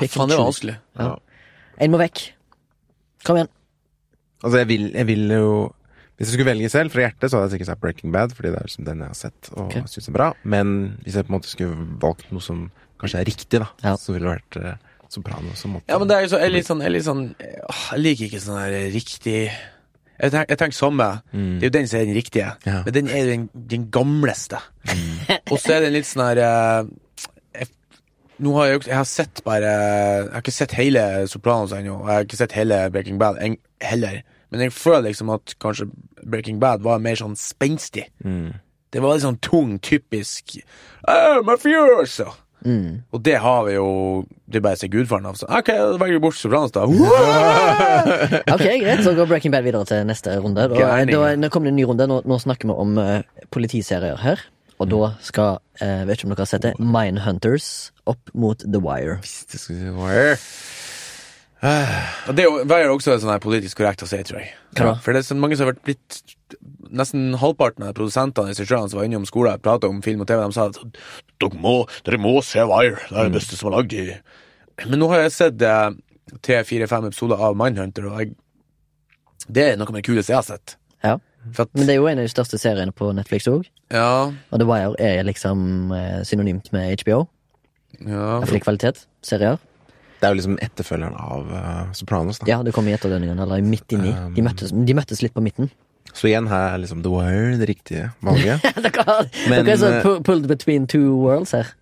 Faen, 0.00 0.30
det 0.30 0.36
er 0.36 0.42
vanskelig. 0.42 0.76
Ja. 0.98 1.14
En 1.84 1.92
må 1.92 2.00
vekk. 2.00 2.22
Kom 3.26 3.40
igjen. 3.40 3.50
Altså, 4.44 4.60
jeg 4.60 4.68
vil, 4.68 4.86
jeg 4.92 5.08
vil 5.08 5.30
jo 5.32 5.50
Hvis 6.18 6.28
jeg 6.28 6.34
skulle 6.36 6.50
velge 6.50 6.68
selv 6.70 6.92
fra 6.92 7.06
hjertet, 7.06 7.30
så 7.30 7.36
hadde 7.38 7.48
jeg 7.48 7.54
sikkert 7.56 7.68
sagt 7.72 7.82
Breaking 7.82 8.12
Bad, 8.14 8.34
fordi 8.36 8.52
det 8.52 8.58
er 8.60 8.68
liksom 8.68 8.86
den 8.86 9.00
jeg 9.02 9.10
har 9.10 9.18
sett 9.18 9.48
og 9.54 9.64
okay. 9.64 9.82
synes 9.90 10.08
er 10.10 10.14
bra. 10.14 10.28
Men 10.46 10.74
hvis 11.02 11.16
jeg 11.18 11.26
på 11.26 11.32
en 11.32 11.36
måte 11.38 11.50
skulle 11.50 11.86
valgt 12.02 12.28
noe 12.30 12.44
som 12.44 12.60
kanskje 13.02 13.22
er 13.22 13.26
riktig, 13.26 13.60
da, 13.64 13.66
Ja. 13.82 13.96
så 13.98 14.14
ville 14.14 14.28
det 14.28 14.36
vært 14.36 14.58
uh, 14.62 14.83
Soprano 15.14 15.54
som 15.58 15.76
måtte 15.76 15.92
Ja, 15.92 16.00
men 16.00 16.10
det 16.10 16.16
er 16.16 16.26
jo 16.26 16.32
så, 16.34 16.40
jeg 16.42 16.54
litt 16.54 16.68
sånn, 16.68 16.82
jeg 16.84 16.94
litt 16.94 17.06
sånn 17.06 17.22
åh, 17.38 17.84
Jeg 17.94 18.02
liker 18.02 18.28
ikke 18.28 18.42
sånn 18.44 18.60
her 18.60 18.74
riktig 18.94 19.38
Jeg 19.44 20.34
tenker, 20.34 20.50
jeg 20.52 20.60
tenker 20.60 20.78
samme. 20.78 21.08
Mm. 21.32 21.54
Det 21.58 21.66
er 21.66 21.70
jo 21.70 21.74
den 21.78 21.88
som 21.90 21.98
er 21.98 22.04
den 22.06 22.18
riktige. 22.18 22.50
Ja. 22.66 22.76
Men 22.86 22.94
den 22.94 23.08
er 23.10 23.22
jo 23.24 23.30
den, 23.32 23.46
den 23.72 23.86
gamleste. 23.90 24.60
Og 25.50 25.56
så 25.58 25.74
er 25.74 25.86
den 25.86 25.96
litt 25.96 26.06
sånn 26.06 26.22
her 26.22 26.40
eh, 26.44 26.92
jeg, 27.58 27.70
Nå 28.46 28.52
har 28.58 28.68
jeg 28.68 28.76
jo 28.76 28.84
Jeg 28.92 28.98
har 29.00 29.08
sett 29.10 29.42
bare 29.46 29.72
Jeg 29.72 30.30
har 30.36 30.44
ikke 30.44 30.54
sett 30.54 30.76
hele 30.78 31.02
Sopranos 31.30 31.74
ennå. 31.74 31.98
Jeg 32.04 32.12
har 32.12 32.28
ikke 32.28 32.40
sett 32.44 32.54
hele 32.58 32.84
Breaking 32.94 33.18
Bad 33.22 33.42
en, 33.42 33.58
heller. 33.82 34.20
Men 34.54 34.68
jeg 34.68 34.76
føler 34.76 35.08
liksom 35.08 35.34
at 35.34 35.56
kanskje 35.58 35.88
Breaking 36.22 36.60
Bad 36.62 36.84
var 36.86 37.02
mer 37.02 37.18
sånn 37.18 37.34
spenstig. 37.38 38.06
Mm. 38.22 38.54
Det 38.94 39.02
var 39.02 39.16
litt 39.16 39.24
sånn 39.24 39.40
tung, 39.42 39.74
typisk 39.82 40.60
oh, 41.10 41.40
mafioso. 41.42 42.28
Mm. 42.64 43.02
Og 43.12 43.20
det 43.20 43.34
har 43.44 43.66
vi 43.66 43.74
jo 43.74 43.88
Det 44.48 44.56
er 44.56 44.62
bare 44.64 44.78
å 44.78 44.80
se 44.80 44.88
gudfaren 44.88 45.26
av. 45.28 45.36
Så 45.36 45.44
OK, 45.52 45.68
da 45.68 45.98
velger 46.00 46.16
vi 46.16 46.22
bort 46.24 46.38
Sopranos, 46.38 46.72
da. 46.72 46.86
Ok, 48.54 48.64
greit, 48.80 49.02
så 49.04 49.12
går 49.16 49.28
Breaking 49.28 49.52
Bad 49.52 49.66
videre 49.66 49.84
til 49.88 50.04
neste 50.08 50.38
runde. 50.40 50.68
Da, 50.72 50.88
da, 51.04 51.22
nå 51.36 51.50
kommer 51.52 51.68
det 51.68 51.74
en 51.74 51.80
ny 51.82 51.86
runde. 51.90 52.06
Nå, 52.08 52.22
nå 52.24 52.38
snakker 52.40 52.70
vi 52.70 52.76
om 52.84 52.96
uh, 53.00 53.18
politiserier 53.54 54.20
her. 54.24 54.44
Og 54.82 54.88
da 54.90 55.12
skal, 55.22 55.60
eh, 55.78 56.02
vet 56.08 56.18
ikke 56.18 56.26
om 56.26 56.32
dere 56.34 56.42
har 56.42 56.50
sett 56.50 56.64
det, 56.66 56.72
Mindhunters 56.82 57.68
opp 58.10 58.32
mot 58.34 58.58
The 58.58 58.80
Wire. 58.82 59.20
Visst, 59.22 59.52
det 59.54 59.60
skulle 59.62 59.92
Wire 59.94 60.34
Og 62.28 62.34
det 62.34 62.42
er 62.44 62.48
jo- 62.48 62.64
Wire 62.66 62.88
er 62.88 62.92
også 62.92 63.14
sånn 63.22 63.30
her 63.30 63.38
politisk 63.44 63.78
korrekt 63.78 64.02
å 64.02 64.08
si, 64.10 64.18
tror 64.26 64.40
jeg. 64.42 64.50
Ja. 64.76 64.94
For 65.00 65.12
det 65.14 65.22
er 65.22 65.28
så 65.30 65.36
mange 65.38 65.56
som 65.56 65.70
har 65.70 65.78
blitt 65.78 66.22
Nesten 66.94 67.34
halvparten 67.40 67.86
av 67.88 67.96
produsentene 67.98 68.52
i 68.52 68.54
regissørene 68.54 68.92
som 68.92 69.00
var 69.00 69.08
innom 69.08 69.26
skolen 69.28 69.58
og 69.58 69.64
prata 69.64 69.90
om 69.90 70.00
film 70.04 70.22
og 70.22 70.28
TV, 70.30 70.40
de 70.44 70.54
sa 70.56 70.68
at 70.70 70.78
dere 71.42 71.60
må, 71.60 71.76
dere 72.06 72.20
må 72.22 72.36
se 72.46 72.62
Wire. 72.70 73.00
Det 73.08 73.18
er 73.18 73.28
det 73.30 73.36
beste 73.40 73.58
som 73.58 73.70
er 73.70 73.76
lagd 73.80 73.96
i 73.98 74.06
Men 74.84 74.98
nå 75.02 75.10
har 75.10 75.24
jeg 75.24 75.34
sett 75.34 75.62
eh, 75.66 75.90
tre, 76.46 76.62
fire, 76.68 76.86
fem 76.90 77.08
episoder 77.10 77.42
av 77.42 77.58
Mindhunter, 77.58 78.06
og 78.10 78.22
jeg, 78.22 78.32
det 79.48 79.66
er 79.72 79.76
noe 79.80 79.90
av 79.90 79.98
det 79.98 80.04
kuleste 80.06 80.32
jeg 80.32 80.38
har 80.38 80.46
sett. 80.46 80.76
Ja. 81.04 81.18
For 81.52 81.66
at, 81.66 81.74
Men 81.76 81.86
det 81.90 81.96
er 81.96 82.00
jo 82.00 82.08
en 82.08 82.22
av 82.22 82.24
de 82.24 82.32
største 82.32 82.58
seriene 82.58 82.94
på 82.96 83.10
Netflix 83.12 83.50
òg. 83.50 83.66
ja, 83.92 84.32
Og 84.50 84.60
The 84.62 84.66
Wire 84.70 84.94
er 85.02 85.26
liksom 85.26 85.92
eh, 85.92 86.22
synonymt 86.24 86.70
med 86.72 87.02
HBO. 87.02 87.24
ja. 88.00 88.38
Iallfall 88.38 88.62
i 88.62 88.64
kvalitet. 88.64 89.04
Serier. 89.22 89.58
Det 90.20 90.28
er 90.30 90.32
jo 90.32 90.38
liksom 90.38 90.54
etterfølgeren 90.62 91.16
av 91.20 91.50
uh, 91.52 91.92
Sopranos, 91.92 92.38
da. 92.40 92.46
Ja, 92.48 92.62
det 92.64 92.72
kom 92.72 92.86
i 92.88 92.94
etterdønningene, 92.96 93.44
eller 93.44 93.60
midt 93.66 93.92
inni. 93.92 94.14
Um. 94.14 94.30
De 94.32 94.44
møttes, 94.46 94.70
de 94.72 94.94
møttes 94.96 95.20
litt 95.20 95.34
på 95.36 95.42
midten. 95.44 95.68
Så 96.14 96.28
igjen 96.30 96.46
her 96.50 96.74
er 96.74 96.82
liksom 96.82 97.02
The 97.04 97.10
Wire 97.10 97.56
det 97.58 97.68
riktige 97.68 98.10
valget. 98.24 98.62
dere, 98.84 99.06
har- 99.08 99.30
Men, 99.50 99.64
dere 99.64 99.74
er 99.74 99.80
så 99.80 99.94
eh, 99.98 100.20
pulled 100.26 100.46
between 100.50 100.86
two 100.90 101.16
worlds 101.18 101.54
her. 101.56 101.72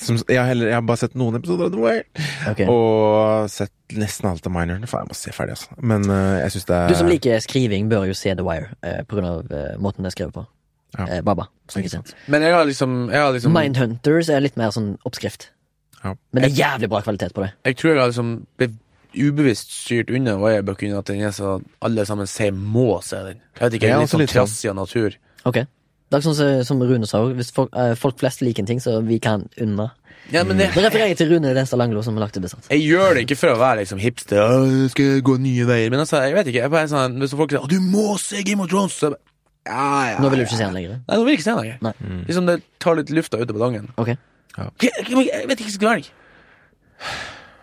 Som, 0.00 0.16
jeg, 0.28 0.38
har 0.40 0.48
heller, 0.48 0.70
jeg 0.70 0.76
har 0.78 0.84
bare 0.88 1.00
sett 1.02 1.14
noen 1.18 1.36
episoder 1.36 1.68
av 1.68 1.74
The 1.74 1.80
Wire. 1.82 2.04
Okay. 2.50 2.66
Og 2.72 3.50
sett 3.52 3.96
nesten 3.98 4.30
alt 4.30 4.46
av 4.48 4.54
Minor. 4.54 4.80
Faen, 4.88 5.04
jeg 5.04 5.12
må 5.12 5.18
se 5.18 5.34
ferdig, 5.36 5.58
altså. 5.58 5.76
Men 5.84 6.06
uh, 6.08 6.40
jeg 6.40 6.54
syns 6.56 6.68
det 6.70 6.76
er 6.78 6.92
Du 6.92 6.96
som 6.98 7.10
liker 7.10 7.44
skriving, 7.44 7.88
bør 7.92 8.06
jo 8.08 8.16
se 8.16 8.32
The 8.32 8.46
Wire 8.46 8.72
uh, 8.80 9.02
på 9.08 9.18
grunn 9.18 9.28
av 9.28 9.52
eh, 9.52 9.74
måten 9.82 10.06
det 10.06 10.12
er 10.12 10.16
skrevet 10.16 10.36
på. 10.38 10.46
Ja. 10.98 11.08
Eh, 11.08 11.20
Baba. 11.26 11.48
Men 12.30 12.46
jeg 12.46 12.54
har 12.54 12.64
liksom, 12.68 12.96
jeg 13.10 13.20
har 13.20 13.34
liksom 13.34 13.54
Mindhunters 13.56 14.30
er 14.30 14.44
litt 14.44 14.56
mer 14.60 14.72
sånn 14.74 14.94
oppskrift. 15.08 15.48
Ja. 16.04 16.14
Men 16.32 16.44
det 16.44 16.50
er 16.52 16.58
jævlig 16.60 16.90
bra 16.92 17.00
kvalitet 17.04 17.34
på 17.36 17.44
det. 17.44 17.50
Jeg 17.66 17.78
tror 17.80 17.92
jeg 17.94 18.00
har 18.02 18.12
liksom 18.12 18.34
ubevisst 19.16 19.70
styrt 19.72 20.10
unna 20.10 20.36
Wire-bøkene 20.40 20.98
at 20.98 21.06
den 21.06 21.20
er 21.22 21.30
så 21.34 21.60
alle 21.82 22.04
sammen 22.06 22.26
sier 22.30 22.52
må 22.52 23.02
se 23.04 23.16
den. 23.16 23.40
Jeg 23.58 23.60
vet 23.70 23.78
ikke, 23.80 23.88
Ja, 23.88 23.88
jeg 23.88 23.96
er 23.96 24.00
litt 24.04 24.10
sånn 24.14 24.20
litt 24.24 24.30
sånn. 24.30 24.44
trassig 24.46 24.70
av 24.70 24.76
natur. 24.76 25.16
Ok 25.46 25.54
Det 26.10 26.18
er 26.20 26.20
sånn 26.30 26.34
som- 26.36 26.64
som 26.64 26.82
Rune 26.82 27.06
sa 27.06 27.18
òg. 27.24 27.34
Hvis 27.34 27.50
folk, 27.52 27.70
eh, 27.74 27.94
folk 27.94 28.18
flest 28.18 28.40
liker 28.42 28.60
en 28.60 28.66
ting, 28.66 28.78
så 28.78 29.02
vi 29.04 29.18
kan 29.18 29.48
unna. 29.58 29.90
Ja, 30.30 30.44
men 30.44 30.56
det, 30.58 30.68
Nå 30.74 30.80
refererer 30.82 31.08
jeg 31.08 31.16
til 31.18 31.28
Rune 31.32 31.52
Denstad 31.54 31.76
Langlo, 31.78 32.02
som 32.04 32.14
har 32.16 32.20
lagt 32.26 32.34
det 32.34 32.42
besatt. 32.42 32.68
jeg 32.70 32.80
gjør 32.80 33.14
det 33.14 33.26
ikke 33.28 33.36
for 33.36 33.48
å 33.48 33.58
være 33.58 33.80
liksom 33.80 33.98
hipster. 34.00 34.38
«Åh, 34.38 34.88
skal 34.90 35.20
gå 35.22 35.38
nye 35.40 35.64
veier. 35.66 35.90
Men 35.90 36.00
altså, 36.00 36.22
jeg 36.22 36.34
vet 36.34 36.46
ikke. 36.46 36.60
Jeg 36.60 36.64
er 36.64 36.68
bare 36.68 36.86
sånn, 36.88 37.18
Hvis 37.18 37.30
folk 37.36 37.50
sier 37.50 37.60
«Å, 37.60 37.68
du 37.68 37.80
må 37.80 38.18
se 38.18 38.42
Game 38.42 38.60
of 38.60 38.68
Thrones, 38.68 38.92
så 38.92 39.00
jeg 39.00 39.10
bare, 39.10 39.20
ja, 39.66 40.10
ja, 40.12 40.18
Nå 40.20 40.30
vil 40.30 40.38
du 40.38 40.44
ikke 40.44 40.56
se 40.56 40.64
den 40.64 40.74
lenger. 40.74 41.00
Nei, 41.08 41.16
nå 41.16 41.24
vil 41.24 41.36
jeg 41.36 41.38
ikke 41.38 41.44
se 41.44 41.50
den 41.50 41.64
lenger. 41.64 41.78
Nei. 41.82 42.24
Liksom 42.28 42.46
Det 42.46 42.62
tar 42.78 42.94
litt 42.96 43.10
lufta 43.10 43.38
ut 43.40 43.50
av 43.50 43.56
ballongen. 43.56 43.88
Ok 43.98 44.06
Jeg, 44.08 44.18
jeg, 44.80 44.92
jeg 45.08 45.48
vet 45.48 45.58
ikke 45.58 45.64
hva 45.64 45.72
jeg 45.72 45.72
skal 45.72 45.88
velge. 45.88 46.10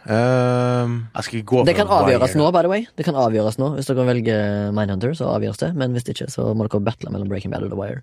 Ehm, 0.10 0.94
Jeg 1.16 1.24
skal 1.28 1.44
gå 1.46 1.64
Det 1.66 1.76
kan 1.78 1.88
avgjøres 1.88 2.34
nå, 2.36 2.48
by 2.52 2.62
the 2.66 2.70
way. 2.72 2.86
Det 2.98 3.06
kan 3.06 3.14
avgjøres 3.16 3.60
nå 3.62 3.68
Hvis 3.76 3.86
dere 3.86 4.06
velger 4.08 4.72
Mindhunter, 4.74 5.14
så 5.14 5.28
avgjøres 5.36 5.60
det. 5.62 5.76
Men 5.78 5.94
hvis 5.94 6.08
ikke, 6.10 6.26
så 6.32 6.48
må 6.58 6.66
dere 6.66 6.82
battle 6.82 7.12
mellom 7.14 7.30
Breaking 7.30 7.52
Bad 7.54 7.64
og 7.68 7.70
The 7.70 7.78
Wire. 7.78 8.02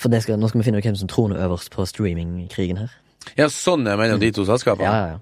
For 0.00 0.08
det 0.08 0.22
skal, 0.24 0.38
nå 0.40 0.48
skal 0.48 0.62
vi 0.62 0.64
finne 0.70 0.80
ut 0.80 0.86
hvem 0.88 0.96
som 0.96 1.10
troner 1.12 1.42
øverst 1.44 1.70
på 1.74 1.84
streamingkrigen 1.88 2.80
her. 2.80 2.94
Ja, 3.36 3.50
sånn 3.52 3.84
er 3.90 3.98
mellom 4.00 4.20
de 4.22 4.30
to 4.32 4.46
selskapene. 4.48 4.88
Ja, 4.88 5.10
ja, 5.12 5.18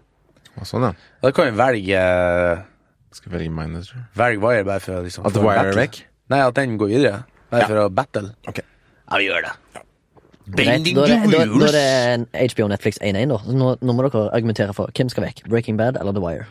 ja. 0.55 0.67
sånn, 0.69 0.87
ja. 0.87 0.93
Da 1.25 1.33
kan 1.35 1.51
vi 1.51 1.59
velge 1.59 2.03
Skal 3.19 3.33
velge 3.35 3.51
Mindhunter. 3.51 4.05
Velge 4.21 4.43
Wire 4.45 4.65
bare 4.69 4.85
for 4.85 5.01
å 5.01 5.03
liksom 5.03 5.27
At 5.27 5.35
The 5.35 5.43
Wire 5.43 5.67
er 5.73 5.81
vekk? 5.83 6.03
Nei, 6.31 6.41
at 6.45 6.55
den 6.61 6.79
går 6.79 6.93
videre. 6.95 7.25
Bare 7.51 7.65
Ja. 7.65 7.67
for 7.67 7.83
å 7.83 7.89
battle. 7.91 8.35
Okay. 8.47 8.63
Ja, 9.11 9.17
vi 9.19 9.25
gjør 9.31 9.43
det. 9.49 9.53
Greit, 9.75 9.88
Bending 10.57 10.97
da, 10.97 11.05
er 11.05 11.25
det, 11.25 11.33
da, 11.33 11.45
da 11.61 11.69
er 11.69 12.23
det 12.23 12.53
HBO 12.55 12.69
Netflix 12.71 13.01
1-1, 13.05 13.29
da. 13.33 13.39
Så 13.45 13.57
nå, 13.57 13.75
nå 13.85 13.95
må 13.97 14.07
dere 14.07 14.29
argumentere 14.37 14.75
for 14.77 14.93
hvem 14.95 15.11
skal 15.13 15.27
vekk. 15.29 15.45
Breaking 15.51 15.79
Bad 15.81 15.99
eller 16.01 16.17
The 16.17 16.23
Wire? 16.25 16.49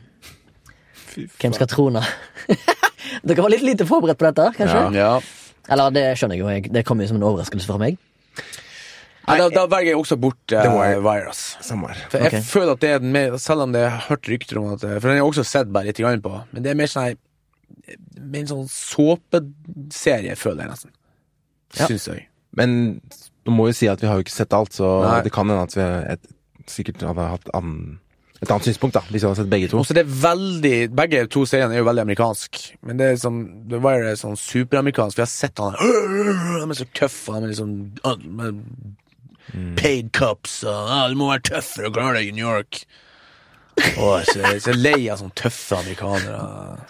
Hvem 1.42 1.56
skal 1.56 1.70
trone? 1.72 2.04
dere 3.28 3.42
var 3.42 3.54
litt 3.54 3.66
lite 3.66 3.88
forberedt 3.90 4.20
på 4.20 4.30
dette, 4.30 4.52
kanskje? 4.60 4.84
Ja. 4.98 5.16
Ja. 5.18 5.48
Eller 5.74 5.96
det 5.96 6.06
skjønner 6.20 6.38
jeg 6.38 6.44
jo, 6.44 6.52
jeg. 6.54 6.74
det 6.76 6.86
kommer 6.88 7.04
jo 7.04 7.12
som 7.12 7.20
en 7.20 7.28
overraskelse 7.28 7.70
for 7.70 7.82
meg. 7.82 7.98
Nei, 9.28 9.40
da, 9.42 9.48
da 9.52 9.66
velger 9.68 9.92
jeg 9.92 10.00
også 10.00 10.16
bort 10.24 10.54
uh, 10.54 10.62
The 10.62 10.72
Wire. 10.72 11.00
Virus. 11.04 11.42
For 11.68 12.22
jeg 12.22 12.44
føler 12.48 12.78
at 12.78 12.84
det 12.84 12.92
er 12.96 13.04
mer 13.04 13.34
Selv 13.44 13.66
om 13.66 13.74
det 13.76 13.82
har 13.84 14.06
hørt 14.08 14.30
rykter 14.32 14.62
om 14.62 14.70
at 14.72 14.86
For 14.86 15.04
den 15.04 15.18
har 15.18 15.20
jeg 15.20 15.26
også 15.34 15.44
sett 15.44 15.74
bare 15.76 15.90
litt 15.90 16.00
grann 16.00 16.24
på, 16.24 16.32
men 16.54 16.64
det 16.64 16.72
er 16.72 16.80
mer 16.80 16.88
sånn 16.88 17.18
Mer 18.16 18.40
en 18.40 18.48
sånn 18.54 18.70
såpeserie, 18.72 20.38
føler 20.40 20.64
jeg 20.64 20.72
nesten. 20.72 20.94
Ja. 21.76 21.90
Syns 21.90 22.08
jeg. 22.08 22.24
Men 22.56 22.72
nå 23.48 23.54
må 23.56 23.70
vi 23.70 23.78
si 23.78 23.88
at 23.88 24.04
vi 24.04 24.10
har 24.10 24.20
jo 24.20 24.26
ikke 24.26 24.36
sett 24.36 24.56
alt, 24.56 24.76
så 24.76 24.90
Nei. 25.06 25.22
det 25.26 25.32
kan 25.36 25.48
hende 25.48 25.64
at 25.64 25.78
vi 25.78 25.88
et, 26.14 26.36
sikkert 26.68 27.06
hadde 27.08 27.30
hatt 27.32 27.50
annen, 27.56 27.98
et 28.42 28.52
annet 28.52 28.68
synspunkt, 28.68 28.98
da, 28.98 29.02
hvis 29.08 29.24
vi 29.24 29.30
hadde 29.30 29.40
sett 29.40 29.52
begge 29.54 29.72
to. 29.72 29.80
Også 29.82 29.96
det 29.98 30.04
er 30.04 30.12
veldig 30.22 30.76
Begge 30.98 31.24
to 31.32 31.46
seriene 31.48 31.74
er 31.74 31.82
jo 31.82 31.88
veldig 31.88 32.04
amerikansk, 32.04 32.60
men 32.86 33.00
det 33.00 33.10
er 33.14 33.20
som 33.22 33.40
The 33.72 33.80
Wire 33.82 34.12
er 34.12 34.20
sånn 34.20 34.38
superamerikansk. 34.38 35.18
Vi 35.18 35.24
har 35.24 35.32
sett 35.32 35.64
han 35.64 35.78
De 35.80 36.68
er 36.68 36.80
så 36.82 36.90
tøffe, 36.92 37.40
de 37.40 37.48
er 37.48 37.54
liksom 37.56 37.76
med 38.38 38.64
Paid 39.80 40.12
cups 40.12 40.60
og 40.68 40.76
ah, 40.92 41.08
'Du 41.08 41.16
må 41.16 41.30
være 41.32 41.46
tøff 41.54 41.78
for 41.78 41.88
å 41.88 41.94
klare 41.96 42.20
deg 42.20 42.34
i 42.34 42.36
New 42.36 42.44
York'. 42.44 42.84
Åh, 43.98 44.22
så, 44.26 44.42
så 44.62 44.74
lei 44.76 45.08
av 45.10 45.20
sånne 45.22 45.36
tøffe 45.38 45.78
amerikanere. 45.78 46.40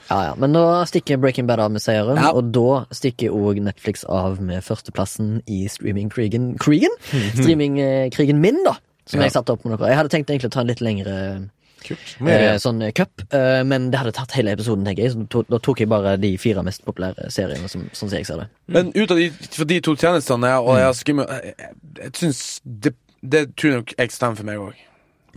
Ja, 0.09 0.19
ja, 0.29 0.33
Men 0.39 0.53
nå 0.55 0.63
stikker 0.87 1.19
Breaking 1.19 1.47
Bad 1.49 1.59
av 1.59 1.71
med 1.71 1.81
seieren, 1.83 2.15
Ja. 2.19 2.31
og 2.31 2.51
da 2.55 2.85
stikker 2.95 3.33
òg 3.35 3.59
Netflix 3.63 4.05
av 4.07 4.39
med 4.43 4.63
førsteplassen 4.63 5.41
i 5.47 5.65
streamingkrigen 5.71 6.53
Krigen? 6.59 6.91
Streamingkrigen 7.35 8.39
min, 8.41 8.63
da! 8.63 8.77
Som 9.07 9.19
Ja. 9.21 9.25
jeg 9.27 9.33
satte 9.37 9.53
opp 9.55 9.63
med 9.65 9.77
dere. 9.79 9.87
Jeg 9.89 9.97
hadde 9.97 10.09
tenkt 10.11 10.29
egentlig 10.29 10.49
å 10.49 10.55
ta 10.57 10.61
en 10.61 10.67
litt 10.67 10.81
lengre 10.81 11.49
Kult. 11.87 12.17
Eh, 12.27 12.57
sånn 12.57 12.81
cup, 12.97 13.21
eh, 13.31 13.61
men 13.63 13.91
det 13.91 13.99
hadde 13.99 14.11
tatt 14.11 14.31
hele 14.35 14.51
episoden, 14.51 14.83
tenker 14.83 15.03
jeg. 15.03 15.11
Så 15.13 15.27
tok- 15.29 15.47
da 15.47 15.59
tok 15.59 15.77
jeg 15.79 15.87
bare 15.87 16.17
de 16.17 16.35
fire 16.35 16.63
mest 16.65 16.83
populære 16.83 17.29
seriene, 17.31 17.69
som, 17.69 17.83
sånn 17.93 18.09
som 18.09 18.17
jeg 18.17 18.25
ser 18.25 18.37
det. 18.41 18.47
Men 18.67 18.91
ut 18.95 19.11
av 19.11 19.15
de, 19.15 19.29
for 19.29 19.63
de 19.63 19.79
to 19.79 19.95
tjenestene, 19.95 20.49
og 20.59 20.75
jeg 20.75 20.83
har 20.83 20.93
skummet 20.97 21.29
Jeg, 21.29 21.53
jeg, 21.59 21.75
jeg 22.01 22.11
syns 22.13 22.61
det, 22.65 22.93
det 23.23 23.55
tror 23.55 23.69
jeg 23.71 23.77
nok 23.79 23.93
jeg 23.97 24.11
stemmer 24.11 24.35
for 24.35 24.43
meg 24.49 24.57
òg. 24.57 24.73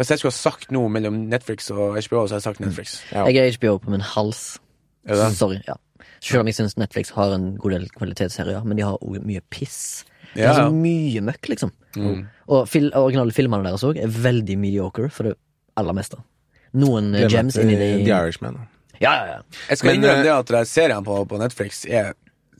Hvis 0.00 0.10
jeg 0.14 0.22
skulle 0.22 0.32
ha 0.32 0.40
sagt 0.40 0.70
noe 0.72 0.88
mellom 0.88 1.16
Netflix 1.28 1.68
og 1.74 1.98
HBO, 1.98 2.22
så 2.24 2.32
hadde 2.32 2.38
jeg 2.38 2.46
sagt 2.46 2.60
Netflix. 2.64 2.94
Ja. 3.12 3.26
Jeg 3.28 3.42
er 3.42 3.56
HBO 3.58 3.76
på 3.84 3.92
min 3.92 4.00
hals. 4.14 4.56
Er? 5.04 5.26
Sorry. 5.36 5.58
ja 5.66 5.76
Selv 6.24 6.40
om 6.40 6.48
jeg 6.48 6.56
syns 6.56 6.78
Netflix 6.80 7.12
har 7.16 7.34
en 7.34 7.50
god 7.60 7.74
del 7.76 7.84
kvalitetsserier, 7.96 8.64
men 8.64 8.80
de 8.80 8.86
har 8.86 8.96
òg 9.04 9.20
mye 9.24 9.42
piss. 9.52 10.06
Det 10.32 10.40
Ja, 10.44 10.52
ja. 10.52 10.54
så 10.56 10.72
mye 10.72 11.20
møkk, 11.26 11.48
liksom. 11.52 11.72
Mm. 11.96 12.26
Og 12.48 12.68
fil 12.70 12.88
originale 12.94 13.34
filmene 13.34 13.66
deres 13.66 13.84
òg 13.84 13.98
er 14.00 14.08
veldig 14.08 14.56
mediocre 14.62 15.10
for 15.12 15.28
det 15.28 15.34
aller 15.76 15.96
meste. 15.96 16.20
Noen 16.80 17.12
det 17.12 17.30
gems 17.32 17.58
inni 17.58 17.76
det. 17.76 17.92
de 17.98 18.04
The 18.06 18.16
Irishman. 18.16 18.60
Ja, 19.00 19.14
ja, 19.16 19.24
ja. 19.26 19.40
Jeg 19.68 19.78
skal 19.80 19.90
Men, 19.90 20.00
innrømme 20.00 20.20
eh, 20.20 20.24
det 20.28 20.34
at 20.36 20.52
de 20.54 20.64
seriene 20.68 21.04
på, 21.04 21.24
på 21.24 21.38
Netflix 21.40 21.84
er 21.88 22.12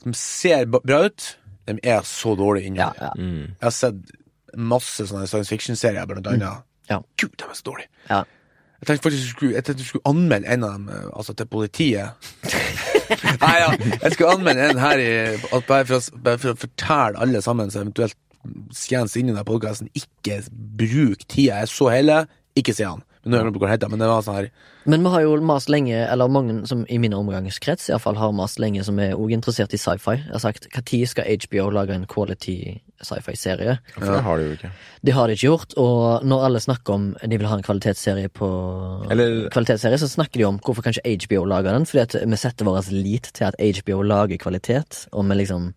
De 0.03 0.13
ser 0.17 0.65
bra 0.65 1.05
ut, 1.05 1.37
de 1.69 1.77
er 1.83 2.01
så 2.05 2.35
dårlige 2.35 2.69
inni. 2.71 2.79
ja, 2.81 2.91
ja. 3.01 3.11
Mm. 3.17 3.53
Jeg 3.53 3.65
har 3.65 3.75
sett 3.77 4.13
masse 4.57 5.05
sånne 5.07 5.27
science 5.29 5.49
fiction-serier, 5.49 6.05
blant 6.09 6.27
annet. 6.27 6.65
Ja. 6.91 7.01
Gud, 7.21 7.33
de 7.39 7.47
er 7.47 7.57
så 7.57 7.67
dårlige. 7.71 7.91
Ja. 8.09 8.23
Jeg 8.81 8.87
tenkte 8.89 9.05
faktisk 9.05 9.27
jeg 9.27 9.35
skulle, 9.35 9.53
jeg 9.53 9.63
tenkte 9.65 9.83
jeg 9.83 9.91
skulle 9.91 10.09
anmelde 10.09 10.49
en 10.49 10.63
av 10.65 10.71
dem 10.73 10.87
eh, 10.89 11.09
altså 11.13 11.35
til 11.37 11.47
politiet. 11.51 12.31
Nei, 13.43 13.55
ja, 13.61 13.69
jeg 14.01 14.15
skulle 14.15 14.33
anmelde 14.33 14.69
en 14.71 14.81
her 14.81 15.03
i, 15.03 15.11
bare, 15.67 15.85
for 15.85 15.99
å, 15.99 16.19
bare 16.25 16.41
for 16.41 16.55
å 16.55 16.59
fortelle 16.63 17.21
alle 17.21 17.43
sammen 17.45 17.69
som 17.73 17.85
eventuelt 17.85 18.17
skjens 18.73 19.13
inn 19.19 19.29
i 19.29 19.35
denne 19.35 19.45
podkasten, 19.45 19.91
ikke 19.93 20.39
bruk 20.51 21.27
tida. 21.29 21.61
Jeg 21.61 21.69
så 21.69 21.91
hele, 21.93 22.23
ikke 22.57 22.73
se 22.73 22.87
han. 22.89 23.05
Men 23.21 23.51
heter, 23.69 23.89
men 23.91 24.01
det 24.01 24.07
var 24.09 24.23
sånn 24.25 24.47
Men 24.89 25.03
vi 25.05 25.11
har 25.13 25.21
jo 25.27 25.35
mast 25.45 25.69
lenge, 25.69 25.93
eller 25.93 26.31
mange 26.31 26.55
som 26.65 26.81
i 26.89 26.97
min 26.97 27.13
omgangskrets 27.13 27.91
iallfall 27.91 28.17
har 28.17 28.33
mast 28.33 28.57
lenge, 28.59 28.81
som 28.87 28.97
er 28.97 29.13
òg 29.13 29.35
interessert 29.35 29.75
i 29.77 29.79
sci-fi. 29.81 30.17
Jeg 30.23 30.33
har 30.33 30.41
sagt 30.41 30.65
når 30.73 31.03
skal 31.11 31.29
HBO 31.45 31.69
lage 31.75 31.93
en 31.93 32.07
quality 32.09 32.79
sci-fi-serie? 33.05 33.77
For 33.95 34.07
det 34.07 34.23
har 34.25 34.39
de 34.39 34.47
jo 34.47 34.55
ikke. 34.57 34.71
Det 35.01 35.15
har 35.17 35.27
de 35.27 35.35
ikke 35.37 35.47
gjort, 35.47 35.75
og 35.81 36.25
når 36.27 36.45
alle 36.45 36.61
snakker 36.61 36.93
om 36.93 37.07
de 37.21 37.37
vil 37.37 37.49
ha 37.49 37.57
en 37.57 37.65
kvalitetsserie 37.65 38.29
på 38.29 38.49
Eller- 39.11 39.49
kvalitetsserie, 39.49 39.97
så 39.97 40.09
snakker 40.09 40.37
de 40.41 40.45
om 40.45 40.59
hvorfor 40.59 40.85
kanskje 40.85 41.15
HBO 41.25 41.45
lager 41.45 41.73
den, 41.73 41.85
fordi 41.85 42.01
at 42.01 42.15
vi 42.29 42.37
setter 42.37 42.65
vår 42.65 42.91
lit 42.91 43.31
til 43.33 43.45
at 43.49 43.55
HBO 43.59 44.01
lager 44.01 44.37
kvalitet, 44.37 45.07
og 45.11 45.25
vi 45.29 45.35
liksom 45.41 45.73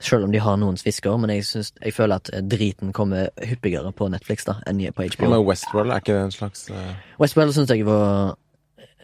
Selv 0.00 0.24
om 0.24 0.32
de 0.32 0.38
har 0.38 0.56
noen 0.56 0.76
svisker, 0.76 1.18
men 1.18 1.30
jeg, 1.30 1.44
synes, 1.44 1.72
jeg 1.82 1.92
føler 1.92 2.16
at 2.16 2.30
driten 2.48 2.92
kommer 2.92 3.28
hyppigere 3.42 3.92
på 3.92 4.08
Netflix 4.08 4.44
da 4.44 4.60
enn 4.66 4.80
på 4.92 5.04
HBO. 5.04 5.28
Men 5.28 5.44
Westworld? 5.44 5.90
Er 5.90 6.00
ikke 6.00 6.14
det 6.14 6.24
en 6.24 6.30
slags 6.30 6.70
uh... 6.70 6.94
Westworld 7.20 7.52
syns 7.52 7.70
jeg 7.70 7.84
var 7.84 8.36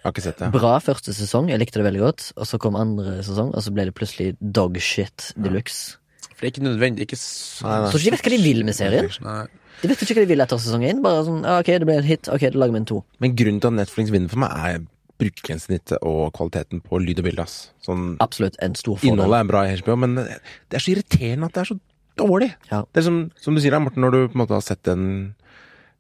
det. 0.05 0.51
bra 0.53 0.79
første 0.81 1.13
sesong, 1.13 1.51
jeg 1.51 1.61
likte 1.61 1.81
det 1.81 1.85
veldig 1.85 2.01
godt, 2.01 2.33
og 2.37 2.47
så 2.47 2.59
kom 2.59 2.77
andre 2.77 3.23
sesong, 3.23 3.53
og 3.55 3.63
så 3.63 3.73
ble 3.75 3.85
det 3.89 3.95
plutselig 3.95 4.37
dogshit 4.41 5.33
de 5.37 5.51
luxe. 5.53 5.99
For 6.41 6.47
det 6.47 6.49
er 6.49 6.55
ikke 6.57 6.65
nødvendig. 6.65 7.05
Ikke 7.05 7.19
så 7.21 7.67
Nei, 7.69 7.79
nei. 7.85 7.91
Så 7.93 8.01
de 8.01 8.11
vet 8.15 8.23
hva 8.25 8.33
de 8.33 8.39
vil 8.41 8.63
med 8.65 8.75
serien. 8.79 9.11
Nei. 9.27 9.43
De 9.83 9.89
vet 9.93 10.01
ikke 10.07 10.15
hva 10.17 10.25
de 10.25 10.31
vil 10.33 10.41
etter 10.45 10.61
sesong 10.61 10.87
én. 10.89 11.03
Bare 11.05 11.27
sånn, 11.29 11.45
ah, 11.45 11.59
ok, 11.61 11.69
det 11.83 11.87
ble 11.89 11.99
en 12.01 12.09
hit, 12.09 12.29
ok, 12.33 12.47
da 12.55 12.63
lager 12.65 12.73
vi 12.73 12.81
en 12.81 12.89
to. 12.89 13.03
Men 13.21 13.37
grunnen 13.37 13.61
til 13.61 13.69
at 13.69 13.77
Netflix 13.77 14.11
vinner 14.15 14.33
for 14.33 14.41
meg, 14.41 14.57
er 14.71 14.81
brukergrensesnittet 15.21 16.01
og 16.09 16.31
kvaliteten 16.37 16.81
på 16.85 17.01
lyd 17.05 17.21
og 17.21 17.27
bilde. 17.29 17.45
Sånn, 17.85 18.15
Absolutt 18.25 18.57
en 18.65 18.75
stor 18.79 18.97
fordel. 18.97 19.13
innholdet 19.19 19.43
er 19.45 19.51
bra 19.53 19.65
i 19.69 19.77
HBO, 19.83 19.97
men 20.01 20.15
det 20.17 20.79
er 20.81 20.85
så 20.85 20.95
irriterende 20.95 21.51
at 21.51 21.57
det 21.59 21.61
er 21.67 21.71
så 21.75 21.79
dårlig. 22.21 22.51
Ja. 22.73 22.83
Det 22.89 23.03
er 23.03 23.07
som, 23.11 23.19
som 23.41 23.55
du 23.57 23.61
sier, 23.61 23.77
Morten, 23.85 24.01
når 24.05 24.17
du 24.17 24.21
på 24.33 24.37
en 24.39 24.43
måte 24.47 24.57
har 24.57 24.65
sett 24.65 24.89
en 24.93 25.05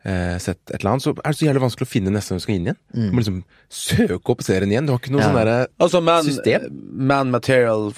eh, 0.04 0.36
Sett 0.40 0.60
et 0.72 0.78
eller 0.80 0.94
annet, 0.94 1.04
så 1.04 1.12
er 1.12 1.28
det 1.34 1.36
så 1.40 1.46
jævlig 1.50 1.62
vanskelig 1.66 1.88
å 1.88 1.92
finne 1.92 2.12
neste 2.14 2.32
gang 2.32 2.40
du 2.40 2.44
skal 2.46 2.56
inn 2.56 2.68
igjen. 2.70 2.80
Du 2.96 3.12
må 3.12 3.20
liksom 3.20 3.40
søke 3.68 4.32
opp 4.32 4.44
serien 4.46 4.72
igjen. 4.72 4.88
Du 4.88 4.94
har 4.94 5.00
ikke 5.02 5.12
noe 5.12 5.20
Ja. 5.20 5.28
sånn 5.28 5.36
derre 5.40 5.58
Altså, 5.80 6.00
man, 6.04 6.24
System? 6.24 6.68
man 7.12 7.30
material 7.36 7.90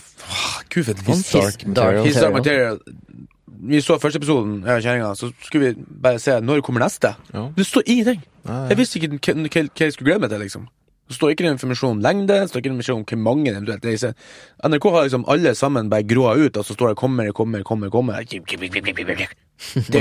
Gud, 0.72 0.88
His 1.06 1.30
Dark 1.32 1.66
Material. 1.66 2.04
His 2.06 2.20
Dark 2.20 2.32
material. 2.32 2.78
Vi 3.62 3.78
så 3.80 3.94
første 4.02 4.18
episoden, 4.18 4.62
jeg 4.66 4.80
og 4.80 4.82
kjerringa, 4.82 5.14
så 5.14 5.28
skulle 5.44 5.68
vi 5.68 5.98
bare 6.02 6.18
se 6.18 6.34
når 6.42 6.64
kommer 6.66 6.82
neste. 6.82 7.12
Ja. 7.34 7.44
Det 7.56 7.66
står 7.66 7.82
ingenting. 7.86 8.22
Nei, 8.48 8.62
Jeg 8.72 8.78
visste 8.80 8.98
ikke 8.98 9.34
hva 9.34 9.84
jeg 9.84 9.94
skulle 9.94 10.08
glede 10.08 10.24
meg 10.24 10.32
til, 10.32 10.42
liksom. 10.42 10.64
Det 11.12 11.18
står 11.18 11.34
ikke 11.34 11.44
noen 11.44 11.56
informasjon 11.58 11.96
om 11.96 12.02
lengde, 12.02 12.34
det 12.40 12.48
står 12.48 12.62
ikke 12.62 12.70
informasjon 12.72 13.02
om 13.02 13.06
hvor 13.10 13.20
mange 13.20 13.50
det 13.50 13.58
eventuelt 13.60 14.04
er. 14.08 14.14
NRK 14.64 14.86
har 14.94 15.06
liksom 15.06 15.26
alle 15.34 15.52
sammen 15.58 15.90
bare 15.92 16.06
gråa 16.08 16.34
ut, 16.40 16.56
og 16.56 16.64
så 16.64 16.74
står 16.74 16.88
det 16.92 16.96
'kommer, 16.96 17.32
kommer, 17.32 17.62
kommer', 17.62 17.90
kommer. 17.90 18.24
De, 19.92 20.00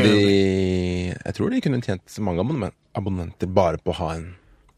jeg 1.26 1.34
tror 1.38 1.50
de 1.50 1.62
kunne 1.62 1.82
tjent 1.82 2.20
mange 2.20 2.40
abonnement, 2.40 2.74
abonnenter 2.96 3.48
bare 3.48 3.78
på 3.78 3.92
å 3.92 3.98
ha 4.00 4.16
en 4.16 4.36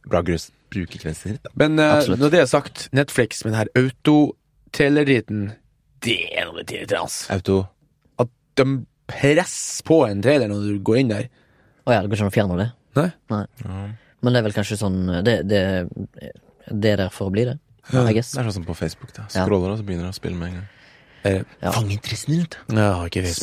bra 0.09 0.21
grus. 0.21 0.51
Men 1.55 1.79
uh, 1.79 2.01
når 2.17 2.29
det 2.33 2.39
er 2.39 2.45
sagt, 2.49 2.89
Netflix 2.91 3.45
med 3.45 3.53
den 3.53 3.59
her 3.61 3.69
autotrailerriten, 3.77 5.51
det 6.03 6.17
er 6.33 6.47
noe 6.49 6.59
litt 6.61 6.73
irriterende. 6.75 7.33
Auto 7.33 7.59
At 8.23 8.29
de 8.59 8.65
presser 9.09 9.83
på 9.87 10.01
en 10.07 10.21
trailer 10.23 10.51
når 10.51 10.67
du 10.67 10.79
går 10.85 11.01
inn 11.01 11.11
der. 11.11 11.27
Å 11.83 11.95
ja, 11.95 12.01
det 12.03 12.09
går 12.11 12.17
ikke 12.19 12.27
an 12.27 12.31
å 12.31 12.37
fjerne 12.37 12.59
det. 12.61 12.69
Nei? 12.97 13.09
ja. 13.31 13.83
Men 14.23 14.35
det 14.35 14.39
er 14.39 14.45
vel 14.45 14.53
kanskje 14.55 14.77
sånn 14.79 14.99
Det, 15.25 15.33
det, 15.49 15.61
det 16.69 16.91
er 16.93 17.01
der 17.01 17.09
for 17.11 17.27
å 17.27 17.33
bli 17.33 17.43
det. 17.49 17.57
Ja. 17.91 18.05
Det 18.07 18.15
er 18.21 18.23
sånn 18.23 18.53
som 18.55 18.67
på 18.67 18.75
Facebook. 18.77 19.11
da 19.15 19.25
Ja. 19.25 19.43
Scroller, 19.43 19.73
og 19.73 19.81
så 19.81 19.83
begynner 19.87 20.07
du 20.07 20.13
å 20.13 20.15
spille 20.15 20.39
med 20.39 20.53
en 20.53 20.55
gang. 20.61 20.69
Eh, 21.23 21.41
Ja. 21.63 21.71
Fang 21.71 21.89
interessen 21.91 22.31
din, 22.33 22.41
vet. 22.43 22.55
Ja. 22.67 22.87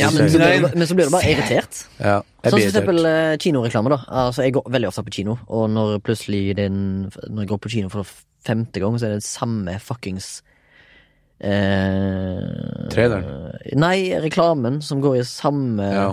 Ja, 0.00 0.10
men, 0.12 0.30
så 0.30 0.38
blir 0.40 0.60
du, 0.60 0.78
men 0.78 0.86
så 0.88 0.96
blir 0.96 1.08
du 1.08 1.12
bare 1.12 1.28
irritert. 1.32 1.84
Ja, 1.98 2.20
Sånn 2.44 2.50
som 2.50 2.58
for 2.60 2.66
eksempel 2.68 3.06
eh, 3.08 3.36
kinoreklame, 3.40 3.92
da. 3.92 3.98
Altså, 4.24 4.44
jeg 4.44 4.52
går 4.56 4.68
veldig 4.72 4.88
ofte 4.88 5.04
på 5.04 5.14
kino, 5.18 5.36
og 5.48 5.68
når 5.72 5.98
plutselig 6.04 6.56
den 6.56 6.78
Når 7.28 7.42
jeg 7.44 7.48
går 7.52 7.60
på 7.64 7.72
kino 7.76 7.92
for 7.92 8.08
femte 8.44 8.80
gang, 8.80 8.96
så 9.00 9.08
er 9.08 9.16
det 9.18 9.24
samme 9.24 9.76
fuckings 9.80 10.42
eh, 11.40 12.88
Traileren? 12.92 13.26
Nei, 13.80 13.98
reklamen 14.22 14.80
som 14.84 15.00
går 15.04 15.20
i 15.20 15.26
samme 15.28 15.86
Ja. 15.92 16.08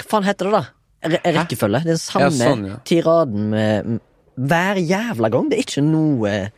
Hva 0.00 0.08
faen 0.10 0.24
heter 0.26 0.50
det, 0.50 0.52
da? 0.58 0.64
Re 1.04 1.20
rekkefølge. 1.36 1.84
Den 1.84 1.98
samme 2.00 2.30
Ja, 2.32 2.48
sånn, 2.48 2.66
ja. 2.66 2.76
tiraden 2.88 3.50
med 3.52 4.00
hver 4.36 4.80
jævla 4.80 5.30
gang. 5.30 5.48
Det 5.50 5.58
er 5.58 5.62
ikke 5.68 5.84
noe 5.86 6.50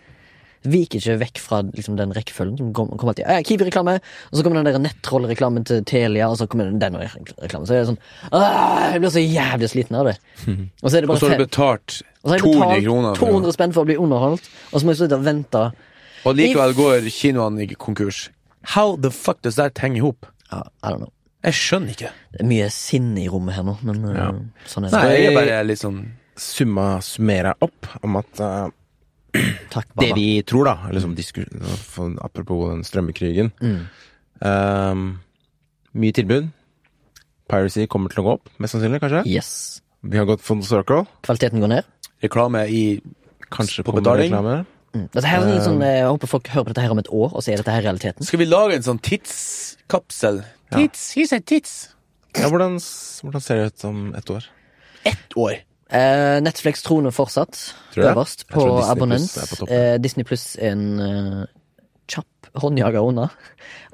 Viker 0.67 0.99
ikke 0.99 1.15
vekk 1.21 1.39
fra 1.39 1.61
liksom, 1.63 1.95
den 1.97 2.11
rekkefølgen. 2.13 2.57
som 2.59 2.73
kom- 2.75 2.89
kommer 2.99 3.13
alltid 3.13 3.27
ja, 3.29 3.37
Kiwi-reklame, 3.47 4.01
og 4.01 4.35
så 4.35 4.43
kommer 4.43 4.65
den 4.65 4.73
der 4.73 4.81
nettroll-reklamen 4.83 5.65
til 5.65 5.85
Telia, 5.85 6.27
og 6.29 6.39
så 6.39 6.49
kommer 6.49 6.65
den, 6.65 6.81
den 6.81 6.95
reklamen. 6.97 7.67
Så 7.69 7.75
er 7.77 7.85
det 7.85 7.93
sånn 7.93 7.99
«Åh, 8.33 8.91
Jeg 8.95 9.01
blir 9.01 9.11
så 9.15 9.23
jævlig 9.23 9.69
sliten 9.71 9.95
av 9.95 10.07
det. 10.07 10.17
Og 10.83 10.91
så 10.91 10.97
er 10.97 11.01
det 11.03 11.05
Og 11.05 11.13
bare 11.15 11.21
så 11.21 11.29
har 11.31 11.39
du 11.39 11.45
betalt 11.45 12.03
og 12.25 12.27
så 12.27 12.31
har 12.31 12.39
jeg 12.39 12.43
200 12.43 12.67
betalt 12.67 12.85
kroner. 12.89 13.15
for 13.15 13.27
200 13.31 13.53
spenn 13.55 13.73
for 13.77 13.83
å 13.83 13.87
bli 13.87 13.97
underholdt, 13.97 14.49
og 14.73 14.81
så 14.81 14.85
må 14.85 14.91
jeg 14.91 14.99
sitte 15.05 15.15
og 15.21 15.23
vente. 15.29 15.63
Og 16.27 16.35
likevel 16.39 16.75
går 16.77 17.07
kinoene 17.15 17.63
i 17.63 17.75
konkurs. 17.79 18.29
How 18.75 18.97
the 18.97 19.11
fuck 19.15 19.43
does 19.47 19.57
that 19.61 19.79
henge 19.79 20.01
i 20.01 20.03
hop? 20.05 20.27
Ja, 20.51 20.65
I 20.83 20.91
don't 20.91 21.05
know. 21.05 21.13
Jeg 21.47 21.55
skjønner 21.55 21.93
ikke. 21.95 22.09
Det 22.35 22.41
er 22.43 22.49
mye 22.51 22.71
sinne 22.75 23.21
i 23.23 23.29
rommet 23.31 23.55
her 23.55 23.63
nå, 23.67 23.77
men 23.87 24.01
uh, 24.05 24.15
Ja. 24.17 24.31
sånn 24.67 24.87
er 24.89 24.91
det. 24.91 24.99
Nei, 24.99 25.13
jeg 25.21 25.29
er 25.31 25.37
bare 25.39 25.61
litt 25.69 25.83
sånn 25.83 26.01
Summa 26.37 26.99
summera 27.01 27.55
opp 27.65 27.87
om 28.05 28.17
at 28.19 28.41
uh, 28.45 28.67
Takk, 29.73 29.87
det 30.03 30.11
vi 30.17 30.43
tror, 30.43 30.65
da, 30.69 30.75
liksom 30.93 31.15
apropos 32.25 32.71
den 32.73 32.83
strømmekrigen 32.85 33.53
Mm. 33.63 33.87
um, 34.43 35.07
Mye 35.97 36.13
tilbud. 36.13 36.51
Piracy 37.49 37.87
kommer 37.87 38.11
til 38.13 38.21
å 38.21 38.27
gå 38.27 38.33
opp, 38.37 38.49
mest 38.59 38.75
sannsynlig, 38.75 39.01
kanskje. 39.01 39.23
Yes. 39.31 39.81
Vi 40.03 40.19
har 40.19 40.27
gått 40.29 40.43
full 40.45 40.63
circle. 40.67 41.07
Kvaliteten 41.23 41.61
går 41.63 41.69
ned. 41.69 41.85
reklame 42.23 42.67
i 42.69 43.01
Kanskje 43.51 43.85
På 43.87 43.93
betaling? 43.95 44.33
reklame. 44.33 44.67
Mm. 44.97 45.05
Dette 45.13 45.29
her 45.29 45.45
er 45.45 45.53
litt 45.53 45.67
sånn, 45.67 45.83
Jeg 45.85 46.09
håper 46.09 46.31
folk 46.31 46.49
hører 46.55 46.67
på 46.67 46.73
dette 46.73 46.85
her 46.87 46.95
om 46.95 47.03
et 47.03 47.13
år, 47.13 47.31
og 47.33 47.45
så 47.45 47.53
er 47.53 47.61
dette 47.61 47.75
her 47.75 47.85
realiteten. 47.85 48.27
Skal 48.27 48.41
vi 48.41 48.49
lage 48.49 48.79
en 48.79 48.87
sånn 48.87 49.01
tidskapsel? 49.05 50.43
Ja. 50.73 50.81
Tids, 50.81 51.07
he 51.17 51.27
said 51.29 51.47
tids. 51.47 51.77
Ja, 52.37 52.51
hvordan, 52.53 52.81
hvordan 53.25 53.45
ser 53.45 53.61
det 53.61 53.73
ut 53.73 53.85
om 53.89 54.03
ett 54.19 54.31
år? 54.33 54.49
Ett 55.07 55.37
år. 55.37 55.61
Eh, 55.87 56.41
Netflix 56.43 56.83
troner 56.83 57.15
fortsatt 57.15 57.55
Tror 57.95 58.03
du 58.03 58.09
fortsatt 58.09 58.17
øverst 58.17 58.47
på 58.51 58.65
abonnent. 58.91 59.31
Plus 59.31 59.51
på 59.53 59.59
toppen. 59.61 59.77
Eh, 59.77 59.99
Disney 60.03 60.27
Pluss 60.27 60.57
er 60.59 60.75
en 60.75 61.01
eh, 61.01 61.45
kjapp 62.11 62.51
håndjager 62.59 63.07
unna. 63.07 63.29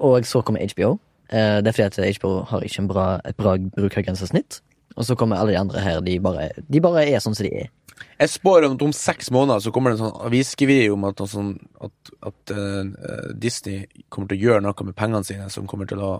Og 0.00 0.24
så 0.26 0.40
kommer 0.46 0.64
HBO. 0.72 0.94
Eh, 1.28 1.60
det 1.60 1.68
er 1.68 1.76
fordi 1.76 1.88
at 1.90 2.16
HBO 2.16 2.32
har 2.48 2.64
ikke 2.64 2.84
en 2.84 2.88
bra, 2.88 3.06
et 3.28 3.36
bra 3.36 3.58
brukergrensesnitt. 3.76 4.62
Og 4.96 5.04
så 5.08 5.16
kommer 5.16 5.36
alle 5.36 5.52
de 5.52 5.60
andre 5.60 5.80
her. 5.80 6.00
De 6.00 6.18
bare, 6.20 6.50
de 6.56 6.80
bare 6.84 7.04
er 7.08 7.20
sånn 7.24 7.36
som 7.36 7.46
de 7.46 7.52
er. 7.64 7.70
Jeg 8.18 8.30
spår 8.30 8.66
om 8.66 8.76
at 8.76 8.84
om 8.86 8.92
seks 8.94 9.30
måneder 9.34 9.62
så 9.64 9.72
kommer 9.74 9.92
det 9.92 9.98
en 9.98 10.06
sånn 10.06 10.20
avisskriveri 10.28 10.90
om 10.94 11.04
at, 11.08 11.22
sånn, 11.30 11.54
at, 11.82 12.12
at 12.28 12.52
uh, 12.54 13.32
Disney 13.34 13.86
kommer 14.12 14.30
til 14.30 14.38
å 14.38 14.44
gjøre 14.46 14.64
noe 14.66 14.86
med 14.88 14.96
pengene 14.98 15.26
sine 15.26 15.48
som 15.52 15.66
kommer 15.70 15.90
til 15.90 16.02
å 16.02 16.12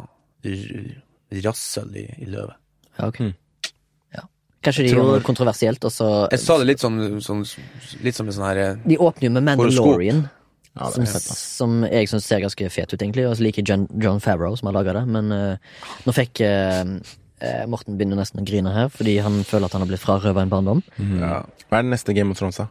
rassel 1.41 1.97
i, 1.97 2.07
i 2.19 2.29
løvet. 2.29 2.59
Ja, 2.99 3.09
okay. 3.09 3.31
Mm. 3.31 3.73
Ja. 4.17 4.27
Kanskje 4.65 4.85
de 4.85 4.93
Tror- 4.93 5.01
gjorde 5.01 5.19
det 5.19 5.27
kontroversielt, 5.27 5.85
og 5.85 5.93
så 5.93 6.29
Jeg 6.31 6.41
sa 6.41 6.59
det 6.59 6.69
litt 6.69 6.81
som, 6.81 6.99
sånn, 7.21 7.45
litt 8.03 8.19
som 8.19 8.29
en 8.29 8.37
sånn 8.37 8.49
her 8.51 8.63
eh, 8.63 8.79
De 8.85 8.99
åpner 8.99 9.29
jo 9.29 9.35
med 9.39 9.49
Mandalorian. 9.49 10.27
Ja, 10.73 10.89
som, 10.89 11.05
som 11.05 11.73
jeg 11.85 12.09
syns 12.09 12.25
ser 12.25 12.41
ganske 12.41 12.69
fet 12.73 12.93
ut, 12.95 13.03
egentlig. 13.03 13.27
Og 13.29 13.37
så 13.37 13.45
liker 13.45 13.65
John, 13.69 13.85
John 14.01 14.23
Favreau, 14.25 14.57
som 14.57 14.71
har 14.71 14.79
laga 14.79 14.95
det. 14.97 15.03
Men 15.05 15.29
uh, 15.29 15.83
nå 16.07 16.15
fikk 16.17 16.41
eh, 16.47 16.81
eh, 17.43 17.65
Morten 17.71 17.99
begynner 17.99 18.17
nesten 18.23 18.41
å 18.43 18.47
grine 18.47 18.73
her, 18.75 18.89
fordi 18.95 19.17
han 19.25 19.43
føler 19.49 19.67
at 19.69 19.75
han 19.77 19.83
har 19.85 19.91
blitt 19.91 20.03
frarøva 20.05 20.45
en 20.47 20.53
barndom. 20.53 20.81
Mhm. 20.97 21.19
ja, 21.21 21.43
Hva 21.69 21.81
er 21.81 21.85
den 21.89 21.93
neste 21.97 22.15
Game 22.17 22.31
of 22.33 22.39
Thrones, 22.41 22.63
da? 22.63 22.69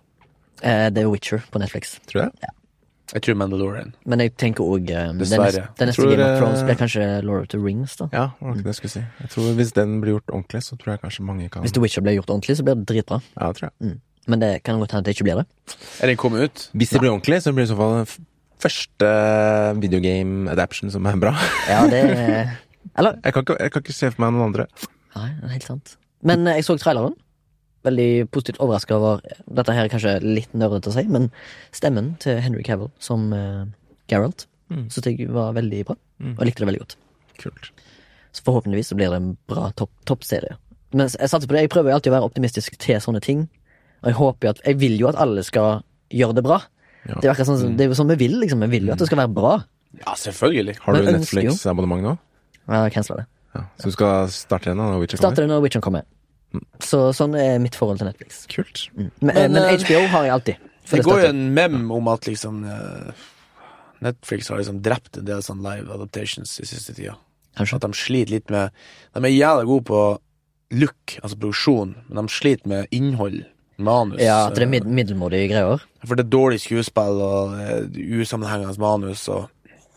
Eh, 0.64 0.90
det 0.94 1.04
er 1.04 1.10
Witcher 1.12 1.44
på 1.52 1.60
Netflix. 1.62 2.00
Tror 2.10 2.28
jeg? 2.28 2.52
Jeg 3.12 3.24
tror 3.26 3.36
Mandalorian. 3.36 3.90
Men 4.08 4.22
jeg 4.24 4.32
tenker 4.40 4.64
òg 4.64 4.88
eh, 4.88 5.10
det 5.20 5.28
Den 5.28 5.42
neste, 5.42 5.64
den 5.76 5.90
neste 5.90 6.00
Tror, 6.02 6.12
Game 6.14 6.24
of 6.24 6.30
eh, 6.30 6.38
Thrones 6.40 6.62
blir 6.64 6.78
kanskje 6.80 7.08
Lord 7.28 7.42
of 7.42 7.48
the 7.52 7.60
Rings, 7.60 7.98
da. 8.00 8.08
Ja, 8.14 8.30
det 8.40 8.46
var 8.48 8.54
ikke 8.56 8.64
det 8.64 8.72
jeg 8.72 8.80
skulle 8.80 8.94
si. 8.94 9.04
Jeg 9.20 9.30
tror 9.34 9.50
Hvis 9.58 9.74
den 9.76 9.98
blir 10.04 10.14
gjort 10.16 10.32
ordentlig, 10.32 10.64
så 10.64 10.78
tror 10.80 10.94
jeg 10.94 11.02
kanskje 11.02 11.26
mange 11.28 11.50
kan 11.52 11.66
Hvis 11.66 11.76
The 11.76 11.84
Witcher 11.84 12.06
blir 12.06 12.16
gjort 12.22 12.30
ordentlig, 12.32 12.56
så 12.58 12.64
blir 12.64 12.80
det 12.80 12.88
dritbra. 12.88 13.20
Ja, 13.36 13.48
det 13.52 13.60
tror 13.60 13.70
jeg. 13.70 14.00
Men 14.32 14.40
det 14.40 14.52
kan 14.64 14.80
godt 14.80 14.92
hende 14.96 15.02
at 15.04 15.06
det 15.10 15.18
ikke 15.18 15.28
blir 15.28 15.42
det. 15.42 15.46
Er 16.00 16.08
den 16.08 16.18
kommet 16.22 16.46
ut? 16.46 16.70
Hvis 16.78 16.90
det 16.94 17.02
blir 17.02 17.12
ordentlig, 17.12 17.42
så 17.44 17.52
blir 17.52 17.66
det 17.66 17.72
i 17.72 17.74
så 17.74 17.80
fall 17.82 18.06
første 18.62 19.12
videogame 19.82 20.50
adaption 20.52 20.92
som 20.94 21.06
er 21.10 21.18
bra. 21.20 21.34
Ja, 21.68 21.84
det 21.90 22.02
er 22.06 22.52
Eller? 22.98 23.20
Jeg 23.24 23.34
kan 23.34 23.44
ikke, 23.46 23.58
jeg 23.60 23.72
kan 23.72 23.82
ikke 23.86 23.94
se 23.98 24.12
for 24.12 24.22
meg 24.26 24.34
noen 24.36 24.48
andre. 24.50 24.66
Nei, 25.16 25.28
det 25.40 25.44
er 25.50 25.54
helt 25.58 25.68
sant. 25.68 25.98
Men 26.24 26.48
eh, 26.48 26.56
jeg 26.60 26.66
så 26.68 26.78
traileren. 26.82 27.16
Veldig 27.84 28.30
positivt 28.30 28.60
overraska 28.62 28.94
over 28.94 29.22
Dette 29.50 29.74
her 29.74 29.88
er 29.88 29.90
kanskje 29.90 30.12
litt 30.22 30.52
nerdete 30.54 30.92
å 30.92 30.94
si, 30.94 31.02
men 31.10 31.32
stemmen 31.74 32.12
til 32.22 32.38
Henry 32.44 32.62
Cavill 32.64 32.92
som 33.02 33.32
uh, 33.34 33.66
Geralt 34.12 34.48
Mm. 34.72 34.86
synes 34.88 35.04
jeg 35.10 35.28
var 35.28 35.50
veldig 35.52 35.82
bra. 35.84 35.96
Mm. 36.24 36.30
Og 36.38 36.38
jeg 36.40 36.48
likte 36.48 36.62
det 36.64 36.68
veldig 36.70 36.80
godt. 36.80 36.94
Kult. 37.42 37.66
Så 38.32 38.44
forhåpentligvis 38.46 38.88
så 38.88 38.96
blir 38.96 39.10
det 39.12 39.18
en 39.20 39.34
bra 39.52 39.66
toppserie. 39.76 40.06
toppserie. 40.08 40.54
Men 40.94 41.10
jeg 41.12 41.28
satser 41.28 41.44
på 41.50 41.58
det. 41.58 41.64
Jeg 41.66 41.72
prøver 41.74 41.92
jo 41.92 41.96
alltid 41.98 42.12
å 42.14 42.16
være 42.16 42.30
optimistisk 42.30 42.78
til 42.80 42.96
sånne 43.04 43.20
ting. 43.20 43.42
Og 44.00 44.08
jeg 44.14 44.16
håper 44.16 44.50
at 44.54 44.62
Jeg 44.64 44.80
vil 44.80 44.96
jo 45.02 45.10
at 45.10 45.20
alle 45.20 45.44
skal 45.44 45.82
gjøre 46.10 46.36
det 46.40 46.44
bra. 46.48 46.62
Ja. 47.04 47.16
Det 47.20 47.28
er 47.28 47.36
jo 47.36 47.44
sånn, 47.50 47.60
som- 47.60 47.76
det 47.76 47.84
er 47.90 47.92
sånn 48.00 48.08
vi 48.16 48.16
vil, 48.24 48.40
liksom. 48.40 48.64
Vi 48.64 48.68
vil 48.80 48.88
jo 48.88 48.94
at 48.94 49.00
det 49.04 49.08
skal 49.12 49.18
være 49.26 49.34
bra. 49.34 49.54
Ja, 50.00 50.14
selvfølgelig. 50.16 50.78
Har 50.80 50.94
du. 50.94 51.12
Netflix-abonnement 51.12 52.02
nå? 52.08 52.18
Jeg 52.72 52.94
cancela 52.96 53.22
det. 53.22 53.28
Ja. 53.56 53.62
Så 53.82 53.92
du 53.92 53.96
skal 53.98 54.30
starte 54.32 54.70
igjen 54.70 54.80
når 54.80 55.00
Witcher 55.04 55.20
Starter 55.20 55.42
kommer? 55.44 55.48
det 55.48 55.54
når 55.56 55.64
Witcher 55.66 55.84
kommer. 55.84 56.06
Så 56.84 57.00
sånn 57.16 57.36
er 57.40 57.60
mitt 57.64 57.76
forhold 57.80 58.00
til 58.02 58.08
Netflix. 58.10 58.46
Kult. 58.52 58.86
Mm. 58.96 59.10
Men, 59.22 59.36
Men, 59.36 59.52
men, 59.58 59.64
eh, 59.64 59.84
HBO 59.84 60.02
har 60.14 60.26
jeg 60.28 60.34
alltid. 60.38 60.56
For 60.92 60.98
Det 60.98 61.04
det 61.04 61.08
går 61.12 61.22
jo 61.22 61.30
en 61.34 61.44
mem 61.56 61.92
om 61.96 62.08
at 62.12 62.26
liksom 62.28 62.64
eh, 62.68 63.12
Netflix 64.02 64.50
har 64.50 64.58
liksom 64.60 64.82
drept 64.84 65.20
en 65.22 65.28
del 65.28 65.44
sånn 65.46 65.62
live 65.64 65.92
adaptations 65.94 66.58
i 66.64 66.66
siste 66.68 66.96
tida. 66.98 67.16
Kanskje. 67.60 67.78
At 67.78 67.86
de 67.86 67.98
sliter 68.00 68.32
litt 68.38 68.50
med 68.52 68.72
De 69.14 69.24
er 69.28 69.34
jævlig 69.36 69.68
gode 69.70 69.86
på 69.92 70.02
look, 70.72 71.18
altså 71.22 71.36
produksjon, 71.38 71.96
men 72.08 72.22
de 72.28 72.32
sliter 72.32 72.72
med 72.72 72.88
innhold. 72.96 73.42
Manus. 73.82 74.20
Ja, 74.22 74.46
at 74.48 74.56
det 74.56 74.62
er 74.64 74.68
eh, 74.68 74.74
mid 74.76 74.86
middelmådige 74.86 75.48
greier. 75.52 75.82
For 76.06 76.16
det 76.20 76.28
er 76.28 76.34
dårlig 76.36 76.60
skuespill 76.64 77.18
og 77.26 77.56
eh, 77.60 77.88
usammenhengende 78.22 78.78
manus 78.80 79.24
og 79.34 79.50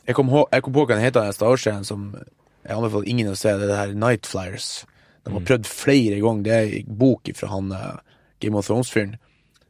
Jeg 0.07 0.15
kom, 0.19 0.29
hå- 0.29 0.49
jeg 0.53 0.63
kom 0.63 0.73
på 0.75 0.83
hva 0.85 0.95
den 0.99 1.05
heter, 1.05 1.25
den 1.25 1.33
Star 1.33 1.49
Wars-serien 1.53 1.85
som 1.89 2.11
jeg 2.65 2.77
anbefaler 2.77 3.09
ingen 3.13 3.29
å 3.33 3.37
se. 3.39 3.53
Det 3.61 3.69
det 3.71 3.77
her 3.79 3.95
Night 3.95 4.27
Flyers. 4.27 4.85
De 5.25 5.33
har 5.33 5.41
prøvd 5.49 5.67
flere 5.71 6.21
ganger. 6.21 6.43
Det 6.45 6.53
er 6.59 6.79
en 6.83 6.97
bok 7.01 7.31
fra 7.37 7.49
han 7.55 7.73
uh, 7.73 7.97
Game 8.41 8.57
of 8.61 8.67
Thrones-fyren. 8.69 9.17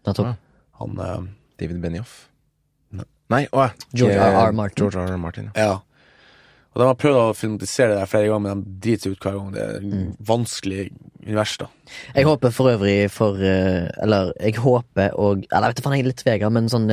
Nettopp. 0.07 0.37
Han 0.81 0.99
uh, 0.99 1.21
David 1.61 1.81
Benioff? 1.85 2.29
Nei, 3.33 3.47
å. 3.57 3.69
George 3.97 4.19
R. 4.21 4.35
R. 4.49 4.53
Martin. 4.53 4.83
George 4.85 5.01
R. 5.01 5.13
R. 5.15 5.19
Martin, 5.19 5.51
ja. 5.57 5.65
Ja. 5.69 5.75
Og 6.75 6.81
de 6.83 6.87
har 6.89 6.97
prøvd 6.99 7.17
å 7.21 7.35
filmatisere 7.39 7.93
det 7.95 8.01
der 8.01 8.09
flere 8.11 8.27
ganger, 8.33 8.43
men 8.51 8.65
de 8.67 8.81
driter 8.83 9.05
seg 9.07 9.15
ut 9.15 9.23
hver 9.25 9.37
gang. 9.39 9.53
Det 9.55 9.63
er 9.63 9.85
Mm. 9.85 10.09
vanskelig 10.27 10.81
univers, 11.25 11.53
da. 11.63 11.69
Jeg 12.17 12.27
håper 12.27 12.51
for 12.53 12.73
øvrig 12.75 13.11
for 13.15 13.39
eh, 13.39 13.87
Eller 14.03 14.33
jeg 14.41 14.57
håper 14.59 15.15
og 15.15 15.45
Eller 15.53 15.69
jeg 15.69 15.71
vet 15.71 15.79
ikke, 15.79 15.85
faen, 15.87 15.95
jeg 15.97 16.03
er 16.05 16.09
litt 16.11 16.25
vega 16.27 16.51
men 16.51 16.67
sånn 16.69 16.89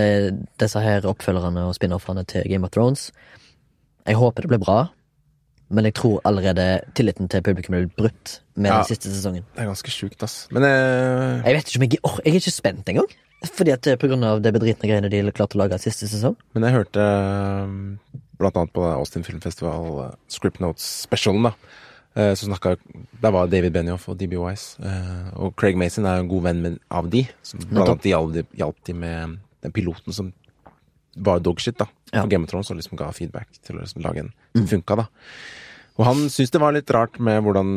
disse 0.61 0.79
her 0.85 1.01
oppfølgerne 1.09 1.65
og 1.67 1.73
spin-offene 1.75 2.23
til 2.29 2.45
Game 2.47 2.63
of 2.63 2.71
Thrones 2.71 3.07
Jeg 4.07 4.15
håper 4.21 4.41
det 4.45 4.51
blir 4.53 4.61
bra, 4.63 4.77
men 5.72 5.88
jeg 5.88 5.95
tror 5.97 6.19
allerede 6.28 6.65
tilliten 6.97 7.30
til 7.32 7.41
publikum 7.45 7.74
blir 7.78 7.89
brutt 7.97 8.38
med 8.55 8.69
den 8.72 8.86
siste 8.89 9.09
sesongen. 9.09 9.43
Det 9.55 9.63
er 9.63 9.69
ganske 9.72 9.91
sjukt, 9.93 10.22
ass. 10.28 10.47
Men 10.51 10.63
eh, 10.67 11.41
Jeg 11.47 11.55
vet 11.57 11.69
ikke 11.72 11.80
om 11.82 11.86
jeg 11.88 12.01
åh, 12.03 12.17
Jeg 12.26 12.34
er 12.36 12.39
ikke 12.43 12.53
spent 12.59 12.89
engang. 12.93 13.11
Fordi 13.41 13.72
at 13.74 13.88
eh, 13.89 13.95
på 13.97 14.05
grunn 14.11 14.24
av 14.28 14.41
det 14.45 14.51
bedritne 14.53 14.86
greiene 14.89 15.09
de 15.09 15.22
klarte 15.34 15.57
å 15.57 15.61
lage 15.63 15.80
siste 15.82 16.05
sesong. 16.11 16.36
Men 16.53 16.67
jeg 16.67 16.76
hørte 16.76 17.05
eh, 17.05 18.19
blant 18.41 18.57
annet 18.59 18.74
på 18.76 18.84
Austin 18.91 19.24
Filmfestival 19.26 19.88
uh, 20.01 20.11
Script 20.30 20.59
Notes 20.61 20.86
Specialen, 21.07 21.47
da. 21.49 21.53
eh, 22.17 22.34
Så 22.38 22.45
snakka 22.49 22.76
Der 23.22 23.32
var 23.34 23.47
David 23.49 23.74
Benioff 23.74 24.07
og 24.09 24.17
DB 24.19 24.36
Wise. 24.38 24.78
eh, 24.82 25.32
og 25.41 25.55
Craig 25.57 25.78
Mason 25.78 26.05
er 26.05 26.19
jo 26.19 26.26
en 26.28 26.32
god 26.36 26.45
venn 26.49 26.61
med, 26.67 26.78
av 26.91 27.09
de. 27.09 27.24
Som 27.41 27.63
blant 27.63 27.72
Nettopp. 27.80 27.95
annet 27.97 28.11
hjalp 28.11 28.34
de, 28.38 28.45
hjalp 28.61 28.84
de 28.89 28.93
med 28.93 29.39
den 29.61 29.72
piloten 29.74 30.13
som 30.13 30.32
var 31.17 31.41
dogshit, 31.43 31.76
da. 31.78 31.86
Ja. 32.13 32.22
På 32.24 32.30
Game 32.32 32.45
of 32.45 32.49
Thrones, 32.53 32.69
og 32.72 32.78
liksom 32.80 32.95
ga 32.99 33.09
feedback 33.11 33.49
til 33.65 33.76
å 33.78 33.82
liksom 33.84 34.01
lage 34.05 34.22
en 34.24 34.30
som 34.55 34.67
funka, 34.72 34.95
da. 35.01 35.05
Og 35.99 36.05
han 36.07 36.21
syntes 36.31 36.53
det 36.55 36.61
var 36.63 36.73
litt 36.75 36.91
rart 36.95 37.17
med 37.23 37.41
hvordan 37.45 37.71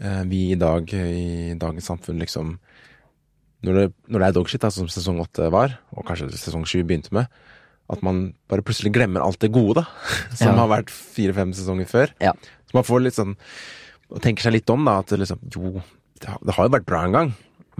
eh, 0.00 0.22
vi 0.30 0.44
i 0.52 0.58
dag, 0.60 0.86
i 0.94 1.54
dagens 1.58 1.88
samfunn, 1.90 2.20
liksom 2.22 2.56
når 3.62 3.76
det, 3.78 3.86
når 4.10 4.18
det 4.22 4.26
er 4.28 4.34
dogshit, 4.34 4.64
som 4.74 4.88
sesong 4.90 5.20
åtte 5.22 5.46
var, 5.54 5.76
og 5.94 6.06
kanskje 6.08 6.30
sesong 6.34 6.64
sju 6.66 6.80
begynte 6.82 7.12
med, 7.14 7.28
at 7.92 8.00
man 8.02 8.32
bare 8.50 8.64
plutselig 8.66 8.90
glemmer 8.94 9.22
alt 9.22 9.38
det 9.42 9.52
gode, 9.54 9.82
da. 9.82 9.84
Som 10.38 10.54
Ja. 10.54 10.62
har 10.62 10.70
vært 10.70 10.90
fire-fem 10.90 11.52
sesonger 11.54 11.86
før. 11.90 12.12
Ja. 12.22 12.32
Så 12.70 12.74
man 12.78 12.86
får 12.88 13.02
litt 13.04 13.18
sånn 13.18 13.34
Og 14.12 14.20
tenker 14.24 14.44
seg 14.46 14.52
litt 14.56 14.70
om, 14.72 14.84
da, 14.88 14.98
at 15.02 15.12
liksom 15.12 15.40
Jo, 15.54 15.82
det 16.22 16.28
har, 16.30 16.38
det 16.44 16.54
har 16.56 16.66
jo 16.68 16.72
vært 16.74 16.86
bra 16.88 17.02
en 17.06 17.14
gang, 17.16 17.30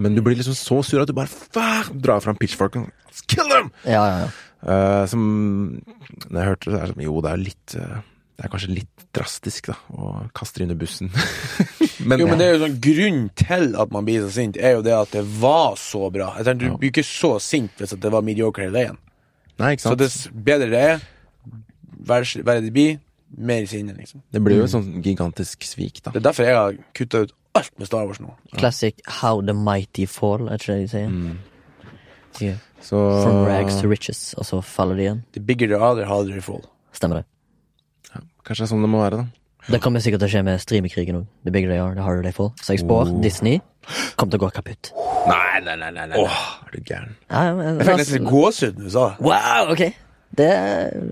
men 0.01 0.15
du 0.15 0.21
blir 0.25 0.37
liksom 0.37 0.55
så 0.57 0.79
sur 0.85 1.01
at 1.03 1.09
du 1.09 1.13
bare 1.17 1.29
fuck, 1.31 1.91
drar 2.03 2.21
fram 2.23 2.37
pitchforken. 2.39 2.87
Kill 3.29 3.49
them! 3.51 3.71
Ja, 3.85 4.03
ja, 4.09 4.15
ja. 4.25 4.31
Eh, 4.63 5.03
som 5.11 5.23
Når 6.29 6.37
jeg 6.39 6.47
hørte 6.51 6.69
det, 6.69 6.73
så 6.73 6.79
er 6.79 6.85
det 6.87 6.93
sånn 6.95 7.05
Jo, 7.07 7.17
det 7.25 7.31
er 7.33 7.41
litt 7.43 7.75
eh, 7.79 7.97
Det 8.33 8.47
er 8.47 8.49
kanskje 8.49 8.73
litt 8.73 9.03
drastisk, 9.13 9.67
da, 9.69 9.75
å 9.93 10.11
kaste 10.33 10.59
det 10.59 10.65
under 10.65 10.77
bussen. 10.81 11.11
men, 12.09 12.19
Jo, 12.19 12.27
men 12.31 12.39
det 12.41 12.47
er 12.47 12.55
jo 12.55 12.61
sånn 12.63 12.77
Grunnen 12.81 13.27
til 13.37 13.67
at 13.83 13.93
man 13.93 14.07
blir 14.07 14.23
så 14.25 14.31
sint, 14.33 14.57
er 14.57 14.77
jo 14.79 14.81
det 14.85 14.95
at 14.97 15.13
det 15.13 15.21
var 15.41 15.77
så 15.77 16.07
bra. 16.13 16.31
Jeg 16.39 16.47
tenker, 16.49 16.71
Ja. 16.71 16.73
Du 16.73 16.81
blir 16.81 16.93
ikke 16.95 17.05
så 17.05 17.35
sint 17.43 17.77
hvis 17.77 17.93
det 17.93 18.11
var 18.15 18.25
mediocre 18.25 18.65
hele 18.65 18.73
veien. 18.79 18.97
Nei, 19.61 19.75
ikke 19.75 19.85
Så 19.85 19.93
sant? 19.93 20.01
dess 20.01 20.17
bedre 20.33 20.71
det 20.73 20.81
er, 20.81 21.05
verre 22.09 22.61
det 22.65 22.73
blir, 22.73 22.97
mer 23.37 23.65
sinne, 23.69 23.93
liksom. 23.97 24.21
Det 24.33 24.41
blir 24.45 24.59
jo 24.61 24.65
et 24.67 24.73
sånn 24.73 24.89
gigantisk 25.05 25.65
svik, 25.65 26.01
da. 26.03 26.13
Det 26.13 26.21
er 26.21 26.27
derfor 26.27 26.49
jeg 26.49 26.57
har 26.57 26.75
kutta 26.97 27.23
ut 27.25 27.33
alt 27.57 27.73
med 27.77 27.89
Star 27.89 28.05
Wars 28.09 28.21
nå. 28.21 28.33
Classic 28.57 28.97
How 29.21 29.41
the 29.45 29.53
Mighty 29.57 30.05
Fall, 30.09 30.47
er 30.49 30.61
ikke 30.61 30.73
det 30.73 30.81
de 30.83 30.91
sier? 30.91 31.09
Mm. 31.09 31.37
Ja. 32.41 32.55
Så 32.83 32.97
From 33.23 33.45
rags 33.47 33.77
to 33.81 33.87
riches, 33.89 34.33
og 34.37 34.45
så 34.49 34.61
faller 34.65 34.97
de 34.97 35.05
igjen. 35.05 35.21
The 35.37 35.41
bigger 35.41 35.69
the 35.69 35.77
other, 35.79 36.05
harder 36.09 36.33
they 36.33 36.41
fall. 36.41 36.65
Stemmer 36.93 37.21
det. 37.21 37.25
Kanskje 38.43 38.59
det 38.63 38.67
er 38.67 38.71
sånn 38.75 38.83
det 38.85 38.91
må 38.91 38.99
være, 39.03 39.17
da. 39.23 39.27
Det 39.71 39.79
kommer 39.79 40.01
sikkert 40.03 40.19
til 40.19 40.27
å 40.27 40.31
skje 40.33 40.41
med 40.43 40.59
streamekrigen 40.59 41.15
òg. 41.21 41.25
The 41.47 41.51
bigger 41.55 41.69
they 41.71 41.79
are, 41.79 41.95
the 41.95 42.03
harder 42.03 42.19
they 42.25 42.33
fall. 42.35 42.49
Så 42.59 42.73
jeg 42.75 42.81
spår 42.83 43.07
Oh. 43.07 43.13
Disney 43.23 43.61
kommer 44.19 44.31
til 44.35 44.39
å 44.41 44.43
gå 44.43 44.49
kaputt. 44.57 44.89
Nei, 45.27 45.59
nei, 45.63 45.75
nei, 45.79 45.87
nei, 45.95 46.03
nei. 46.11 46.17
Er 46.19 46.67
du 46.73 46.79
gæren? 46.83 47.13
Ja, 47.31 47.53
men, 47.55 47.77
Jeg 47.79 47.87
fikk 47.87 47.97
nesten 48.01 48.27
gåsehud 48.27 48.75
da 48.75 48.81
du 48.83 48.89
sa. 48.91 49.05
Wow, 49.23 49.71
ok! 49.71 49.83
Det 50.33 50.49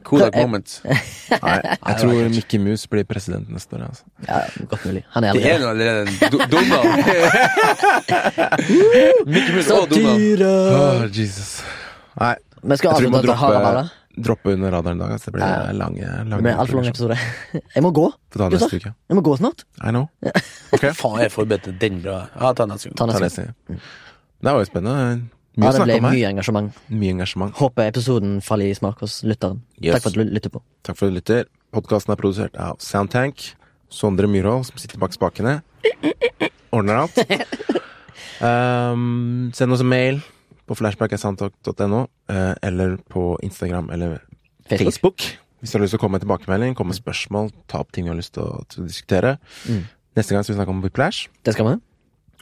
Kodak 0.04 0.34
Jeg- 0.34 0.42
moment. 0.50 0.82
Nei, 1.46 1.58
jeg 1.62 1.94
tror 2.02 2.26
Mickey 2.34 2.58
Mouse 2.58 2.88
blir 2.90 3.04
president 3.06 3.46
neste 3.54 3.70
år. 3.78 3.86
Altså. 3.88 4.04
Ja, 4.28 4.42
godt 4.68 4.82
mulig. 4.90 5.04
Han 5.14 5.24
er 5.24 5.30
allerede 5.30 6.10
Det 6.10 6.26
er 6.26 6.30
Donald. 6.50 6.90
Mickey 9.30 9.54
Mouse 9.56 9.70
og 9.78 9.90
Donald. 9.94 10.42
Åh, 10.42 11.06
Jesus. 11.20 11.62
Nei, 12.20 12.36
Men 12.64 12.78
skal 12.78 12.90
jeg 12.90 12.96
tror 12.98 13.06
vi 13.06 13.10
må 13.14 13.18
avslutte 13.22 13.32
dette 13.32 13.38
harde 13.38 13.90
droppe, 14.18 14.54
under 14.54 14.72
radaren 14.72 14.98
i 14.98 15.04
dag. 15.04 15.12
Altså. 15.16 15.26
Det 15.32 15.34
blir 15.34 15.46
Ja. 15.46 15.72
lange, 15.72 16.06
lange 16.06 16.38
Det 16.38 16.44
blir 16.44 16.58
altfor 16.60 16.76
lang 16.82 16.88
episode. 16.88 17.18
Jeg 17.76 17.84
må 17.84 17.92
gå. 17.96 18.08
Få 18.32 18.38
ta 18.40 18.50
neste 18.50 18.76
uke. 18.80 18.94
Jeg 19.10 19.16
må 19.18 19.22
gå 19.24 19.38
snart. 19.38 19.64
I 19.84 19.90
know. 19.92 20.08
Okay. 20.72 20.94
Faen, 20.96 21.20
jeg 21.20 21.32
forberedte 21.34 21.74
den 21.78 21.98
bra. 22.02 22.30
Ja, 22.40 22.54
ta 22.56 22.64
neste 22.66 22.88
uke. 22.90 22.96
ta 22.96 23.06
neste. 23.06 23.22
neste. 23.28 23.54
Det 23.68 24.52
var 24.54 24.60
jo 24.64 24.66
spennende. 24.70 25.28
Mye 25.60 25.68
Ja, 25.68 25.72
det 25.76 25.82
ble 25.84 25.98
mye 26.06 26.30
engasjement. 26.30 26.78
Mye 26.88 27.12
engasjement. 27.12 27.52
Håper 27.60 27.90
episoden 27.92 28.38
faller 28.42 28.72
i 28.72 28.74
smak 28.78 29.02
hos 29.04 29.18
lytteren. 29.28 29.60
Yes. 29.84 29.98
Takk 29.98 30.06
for 30.06 30.10
at 30.10 30.16
du 30.16 30.32
lytter 30.32 30.50
på. 30.54 30.62
Takk 30.88 30.96
for 30.98 31.08
at 31.08 31.12
du 31.12 31.18
lytter. 31.20 31.44
Podkasten 31.76 32.14
er 32.16 32.22
produsert 32.22 32.56
av 32.56 32.80
Soundtank. 32.80 33.50
Sondre 33.92 34.28
Myhrvold, 34.32 34.70
som 34.70 34.80
sitter 34.80 34.98
bak 34.98 35.12
spakene. 35.12 35.58
Ordner 36.72 37.04
alt. 37.04 37.20
Um, 38.42 39.52
send 39.54 39.72
oss 39.72 39.82
en 39.84 39.90
mail 39.92 40.16
på 40.72 40.80
flashback.soundtalk.no, 40.80 42.02
eh, 42.32 42.54
eller 42.68 42.98
på 43.12 43.36
Instagram 43.44 43.92
eller 43.92 44.20
Facebook. 44.70 44.94
Facebook. 44.94 45.26
Hvis 45.62 45.72
du 45.72 45.78
har 45.78 45.84
lyst 45.84 45.94
til 45.94 46.00
å 46.00 46.02
komme 46.02 46.18
med 46.18 46.24
tilbakemelding, 46.24 46.74
komme 46.78 46.96
med 46.96 46.98
spørsmål, 46.98 47.52
ta 47.70 47.84
opp 47.84 47.92
ting 47.94 48.08
du 48.08 48.14
har 48.16 48.18
lyst 48.18 48.34
til 48.38 48.48
å, 48.48 48.64
til 48.72 48.82
å 48.82 48.88
diskutere. 48.88 49.36
Mm. 49.70 49.84
Neste 50.18 50.34
gang 50.34 50.46
skal 50.46 50.56
vi 50.56 50.58
snakke 50.58 50.74
om 50.74 50.82
Whiplash. 50.82 51.30
Det 51.46 51.54
skal 51.54 51.68
vi. 51.68 51.76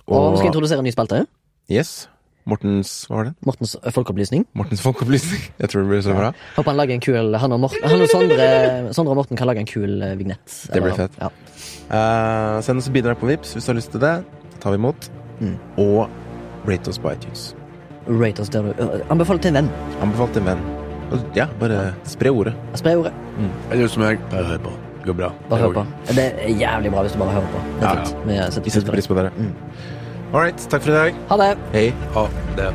Og 0.08 0.32
vi 0.32 0.40
skal 0.40 0.54
introdusere 0.54 0.82
en 0.82 0.88
ny 0.88 0.94
spalte. 0.96 1.26
Yes. 1.70 2.08
Mortens 2.50 2.94
Hva 3.10 3.20
var 3.20 3.28
det? 3.28 3.34
Mortens 3.46 3.76
folkeopplysning. 3.84 4.48
Mortens 4.58 4.82
folkeopplysning. 4.82 5.44
Jeg 5.62 5.74
tror 5.74 5.84
det 5.84 5.92
blir 5.92 6.02
så 6.06 6.16
bra. 6.18 6.32
Håper 6.56 6.72
han 6.72 6.80
lager 6.80 6.96
en 6.96 7.04
kul 7.04 7.38
Han 7.44 7.58
og, 7.58 7.62
Morten, 7.68 7.86
han 7.86 8.06
og 8.06 8.10
Sondre, 8.10 8.50
Sondre 8.96 9.14
og 9.14 9.22
Morten 9.22 9.40
kan 9.40 9.52
lage 9.52 9.66
en 9.66 9.70
kul 9.70 10.02
eh, 10.02 10.16
vignett. 10.18 10.58
Det 10.72 10.82
blir 10.82 10.98
fett. 10.98 11.20
Ja. 11.20 11.30
Uh, 11.90 12.58
send 12.66 12.82
oss 12.82 12.90
bidrag 12.94 13.20
på 13.22 13.30
Vips 13.30 13.54
hvis 13.58 13.68
du 13.68 13.74
har 13.74 13.82
lyst 13.82 13.94
til 13.94 14.06
det. 14.06 14.16
Det 14.56 14.64
tar 14.64 14.74
vi 14.74 14.82
imot. 14.82 15.12
Mm. 15.44 15.56
Og 15.84 16.06
rate 16.70 16.96
oss 16.96 17.02
på 17.02 17.12
iTunes. 17.12 17.52
Rate 18.10 18.42
oss 18.42 18.50
der 18.50 18.62
du 18.66 18.74
øh, 18.84 19.02
Anbefal 19.14 19.40
til 19.40 19.52
en 19.54 19.62
venn. 19.62 19.72
Anbefal 20.02 20.32
til 20.34 20.42
en 20.42 20.48
venn. 20.54 20.62
Ja, 21.36 21.46
bare 21.60 21.94
spre 22.06 22.30
ordet. 22.30 22.54
Spre 22.78 22.96
ordet. 22.98 23.14
Eller 23.72 23.88
som 23.88 24.04
jeg, 24.04 24.20
bare 24.32 24.44
hør 24.44 24.58
på. 24.66 24.74
Det 25.00 25.06
går 25.06 25.14
bra. 25.22 25.30
Bare 25.50 25.60
hør 25.60 25.72
på. 25.80 25.86
Det 26.08 26.26
er 26.26 26.50
jævlig 26.60 26.92
bra 26.92 27.02
hvis 27.06 27.16
du 27.16 27.20
bare 27.22 27.30
hører 27.38 27.54
på. 27.54 27.62
Det 27.80 27.88
er 27.88 27.96
Ja, 27.96 28.04
fint. 28.04 28.16
Vi 28.26 28.36
setter 28.36 28.62
Vi 28.64 28.70
setter 28.70 28.92
pris 28.92 29.08
pris 29.08 29.08
på 29.08 29.16
dere. 29.18 29.32
Mm. 29.38 29.54
All 30.34 30.42
right, 30.44 30.68
takk 30.70 30.82
for 30.86 30.92
i 30.92 30.94
dag. 30.94 31.16
Ha 31.30 31.38
det! 31.42 31.58
Hei. 31.74 31.88
Ha 32.14 32.26
det. 32.58 32.74